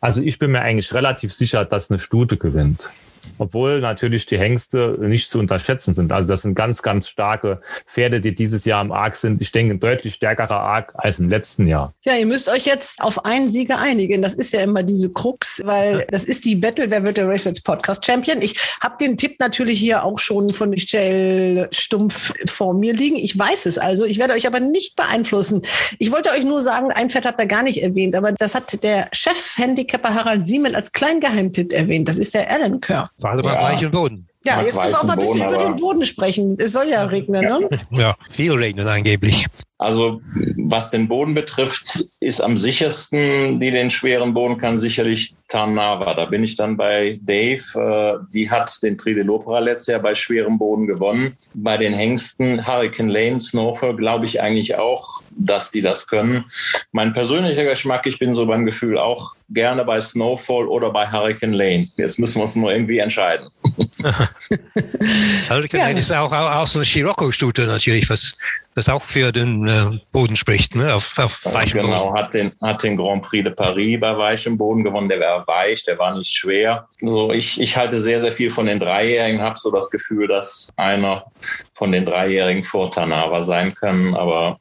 Also 0.00 0.22
ich 0.22 0.38
bin 0.38 0.52
mir 0.52 0.62
eigentlich 0.62 0.94
relativ 0.94 1.34
sicher, 1.34 1.66
dass 1.66 1.90
eine 1.90 1.98
Stute 1.98 2.38
gewinnt 2.38 2.88
obwohl 3.38 3.80
natürlich 3.80 4.26
die 4.26 4.38
Hengste 4.38 4.96
nicht 5.00 5.30
zu 5.30 5.38
unterschätzen 5.38 5.94
sind. 5.94 6.12
Also 6.12 6.28
das 6.28 6.42
sind 6.42 6.54
ganz, 6.54 6.82
ganz 6.82 7.08
starke 7.08 7.60
Pferde, 7.86 8.20
die 8.20 8.34
dieses 8.34 8.64
Jahr 8.64 8.82
im 8.82 8.92
Arc 8.92 9.14
sind. 9.16 9.40
Ich 9.40 9.52
denke, 9.52 9.74
ein 9.74 9.80
deutlich 9.80 10.14
stärkerer 10.14 10.60
Arc 10.60 10.92
als 10.96 11.18
im 11.18 11.28
letzten 11.28 11.66
Jahr. 11.66 11.94
Ja, 12.04 12.14
ihr 12.14 12.26
müsst 12.26 12.48
euch 12.48 12.66
jetzt 12.66 13.00
auf 13.02 13.24
einen 13.24 13.48
Sieger 13.48 13.78
einigen. 13.78 14.22
Das 14.22 14.34
ist 14.34 14.52
ja 14.52 14.60
immer 14.60 14.82
diese 14.82 15.10
Krux, 15.12 15.60
weil 15.64 16.06
das 16.10 16.24
ist 16.24 16.44
die 16.44 16.56
Battle, 16.56 16.90
wer 16.90 17.02
wird 17.02 17.16
der 17.16 17.28
Raceweds 17.28 17.60
Podcast 17.60 18.04
Champion. 18.04 18.42
Ich 18.42 18.58
habe 18.80 18.96
den 19.00 19.16
Tipp 19.16 19.40
natürlich 19.40 19.78
hier 19.78 20.04
auch 20.04 20.18
schon 20.18 20.50
von 20.50 20.70
Michelle 20.70 21.68
Stumpf 21.72 22.32
vor 22.46 22.74
mir 22.74 22.92
liegen. 22.92 23.16
Ich 23.16 23.38
weiß 23.38 23.66
es 23.66 23.78
also. 23.78 24.04
Ich 24.04 24.18
werde 24.18 24.34
euch 24.34 24.46
aber 24.46 24.60
nicht 24.60 24.96
beeinflussen. 24.96 25.62
Ich 25.98 26.12
wollte 26.12 26.30
euch 26.30 26.44
nur 26.44 26.62
sagen, 26.62 26.90
ein 26.92 27.10
Pferd 27.10 27.26
habt 27.26 27.40
ihr 27.40 27.46
gar 27.46 27.62
nicht 27.62 27.82
erwähnt, 27.82 28.14
aber 28.14 28.32
das 28.32 28.54
hat 28.54 28.82
der 28.82 29.08
Chef-Handicapper 29.12 30.14
Harald 30.14 30.46
Siemen 30.46 30.74
als 30.74 30.92
Kleingeheimtipp 30.92 31.72
erwähnt. 31.72 32.08
Das 32.08 32.18
ist 32.18 32.34
der 32.34 32.50
Alan 32.50 32.80
Kerr. 32.80 33.10
Gerade 33.20 33.42
beim 33.42 33.54
ja. 33.54 33.60
gleichen 33.60 33.90
Boden. 33.90 34.26
Ja, 34.44 34.62
jetzt 34.62 34.78
können 34.80 34.92
wir 34.92 35.00
auch 35.00 35.04
mal 35.04 35.12
ein 35.12 35.18
bisschen 35.18 35.42
Boden, 35.42 35.54
über 35.54 35.64
den 35.64 35.76
Boden 35.76 36.04
sprechen. 36.04 36.56
Es 36.58 36.72
soll 36.72 36.88
ja 36.88 37.04
regnen, 37.04 37.42
ne? 37.42 37.68
Ja, 37.90 38.16
viel 38.30 38.52
regnen 38.52 38.88
angeblich. 38.88 39.46
Also 39.76 40.20
was 40.56 40.90
den 40.90 41.08
Boden 41.08 41.34
betrifft, 41.34 42.02
ist 42.20 42.40
am 42.42 42.56
sichersten, 42.56 43.60
die 43.60 43.70
den 43.70 43.90
schweren 43.90 44.34
Boden 44.34 44.58
kann, 44.58 44.78
sicherlich 44.78 45.34
Tarnava. 45.50 46.14
Da 46.14 46.24
bin 46.24 46.42
ich 46.42 46.54
dann 46.54 46.76
bei 46.76 47.18
Dave. 47.22 47.62
Äh, 47.74 48.26
die 48.32 48.50
hat 48.50 48.82
den 48.82 48.96
Prix 48.96 49.16
de 49.16 49.24
l'Opera 49.24 49.60
letztes 49.60 49.88
Jahr 49.88 50.00
bei 50.00 50.14
schwerem 50.14 50.58
Boden 50.58 50.86
gewonnen. 50.86 51.36
Bei 51.52 51.76
den 51.76 51.92
Hengsten 51.92 52.66
Hurricane 52.66 53.08
Lane, 53.08 53.40
Snowfall, 53.40 53.96
glaube 53.96 54.24
ich 54.24 54.40
eigentlich 54.40 54.76
auch, 54.76 55.22
dass 55.30 55.70
die 55.70 55.82
das 55.82 56.06
können. 56.06 56.44
Mein 56.92 57.12
persönlicher 57.12 57.64
Geschmack, 57.64 58.06
ich 58.06 58.18
bin 58.18 58.32
so 58.32 58.46
beim 58.46 58.64
Gefühl 58.64 58.96
auch 58.96 59.34
gerne 59.50 59.84
bei 59.84 60.00
Snowfall 60.00 60.68
oder 60.68 60.90
bei 60.90 61.10
Hurricane 61.10 61.52
Lane. 61.52 61.88
Jetzt 61.96 62.18
müssen 62.18 62.36
wir 62.36 62.44
uns 62.44 62.56
nur 62.56 62.72
irgendwie 62.72 62.98
entscheiden. 62.98 63.48
Hurricane 65.48 65.80
ja. 65.80 65.86
Lane 65.88 66.00
ist 66.00 66.12
auch, 66.12 66.32
auch, 66.32 66.50
auch 66.52 66.66
so 66.66 66.78
eine 66.78 66.86
Scirocco-Stute 66.86 67.66
natürlich, 67.66 68.08
was 68.08 68.34
das 68.74 68.88
auch 68.88 69.02
für 69.02 69.32
den 69.32 69.66
äh, 69.66 69.98
Boden 70.12 70.36
spricht, 70.36 70.76
ne? 70.76 70.94
auf, 70.94 71.18
auf 71.18 71.44
weichem 71.52 71.82
genau, 71.82 72.06
Boden. 72.06 72.18
hat 72.18 72.34
den, 72.34 72.52
hat 72.62 72.82
den 72.82 72.96
Grand 72.96 73.22
Prix 73.22 73.44
de 73.44 73.52
Paris 73.52 73.98
bei 74.00 74.16
weichem 74.16 74.56
Boden 74.56 74.84
gewonnen. 74.84 75.08
Der 75.08 75.18
war 75.46 75.60
weich, 75.60 75.84
der 75.84 75.98
war 75.98 76.16
nicht 76.16 76.32
schwer. 76.32 76.88
So, 77.00 77.32
ich, 77.32 77.60
ich 77.60 77.76
halte 77.76 78.00
sehr, 78.00 78.20
sehr 78.20 78.32
viel 78.32 78.50
von 78.50 78.66
den 78.66 78.80
Dreijährigen, 78.80 79.42
habe 79.42 79.58
so 79.58 79.70
das 79.70 79.90
Gefühl, 79.90 80.28
dass 80.28 80.68
einer 80.76 81.24
von 81.72 81.92
den 81.92 82.04
Dreijährigen 82.04 82.64
vor 82.64 82.90
Tanava 82.90 83.42
sein 83.42 83.74
kann, 83.74 84.14
aber 84.14 84.58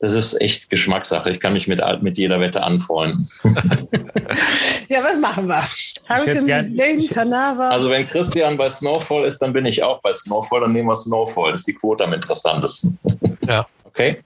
das 0.00 0.12
ist 0.12 0.40
echt 0.40 0.70
Geschmackssache. 0.70 1.30
Ich 1.30 1.40
kann 1.40 1.52
mich 1.52 1.68
mit, 1.68 1.80
mit 2.00 2.16
jeder 2.16 2.40
Wette 2.40 2.62
anfreunden. 2.62 3.28
ja, 4.88 5.02
was 5.02 5.18
machen 5.18 5.48
wir? 5.48 5.64
Hurricane 6.08 6.74
Lane, 6.74 7.08
Tanava. 7.08 7.70
Also 7.70 7.90
wenn 7.90 8.06
Christian 8.06 8.56
bei 8.56 8.70
Snowfall 8.70 9.24
ist, 9.24 9.38
dann 9.38 9.52
bin 9.52 9.66
ich 9.66 9.82
auch 9.82 10.00
bei 10.00 10.12
Snowfall, 10.12 10.60
dann 10.60 10.72
nehmen 10.72 10.88
wir 10.88 10.96
Snowfall. 10.96 11.52
Das 11.52 11.60
ist 11.60 11.68
die 11.68 11.74
Quote 11.74 12.04
am 12.04 12.12
interessantesten. 12.12 12.98
Ja. 13.46 13.66
Okay. 13.84 14.22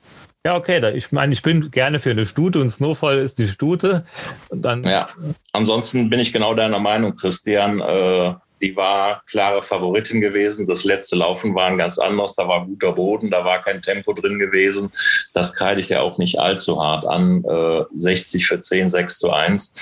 Ja, 0.47 0.57
okay. 0.57 0.80
Ich 0.95 1.12
meine, 1.12 1.32
ich 1.32 1.43
bin 1.43 1.70
gerne 1.70 1.99
für 1.99 2.11
eine 2.11 2.24
Stute 2.24 2.61
und 2.61 2.70
Snowfall 2.70 3.18
ist 3.18 3.39
die 3.39 3.49
Stute. 3.49 4.05
Und 4.49 4.62
dann 4.62 4.84
ja, 4.84 5.09
ansonsten 5.53 6.09
bin 6.09 6.20
ich 6.20 6.32
genau 6.32 6.55
deiner 6.55 6.78
Meinung, 6.78 7.16
Christian. 7.16 7.80
Äh, 7.80 8.34
die 8.61 8.74
war 8.76 9.22
klare 9.26 9.62
Favoritin 9.62 10.20
gewesen. 10.20 10.66
Das 10.66 10.84
letzte 10.84 11.16
Laufen 11.16 11.55
war 11.55 11.66
ein 11.66 11.78
ganz 11.78 11.99
anderes. 11.99 12.34
Da 12.34 12.49
war 12.49 12.66
guter 12.66 12.93
Boden, 12.93 13.30
da 13.30 13.45
war 13.45 13.62
kein 13.62 13.82
Tempo 13.82 14.12
drin 14.12 14.39
gewesen. 14.39 14.91
Das 15.32 15.55
kreide 15.55 15.80
ich 15.80 15.89
ja 15.89 16.01
auch 16.01 16.18
nicht 16.18 16.39
allzu 16.39 16.82
hart 16.82 17.07
an. 17.07 17.45
Äh, 17.45 17.84
60 17.95 18.47
für 18.47 18.61
10, 18.61 18.91
6 18.91 19.18
zu 19.18 19.32
1 19.32 19.72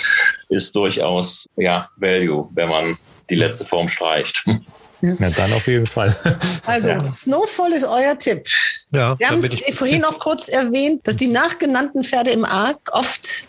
ist 0.49 0.75
durchaus 0.75 1.47
ja, 1.57 1.89
Value, 1.97 2.49
wenn 2.55 2.69
man 2.69 2.99
die 3.31 3.35
letzte 3.35 3.65
Form 3.65 3.89
streicht. 3.89 4.45
Ja. 5.03 5.13
ja, 5.19 5.31
dann 5.31 5.53
auf 5.53 5.67
jeden 5.67 5.87
Fall. 5.87 6.17
Also, 6.65 6.89
ja. 6.89 7.13
Snowfall 7.13 7.73
ist 7.73 7.85
euer 7.85 8.19
Tipp. 8.19 8.49
Ja, 8.91 9.19
Wir 9.19 9.29
haben 9.29 9.43
es 9.43 9.77
vorhin 9.77 10.01
noch 10.01 10.19
kurz 10.19 10.49
erwähnt, 10.49 11.03
dass 11.05 11.17
die 11.17 11.29
nachgenannten 11.29 12.03
Pferde 12.03 12.31
im 12.31 12.45
Arc 12.45 12.79
oft 12.93 13.47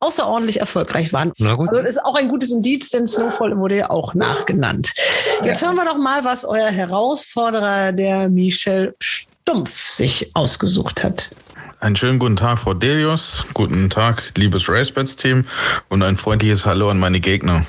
außerordentlich 0.00 0.60
erfolgreich 0.60 1.12
waren. 1.12 1.32
Also 1.40 1.80
das 1.80 1.90
ist 1.90 2.04
auch 2.04 2.14
ein 2.14 2.28
gutes 2.28 2.52
Indiz, 2.52 2.90
denn 2.90 3.06
Snowfall 3.06 3.56
wurde 3.56 3.76
ja 3.76 3.90
auch 3.90 4.14
nachgenannt. 4.14 4.92
Jetzt 5.42 5.64
hören 5.64 5.76
wir 5.76 5.84
doch 5.84 5.96
mal, 5.96 6.24
was 6.24 6.44
euer 6.44 6.68
Herausforderer, 6.68 7.92
der 7.92 8.28
Michel 8.28 8.94
Stumpf, 9.00 9.88
sich 9.88 10.30
ausgesucht 10.34 11.02
hat. 11.02 11.30
Einen 11.86 11.94
schönen 11.94 12.18
guten 12.18 12.34
Tag, 12.34 12.58
Frau 12.58 12.74
Delius. 12.74 13.44
Guten 13.54 13.88
Tag, 13.90 14.32
liebes 14.34 14.68
RaceBets-Team 14.68 15.44
und 15.88 16.02
ein 16.02 16.16
freundliches 16.16 16.66
Hallo 16.66 16.90
an 16.90 16.98
meine 16.98 17.20
Gegner. 17.20 17.64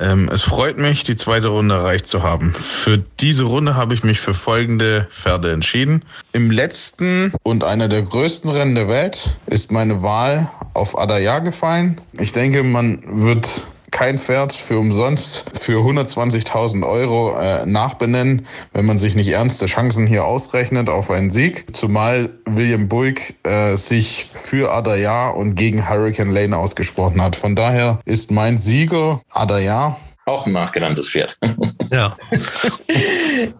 Ähm, 0.00 0.30
es 0.32 0.40
freut 0.40 0.78
mich, 0.78 1.04
die 1.04 1.14
zweite 1.14 1.48
Runde 1.48 1.74
erreicht 1.74 2.06
zu 2.06 2.22
haben. 2.22 2.54
Für 2.54 2.96
diese 2.96 3.42
Runde 3.42 3.76
habe 3.76 3.92
ich 3.92 4.02
mich 4.02 4.18
für 4.18 4.32
folgende 4.32 5.08
Pferde 5.10 5.52
entschieden. 5.52 6.06
Im 6.32 6.50
letzten 6.50 7.34
und 7.42 7.64
einer 7.64 7.88
der 7.88 8.00
größten 8.00 8.48
Rennen 8.48 8.76
der 8.76 8.88
Welt 8.88 9.36
ist 9.44 9.70
meine 9.70 10.02
Wahl 10.02 10.50
auf 10.72 10.98
Adaya 10.98 11.40
gefallen. 11.40 12.00
Ich 12.18 12.32
denke, 12.32 12.62
man 12.62 13.02
wird 13.06 13.66
kein 13.94 14.18
Pferd 14.18 14.52
für 14.52 14.78
umsonst 14.78 15.44
für 15.58 15.78
120.000 15.78 16.86
Euro 16.86 17.38
äh, 17.38 17.64
nachbenennen, 17.64 18.44
wenn 18.72 18.84
man 18.86 18.98
sich 18.98 19.14
nicht 19.14 19.28
ernste 19.28 19.66
Chancen 19.66 20.04
hier 20.06 20.24
ausrechnet 20.24 20.88
auf 20.88 21.12
einen 21.12 21.30
Sieg. 21.30 21.64
Zumal 21.76 22.30
William 22.44 22.88
Buick 22.88 23.36
äh, 23.44 23.76
sich 23.76 24.30
für 24.34 24.72
Adaya 24.72 25.28
und 25.28 25.54
gegen 25.54 25.88
Hurricane 25.88 26.30
Lane 26.30 26.58
ausgesprochen 26.58 27.22
hat. 27.22 27.36
Von 27.36 27.54
daher 27.54 28.00
ist 28.04 28.32
mein 28.32 28.56
Sieger 28.56 29.22
Adaya. 29.30 29.96
Auch 30.26 30.46
ein 30.46 30.52
nachgenanntes 30.52 31.10
Pferd. 31.10 31.38
Ja. 31.92 32.16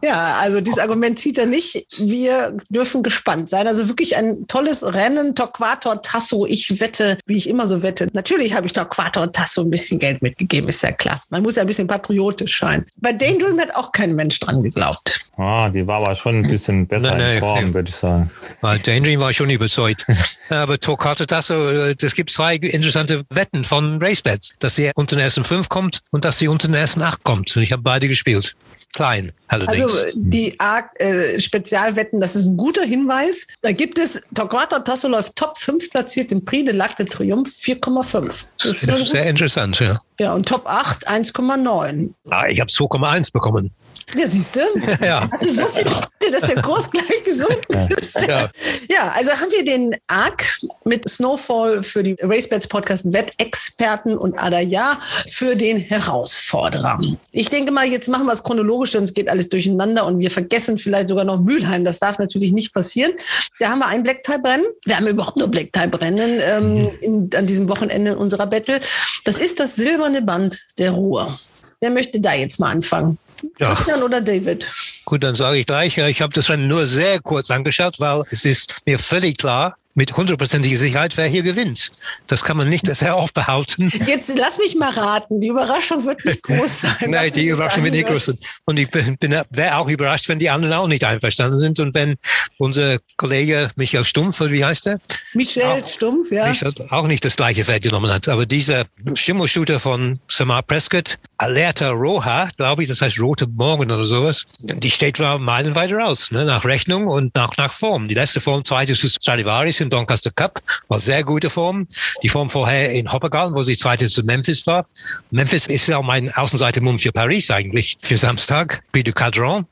Ja, 0.03 0.39
also 0.41 0.61
dieses 0.61 0.79
Argument 0.79 1.21
zieht 1.21 1.39
er 1.39 1.47
nicht. 1.47 1.87
Wir 1.99 2.57
dürfen 2.69 3.03
gespannt 3.03 3.49
sein. 3.49 3.69
Also 3.69 3.89
wirklich 3.89 4.17
ein 4.17 4.47
tolles 4.49 4.83
Rennen. 4.83 5.35
Torquator 5.35 6.03
Tasso. 6.03 6.47
Ich 6.47 6.81
wette, 6.81 7.19
wie 7.27 7.37
ich 7.37 7.49
immer 7.49 7.67
so 7.67 7.83
wette. 7.83 8.09
Natürlich 8.12 8.55
habe 8.55 8.67
ich 8.67 8.73
Torquator 8.73 9.31
Tasso 9.31 9.62
ein 9.62 9.71
bisschen 9.71 9.99
Geld 9.99 10.23
mitgegeben, 10.23 10.69
ist 10.69 10.83
ja 10.83 10.91
klar. 10.93 11.23
Man 11.29 11.43
muss 11.43 11.57
ja 11.57 11.62
ein 11.62 11.67
bisschen 11.69 11.87
patriotisch 11.87 12.59
sein. 12.59 12.87
Bei 12.97 13.12
Daydream 13.12 13.61
hat 13.61 13.75
auch 13.77 13.93
kein 13.93 14.15
Mensch 14.15 14.41
dran 14.41 14.62
geglaubt. 14.62 15.21
Ah, 15.37 15.69
die 15.69 15.87
war 15.87 15.97
aber 15.97 16.15
schon 16.15 16.37
ein 16.37 16.49
bisschen 16.49 16.87
besser 16.87 17.11
Nein, 17.11 17.19
nein, 17.19 17.35
in 17.35 17.41
Form, 17.41 17.67
ja. 17.67 17.75
würde 17.75 17.89
ich 17.89 17.97
sagen. 17.97 18.31
Weil 18.61 18.79
Daydream 18.79 19.21
war 19.21 19.33
schon 19.33 19.51
überzeugt. 19.51 20.07
Aber 20.51 20.79
Torquato 20.79 21.25
Tasso, 21.25 21.71
äh, 21.71 21.95
es 21.99 22.15
gibt 22.15 22.31
zwei 22.31 22.57
interessante 22.57 23.25
Wetten 23.31 23.65
von 23.65 24.01
RaceBets, 24.01 24.53
dass 24.59 24.75
sie 24.77 24.91
unter 24.95 25.17
den 25.17 25.25
ersten 25.25 25.45
fünf 25.45 25.69
kommt 25.69 26.01
und 26.11 26.25
dass 26.25 26.39
sie 26.39 26.49
unter 26.55 26.68
den 26.68 26.74
ersten 26.74 27.02
acht 27.02 27.22
kommt. 27.24 27.55
Und 27.57 27.62
ich 27.62 27.72
habe 27.72 27.82
beide 27.82 28.09
gespielt. 28.09 28.57
Klein, 28.94 29.32
allerdings. 29.48 29.82
Also 29.82 30.18
die 30.20 30.57
äh, 30.98 31.40
Spezialwetten, 31.40 32.20
das 32.20 32.36
ist 32.36 32.46
ein 32.46 32.57
guter 32.57 32.84
Hinweis. 32.84 33.48
Da 33.61 33.72
gibt 33.72 33.98
es, 33.98 34.22
Torquato 34.34 34.78
Tasso 34.78 35.09
läuft 35.09 35.34
Top 35.34 35.59
5 35.59 35.90
platziert 35.90 36.30
im 36.30 36.44
Prix 36.44 36.64
de 36.66 36.80
l'Arc 36.80 36.96
de 36.96 37.07
Triomphe 37.07 37.50
4,5. 37.50 38.46
Das 38.62 38.72
ist 38.72 38.82
Ja, 38.82 39.05
sehr 39.05 39.26
interessant, 39.26 39.80
ja. 39.80 39.98
Ja, 40.20 40.32
und 40.32 40.48
Top 40.48 40.62
8 40.66 41.09
1,9. 41.09 42.11
Ah, 42.30 42.46
ich 42.48 42.61
habe 42.61 42.70
2,1 42.70 43.32
bekommen. 43.32 43.72
Ja, 44.16 44.26
siehst 44.26 44.57
du? 44.57 44.61
Ja. 45.05 45.28
Hast 45.30 45.44
du 45.44 45.50
so 45.50 45.66
viel, 45.66 45.84
dass 46.30 46.42
der 46.42 46.62
Kurs 46.62 46.90
gleich 46.90 47.24
gesunken 47.24 47.88
ist? 47.96 48.20
Ja. 48.26 48.48
Ja, 48.88 49.12
also 49.14 49.32
haben 49.32 49.50
wir 49.50 49.64
den 49.64 49.96
ARC 50.07 50.61
mit 50.84 51.09
Snowfall 51.09 51.82
für 51.82 52.02
die 52.02 52.16
RaceBets 52.20 52.68
Podcast 52.68 53.12
Wettexperten 53.12 54.16
und 54.16 54.38
Adaya 54.38 55.00
für 55.28 55.57
den 55.57 55.78
Herausforderer. 55.78 57.00
Ich 57.32 57.50
denke 57.50 57.72
mal, 57.72 57.86
jetzt 57.86 58.09
machen 58.09 58.26
wir 58.26 58.32
es 58.32 58.42
chronologisch, 58.42 58.92
sonst 58.92 59.14
geht 59.14 59.28
alles 59.28 59.48
durcheinander 59.48 60.07
und 60.07 60.18
wir 60.18 60.30
vergessen 60.30 60.78
vielleicht 60.78 61.09
sogar 61.09 61.24
noch 61.24 61.40
Mülheim. 61.40 61.84
Das 61.84 61.98
darf 61.98 62.18
natürlich 62.18 62.52
nicht 62.52 62.72
passieren. 62.72 63.12
Da 63.59 63.70
haben 63.70 63.80
wir 63.80 63.88
ein 63.88 64.02
Black-Type-Rennen. 64.02 64.66
Wir 64.84 64.96
haben 64.96 65.07
überhaupt 65.07 65.36
nur 65.36 65.48
Black-Type-Rennen 65.48 66.40
ähm, 66.42 66.90
in, 67.00 67.30
an 67.36 67.46
diesem 67.46 67.68
Wochenende 67.68 68.12
in 68.12 68.16
unserer 68.16 68.46
Battle. 68.46 68.80
Das 69.24 69.38
ist 69.38 69.61
das 69.61 69.76
silberne 69.76 70.22
Band 70.22 70.61
der 70.78 70.92
Ruhe. 70.92 71.38
Wer 71.80 71.90
möchte 71.90 72.20
da 72.20 72.32
jetzt 72.32 72.59
mal 72.59 72.70
anfangen? 72.70 73.18
Ja. 73.59 73.74
Christian 73.74 74.03
oder 74.03 74.20
David? 74.20 74.70
Gut, 75.05 75.22
dann 75.22 75.34
sage 75.34 75.59
ich 75.59 75.66
gleich, 75.66 75.99
ich 75.99 76.22
habe 76.22 76.32
das 76.32 76.49
nur 76.49 76.86
sehr 76.86 77.20
kurz 77.20 77.51
angeschaut, 77.51 78.01
weil 78.01 78.22
es 78.30 78.45
ist 78.45 78.76
mir 78.86 78.99
völlig 78.99 79.36
klar, 79.36 79.76
mit 79.95 80.16
hundertprozentiger 80.16 80.76
Sicherheit, 80.76 81.16
wer 81.16 81.26
hier 81.26 81.42
gewinnt. 81.42 81.92
Das 82.26 82.42
kann 82.42 82.57
man 82.57 82.68
nicht 82.68 82.86
sehr 82.95 83.16
oft 83.16 83.34
behaupten. 83.34 83.90
Jetzt 84.07 84.32
lass 84.36 84.59
mich 84.59 84.74
mal 84.74 84.90
raten. 84.90 85.40
Die 85.40 85.49
Überraschung 85.49 86.05
wird 86.05 86.24
nicht 86.24 86.42
groß 86.42 86.80
sein. 86.80 86.97
Nein, 87.09 87.32
die 87.32 87.49
Überraschung 87.49 87.84
wird 87.84 87.95
nicht 87.95 88.09
groß 88.09 88.26
sein. 88.26 88.38
Und 88.64 88.78
ich 88.78 88.90
bin, 88.90 89.16
bin 89.18 89.40
wäre 89.51 89.76
auch 89.76 89.88
überrascht, 89.88 90.28
wenn 90.28 90.38
die 90.38 90.51
anderen 90.51 90.74
auch 90.74 90.88
nicht 90.88 91.05
einverstanden 91.05 91.59
sind 91.59 91.78
und 91.78 91.95
wenn 91.95 92.16
unser 92.59 92.99
Kollege 93.16 93.70
Michael 93.76 94.05
Stumpf, 94.05 94.40
wie 94.40 94.64
heißt 94.64 94.86
er? 94.86 95.01
Michel 95.34 95.86
Stumpf, 95.86 96.30
ja. 96.30 96.49
Michael 96.49 96.74
auch 96.90 97.07
nicht 97.07 97.24
das 97.24 97.36
gleiche 97.36 97.64
Pferd 97.64 97.82
genommen 97.82 98.11
hat. 98.11 98.28
Aber 98.28 98.47
dieser 98.47 98.84
Schimmelshooter 99.14 99.78
von 99.78 100.18
Samar 100.28 100.62
Prescott, 100.62 101.18
Alerta 101.38 101.90
Roja, 101.90 102.49
glaube 102.57 102.82
ich, 102.82 102.88
das 102.88 103.01
heißt 103.01 103.20
Rote 103.20 103.47
Morgen 103.47 103.90
oder 103.90 104.07
sowas, 104.07 104.45
die 104.61 104.90
steht 104.90 105.18
meilenweit 105.18 105.92
raus, 105.92 106.30
ne? 106.30 106.45
nach 106.45 106.64
Rechnung 106.64 107.07
und 107.07 107.34
nach, 107.36 107.57
nach 107.57 107.72
Form. 107.72 108.09
Die 108.09 108.14
letzte 108.14 108.40
Form, 108.40 108.64
zweite 108.64 108.92
ist 108.92 109.22
Stradivaris 109.22 109.80
in 109.85 109.91
Doncaster 109.91 110.30
Cup, 110.30 110.61
war 110.89 110.99
sehr 110.99 111.22
gute 111.22 111.51
Form. 111.51 111.87
Die 112.22 112.28
Form 112.28 112.51
vorher 112.51 112.93
in 112.93 113.12
Hoppegal, 113.12 113.55
wo 113.55 113.62
sie 113.62 113.76
zweite 113.76 114.09
zu 114.09 114.22
Memphis 114.22 114.66
war. 114.66 114.87
Memphis 115.30 115.66
ist 115.66 115.87
ja 115.87 116.01
mein 116.03 116.32
Außenseitermumm 116.35 116.99
für 116.99 117.12
Paris 117.12 117.51
eigentlich, 117.51 117.97
für 118.03 118.16
Samstag, 118.16 118.82
Prix 118.93 119.05
du 119.05 119.12
Cadran. 119.12 119.66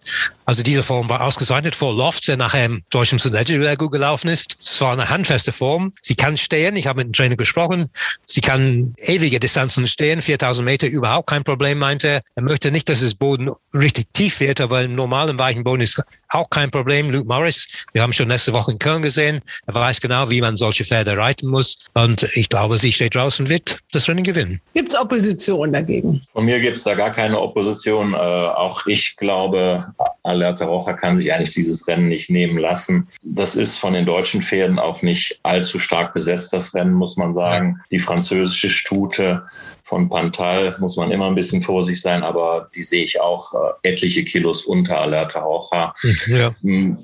Also 0.45 0.62
diese 0.62 0.82
Form 0.82 1.09
war 1.09 1.20
ausgezeichnet 1.20 1.76
vor 1.76 1.95
Loft, 1.95 2.26
der 2.28 2.36
nachher 2.36 2.66
im 2.66 2.82
deutschen 2.90 3.18
Sudette 3.18 3.61
sehr 3.61 3.76
gut 3.76 3.93
gelaufen 3.93 4.28
ist. 4.28 4.57
Es 4.61 4.80
war 4.80 4.93
eine 4.93 5.09
handfeste 5.09 5.53
Form. 5.53 5.93
Sie 6.03 6.16
kann 6.16 6.36
stehen. 6.36 6.76
Ich 6.76 6.86
habe 6.86 6.99
mit 6.99 7.07
dem 7.07 7.12
Trainer 7.12 7.36
gesprochen. 7.36 7.88
Sie 8.26 8.40
kann 8.40 8.95
ewige 8.99 9.38
Distanzen 9.38 9.86
stehen. 9.86 10.20
4000 10.20 10.64
Meter 10.64 10.88
überhaupt 10.88 11.28
kein 11.28 11.45
Problem, 11.45 11.78
meinte 11.78 12.09
er. 12.09 12.22
Er 12.34 12.43
möchte 12.43 12.70
nicht, 12.70 12.88
dass 12.88 13.01
das 13.01 13.14
Boden 13.14 13.51
richtig 13.72 14.07
tief 14.12 14.40
wird, 14.40 14.61
aber 14.61 14.82
im 14.82 14.95
normalen 14.95 15.38
weichen 15.38 15.64
Boden 15.64 15.82
ist 15.82 16.03
auch 16.28 16.49
kein 16.51 16.70
Problem. 16.70 17.11
Luke 17.11 17.26
Morris, 17.26 17.66
wir 17.93 18.03
haben 18.03 18.12
schon 18.12 18.28
nächste 18.28 18.53
Woche 18.53 18.72
in 18.72 18.78
Köln 18.78 19.03
gesehen. 19.03 19.40
Er 19.66 19.74
weiß 19.74 20.01
genau, 20.01 20.30
wie 20.30 20.40
man 20.40 20.57
solche 20.57 20.84
Pferde 20.84 21.16
reiten 21.16 21.49
muss. 21.49 21.78
Und 21.95 22.28
ich 22.34 22.49
glaube, 22.49 22.78
sie 22.78 22.93
steht 22.93 23.14
draußen 23.14 23.47
und 23.47 23.51
wird 23.51 23.78
das 23.93 24.09
Rennen 24.09 24.24
gewinnen. 24.24 24.61
Gibt 24.74 24.95
es 24.95 25.01
Opposition 25.01 25.72
dagegen? 25.72 26.20
Von 26.32 26.45
mir 26.45 26.59
gibt 26.61 26.76
es 26.78 26.84
da 26.84 26.95
gar 26.95 27.11
keine 27.11 27.38
Opposition. 27.38 28.14
Äh, 28.14 28.16
auch 28.16 28.86
ich 28.86 29.16
glaube, 29.16 29.84
Alerta 30.32 30.64
Rocha 30.64 30.92
kann 30.94 31.16
sich 31.16 31.32
eigentlich 31.32 31.50
dieses 31.50 31.86
Rennen 31.86 32.08
nicht 32.08 32.30
nehmen 32.30 32.58
lassen. 32.58 33.08
Das 33.22 33.56
ist 33.56 33.78
von 33.78 33.92
den 33.92 34.06
deutschen 34.06 34.42
Pferden 34.42 34.78
auch 34.78 35.02
nicht 35.02 35.38
allzu 35.42 35.78
stark 35.78 36.14
besetzt, 36.14 36.52
das 36.52 36.74
Rennen, 36.74 36.92
muss 36.92 37.16
man 37.16 37.32
sagen. 37.32 37.80
Die 37.90 37.98
französische 37.98 38.70
Stute 38.70 39.44
von 39.82 40.08
Pantal 40.08 40.76
muss 40.78 40.96
man 40.96 41.10
immer 41.10 41.26
ein 41.26 41.34
bisschen 41.34 41.62
vorsichtig 41.62 42.02
sein, 42.02 42.22
aber 42.22 42.68
die 42.74 42.82
sehe 42.82 43.02
ich 43.02 43.20
auch 43.20 43.52
äh, 43.52 43.88
etliche 43.90 44.24
Kilos 44.24 44.64
unter 44.64 45.00
Alerta 45.00 45.40
Rocha. 45.40 45.94
Ja. 46.26 46.54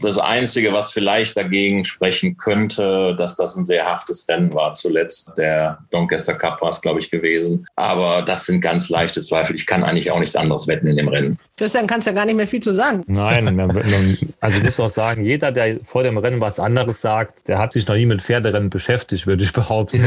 Das 0.01 0.19
Einzige, 0.19 0.73
was 0.73 0.93
vielleicht 0.93 1.37
dagegen 1.37 1.85
sprechen 1.85 2.37
könnte, 2.37 3.15
dass 3.19 3.37
das 3.37 3.57
ein 3.57 3.65
sehr 3.65 3.85
hartes 3.85 4.29
Rennen 4.29 4.53
war 4.55 4.75
zuletzt. 4.75 5.33
Der 5.37 5.79
Doncaster 5.91 6.35
Cup 6.35 6.63
war 6.63 6.71
es, 6.71 6.81
glaube 6.81 7.01
ich, 7.01 7.11
gewesen. 7.11 7.67
Aber 7.77 8.23
das 8.23 8.47
sind 8.47 8.61
ganz 8.61 8.89
leichte 8.89 9.21
Zweifel. 9.21 9.57
Ich 9.57 9.67
kann 9.67 9.85
eigentlich 9.85 10.11
auch 10.11 10.21
nichts 10.21 10.37
anderes 10.37 10.67
wetten 10.67 10.87
in 10.87 10.97
dem 10.97 11.09
Rennen. 11.09 11.39
Christian, 11.57 11.87
kannst 11.87 12.07
ja 12.07 12.13
gar 12.13 12.25
nicht 12.25 12.37
mehr 12.37 12.47
viel 12.47 12.61
zu 12.61 12.75
sagen. 12.75 13.03
Nein, 13.19 13.57
man- 13.57 13.69
man- 13.69 14.17
also 14.41 14.59
ich 14.59 14.65
muss 14.65 14.81
auch 14.81 14.91
sagen, 14.91 15.25
jeder, 15.25 15.53
der 15.53 15.79
vor 15.85 16.03
dem 16.03 16.17
Rennen 16.19 16.41
was 16.41 16.59
anderes 16.61 17.01
sagt, 17.01 17.49
der 17.49 17.59
hat 17.59 17.73
sich 17.73 17.87
noch 17.87 17.95
nie 17.97 18.07
mit 18.07 18.23
Pferderennen 18.23 18.71
beschäftigt, 18.71 19.27
würde 19.27 19.45
ich 19.45 19.53
behaupten. 19.53 20.03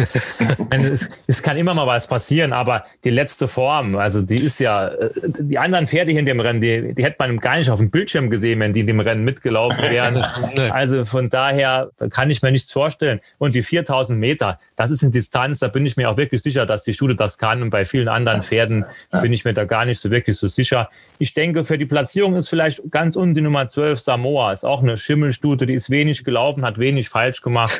Es, 0.70 1.09
es 1.28 1.43
kann 1.43 1.57
immer 1.57 1.74
mal 1.74 1.88
was 1.88 2.07
passieren, 2.07 2.53
aber 2.53 2.86
die 3.03 3.09
letzte 3.09 3.47
Form, 3.47 3.95
also 3.95 4.22
die 4.22 4.38
ist 4.41 4.59
ja, 4.59 4.88
äh, 4.88 5.09
die 5.39 5.57
anderen 5.57 5.88
Pferde 5.88 6.12
hier 6.12 6.20
in 6.20 6.26
dem 6.26 6.39
Rennen, 6.39 6.62
die, 6.62 6.93
die 6.93 7.03
hätte 7.03 7.18
man 7.20 7.38
gar 7.38 7.57
nicht 7.57 7.70
auf 7.70 7.80
dem 7.80 7.89
Bildschirm 7.91 8.30
gesehen, 8.30 8.59
wenn 8.59 8.74
die 8.74 8.82
in 8.82 8.88
dem 8.88 8.99
Rennen 8.99 9.24
mitgelaufen 9.24 9.84
wären. 9.89 10.24
Also 10.72 11.05
von 11.05 11.30
daher 11.30 11.89
da 11.97 12.07
kann 12.07 12.30
ich 12.30 12.41
mir 12.41 12.51
nichts 12.51 12.72
vorstellen. 12.72 13.20
Und 13.38 13.55
die 13.55 13.64
4000 13.64 14.18
Meter, 14.20 14.59
das 14.76 14.91
ist 14.91 15.01
eine 15.03 15.12
Distanz, 15.12 15.59
da 15.59 15.68
bin 15.68 15.86
ich 15.86 15.97
mir 15.97 16.09
auch 16.09 16.18
wirklich 16.18 16.41
sicher, 16.41 16.66
dass 16.66 16.84
die 16.84 16.93
Schule 16.93 17.16
das 17.16 17.38
kann. 17.38 17.62
Und 17.62 17.70
bei 17.70 17.86
vielen 17.86 18.07
anderen 18.07 18.41
Pferden 18.41 18.86
bin 19.22 19.34
ich 19.34 19.45
mir 19.45 19.53
da 19.53 19.66
gar 19.66 19.86
nicht 19.86 19.99
so 19.99 20.09
wirklich 20.12 20.38
so 20.38 20.47
sicher. 20.47 20.89
Ich 21.22 21.36
denke, 21.36 21.63
für 21.63 21.78
die 21.78 21.86
Platzierung 21.86 22.36
ist 22.36 22.49
vielleicht 22.49 22.82
ganz 22.89 23.15
unten 23.15 23.36
die 23.36 23.41
Nummer 23.41 23.67
12 23.67 23.99
Samoa. 23.99 24.53
Ist 24.53 24.65
auch 24.65 24.82
eine 24.82 24.97
Schimmelstute, 24.97 25.67
die 25.67 25.76
ist 25.76 25.91
wenig 25.91 26.24
gelaufen, 26.24 26.65
hat 26.65 26.80
wenig 26.80 27.09
falsch 27.09 27.43
gemacht. 27.43 27.80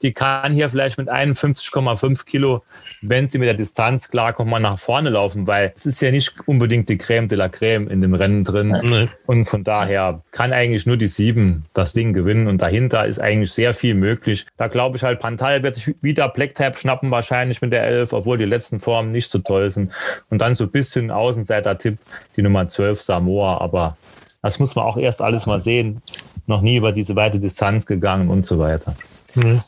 Die 0.00 0.14
kann 0.14 0.54
hier 0.54 0.70
vielleicht 0.70 0.96
mit 0.96 1.10
51,5 1.10 2.24
Kilo, 2.24 2.62
wenn 3.02 3.28
sie 3.28 3.36
mit 3.36 3.46
der 3.46 3.52
Distanz 3.52 4.08
klarkommt, 4.08 4.50
mal 4.50 4.58
nach 4.58 4.78
vorne 4.78 5.10
laufen, 5.10 5.46
weil 5.46 5.74
es 5.76 5.84
ist 5.84 6.00
ja 6.00 6.10
nicht 6.10 6.32
unbedingt 6.46 6.88
die 6.88 6.96
Creme 6.96 7.28
de 7.28 7.36
la 7.36 7.50
Creme 7.50 7.88
in 7.88 8.00
dem 8.00 8.14
Rennen 8.14 8.42
drin. 8.42 8.68
Nee. 8.82 9.10
Und 9.26 9.44
von 9.44 9.64
daher 9.64 10.22
kann 10.30 10.54
eigentlich 10.54 10.86
nur 10.86 10.96
die 10.96 11.08
sieben 11.08 11.66
das 11.74 11.92
Ding 11.92 12.14
gewinnen. 12.14 12.46
Und 12.46 12.62
dahinter 12.62 13.04
ist 13.04 13.18
eigentlich 13.18 13.52
sehr 13.52 13.74
viel 13.74 13.96
möglich. 13.96 14.46
Da 14.56 14.68
glaube 14.68 14.96
ich 14.96 15.02
halt, 15.02 15.20
Pantal 15.20 15.62
wird 15.62 15.76
sich 15.76 15.94
wieder 16.00 16.30
Black 16.30 16.54
Tab 16.54 16.78
schnappen, 16.78 17.10
wahrscheinlich 17.10 17.60
mit 17.60 17.70
der 17.70 17.84
11, 17.84 18.14
obwohl 18.14 18.38
die 18.38 18.46
letzten 18.46 18.80
Formen 18.80 19.10
nicht 19.10 19.30
so 19.30 19.40
toll 19.40 19.68
sind. 19.68 19.92
Und 20.30 20.38
dann 20.38 20.54
so 20.54 20.64
ein 20.64 20.70
bisschen 20.70 21.10
Außenseiter-Tipp, 21.10 21.98
die 22.34 22.40
Nummer 22.40 22.66
12 22.66 22.77
Samoa. 23.02 23.60
Aber 23.60 23.96
das 24.42 24.58
muss 24.58 24.74
man 24.74 24.84
auch 24.84 24.96
erst 24.96 25.22
alles 25.22 25.46
mal 25.46 25.60
sehen. 25.60 26.02
Noch 26.46 26.62
nie 26.62 26.76
über 26.76 26.92
diese 26.92 27.14
weite 27.16 27.38
Distanz 27.38 27.86
gegangen 27.86 28.30
und 28.30 28.46
so 28.46 28.58
weiter. 28.58 28.94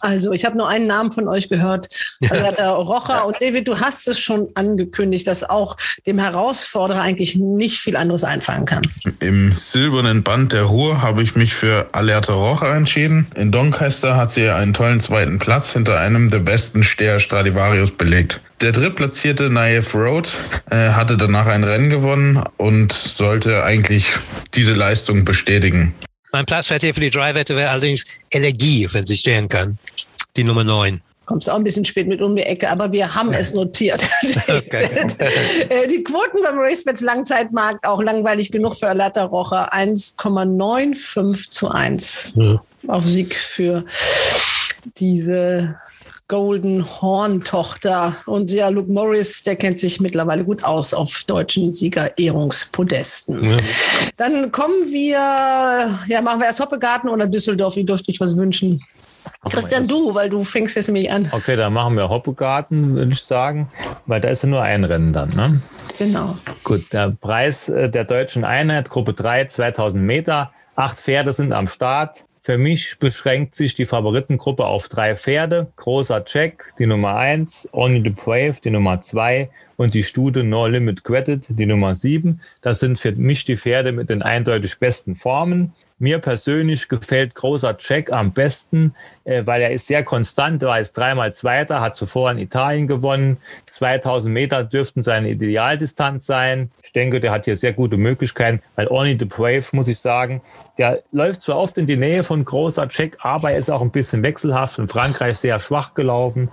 Also 0.00 0.32
ich 0.32 0.44
habe 0.44 0.56
nur 0.56 0.68
einen 0.68 0.86
Namen 0.86 1.12
von 1.12 1.28
euch 1.28 1.48
gehört, 1.48 1.88
Alberta 2.28 2.70
Rocha. 2.74 3.20
Und 3.20 3.36
David, 3.40 3.68
du 3.68 3.78
hast 3.78 4.08
es 4.08 4.18
schon 4.18 4.48
angekündigt, 4.54 5.26
dass 5.26 5.48
auch 5.48 5.76
dem 6.06 6.18
Herausforderer 6.18 7.00
eigentlich 7.00 7.36
nicht 7.36 7.78
viel 7.78 7.96
anderes 7.96 8.24
einfallen 8.24 8.64
kann. 8.64 8.82
Im 9.20 9.54
silbernen 9.54 10.22
Band 10.22 10.52
der 10.52 10.64
Ruhr 10.64 11.02
habe 11.02 11.22
ich 11.22 11.34
mich 11.34 11.54
für 11.54 11.88
Alerta 11.92 12.32
Rocha 12.32 12.76
entschieden. 12.76 13.26
In 13.34 13.52
Doncaster 13.52 14.16
hat 14.16 14.32
sie 14.32 14.48
einen 14.48 14.74
tollen 14.74 15.00
zweiten 15.00 15.38
Platz 15.38 15.72
hinter 15.72 16.00
einem 16.00 16.30
der 16.30 16.40
besten 16.40 16.84
Steher 16.84 17.20
Stradivarius 17.20 17.90
belegt. 17.90 18.40
Der 18.60 18.72
drittplatzierte 18.72 19.48
Naif 19.48 19.94
Road 19.94 20.36
äh, 20.70 20.90
hatte 20.90 21.16
danach 21.16 21.46
ein 21.46 21.64
Rennen 21.64 21.88
gewonnen 21.88 22.42
und 22.58 22.92
sollte 22.92 23.64
eigentlich 23.64 24.18
diese 24.54 24.74
Leistung 24.74 25.24
bestätigen. 25.24 25.94
Mein 26.32 26.46
Platzwert 26.46 26.82
hier 26.82 26.94
für 26.94 27.00
die 27.00 27.10
Drei-Wette 27.10 27.56
wäre 27.56 27.70
allerdings 27.70 28.04
Elegie, 28.30 28.88
wenn 28.92 29.04
sie 29.06 29.16
stehen 29.16 29.48
kann. 29.48 29.78
Die 30.36 30.44
Nummer 30.44 30.64
9 30.64 31.00
kommst 31.30 31.48
auch 31.48 31.54
ein 31.54 31.62
bisschen 31.62 31.84
spät 31.84 32.08
mit 32.08 32.20
um 32.22 32.34
die 32.34 32.42
Ecke, 32.42 32.68
aber 32.68 32.90
wir 32.90 33.14
haben 33.14 33.32
es 33.32 33.54
notiert. 33.54 34.02
Okay. 34.48 34.88
Äh, 35.68 35.86
die 35.86 36.02
Quoten 36.02 36.42
beim 36.42 36.58
RaceBets 36.58 37.02
Langzeitmarkt 37.02 37.86
auch 37.86 38.02
langweilig 38.02 38.50
genug 38.50 38.74
für 38.74 38.88
Alata 38.88 39.24
Rocher 39.24 39.72
1,95 39.72 41.50
zu 41.50 41.68
1 41.68 42.32
ja. 42.34 42.62
auf 42.88 43.06
Sieg 43.06 43.36
für 43.36 43.84
diese 44.96 45.78
Golden 46.30 46.86
Horn 47.02 47.42
Tochter. 47.42 48.14
Und 48.24 48.52
ja, 48.52 48.68
Luke 48.68 48.90
Morris, 48.90 49.42
der 49.42 49.56
kennt 49.56 49.80
sich 49.80 50.00
mittlerweile 50.00 50.44
gut 50.44 50.62
aus 50.62 50.94
auf 50.94 51.24
deutschen 51.26 51.72
Siegerehrungspodesten. 51.72 53.50
Ja. 53.50 53.56
Dann 54.16 54.52
kommen 54.52 54.92
wir, 54.92 55.18
ja, 56.06 56.22
machen 56.22 56.38
wir 56.38 56.46
erst 56.46 56.60
Hoppegarten 56.60 57.10
oder 57.10 57.26
Düsseldorf. 57.26 57.74
Wie 57.74 57.82
dürfte 57.82 58.12
ich 58.12 58.20
was 58.20 58.36
wünschen? 58.36 58.80
Christian, 59.50 59.88
du, 59.88 60.14
weil 60.14 60.30
du 60.30 60.44
fängst 60.44 60.76
jetzt 60.76 60.88
mich 60.92 61.10
an. 61.10 61.28
Okay, 61.32 61.56
dann 61.56 61.72
machen 61.72 61.96
wir 61.96 62.08
Hoppegarten, 62.08 62.94
würde 62.94 63.10
ich 63.10 63.22
sagen, 63.24 63.68
weil 64.06 64.20
da 64.20 64.28
ist 64.28 64.44
ja 64.44 64.48
nur 64.48 64.62
ein 64.62 64.84
Rennen 64.84 65.12
dann. 65.12 65.30
Ne? 65.30 65.60
Genau. 65.98 66.38
Gut, 66.62 66.92
der 66.92 67.10
Preis 67.10 67.68
äh, 67.68 67.90
der 67.90 68.04
deutschen 68.04 68.44
Einheit, 68.44 68.88
Gruppe 68.88 69.14
3, 69.14 69.46
2000 69.46 70.00
Meter. 70.00 70.52
Acht 70.76 70.96
Pferde 70.96 71.32
sind 71.32 71.52
am 71.52 71.66
Start. 71.66 72.24
Für 72.50 72.58
mich 72.58 72.98
beschränkt 72.98 73.54
sich 73.54 73.76
die 73.76 73.86
Favoritengruppe 73.86 74.66
auf 74.66 74.88
drei 74.88 75.14
Pferde. 75.14 75.68
Großer 75.76 76.24
Check, 76.24 76.72
die 76.80 76.86
Nummer 76.86 77.14
1, 77.14 77.68
Only 77.70 78.02
the 78.02 78.10
Brave, 78.10 78.56
die 78.64 78.72
Nummer 78.72 79.00
2 79.00 79.48
und 79.76 79.94
die 79.94 80.02
Stude 80.02 80.42
No 80.42 80.66
Limit 80.66 81.04
Credit, 81.04 81.46
die 81.48 81.66
Nummer 81.66 81.94
7. 81.94 82.40
Das 82.60 82.80
sind 82.80 82.98
für 82.98 83.12
mich 83.12 83.44
die 83.44 83.56
Pferde 83.56 83.92
mit 83.92 84.10
den 84.10 84.22
eindeutig 84.22 84.80
besten 84.80 85.14
Formen. 85.14 85.74
Mir 86.00 86.18
persönlich 86.18 86.88
gefällt 86.88 87.34
großer 87.34 87.76
Check 87.76 88.10
am 88.10 88.32
besten, 88.32 88.94
äh, 89.24 89.42
weil 89.44 89.60
er 89.60 89.70
ist 89.70 89.86
sehr 89.86 90.02
konstant, 90.02 90.62
war 90.62 90.78
jetzt 90.78 90.96
dreimal 90.96 91.34
Zweiter, 91.34 91.82
hat 91.82 91.94
zuvor 91.94 92.30
in 92.30 92.38
Italien 92.38 92.86
gewonnen. 92.86 93.36
2000 93.70 94.32
Meter 94.32 94.64
dürften 94.64 95.02
seine 95.02 95.28
Idealdistanz 95.28 96.24
sein. 96.24 96.70
Ich 96.82 96.94
denke, 96.94 97.20
der 97.20 97.32
hat 97.32 97.44
hier 97.44 97.56
sehr 97.56 97.74
gute 97.74 97.98
Möglichkeiten, 97.98 98.62
weil 98.76 98.88
Only 98.88 99.16
the 99.18 99.26
Brave, 99.26 99.64
muss 99.72 99.88
ich 99.88 99.98
sagen, 99.98 100.40
der 100.78 101.02
läuft 101.12 101.42
zwar 101.42 101.58
oft 101.58 101.76
in 101.76 101.86
die 101.86 101.98
Nähe 101.98 102.22
von 102.22 102.46
großer 102.46 102.88
Check, 102.88 103.18
aber 103.20 103.50
er 103.50 103.58
ist 103.58 103.70
auch 103.70 103.82
ein 103.82 103.90
bisschen 103.90 104.22
wechselhaft. 104.22 104.78
In 104.78 104.88
Frankreich 104.88 105.36
sehr 105.36 105.60
schwach 105.60 105.92
gelaufen 105.92 106.48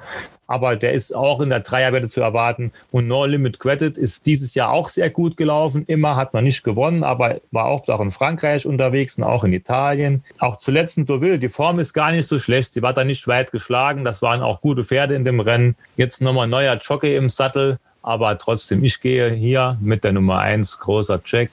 aber 0.48 0.76
der 0.76 0.93
ist 0.93 1.14
auch 1.14 1.41
in 1.41 1.50
der 1.50 1.60
Dreierwette 1.60 2.08
zu 2.08 2.22
erwarten. 2.22 2.72
Und 2.91 3.08
No 3.08 3.26
Limit 3.26 3.60
Credit 3.60 3.98
ist 3.98 4.26
dieses 4.26 4.56
Jahr 4.56 4.72
auch 4.72 4.89
sehr 4.89 5.10
gut 5.10 5.38
gelaufen. 5.38 5.84
Immer 5.88 6.16
hat 6.16 6.34
man 6.34 6.45
nicht 6.45 6.64
gewonnen, 6.64 7.04
aber 7.04 7.39
war 7.52 7.70
oft 7.70 7.89
auch 7.89 8.02
in 8.02 8.12
Frankreich 8.12 8.66
unterwegs 8.66 9.18
und 9.18 9.24
auch 9.24 9.43
in 9.43 9.54
Italien. 9.54 10.24
Auch 10.39 10.58
zuletzt 10.58 10.98
in 10.98 11.06
Deauville, 11.06 11.39
die 11.39 11.50
Form 11.50 11.80
ist 11.80 11.93
gar 11.93 12.12
nicht 12.12 12.28
so 12.28 12.39
schlecht. 12.39 12.74
Sie 12.74 12.82
war 12.82 12.93
da 12.93 13.04
nicht 13.04 13.28
weit 13.28 13.52
geschlagen. 13.52 14.06
Das 14.06 14.22
waren 14.22 14.41
auch 14.41 14.62
gute 14.62 14.84
Pferde 14.84 15.16
in 15.16 15.26
dem 15.26 15.39
Rennen. 15.39 15.76
Jetzt 15.98 16.22
nochmal 16.22 16.48
neuer 16.48 16.78
Jockey 16.78 17.16
im 17.16 17.30
Sattel. 17.30 17.78
Aber 18.02 18.38
trotzdem, 18.38 18.84
ich 18.86 19.02
gehe 19.02 19.32
hier 19.32 19.78
mit 19.82 20.06
der 20.06 20.14
Nummer 20.14 20.39
1, 20.39 20.80
großer 20.80 21.22
Check. 21.24 21.50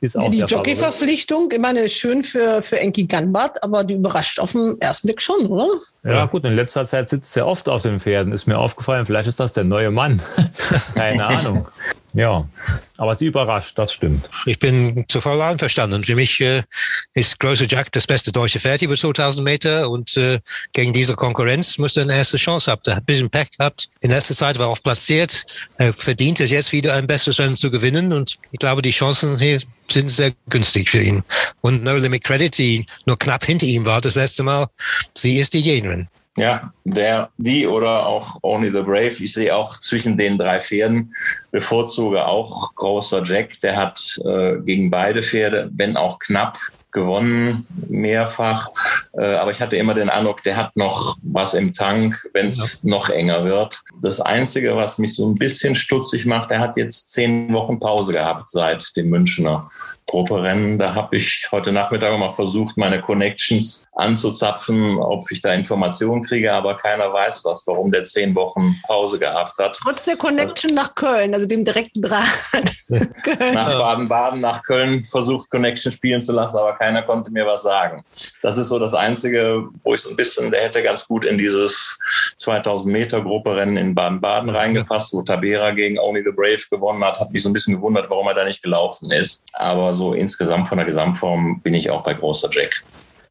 Ist 0.00 0.16
auch 0.16 0.30
die 0.30 0.38
Jockey-Verpflichtung, 0.38 1.50
ich 1.50 1.58
meine, 1.58 1.88
schön 1.88 2.22
für, 2.22 2.62
für 2.62 2.78
Enki 2.78 3.04
Ganbart, 3.04 3.60
aber 3.64 3.82
die 3.82 3.94
überrascht 3.94 4.38
auf 4.38 4.52
den 4.52 4.80
ersten 4.80 5.08
Blick 5.08 5.20
schon, 5.20 5.46
oder? 5.46 5.66
Ja, 6.04 6.26
gut, 6.26 6.44
in 6.44 6.54
letzter 6.54 6.86
Zeit 6.86 7.08
sitzt 7.08 7.36
er 7.36 7.48
oft 7.48 7.68
auf 7.68 7.82
den 7.82 7.98
Pferden, 7.98 8.32
ist 8.32 8.46
mir 8.46 8.58
aufgefallen. 8.58 9.04
Vielleicht 9.04 9.28
ist 9.28 9.40
das 9.40 9.52
der 9.52 9.64
neue 9.64 9.90
Mann. 9.90 10.22
Keine 10.94 11.26
Ahnung. 11.26 11.66
Ja, 12.14 12.48
aber 12.96 13.14
sie 13.16 13.26
überrascht, 13.26 13.76
das 13.76 13.92
stimmt. 13.92 14.30
Ich 14.46 14.58
bin 14.58 15.04
zu 15.08 15.20
voll 15.20 15.42
einverstanden. 15.42 16.04
Für 16.04 16.14
mich 16.14 16.40
äh, 16.40 16.62
ist 17.14 17.38
Großer 17.40 17.66
Jack 17.68 17.92
das 17.92 18.06
beste 18.06 18.32
deutsche 18.32 18.60
Pferd 18.60 18.80
über 18.82 18.96
2000 18.96 19.44
Meter 19.44 19.90
und 19.90 20.16
äh, 20.16 20.38
gegen 20.72 20.92
diese 20.92 21.14
Konkurrenz 21.14 21.76
muss 21.76 21.96
er 21.96 22.04
eine 22.04 22.16
erste 22.16 22.36
Chance 22.38 22.70
haben. 22.70 22.80
Er 22.86 22.96
hat 22.96 23.02
ein 23.02 23.06
bisschen 23.06 23.30
Pech 23.30 23.50
gehabt. 23.58 23.88
In 24.00 24.10
letzter 24.10 24.34
Zeit 24.34 24.58
war 24.58 24.66
er 24.66 24.72
auch 24.72 24.82
platziert. 24.82 25.44
Er 25.76 25.92
verdient 25.92 26.40
es 26.40 26.50
jetzt 26.50 26.72
wieder 26.72 26.94
ein 26.94 27.06
besseres 27.06 27.38
Rennen 27.40 27.56
zu 27.56 27.70
gewinnen 27.70 28.12
und 28.12 28.38
ich 28.52 28.58
glaube, 28.58 28.80
die 28.80 28.90
Chancen 28.90 29.38
hier 29.38 29.60
sind 29.90 30.10
sehr 30.10 30.32
günstig 30.48 30.90
für 30.90 31.02
ihn. 31.02 31.22
Und 31.60 31.82
No 31.82 31.96
Limit 31.96 32.24
Credit, 32.24 32.56
die 32.56 32.86
nur 33.06 33.18
knapp 33.18 33.44
hinter 33.44 33.66
ihm 33.66 33.84
war 33.84 34.00
das 34.00 34.14
letzte 34.14 34.42
Mal, 34.42 34.66
sie 35.14 35.38
ist 35.38 35.54
die 35.54 35.62
Gegnerin. 35.62 36.08
Ja, 36.38 36.72
der, 36.84 37.30
die 37.36 37.66
oder 37.66 38.06
auch 38.06 38.38
Only 38.42 38.70
the 38.70 38.82
Brave. 38.82 39.16
Ich 39.18 39.32
sehe 39.32 39.54
auch 39.54 39.80
zwischen 39.80 40.16
den 40.16 40.38
drei 40.38 40.60
Pferden 40.60 41.12
bevorzuge 41.50 42.24
auch 42.24 42.72
großer 42.76 43.24
Jack. 43.24 43.60
Der 43.60 43.74
hat 43.74 44.20
äh, 44.24 44.56
gegen 44.64 44.88
beide 44.88 45.20
Pferde, 45.20 45.68
wenn 45.74 45.96
auch 45.96 46.20
knapp, 46.20 46.56
gewonnen, 46.98 47.66
mehrfach. 47.88 48.68
Äh, 49.12 49.34
aber 49.34 49.50
ich 49.50 49.60
hatte 49.60 49.76
immer 49.76 49.94
den 49.94 50.08
Eindruck, 50.08 50.42
der 50.42 50.56
hat 50.56 50.76
noch 50.76 51.16
was 51.22 51.54
im 51.54 51.72
Tank, 51.72 52.28
wenn 52.34 52.48
es 52.48 52.82
ja. 52.82 52.90
noch 52.90 53.08
enger 53.08 53.44
wird. 53.44 53.82
Das 54.02 54.20
Einzige, 54.20 54.76
was 54.76 54.98
mich 54.98 55.14
so 55.14 55.28
ein 55.28 55.34
bisschen 55.34 55.74
stutzig 55.74 56.26
macht, 56.26 56.50
er 56.50 56.60
hat 56.60 56.76
jetzt 56.76 57.10
zehn 57.10 57.52
Wochen 57.52 57.78
Pause 57.78 58.12
gehabt 58.12 58.50
seit 58.50 58.96
dem 58.96 59.08
Münchner 59.08 59.70
Gruppe 60.08 60.42
Rennen. 60.42 60.78
Da 60.78 60.94
habe 60.94 61.16
ich 61.16 61.48
heute 61.52 61.70
Nachmittag 61.70 62.18
mal 62.18 62.30
versucht, 62.30 62.76
meine 62.76 63.00
Connections 63.00 63.86
anzuzapfen, 63.92 64.98
ob 64.98 65.24
ich 65.30 65.42
da 65.42 65.52
Informationen 65.52 66.24
kriege, 66.24 66.52
aber 66.52 66.76
keiner 66.76 67.12
weiß 67.12 67.44
was, 67.44 67.66
warum 67.66 67.92
der 67.92 68.04
zehn 68.04 68.34
Wochen 68.34 68.80
Pause 68.86 69.18
gehabt 69.18 69.58
hat. 69.58 69.78
Trotz 69.82 70.06
der 70.06 70.16
Connection 70.16 70.74
nach 70.74 70.94
Köln, 70.94 71.34
also 71.34 71.46
dem 71.46 71.64
direkten 71.64 72.02
Draht. 72.02 72.24
nach 73.52 73.78
Baden-Baden, 73.78 74.40
nach 74.40 74.62
Köln 74.62 75.04
versucht, 75.04 75.50
Connection 75.50 75.92
spielen 75.92 76.22
zu 76.22 76.32
lassen, 76.32 76.56
aber 76.56 76.74
keiner 76.74 77.02
konnte 77.02 77.30
mir 77.30 77.46
was 77.46 77.62
sagen. 77.62 78.02
Das 78.42 78.56
ist 78.56 78.70
so 78.70 78.78
das 78.78 78.94
Einzige, 78.94 79.68
wo 79.84 79.94
ich 79.94 80.00
so 80.00 80.10
ein 80.10 80.16
bisschen, 80.16 80.50
der 80.50 80.62
hätte 80.62 80.82
ganz 80.82 81.06
gut 81.06 81.26
in 81.26 81.36
dieses 81.36 81.98
2000 82.36 82.92
Meter 82.92 83.22
Gruppe 83.22 83.56
Rennen 83.56 83.76
in 83.76 83.94
Baden-Baden 83.94 84.50
reingepasst, 84.50 85.12
wo 85.12 85.22
Tabera 85.22 85.70
gegen 85.70 85.98
Only 85.98 86.22
the 86.24 86.32
Brave 86.32 86.62
gewonnen 86.70 87.04
hat. 87.04 87.20
Hat 87.20 87.32
mich 87.32 87.42
so 87.42 87.50
ein 87.50 87.52
bisschen 87.52 87.76
gewundert, 87.76 88.10
warum 88.10 88.28
er 88.28 88.34
da 88.34 88.44
nicht 88.44 88.62
gelaufen 88.62 89.10
ist. 89.10 89.44
Aber 89.52 89.94
so 89.94 90.12
insgesamt 90.12 90.68
von 90.68 90.78
der 90.78 90.86
Gesamtform 90.86 91.60
bin 91.62 91.74
ich 91.74 91.90
auch 91.90 92.02
bei 92.02 92.14
großer 92.14 92.48
Jack. 92.52 92.82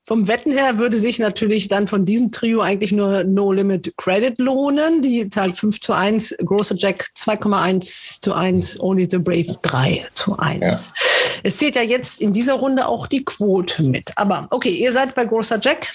Vom 0.07 0.29
Wetten 0.29 0.53
her 0.53 0.77
würde 0.77 0.95
sich 0.95 1.19
natürlich 1.19 1.67
dann 1.67 1.85
von 1.85 2.05
diesem 2.05 2.31
Trio 2.31 2.61
eigentlich 2.61 2.93
nur 2.93 3.25
No 3.25 3.51
Limit 3.51 3.93
Credit 3.97 4.39
lohnen. 4.39 5.01
Die 5.01 5.27
zahlt 5.27 5.57
5 5.57 5.81
zu 5.81 5.91
1, 5.91 6.37
großer 6.45 6.75
Jack 6.77 7.09
2,1 7.17 8.21
zu 8.21 8.33
1, 8.33 8.79
Only 8.79 9.05
the 9.11 9.17
Brave 9.17 9.57
3 9.63 10.07
zu 10.13 10.37
1. 10.37 10.61
Ja. 10.61 10.93
Es 11.43 11.57
zählt 11.57 11.75
ja 11.75 11.81
jetzt 11.81 12.21
in 12.21 12.31
dieser 12.31 12.53
Runde 12.53 12.87
auch 12.87 13.07
die 13.07 13.25
Quote 13.25 13.83
mit. 13.83 14.13
Aber 14.15 14.47
okay, 14.51 14.69
ihr 14.69 14.93
seid 14.93 15.13
bei 15.13 15.25
großer 15.25 15.59
Jack. 15.61 15.93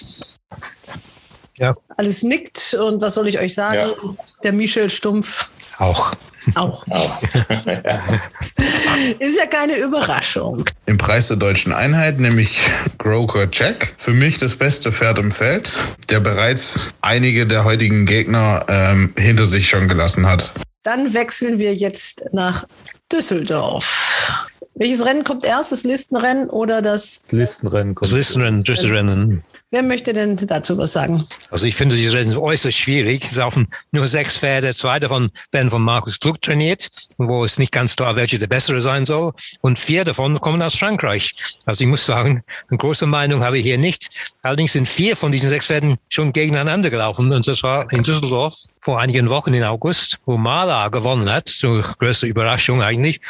Ja. 1.57 1.75
Alles 1.97 2.23
nickt 2.23 2.73
und 2.73 3.01
was 3.01 3.13
soll 3.15 3.27
ich 3.27 3.39
euch 3.39 3.53
sagen? 3.53 3.91
Ja. 3.91 4.15
Der 4.43 4.53
Michel 4.53 4.89
Stumpf. 4.89 5.49
Auch. 5.77 6.13
Auch. 6.55 6.83
Ist 9.19 9.37
ja 9.37 9.45
keine 9.49 9.77
Überraschung. 9.77 10.65
Im 10.85 10.97
Preis 10.97 11.29
der 11.29 11.37
deutschen 11.37 11.71
Einheit 11.71 12.19
nämlich 12.19 12.59
Groker 12.97 13.47
Jack. 13.51 13.93
Für 13.97 14.11
mich 14.11 14.39
das 14.39 14.55
beste 14.55 14.91
Pferd 14.91 15.19
im 15.19 15.31
Feld, 15.31 15.73
der 16.09 16.19
bereits 16.19 16.89
einige 17.01 17.47
der 17.47 17.63
heutigen 17.63 18.05
Gegner 18.05 18.65
ähm, 18.67 19.13
hinter 19.17 19.45
sich 19.45 19.69
schon 19.69 19.87
gelassen 19.87 20.27
hat. 20.27 20.51
Dann 20.83 21.13
wechseln 21.13 21.59
wir 21.59 21.73
jetzt 21.73 22.25
nach 22.33 22.65
Düsseldorf. 23.11 24.49
Welches 24.75 25.05
Rennen 25.05 25.23
kommt 25.23 25.45
erst? 25.45 25.71
Das 25.71 25.83
Listenrennen 25.83 26.49
oder 26.49 26.81
das? 26.81 27.25
Listenrennen 27.29 27.93
kommt. 27.93 28.11
Das 28.11 28.17
Listenrennen, 28.17 28.63
Düsselrennen. 28.63 29.43
Wer 29.69 29.81
möchte 29.81 30.13
denn 30.13 30.37
dazu 30.37 30.77
was 30.77 30.93
sagen? 30.93 31.27
Also 31.49 31.65
ich 31.65 31.75
finde 31.75 31.95
dieses 31.95 32.13
Rennen 32.13 32.37
äußerst 32.37 32.77
schwierig. 32.77 33.27
Es 33.31 33.37
laufen 33.37 33.67
nur 33.91 34.07
sechs 34.07 34.37
Pferde, 34.37 34.73
zwei 34.75 34.99
davon 34.99 35.31
werden 35.51 35.71
von 35.71 35.81
Markus 35.81 36.19
Gluck 36.19 36.41
trainiert, 36.41 36.89
wo 37.17 37.43
es 37.43 37.57
nicht 37.57 37.71
ganz 37.71 37.95
klar, 37.95 38.15
welche 38.15 38.37
der 38.37 38.45
bessere 38.45 38.81
sein 38.81 39.07
soll. 39.07 39.33
Und 39.61 39.79
vier 39.79 40.05
davon 40.05 40.39
kommen 40.41 40.61
aus 40.61 40.75
Frankreich. 40.75 41.33
Also 41.65 41.83
ich 41.83 41.89
muss 41.89 42.05
sagen, 42.05 42.43
eine 42.69 42.77
große 42.77 43.07
Meinung 43.07 43.43
habe 43.43 43.57
ich 43.57 43.63
hier 43.63 43.79
nicht. 43.79 44.09
Allerdings 44.43 44.73
sind 44.73 44.87
vier 44.87 45.15
von 45.15 45.31
diesen 45.31 45.49
sechs 45.49 45.65
Pferden 45.65 45.97
schon 46.07 46.33
gegeneinander 46.33 46.91
gelaufen. 46.91 47.31
Und 47.31 47.47
das 47.47 47.63
war 47.63 47.91
in 47.91 48.03
Düsseldorf 48.03 48.55
vor 48.79 48.99
einigen 48.99 49.29
Wochen 49.29 49.55
in 49.55 49.63
August, 49.63 50.19
wo 50.25 50.37
Mala 50.37 50.89
gewonnen 50.89 51.31
hat. 51.31 51.49
So 51.49 51.81
größte 51.99 52.27
Überraschung 52.27 52.83
eigentlich. 52.83 53.21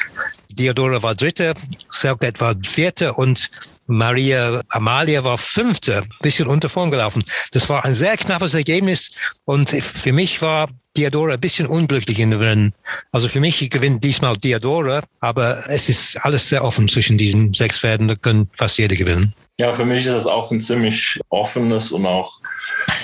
Diodora 0.55 1.01
war 1.01 1.15
Dritte, 1.15 1.53
Selket 1.89 2.39
war 2.39 2.55
Vierte 2.63 3.13
und 3.13 3.49
Maria 3.87 4.61
Amalia 4.69 5.23
war 5.23 5.37
fünfte, 5.37 6.03
bisschen 6.21 6.47
unter 6.47 6.69
Form 6.69 6.89
gelaufen. 6.89 7.23
Das 7.51 7.67
war 7.69 7.83
ein 7.83 7.93
sehr 7.93 8.15
knappes 8.17 8.53
Ergebnis 8.53 9.11
und 9.45 9.69
für 9.69 10.13
mich 10.13 10.41
war 10.41 10.69
Diadora 10.95 11.33
ein 11.33 11.41
bisschen 11.41 11.65
unglücklich 11.65 12.19
in 12.19 12.31
dem 12.31 12.39
Rennen. 12.39 12.73
Also 13.11 13.27
für 13.27 13.39
mich 13.39 13.69
gewinnt 13.69 14.03
diesmal 14.03 14.37
Diadora, 14.37 15.03
aber 15.19 15.69
es 15.69 15.89
ist 15.89 16.17
alles 16.23 16.49
sehr 16.49 16.63
offen 16.63 16.87
zwischen 16.87 17.17
diesen 17.17 17.53
sechs 17.53 17.79
Pferden, 17.79 18.07
da 18.07 18.15
können 18.15 18.49
fast 18.55 18.77
jede 18.77 18.95
gewinnen. 18.95 19.33
Ja, 19.59 19.71
für 19.73 19.85
mich 19.85 20.05
ist 20.05 20.13
das 20.13 20.25
auch 20.25 20.51
ein 20.51 20.61
ziemlich 20.61 21.19
offenes 21.29 21.91
und 21.91 22.07
auch 22.07 22.41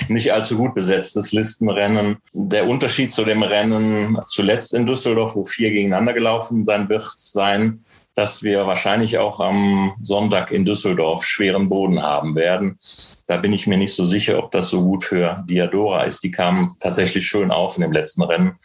nicht 0.08 0.32
allzu 0.32 0.56
gut 0.56 0.74
besetztes 0.74 1.30
Listenrennen. 1.30 2.16
Der 2.32 2.66
Unterschied 2.66 3.12
zu 3.12 3.24
dem 3.24 3.44
Rennen 3.44 4.18
zuletzt 4.26 4.74
in 4.74 4.84
Düsseldorf, 4.84 5.36
wo 5.36 5.44
vier 5.44 5.70
gegeneinander 5.70 6.12
gelaufen 6.12 6.64
sein 6.64 6.88
wird, 6.88 7.08
sein, 7.18 7.84
dass 8.16 8.42
wir 8.42 8.66
wahrscheinlich 8.66 9.18
auch 9.18 9.38
am 9.38 9.94
Sonntag 10.02 10.50
in 10.50 10.64
Düsseldorf 10.64 11.24
schweren 11.24 11.66
Boden 11.66 12.02
haben 12.02 12.34
werden. 12.34 12.76
Da 13.28 13.36
bin 13.36 13.52
ich 13.52 13.68
mir 13.68 13.78
nicht 13.78 13.94
so 13.94 14.04
sicher, 14.04 14.42
ob 14.42 14.50
das 14.50 14.70
so 14.70 14.82
gut 14.82 15.04
für 15.04 15.44
Diadora 15.48 16.02
ist. 16.02 16.24
Die 16.24 16.32
kam 16.32 16.74
tatsächlich 16.80 17.26
schön 17.26 17.52
auf 17.52 17.76
in 17.76 17.82
dem 17.82 17.92
letzten 17.92 18.22
Rennen 18.22 18.58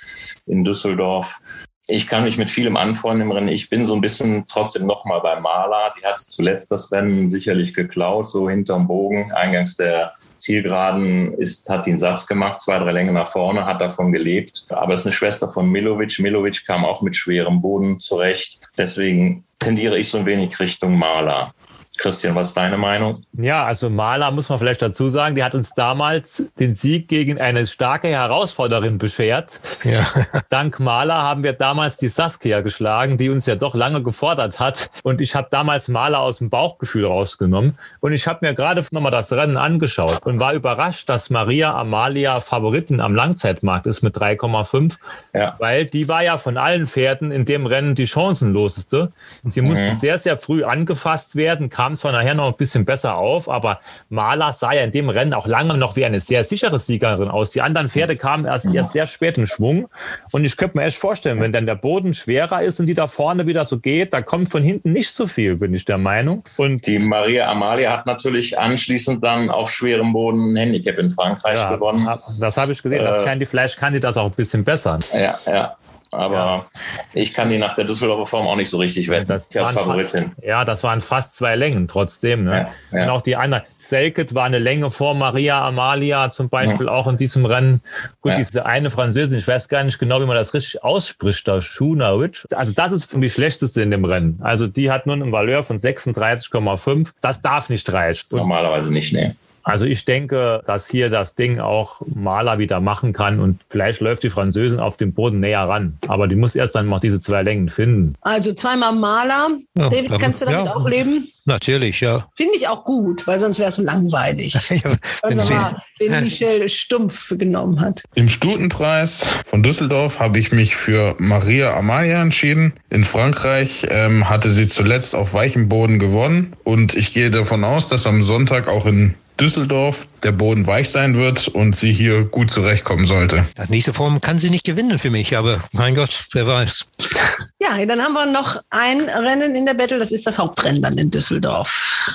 in 0.48 0.64
Düsseldorf. 0.64 1.40
Ich 1.88 2.08
kann 2.08 2.24
mich 2.24 2.38
mit 2.38 2.50
vielem 2.50 2.78
anfreunden 2.78 3.28
im 3.28 3.32
Rennen. 3.32 3.48
Ich 3.48 3.70
bin 3.70 3.86
so 3.86 3.94
ein 3.94 4.02
bisschen 4.02 4.46
trotzdem 4.48 4.88
nochmal 4.88 5.22
bei 5.22 5.40
Maler. 5.40 5.94
Die 6.00 6.06
hat 6.06 6.20
zuletzt 6.20 6.72
das 6.72 6.92
Rennen 6.92 7.30
sicherlich 7.30 7.76
geklaut, 7.76 8.28
so 8.28 8.50
hinterm 8.50 8.88
Bogen. 8.88 9.32
Eingangs 9.32 9.78
der 9.78 10.14
Zielgeraden 10.38 11.34
ist, 11.34 11.70
hat 11.70 11.86
den 11.86 12.00
Satz 12.00 12.26
gemacht, 12.26 12.60
zwei, 12.60 12.80
drei 12.80 12.92
Längen 12.92 13.14
nach 13.14 13.32
vorne, 13.32 13.66
hat 13.66 13.82
davon 13.82 14.12
gelebt. 14.12 14.66
Aber 14.70 14.94
es 14.94 15.02
ist 15.02 15.06
eine 15.06 15.14
Schwester 15.14 15.48
von 15.48 15.70
Milovic. 15.70 16.20
Milovic 16.20 16.66
kam 16.66 16.86
auch 16.86 17.04
mit 17.04 17.16
schwerem 17.16 17.62
Boden 17.62 18.00
zurecht. 18.00 18.62
Deswegen 18.78 19.44
tendiere 19.60 20.00
ich 20.00 20.10
so 20.10 20.18
ein 20.18 20.26
wenig 20.26 20.60
Richtung 20.60 20.98
Maler. 20.98 21.54
Christian, 21.98 22.36
was 22.36 22.50
ist 22.50 22.58
deine 22.58 22.78
Meinung? 22.78 23.24
Ja, 23.34 23.64
also 23.64 23.90
Maler 23.90 24.32
muss 24.32 24.50
man 24.50 24.60
vielleicht 24.60 24.82
dazu 24.82 25.10
sagen, 25.10 25.36
die 25.36 25.44
hat 25.44 25.56
uns 25.56 25.74
damals 25.74 26.50
den 26.60 26.76
Sieg 26.76 27.08
gegen 27.08 27.40
eine 27.40 27.68
starke 27.68 28.08
Herausforderin 28.08 28.98
beschert. 28.98 29.60
Ja. 29.84 30.08
Dank 30.50 30.80
Maler 30.80 31.22
haben 31.22 31.44
wir 31.44 31.54
damals 31.54 31.98
die 31.98 32.08
Saskia 32.08 32.62
geschlagen, 32.62 33.18
die 33.18 33.30
uns 33.30 33.46
ja 33.46 33.56
doch 33.56 33.76
lange 33.76 34.02
gefordert 34.02 34.60
hat. 34.60 34.90
Und 35.04 35.22
ich 35.22 35.36
habe 35.36 35.48
damals 35.52 35.88
Maler 35.88 36.20
aus 36.20 36.40
dem 36.40 36.50
Bauchgefühl 36.50 37.06
rausgenommen. 37.06 37.78
Und 38.00 38.14
ich 38.14 38.28
habe 38.28 38.46
mir 38.46 38.54
gerade 38.54 38.84
nochmal 38.92 39.12
das 39.12 39.32
Rennen 39.32 39.58
angeschaut 39.58 40.26
und 40.26 40.40
war 40.40 40.54
überrascht, 40.54 41.10
dass 41.10 41.30
Maria 41.30 41.74
Amalia 41.76 42.42
Favoritin 42.42 43.00
am 43.02 43.16
Langzeitmarkt 43.16 43.86
ist 43.86 44.02
mit 44.02 44.16
3,5. 44.16 44.96
Ja. 45.34 45.56
Weil 45.60 45.86
die 45.86 46.08
war 46.08 46.24
ja 46.24 46.38
von 46.38 46.58
allen 46.58 46.88
Pferden 46.88 47.32
in 47.32 47.46
dem 47.46 47.66
Rennen 47.66 47.96
die 47.96 48.08
chancenloseste. 48.08 49.12
Sie 49.44 49.62
mhm. 49.62 49.68
musste 49.68 49.96
sehr, 49.96 50.18
sehr 50.18 50.38
früh 50.38 50.64
angefasst 50.64 51.36
werden, 51.36 51.70
kam 51.70 51.85
kam 51.86 51.96
zwar 51.96 52.14
nachher 52.14 52.34
noch 52.34 52.48
ein 52.48 52.58
bisschen 52.58 52.84
besser 52.84 53.16
auf, 53.16 53.48
aber 53.48 53.80
Maler 54.10 54.54
sah 54.54 54.74
ja 54.74 54.82
in 54.82 54.90
dem 54.90 55.08
Rennen 55.08 55.36
auch 55.36 55.46
lange 55.46 55.78
noch 55.78 55.96
wie 55.96 56.04
eine 56.04 56.20
sehr 56.20 56.44
sichere 56.44 56.80
Siegerin 56.80 57.30
aus. 57.30 57.52
Die 57.52 57.62
anderen 57.62 57.90
Pferde 57.90 58.16
kamen 58.16 58.46
erst, 58.46 58.74
erst 58.74 58.94
sehr 58.94 59.06
spät 59.06 59.38
in 59.38 59.46
Schwung. 59.46 59.88
Und 60.32 60.46
ich 60.46 60.58
könnte 60.58 60.80
mir 60.80 60.86
echt 60.86 60.98
vorstellen, 60.98 61.40
wenn 61.42 61.52
dann 61.52 61.68
der 61.68 61.76
Boden 61.76 62.16
schwerer 62.16 62.64
ist 62.64 62.80
und 62.80 62.88
die 62.88 62.96
da 62.96 63.08
vorne 63.08 63.46
wieder 63.46 63.66
so 63.66 63.78
geht, 63.78 64.14
da 64.14 64.24
kommt 64.24 64.50
von 64.50 64.64
hinten 64.64 64.94
nicht 64.94 65.12
so 65.12 65.28
viel, 65.28 65.58
bin 65.58 65.76
ich 65.76 65.86
der 65.86 66.00
Meinung. 66.00 66.44
Und 66.58 66.88
die 66.88 66.98
Maria 66.98 67.52
Amalia 67.52 67.92
hat 67.92 68.08
natürlich 68.08 68.58
anschließend 68.58 69.24
dann 69.24 69.52
auf 69.52 69.70
schwerem 69.70 70.12
Boden 70.12 70.54
ein 70.54 70.56
Handicap 70.56 70.98
in 70.98 71.12
Frankreich 71.12 71.60
ja, 71.60 71.72
gewonnen. 71.72 72.10
Das 72.40 72.58
habe 72.58 72.72
ich 72.72 72.82
gesehen. 72.82 73.04
Das 73.04 73.24
äh, 73.24 73.38
die, 73.38 73.46
vielleicht 73.46 73.78
kann 73.78 73.94
die 73.94 74.00
das 74.00 74.18
auch 74.18 74.26
ein 74.26 74.32
bisschen 74.32 74.64
besser. 74.64 74.98
Ja, 75.14 75.38
ja. 75.46 75.76
Aber 76.12 76.36
ja. 76.36 76.66
ich 77.14 77.34
kann 77.34 77.50
die 77.50 77.58
nach 77.58 77.76
der 77.76 77.86
Düsseldorfer 77.86 78.26
Form 78.26 78.48
auch 78.48 78.56
nicht 78.56 78.70
so 78.70 78.78
richtig 78.78 79.10
wetten. 79.10 79.28
Das 79.28 79.56
als 79.56 79.72
Favoritin. 79.72 80.32
Ja, 80.42 80.66
das 80.66 80.84
waren 80.84 81.02
fast 81.02 81.36
zwei 81.36 81.56
Längen 81.56 81.88
trotzdem. 81.88 82.44
Ne? 82.44 82.70
Ja, 82.92 82.98
ja. 82.98 83.04
Und 83.04 83.10
auch 83.10 83.22
die 83.22 83.36
anderen. 83.36 83.64
Selket 83.78 84.34
war 84.34 84.46
eine 84.46 84.60
Länge 84.60 84.90
vor 84.92 85.14
Maria 85.14 85.66
Amalia 85.66 86.30
zum 86.30 86.50
Beispiel 86.50 86.90
auch 86.90 87.08
in 87.08 87.18
diesem 87.18 87.46
Rennen. 87.46 87.82
Gut, 88.22 88.34
diese 88.38 88.66
eine 88.66 88.90
Französin, 88.90 89.38
ich 89.38 89.48
weiß 89.48 89.70
gar 89.70 89.84
nicht 89.84 90.00
genau, 90.00 90.22
wie 90.22 90.26
man 90.26 90.36
das 90.36 90.54
richtig 90.54 90.84
ausspricht, 90.84 91.48
da 91.48 91.62
Shuna 91.62 92.12
Rich. 92.12 92.46
Also 92.52 92.74
das 92.74 92.92
ist 92.92 93.14
die 93.14 93.30
schlechteste 93.30 93.82
in 93.82 93.92
dem 93.92 94.06
Rennen. 94.06 94.40
Also 94.42 94.68
die 94.68 94.92
hat 94.92 95.06
nur 95.06 95.16
einen 95.16 95.32
Valeur 95.32 95.64
von 95.64 95.78
36,5. 95.78 97.10
Das 97.22 97.42
darf 97.42 97.70
nicht 97.70 97.92
reichen. 97.92 98.28
Normalerweise 98.32 98.92
nicht, 98.92 99.14
ne. 99.14 99.36
Also 99.66 99.86
ich 99.86 100.06
denke, 100.06 100.62
dass 100.68 100.88
hier 100.88 101.10
das 101.10 101.34
Ding 101.34 101.60
auch 101.60 102.02
Maler 102.06 102.60
wieder 102.60 102.80
machen 102.80 103.14
kann 103.14 103.40
und 103.40 103.62
vielleicht 103.68 104.00
läuft 104.00 104.22
die 104.22 104.30
Französin 104.30 104.80
auf 104.80 104.96
dem 104.96 105.12
Boden 105.12 105.40
näher 105.40 105.64
ran. 105.64 105.98
Aber 106.08 106.28
die 106.28 106.36
muss 106.36 106.56
erst 106.56 106.76
dann 106.76 106.88
noch 106.88 107.02
diese 107.02 107.20
zwei 107.20 107.42
Längen 107.42 107.70
finden. 107.70 108.14
Also 108.22 108.54
zweimal 108.54 108.94
Maler. 108.94 109.50
Ja, 109.76 109.90
David, 109.90 110.06
damit, 110.06 110.22
kannst 110.22 110.42
du 110.42 110.46
damit 110.46 110.68
ja, 110.68 110.76
auch 110.76 110.88
leben? 110.88 111.28
Natürlich, 111.46 112.00
ja. 112.00 112.28
Finde 112.36 112.54
ich 112.56 112.68
auch 112.68 112.86
gut, 112.86 113.26
weil 113.26 113.40
sonst 113.40 113.58
wäre 113.58 113.70
es 113.70 113.76
so 113.76 113.82
langweilig. 113.82 114.54
ja, 114.70 114.96
wenn 115.24 115.38
man 115.38 115.50
mal 115.50 115.82
den 116.00 116.24
Michel 116.24 116.70
Stumpf 116.70 117.36
genommen 117.36 117.82
hat. 117.82 118.04
Im 118.14 118.30
Stutenpreis 118.30 119.30
von 119.48 119.64
Düsseldorf 119.64 120.20
habe 120.20 120.38
ich 120.38 120.52
mich 120.52 120.76
für 120.76 121.16
Maria 121.18 121.76
Amalia 121.76 122.22
entschieden. 122.22 122.74
In 122.92 123.04
Frankreich 123.04 123.88
ähm, 123.90 124.30
hatte 124.30 124.52
sie 124.52 124.68
zuletzt 124.68 125.16
auf 125.16 125.34
weichem 125.34 125.70
Boden 125.70 125.98
gewonnen 125.98 126.54
und 126.64 126.94
ich 126.94 127.14
gehe 127.14 127.32
davon 127.32 127.64
aus, 127.64 127.90
dass 127.90 128.06
am 128.06 128.22
Sonntag 128.22 128.68
auch 128.68 128.86
in 128.86 129.16
Düsseldorf 129.40 130.08
der 130.24 130.32
Boden 130.32 130.66
weich 130.66 130.90
sein 130.90 131.16
wird 131.16 131.48
und 131.50 131.76
sie 131.76 131.92
hier 131.92 132.24
gut 132.24 132.52
zurechtkommen 132.52 133.06
sollte. 133.06 133.46
Die 133.68 133.72
nächste 133.72 133.94
Form 133.94 134.22
kann 134.22 134.40
sie 134.40 134.50
nicht 134.50 134.64
gewinnen 134.64 135.00
für 135.00 135.10
mich, 135.10 135.36
aber 135.38 135.64
mein 135.72 135.96
Gott, 135.96 136.28
wer 136.34 136.48
weiß. 136.48 136.86
Ja, 137.60 137.84
dann 137.84 138.00
haben 138.00 138.14
wir 138.14 138.32
noch 138.32 138.62
ein 138.70 139.02
Rennen 139.02 139.56
in 139.56 139.66
der 139.66 139.74
Battle, 139.74 139.98
das 139.98 140.12
ist 140.12 140.28
das 140.28 140.38
Hauptrennen 140.38 140.84
dann 140.84 141.00
in 141.00 141.10
Düsseldorf. 141.10 142.12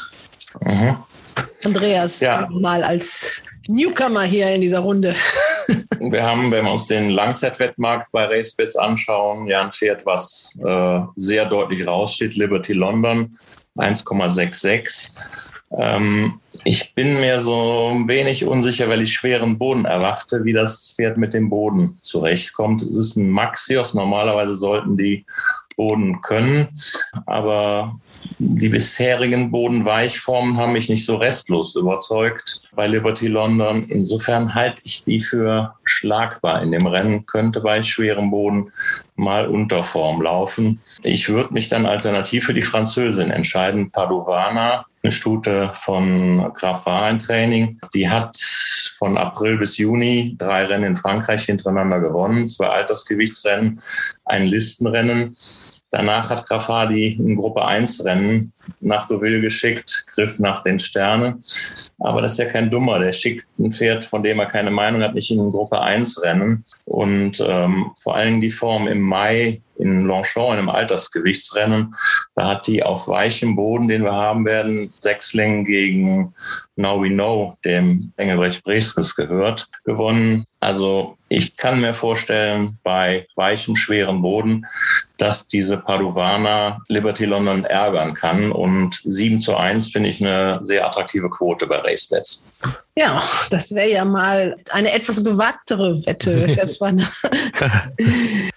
Mhm. 0.61 0.97
Andreas, 1.65 2.21
ja. 2.21 2.47
mal 2.51 2.85
als 2.85 3.43
Newcomer 3.67 4.23
hier 4.23 4.55
in 4.55 4.61
dieser 4.61 4.79
Runde. 4.79 5.15
wir 5.99 6.23
haben, 6.23 6.51
wenn 6.51 6.65
wir 6.65 6.73
uns 6.73 6.87
den 6.87 7.11
Langzeitwettmarkt 7.11 8.13
bei 8.13 8.27
RaceBets 8.27 8.77
anschauen, 8.77 9.49
ja 9.49 9.63
ein 9.63 9.73
Pferd, 9.73 10.07
was 10.07 10.57
äh, 10.65 11.01
sehr 11.17 11.47
deutlich 11.47 11.85
raussteht, 11.87 12.37
Liberty 12.37 12.73
London 12.73 13.37
1,66. 13.77 15.27
Ähm, 15.77 16.41
ich 16.65 16.95
bin 16.95 17.19
mir 17.19 17.41
so 17.41 17.91
ein 17.93 18.09
wenig 18.09 18.45
unsicher, 18.45 18.89
weil 18.89 19.03
ich 19.03 19.13
schweren 19.13 19.59
Boden 19.59 19.85
erwarte, 19.85 20.45
wie 20.45 20.53
das 20.53 20.95
Pferd 20.97 21.17
mit 21.17 21.33
dem 21.33 21.49
Boden 21.49 21.99
zurechtkommt. 22.01 22.83
Es 22.83 22.97
ist 22.97 23.17
ein 23.17 23.31
Maxios. 23.31 23.95
Normalerweise 23.95 24.55
sollten 24.55 24.97
die 24.97 25.25
Boden 25.77 26.21
können, 26.21 26.81
aber 27.27 28.01
die 28.39 28.69
bisherigen 28.69 29.51
Bodenweichformen 29.51 30.57
haben 30.57 30.73
mich 30.73 30.89
nicht 30.89 31.05
so 31.05 31.17
restlos 31.17 31.75
überzeugt 31.77 32.63
bei 32.75 32.87
Liberty 32.87 33.29
London. 33.29 33.87
Insofern 33.89 34.55
halte 34.55 34.83
ich 34.85 35.05
die 35.05 35.21
für 35.21 35.75
schlagbar 35.85 36.63
in 36.63 36.73
dem 36.73 36.87
Rennen, 36.87 37.27
könnte 37.27 37.61
bei 37.61 37.83
schwerem 37.83 38.31
Boden 38.31 38.71
mal 39.17 39.47
unter 39.47 39.83
Form 39.83 40.23
laufen. 40.23 40.81
Ich 41.05 41.29
würde 41.29 41.55
mich 41.55 41.69
dann 41.69 41.87
alternativ 41.87 42.47
für 42.47 42.55
die 42.55 42.63
Französin 42.63 43.31
entscheiden, 43.31 43.91
Padovana, 43.91 44.87
eine 45.03 45.13
Stute 45.13 45.71
von 45.73 46.53
Grafar 46.55 47.11
im 47.11 47.19
Training. 47.19 47.79
Die 47.95 48.09
hat 48.09 48.37
von 48.99 49.17
April 49.17 49.57
bis 49.57 49.79
Juni 49.79 50.35
drei 50.37 50.67
Rennen 50.67 50.85
in 50.85 50.97
Frankreich 50.97 51.45
hintereinander 51.45 52.01
gewonnen, 52.01 52.49
zwei 52.49 52.67
Altersgewichtsrennen, 52.67 53.81
ein 54.27 54.45
Listenrennen. 54.45 55.37
Danach 55.91 56.31
hat 56.31 56.47
Grafadi 56.47 57.19
ein 57.19 57.37
Gruppe 57.37 57.65
1 57.65 58.05
Rennen 58.05 58.53
nach 58.81 59.07
Deauville 59.07 59.41
geschickt, 59.41 60.07
griff 60.15 60.39
nach 60.39 60.63
den 60.63 60.79
Sternen. 60.79 61.43
Aber 61.99 62.23
das 62.23 62.33
ist 62.33 62.39
ja 62.39 62.45
kein 62.47 62.71
Dummer. 62.71 62.99
Der 62.99 63.13
schickt 63.13 63.47
ein 63.59 63.73
Pferd, 63.73 64.05
von 64.05 64.23
dem 64.23 64.39
er 64.39 64.47
keine 64.47 64.71
Meinung 64.71 65.03
hat, 65.03 65.15
nicht 65.15 65.31
in 65.31 65.51
Gruppe 65.51 65.81
1 65.81 66.23
Rennen. 66.23 66.65
Und 66.85 67.45
ähm, 67.47 67.91
vor 67.99 68.17
allem 68.17 68.41
die 68.41 68.51
Form 68.51 68.87
im 68.87 69.01
Mai 69.01 69.61
in 69.79 70.01
Longchamp, 70.01 70.53
in 70.53 70.59
einem 70.59 70.69
Altersgewichtsrennen, 70.69 71.95
da 72.35 72.49
hat 72.49 72.67
die 72.67 72.83
auf 72.83 73.09
weichem 73.09 73.57
Boden, 73.57 73.89
den 73.89 74.05
wir 74.05 74.13
haben 74.13 74.45
werden, 74.45 74.93
sechs 74.99 75.33
Längen 75.33 75.65
gegen 75.65 76.35
Now 76.77 77.03
We 77.03 77.09
Know, 77.09 77.57
dem 77.65 78.13
Engelbrecht 78.17 78.63
Breskes 78.63 79.17
gehört, 79.17 79.69
gewonnen. 79.85 80.45
Also 80.61 81.17
ich 81.29 81.57
kann 81.57 81.81
mir 81.81 81.95
vorstellen, 81.95 82.79
bei 82.83 83.27
weichem, 83.37 83.77
schwerem 83.77 84.23
Boden, 84.23 84.67
dass 85.21 85.47
diese 85.47 85.77
Padovana 85.77 86.81
Liberty 86.89 87.27
London 87.27 87.65
ärgern 87.65 88.15
kann. 88.15 88.53
Und 88.53 89.03
7 89.05 89.43
zu 89.43 89.55
1 89.55 89.91
finde 89.93 90.09
ich 90.09 90.21
eine 90.21 90.61
sehr 90.63 90.87
attraktive 90.87 91.29
Quote 91.29 91.67
bei 91.67 91.77
RaceBets. 91.77 92.47
Ja, 92.97 93.23
das 93.51 93.75
wäre 93.75 93.91
ja 93.91 94.07
mal 94.07 94.57
eine 94.71 94.93
etwas 94.93 95.23
gewagtere 95.23 95.95
Wette. 96.07 96.47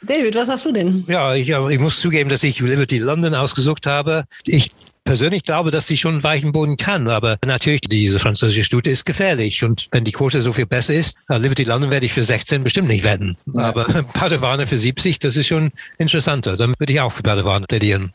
David, 0.01 0.35
was 0.35 0.47
hast 0.47 0.65
du 0.65 0.71
denn? 0.71 1.03
Ja, 1.07 1.35
ich, 1.35 1.49
ich 1.49 1.79
muss 1.79 1.99
zugeben, 1.99 2.29
dass 2.29 2.43
ich 2.43 2.59
Liberty 2.61 2.99
London 2.99 3.35
ausgesucht 3.35 3.85
habe. 3.85 4.23
Ich 4.45 4.71
persönlich 5.03 5.43
glaube, 5.43 5.71
dass 5.71 5.87
sie 5.87 5.97
schon 5.97 6.23
weichen 6.23 6.51
Boden 6.51 6.77
kann. 6.77 7.07
Aber 7.07 7.37
natürlich, 7.45 7.81
diese 7.81 8.19
französische 8.19 8.63
Stute 8.63 8.89
ist 8.89 9.05
gefährlich. 9.05 9.63
Und 9.63 9.87
wenn 9.91 10.03
die 10.03 10.11
Quote 10.11 10.41
so 10.41 10.53
viel 10.53 10.65
besser 10.65 10.93
ist, 10.93 11.17
uh, 11.29 11.35
Liberty 11.35 11.63
London 11.63 11.91
werde 11.91 12.05
ich 12.05 12.13
für 12.13 12.23
16 12.23 12.63
bestimmt 12.63 12.87
nicht 12.87 13.03
wetten. 13.03 13.37
Aber 13.55 13.83
Padewane 14.13 14.67
für 14.67 14.77
70, 14.77 15.19
das 15.19 15.37
ist 15.37 15.47
schon 15.47 15.71
interessanter. 15.97 16.52
Dann 16.57 16.73
würde 16.77 16.93
ich 16.93 17.01
auch 17.01 17.11
für 17.11 17.23
Padewane 17.23 17.65
plädieren. 17.67 18.11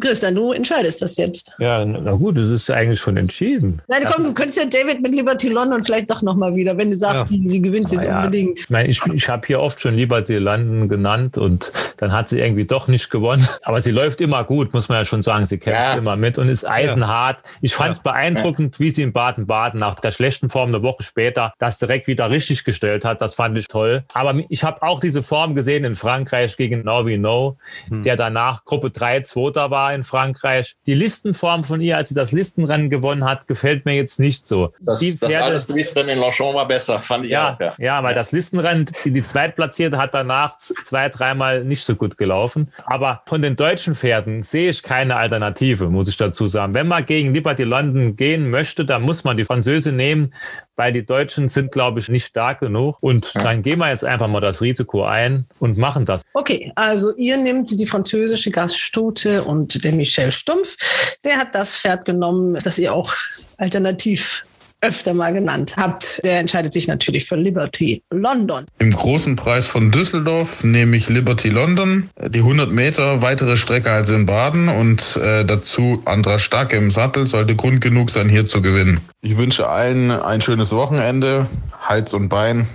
Christian, 0.00 0.34
du 0.36 0.52
entscheidest 0.52 1.02
das 1.02 1.16
jetzt. 1.16 1.50
Ja, 1.58 1.84
na 1.84 2.12
gut, 2.12 2.36
das 2.36 2.48
ist 2.50 2.70
eigentlich 2.70 3.00
schon 3.00 3.16
entschieden. 3.16 3.82
Nein, 3.88 4.02
komm, 4.08 4.22
du 4.24 4.32
könntest 4.32 4.58
ja 4.58 4.64
David 4.64 5.02
mit 5.02 5.12
Liberty 5.12 5.48
London 5.48 5.82
vielleicht 5.82 6.08
doch 6.08 6.22
nochmal 6.22 6.54
wieder, 6.54 6.76
wenn 6.78 6.92
du 6.92 6.96
sagst, 6.96 7.30
Ja. 7.30 7.36
die, 7.36 7.48
die 7.48 7.60
gewinnt 7.60 7.90
jetzt 7.90 8.04
Ja, 8.04 8.18
unbedingt. 8.18 8.60
Ich 8.60 8.70
meine, 8.70 8.88
ich, 8.88 9.00
ich 9.12 9.28
habe 9.28 9.44
hier 9.44 9.60
oft 9.60 9.80
schon 9.80 9.94
Liberty 9.96 10.36
London 10.36 10.88
genannt 10.88 11.36
und 11.36 11.72
dann 11.96 12.12
hat 12.12 12.28
sie 12.28 12.38
irgendwie 12.38 12.64
doch 12.64 12.86
nicht 12.86 13.10
gewonnen. 13.10 13.46
Aber 13.62 13.80
sie 13.82 13.90
läuft 13.90 14.20
immer 14.20 14.44
gut, 14.44 14.72
muss 14.72 14.88
man 14.88 14.98
ja 14.98 15.04
schon 15.04 15.20
sagen. 15.20 15.46
Sie 15.46 15.58
kämpft 15.58 15.80
Ja. 15.80 15.94
immer 15.94 16.14
mit 16.14 16.38
und 16.38 16.48
ist 16.48 16.64
eisenhart. 16.64 17.38
Ich 17.60 17.74
fand 17.74 17.96
es 17.96 17.98
beeindruckend, 17.98 18.78
wie 18.78 18.90
sie 18.90 19.02
in 19.02 19.12
Baden-Baden 19.12 19.80
nach 19.80 19.96
der 19.98 20.12
schlechten 20.12 20.48
Form 20.48 20.68
eine 20.68 20.82
Woche 20.84 21.02
später 21.02 21.52
das 21.58 21.78
direkt 21.80 22.06
wieder 22.06 22.30
richtig 22.30 22.62
gestellt 22.62 23.04
hat. 23.04 23.20
Das 23.20 23.34
fand 23.34 23.58
ich 23.58 23.66
toll. 23.66 24.04
Aber 24.14 24.34
ich 24.48 24.62
habe 24.62 24.80
auch 24.82 25.00
diese 25.00 25.24
Form 25.24 25.56
gesehen 25.56 25.84
in 25.84 25.96
Frankreich 25.96 26.56
gegen 26.56 26.82
Norby 26.84 27.18
No, 27.18 27.56
der 27.90 28.14
danach 28.14 28.64
Gruppe 28.64 28.90
3 28.90 29.22
Zweiter 29.22 29.72
war 29.72 29.87
in 29.94 30.04
Frankreich. 30.04 30.74
Die 30.86 30.94
Listenform 30.94 31.64
von 31.64 31.80
ihr, 31.80 31.96
als 31.96 32.08
sie 32.08 32.14
das 32.14 32.32
Listenrennen 32.32 32.90
gewonnen 32.90 33.24
hat, 33.24 33.46
gefällt 33.46 33.84
mir 33.84 33.94
jetzt 33.94 34.18
nicht 34.18 34.46
so. 34.46 34.72
Das, 34.80 35.00
die 35.00 35.18
das 35.18 35.34
alles 35.34 35.68
Rennen 35.96 36.10
in 36.10 36.18
Longchamp 36.18 36.54
war 36.54 36.66
besser, 36.66 37.00
fand 37.02 37.24
ich 37.24 37.30
ja, 37.30 37.54
auch. 37.54 37.60
Ja. 37.60 37.74
ja, 37.78 38.02
weil 38.02 38.14
das 38.14 38.32
Listenrennen, 38.32 38.86
die, 39.04 39.12
die 39.12 39.24
Zweitplatzierte 39.24 39.98
hat 39.98 40.14
danach 40.14 40.58
zwei, 40.58 41.08
dreimal 41.08 41.64
nicht 41.64 41.84
so 41.84 41.94
gut 41.94 42.18
gelaufen. 42.18 42.72
Aber 42.84 43.22
von 43.26 43.42
den 43.42 43.56
deutschen 43.56 43.94
Pferden 43.94 44.42
sehe 44.42 44.70
ich 44.70 44.82
keine 44.82 45.16
Alternative, 45.16 45.88
muss 45.88 46.08
ich 46.08 46.16
dazu 46.16 46.46
sagen. 46.46 46.74
Wenn 46.74 46.88
man 46.88 47.04
gegen 47.06 47.34
Liberty 47.34 47.64
London 47.64 48.16
gehen 48.16 48.50
möchte, 48.50 48.84
dann 48.84 49.02
muss 49.02 49.24
man 49.24 49.36
die 49.36 49.44
Französin 49.44 49.96
nehmen, 49.96 50.32
weil 50.78 50.92
die 50.92 51.04
Deutschen 51.04 51.48
sind, 51.48 51.72
glaube 51.72 51.98
ich, 51.98 52.08
nicht 52.08 52.24
stark 52.24 52.60
genug. 52.60 52.98
Und 53.00 53.32
dann 53.34 53.62
gehen 53.62 53.80
wir 53.80 53.90
jetzt 53.90 54.04
einfach 54.04 54.28
mal 54.28 54.40
das 54.40 54.62
Risiko 54.62 55.04
ein 55.04 55.44
und 55.58 55.76
machen 55.76 56.06
das. 56.06 56.22
Okay, 56.34 56.72
also 56.76 57.14
ihr 57.16 57.36
nehmt 57.36 57.78
die 57.78 57.86
französische 57.86 58.52
Gaststute 58.52 59.42
und 59.42 59.84
der 59.84 59.92
Michel 59.92 60.30
Stumpf, 60.30 60.76
der 61.24 61.36
hat 61.36 61.54
das 61.54 61.76
Pferd 61.76 62.04
genommen, 62.04 62.58
das 62.62 62.78
ihr 62.78 62.94
auch 62.94 63.12
alternativ 63.56 64.44
öfter 64.80 65.14
mal 65.14 65.32
genannt 65.32 65.74
habt. 65.76 66.20
Der 66.24 66.38
entscheidet 66.38 66.72
sich 66.72 66.86
natürlich 66.86 67.26
für 67.26 67.36
Liberty 67.36 68.02
London. 68.10 68.64
Im 68.78 68.92
großen 68.92 69.36
Preis 69.36 69.66
von 69.66 69.90
Düsseldorf 69.90 70.62
nehme 70.64 70.96
ich 70.96 71.08
Liberty 71.08 71.48
London, 71.48 72.10
die 72.28 72.38
100 72.38 72.70
Meter 72.70 73.22
weitere 73.22 73.56
Strecke 73.56 73.90
als 73.90 74.08
in 74.10 74.26
Baden 74.26 74.68
und 74.68 75.16
äh, 75.16 75.44
dazu 75.44 76.02
Andra 76.04 76.38
Starke 76.38 76.76
im 76.76 76.90
Sattel 76.90 77.26
sollte 77.26 77.56
Grund 77.56 77.80
genug 77.80 78.10
sein, 78.10 78.28
hier 78.28 78.46
zu 78.46 78.62
gewinnen. 78.62 79.00
Ich 79.20 79.36
wünsche 79.36 79.68
allen 79.68 80.10
ein 80.10 80.40
schönes 80.40 80.72
Wochenende, 80.72 81.48
Hals 81.80 82.14
und 82.14 82.28
Bein 82.28 82.68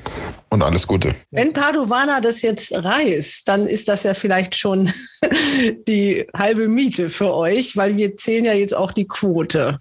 und 0.49 0.61
alles 0.61 0.87
Gute. 0.87 1.15
Wenn 1.31 1.53
Padovana 1.53 2.19
das 2.21 2.41
jetzt 2.41 2.73
reißt, 2.73 3.47
dann 3.47 3.65
ist 3.65 3.87
das 3.87 4.03
ja 4.03 4.13
vielleicht 4.13 4.55
schon 4.55 4.91
die 5.87 6.25
halbe 6.35 6.67
Miete 6.67 7.09
für 7.09 7.33
euch, 7.33 7.77
weil 7.77 7.97
wir 7.97 8.17
zählen 8.17 8.45
ja 8.45 8.53
jetzt 8.53 8.75
auch 8.75 8.91
die 8.91 9.07
Quote. 9.07 9.79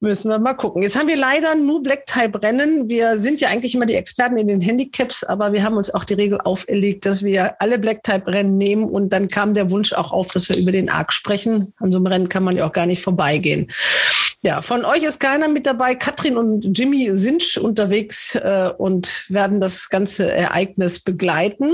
Müssen 0.00 0.30
wir 0.30 0.38
mal 0.38 0.54
gucken. 0.54 0.82
Jetzt 0.82 0.96
haben 0.96 1.08
wir 1.08 1.16
leider 1.16 1.56
nur 1.56 1.82
Black-Type-Rennen. 1.82 2.88
Wir 2.88 3.18
sind 3.18 3.40
ja 3.40 3.48
eigentlich 3.48 3.74
immer 3.74 3.86
die 3.86 3.96
Experten 3.96 4.36
in 4.36 4.46
den 4.46 4.60
Handicaps, 4.60 5.24
aber 5.24 5.52
wir 5.52 5.64
haben 5.64 5.76
uns 5.76 5.92
auch 5.92 6.04
die 6.04 6.14
Regel 6.14 6.40
auferlegt, 6.40 7.04
dass 7.04 7.24
wir 7.24 7.60
alle 7.60 7.80
Black-Type-Rennen 7.80 8.56
nehmen. 8.56 8.84
Und 8.84 9.12
dann 9.12 9.26
kam 9.26 9.54
der 9.54 9.72
Wunsch 9.72 9.92
auch 9.92 10.12
auf, 10.12 10.28
dass 10.28 10.48
wir 10.48 10.56
über 10.56 10.70
den 10.70 10.88
Arc 10.88 11.12
sprechen. 11.12 11.74
An 11.78 11.90
so 11.90 11.98
einem 11.98 12.06
Rennen 12.06 12.28
kann 12.28 12.44
man 12.44 12.56
ja 12.56 12.64
auch 12.64 12.72
gar 12.72 12.86
nicht 12.86 13.02
vorbeigehen. 13.02 13.72
Ja, 14.42 14.62
von 14.62 14.84
euch 14.84 15.02
ist 15.02 15.18
keiner 15.18 15.48
mit 15.48 15.66
dabei. 15.66 15.96
Katrin 15.96 16.36
und 16.36 16.78
Jimmy 16.78 17.10
sind 17.14 17.56
unterwegs 17.56 18.36
äh, 18.36 18.70
und 18.78 19.26
werden 19.28 19.58
das 19.58 19.88
ganze 19.88 20.30
Ereignis 20.30 21.00
begleiten. 21.00 21.72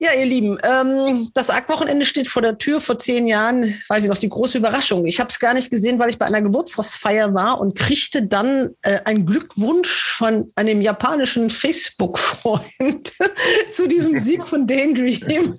Ja, 0.00 0.10
ihr 0.16 0.26
Lieben, 0.26 0.58
ähm, 0.62 1.28
das 1.34 1.50
Arc-Wochenende 1.50 2.06
steht 2.06 2.28
vor 2.28 2.40
der 2.40 2.56
Tür. 2.56 2.80
Vor 2.80 3.00
zehn 3.00 3.26
Jahren, 3.26 3.74
weiß 3.88 4.04
ich 4.04 4.08
noch, 4.08 4.18
die 4.18 4.28
große 4.28 4.58
Überraschung. 4.58 5.06
Ich 5.06 5.18
habe 5.18 5.28
es 5.30 5.40
gar 5.40 5.54
nicht 5.54 5.70
gesehen, 5.70 5.98
weil 5.98 6.08
ich 6.08 6.18
bei 6.18 6.26
einer 6.26 6.40
Geburtstagsfeier 6.40 7.34
war 7.34 7.60
und 7.60 7.76
kriegte 7.76 8.22
dann 8.22 8.70
äh, 8.82 9.00
einen 9.04 9.26
Glückwunsch 9.26 9.90
von 9.90 10.52
einem 10.54 10.82
japanischen 10.82 11.50
Facebook-Freund 11.50 13.12
zu 13.72 13.88
diesem 13.88 14.18
Sieg 14.20 14.46
von 14.46 14.68
Daydream. 14.68 15.58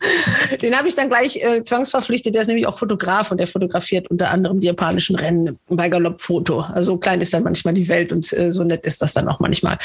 Den 0.61 0.77
habe 0.77 0.87
ich 0.87 0.95
dann 0.95 1.09
gleich 1.09 1.35
äh, 1.43 1.61
zwangsverpflichtet. 1.61 2.33
Der 2.33 2.43
ist 2.43 2.47
nämlich 2.47 2.65
auch 2.65 2.79
Fotograf 2.79 3.31
und 3.31 3.39
der 3.39 3.47
fotografiert 3.47 4.09
unter 4.09 4.29
anderem 4.31 4.61
die 4.61 4.67
japanischen 4.67 5.17
Rennen 5.17 5.59
bei 5.67 5.89
Galopp-Foto. 5.89 6.61
Also 6.61 6.95
klein 6.95 7.19
ist 7.19 7.33
dann 7.33 7.43
manchmal 7.43 7.73
die 7.73 7.89
Welt 7.89 8.13
und 8.13 8.31
äh, 8.31 8.53
so 8.53 8.63
nett 8.63 8.85
ist 8.85 9.01
das 9.01 9.11
dann 9.11 9.27
auch 9.27 9.41
manchmal. 9.41 9.77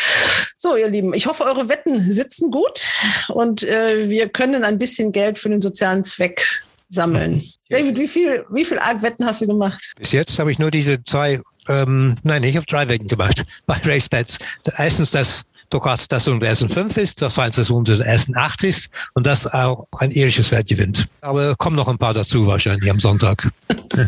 So, 0.57 0.77
ihr 0.77 0.89
Lieben, 0.89 1.13
ich 1.13 1.27
hoffe, 1.27 1.45
eure 1.45 1.69
Wetten 1.69 2.01
sitzen 2.01 2.53
gut 2.53 2.85
und 3.29 3.65
äh, 3.65 4.09
wir 4.09 4.29
können 4.29 4.44
ein 4.53 4.79
bisschen 4.79 5.13
Geld 5.13 5.39
für 5.39 5.49
den 5.49 5.63
sozialen 5.63 6.05
Zweck 6.05 6.45
sammeln. 6.91 7.43
David, 7.71 7.99
wie 7.99 8.09
viel, 8.09 8.45
wie 8.51 8.65
viel 8.65 8.79
Arc-Wetten 8.79 9.25
hast 9.25 9.41
du 9.41 9.47
gemacht? 9.47 9.93
Bis 9.97 10.13
jetzt 10.13 10.39
habe 10.39 10.53
ich 10.53 10.59
nur 10.59 10.71
diese 10.71 11.03
zwei, 11.05 11.41
ähm, 11.69 12.17
nein, 12.23 12.43
ich 12.43 12.57
habe 12.57 12.67
drei 12.67 12.89
Wetten 12.89 13.09
gemacht 13.09 13.45
bei 13.67 13.77
RaceBets. 13.83 14.39
Erstens, 14.77 15.45
dass 15.75 15.81
Tokat 15.81 16.13
das 16.13 16.29
unter 16.29 16.47
ersten 16.47 16.69
fünf 16.69 16.97
ist, 16.97 17.21
das 17.21 17.35
zweite, 17.35 17.57
das 17.57 17.71
unter 17.71 17.99
ersten 17.99 18.37
acht 18.37 18.63
ist 18.63 18.91
und 19.15 19.27
das 19.27 19.47
auch 19.47 19.87
ein 19.99 20.13
irisches 20.13 20.51
Wert 20.53 20.69
gewinnt. 20.69 21.09
Aber 21.21 21.57
kommen 21.57 21.75
noch 21.77 21.89
ein 21.89 21.99
paar 21.99 22.15
dazu 22.15 22.47
wahrscheinlich 22.47 22.91
am 22.91 23.01
Sonntag. 23.01 23.51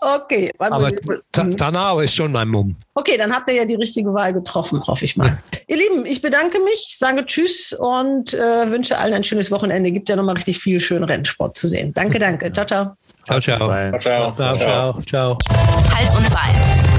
Okay, 0.00 0.50
warte 0.58 0.74
Aber 0.74 0.90
mal. 1.04 1.22
Ta 1.32 1.44
Tanao 1.44 2.00
ist 2.00 2.14
schon 2.14 2.32
mein 2.32 2.48
Mumm. 2.48 2.74
okay, 2.94 3.16
dann 3.16 3.32
habt 3.32 3.48
ihr 3.50 3.56
ja 3.58 3.64
die 3.64 3.74
richtige 3.74 4.12
Wahl 4.14 4.32
getroffen, 4.32 4.84
hoffe 4.84 5.04
ich 5.04 5.16
mal. 5.16 5.38
Ihr 5.66 5.76
Lieben, 5.76 6.06
ich 6.06 6.22
bedanke 6.22 6.58
mich, 6.64 6.96
sage 6.98 7.24
Tschüss 7.26 7.76
und 7.78 8.32
äh, 8.32 8.70
wünsche 8.70 8.96
allen 8.96 9.14
ein 9.14 9.24
schönes 9.24 9.50
Wochenende. 9.50 9.92
Gibt 9.92 10.08
ja 10.08 10.16
nochmal 10.16 10.36
richtig 10.36 10.58
viel 10.58 10.80
schönen 10.80 11.04
Rennsport 11.04 11.58
zu 11.58 11.68
sehen. 11.68 11.92
Danke, 11.94 12.18
danke. 12.18 12.50
Ciao, 12.52 12.66
ciao. 12.66 12.96
Ciao, 13.26 13.40
ciao. 13.40 13.68
Bye. 13.68 13.90
Ciao, 14.00 14.34
Ciao, 14.34 14.56
ciao, 14.56 14.98
ciao. 15.02 15.38
Hals 15.94 16.16
und 16.16 16.30
Bein. 16.30 16.97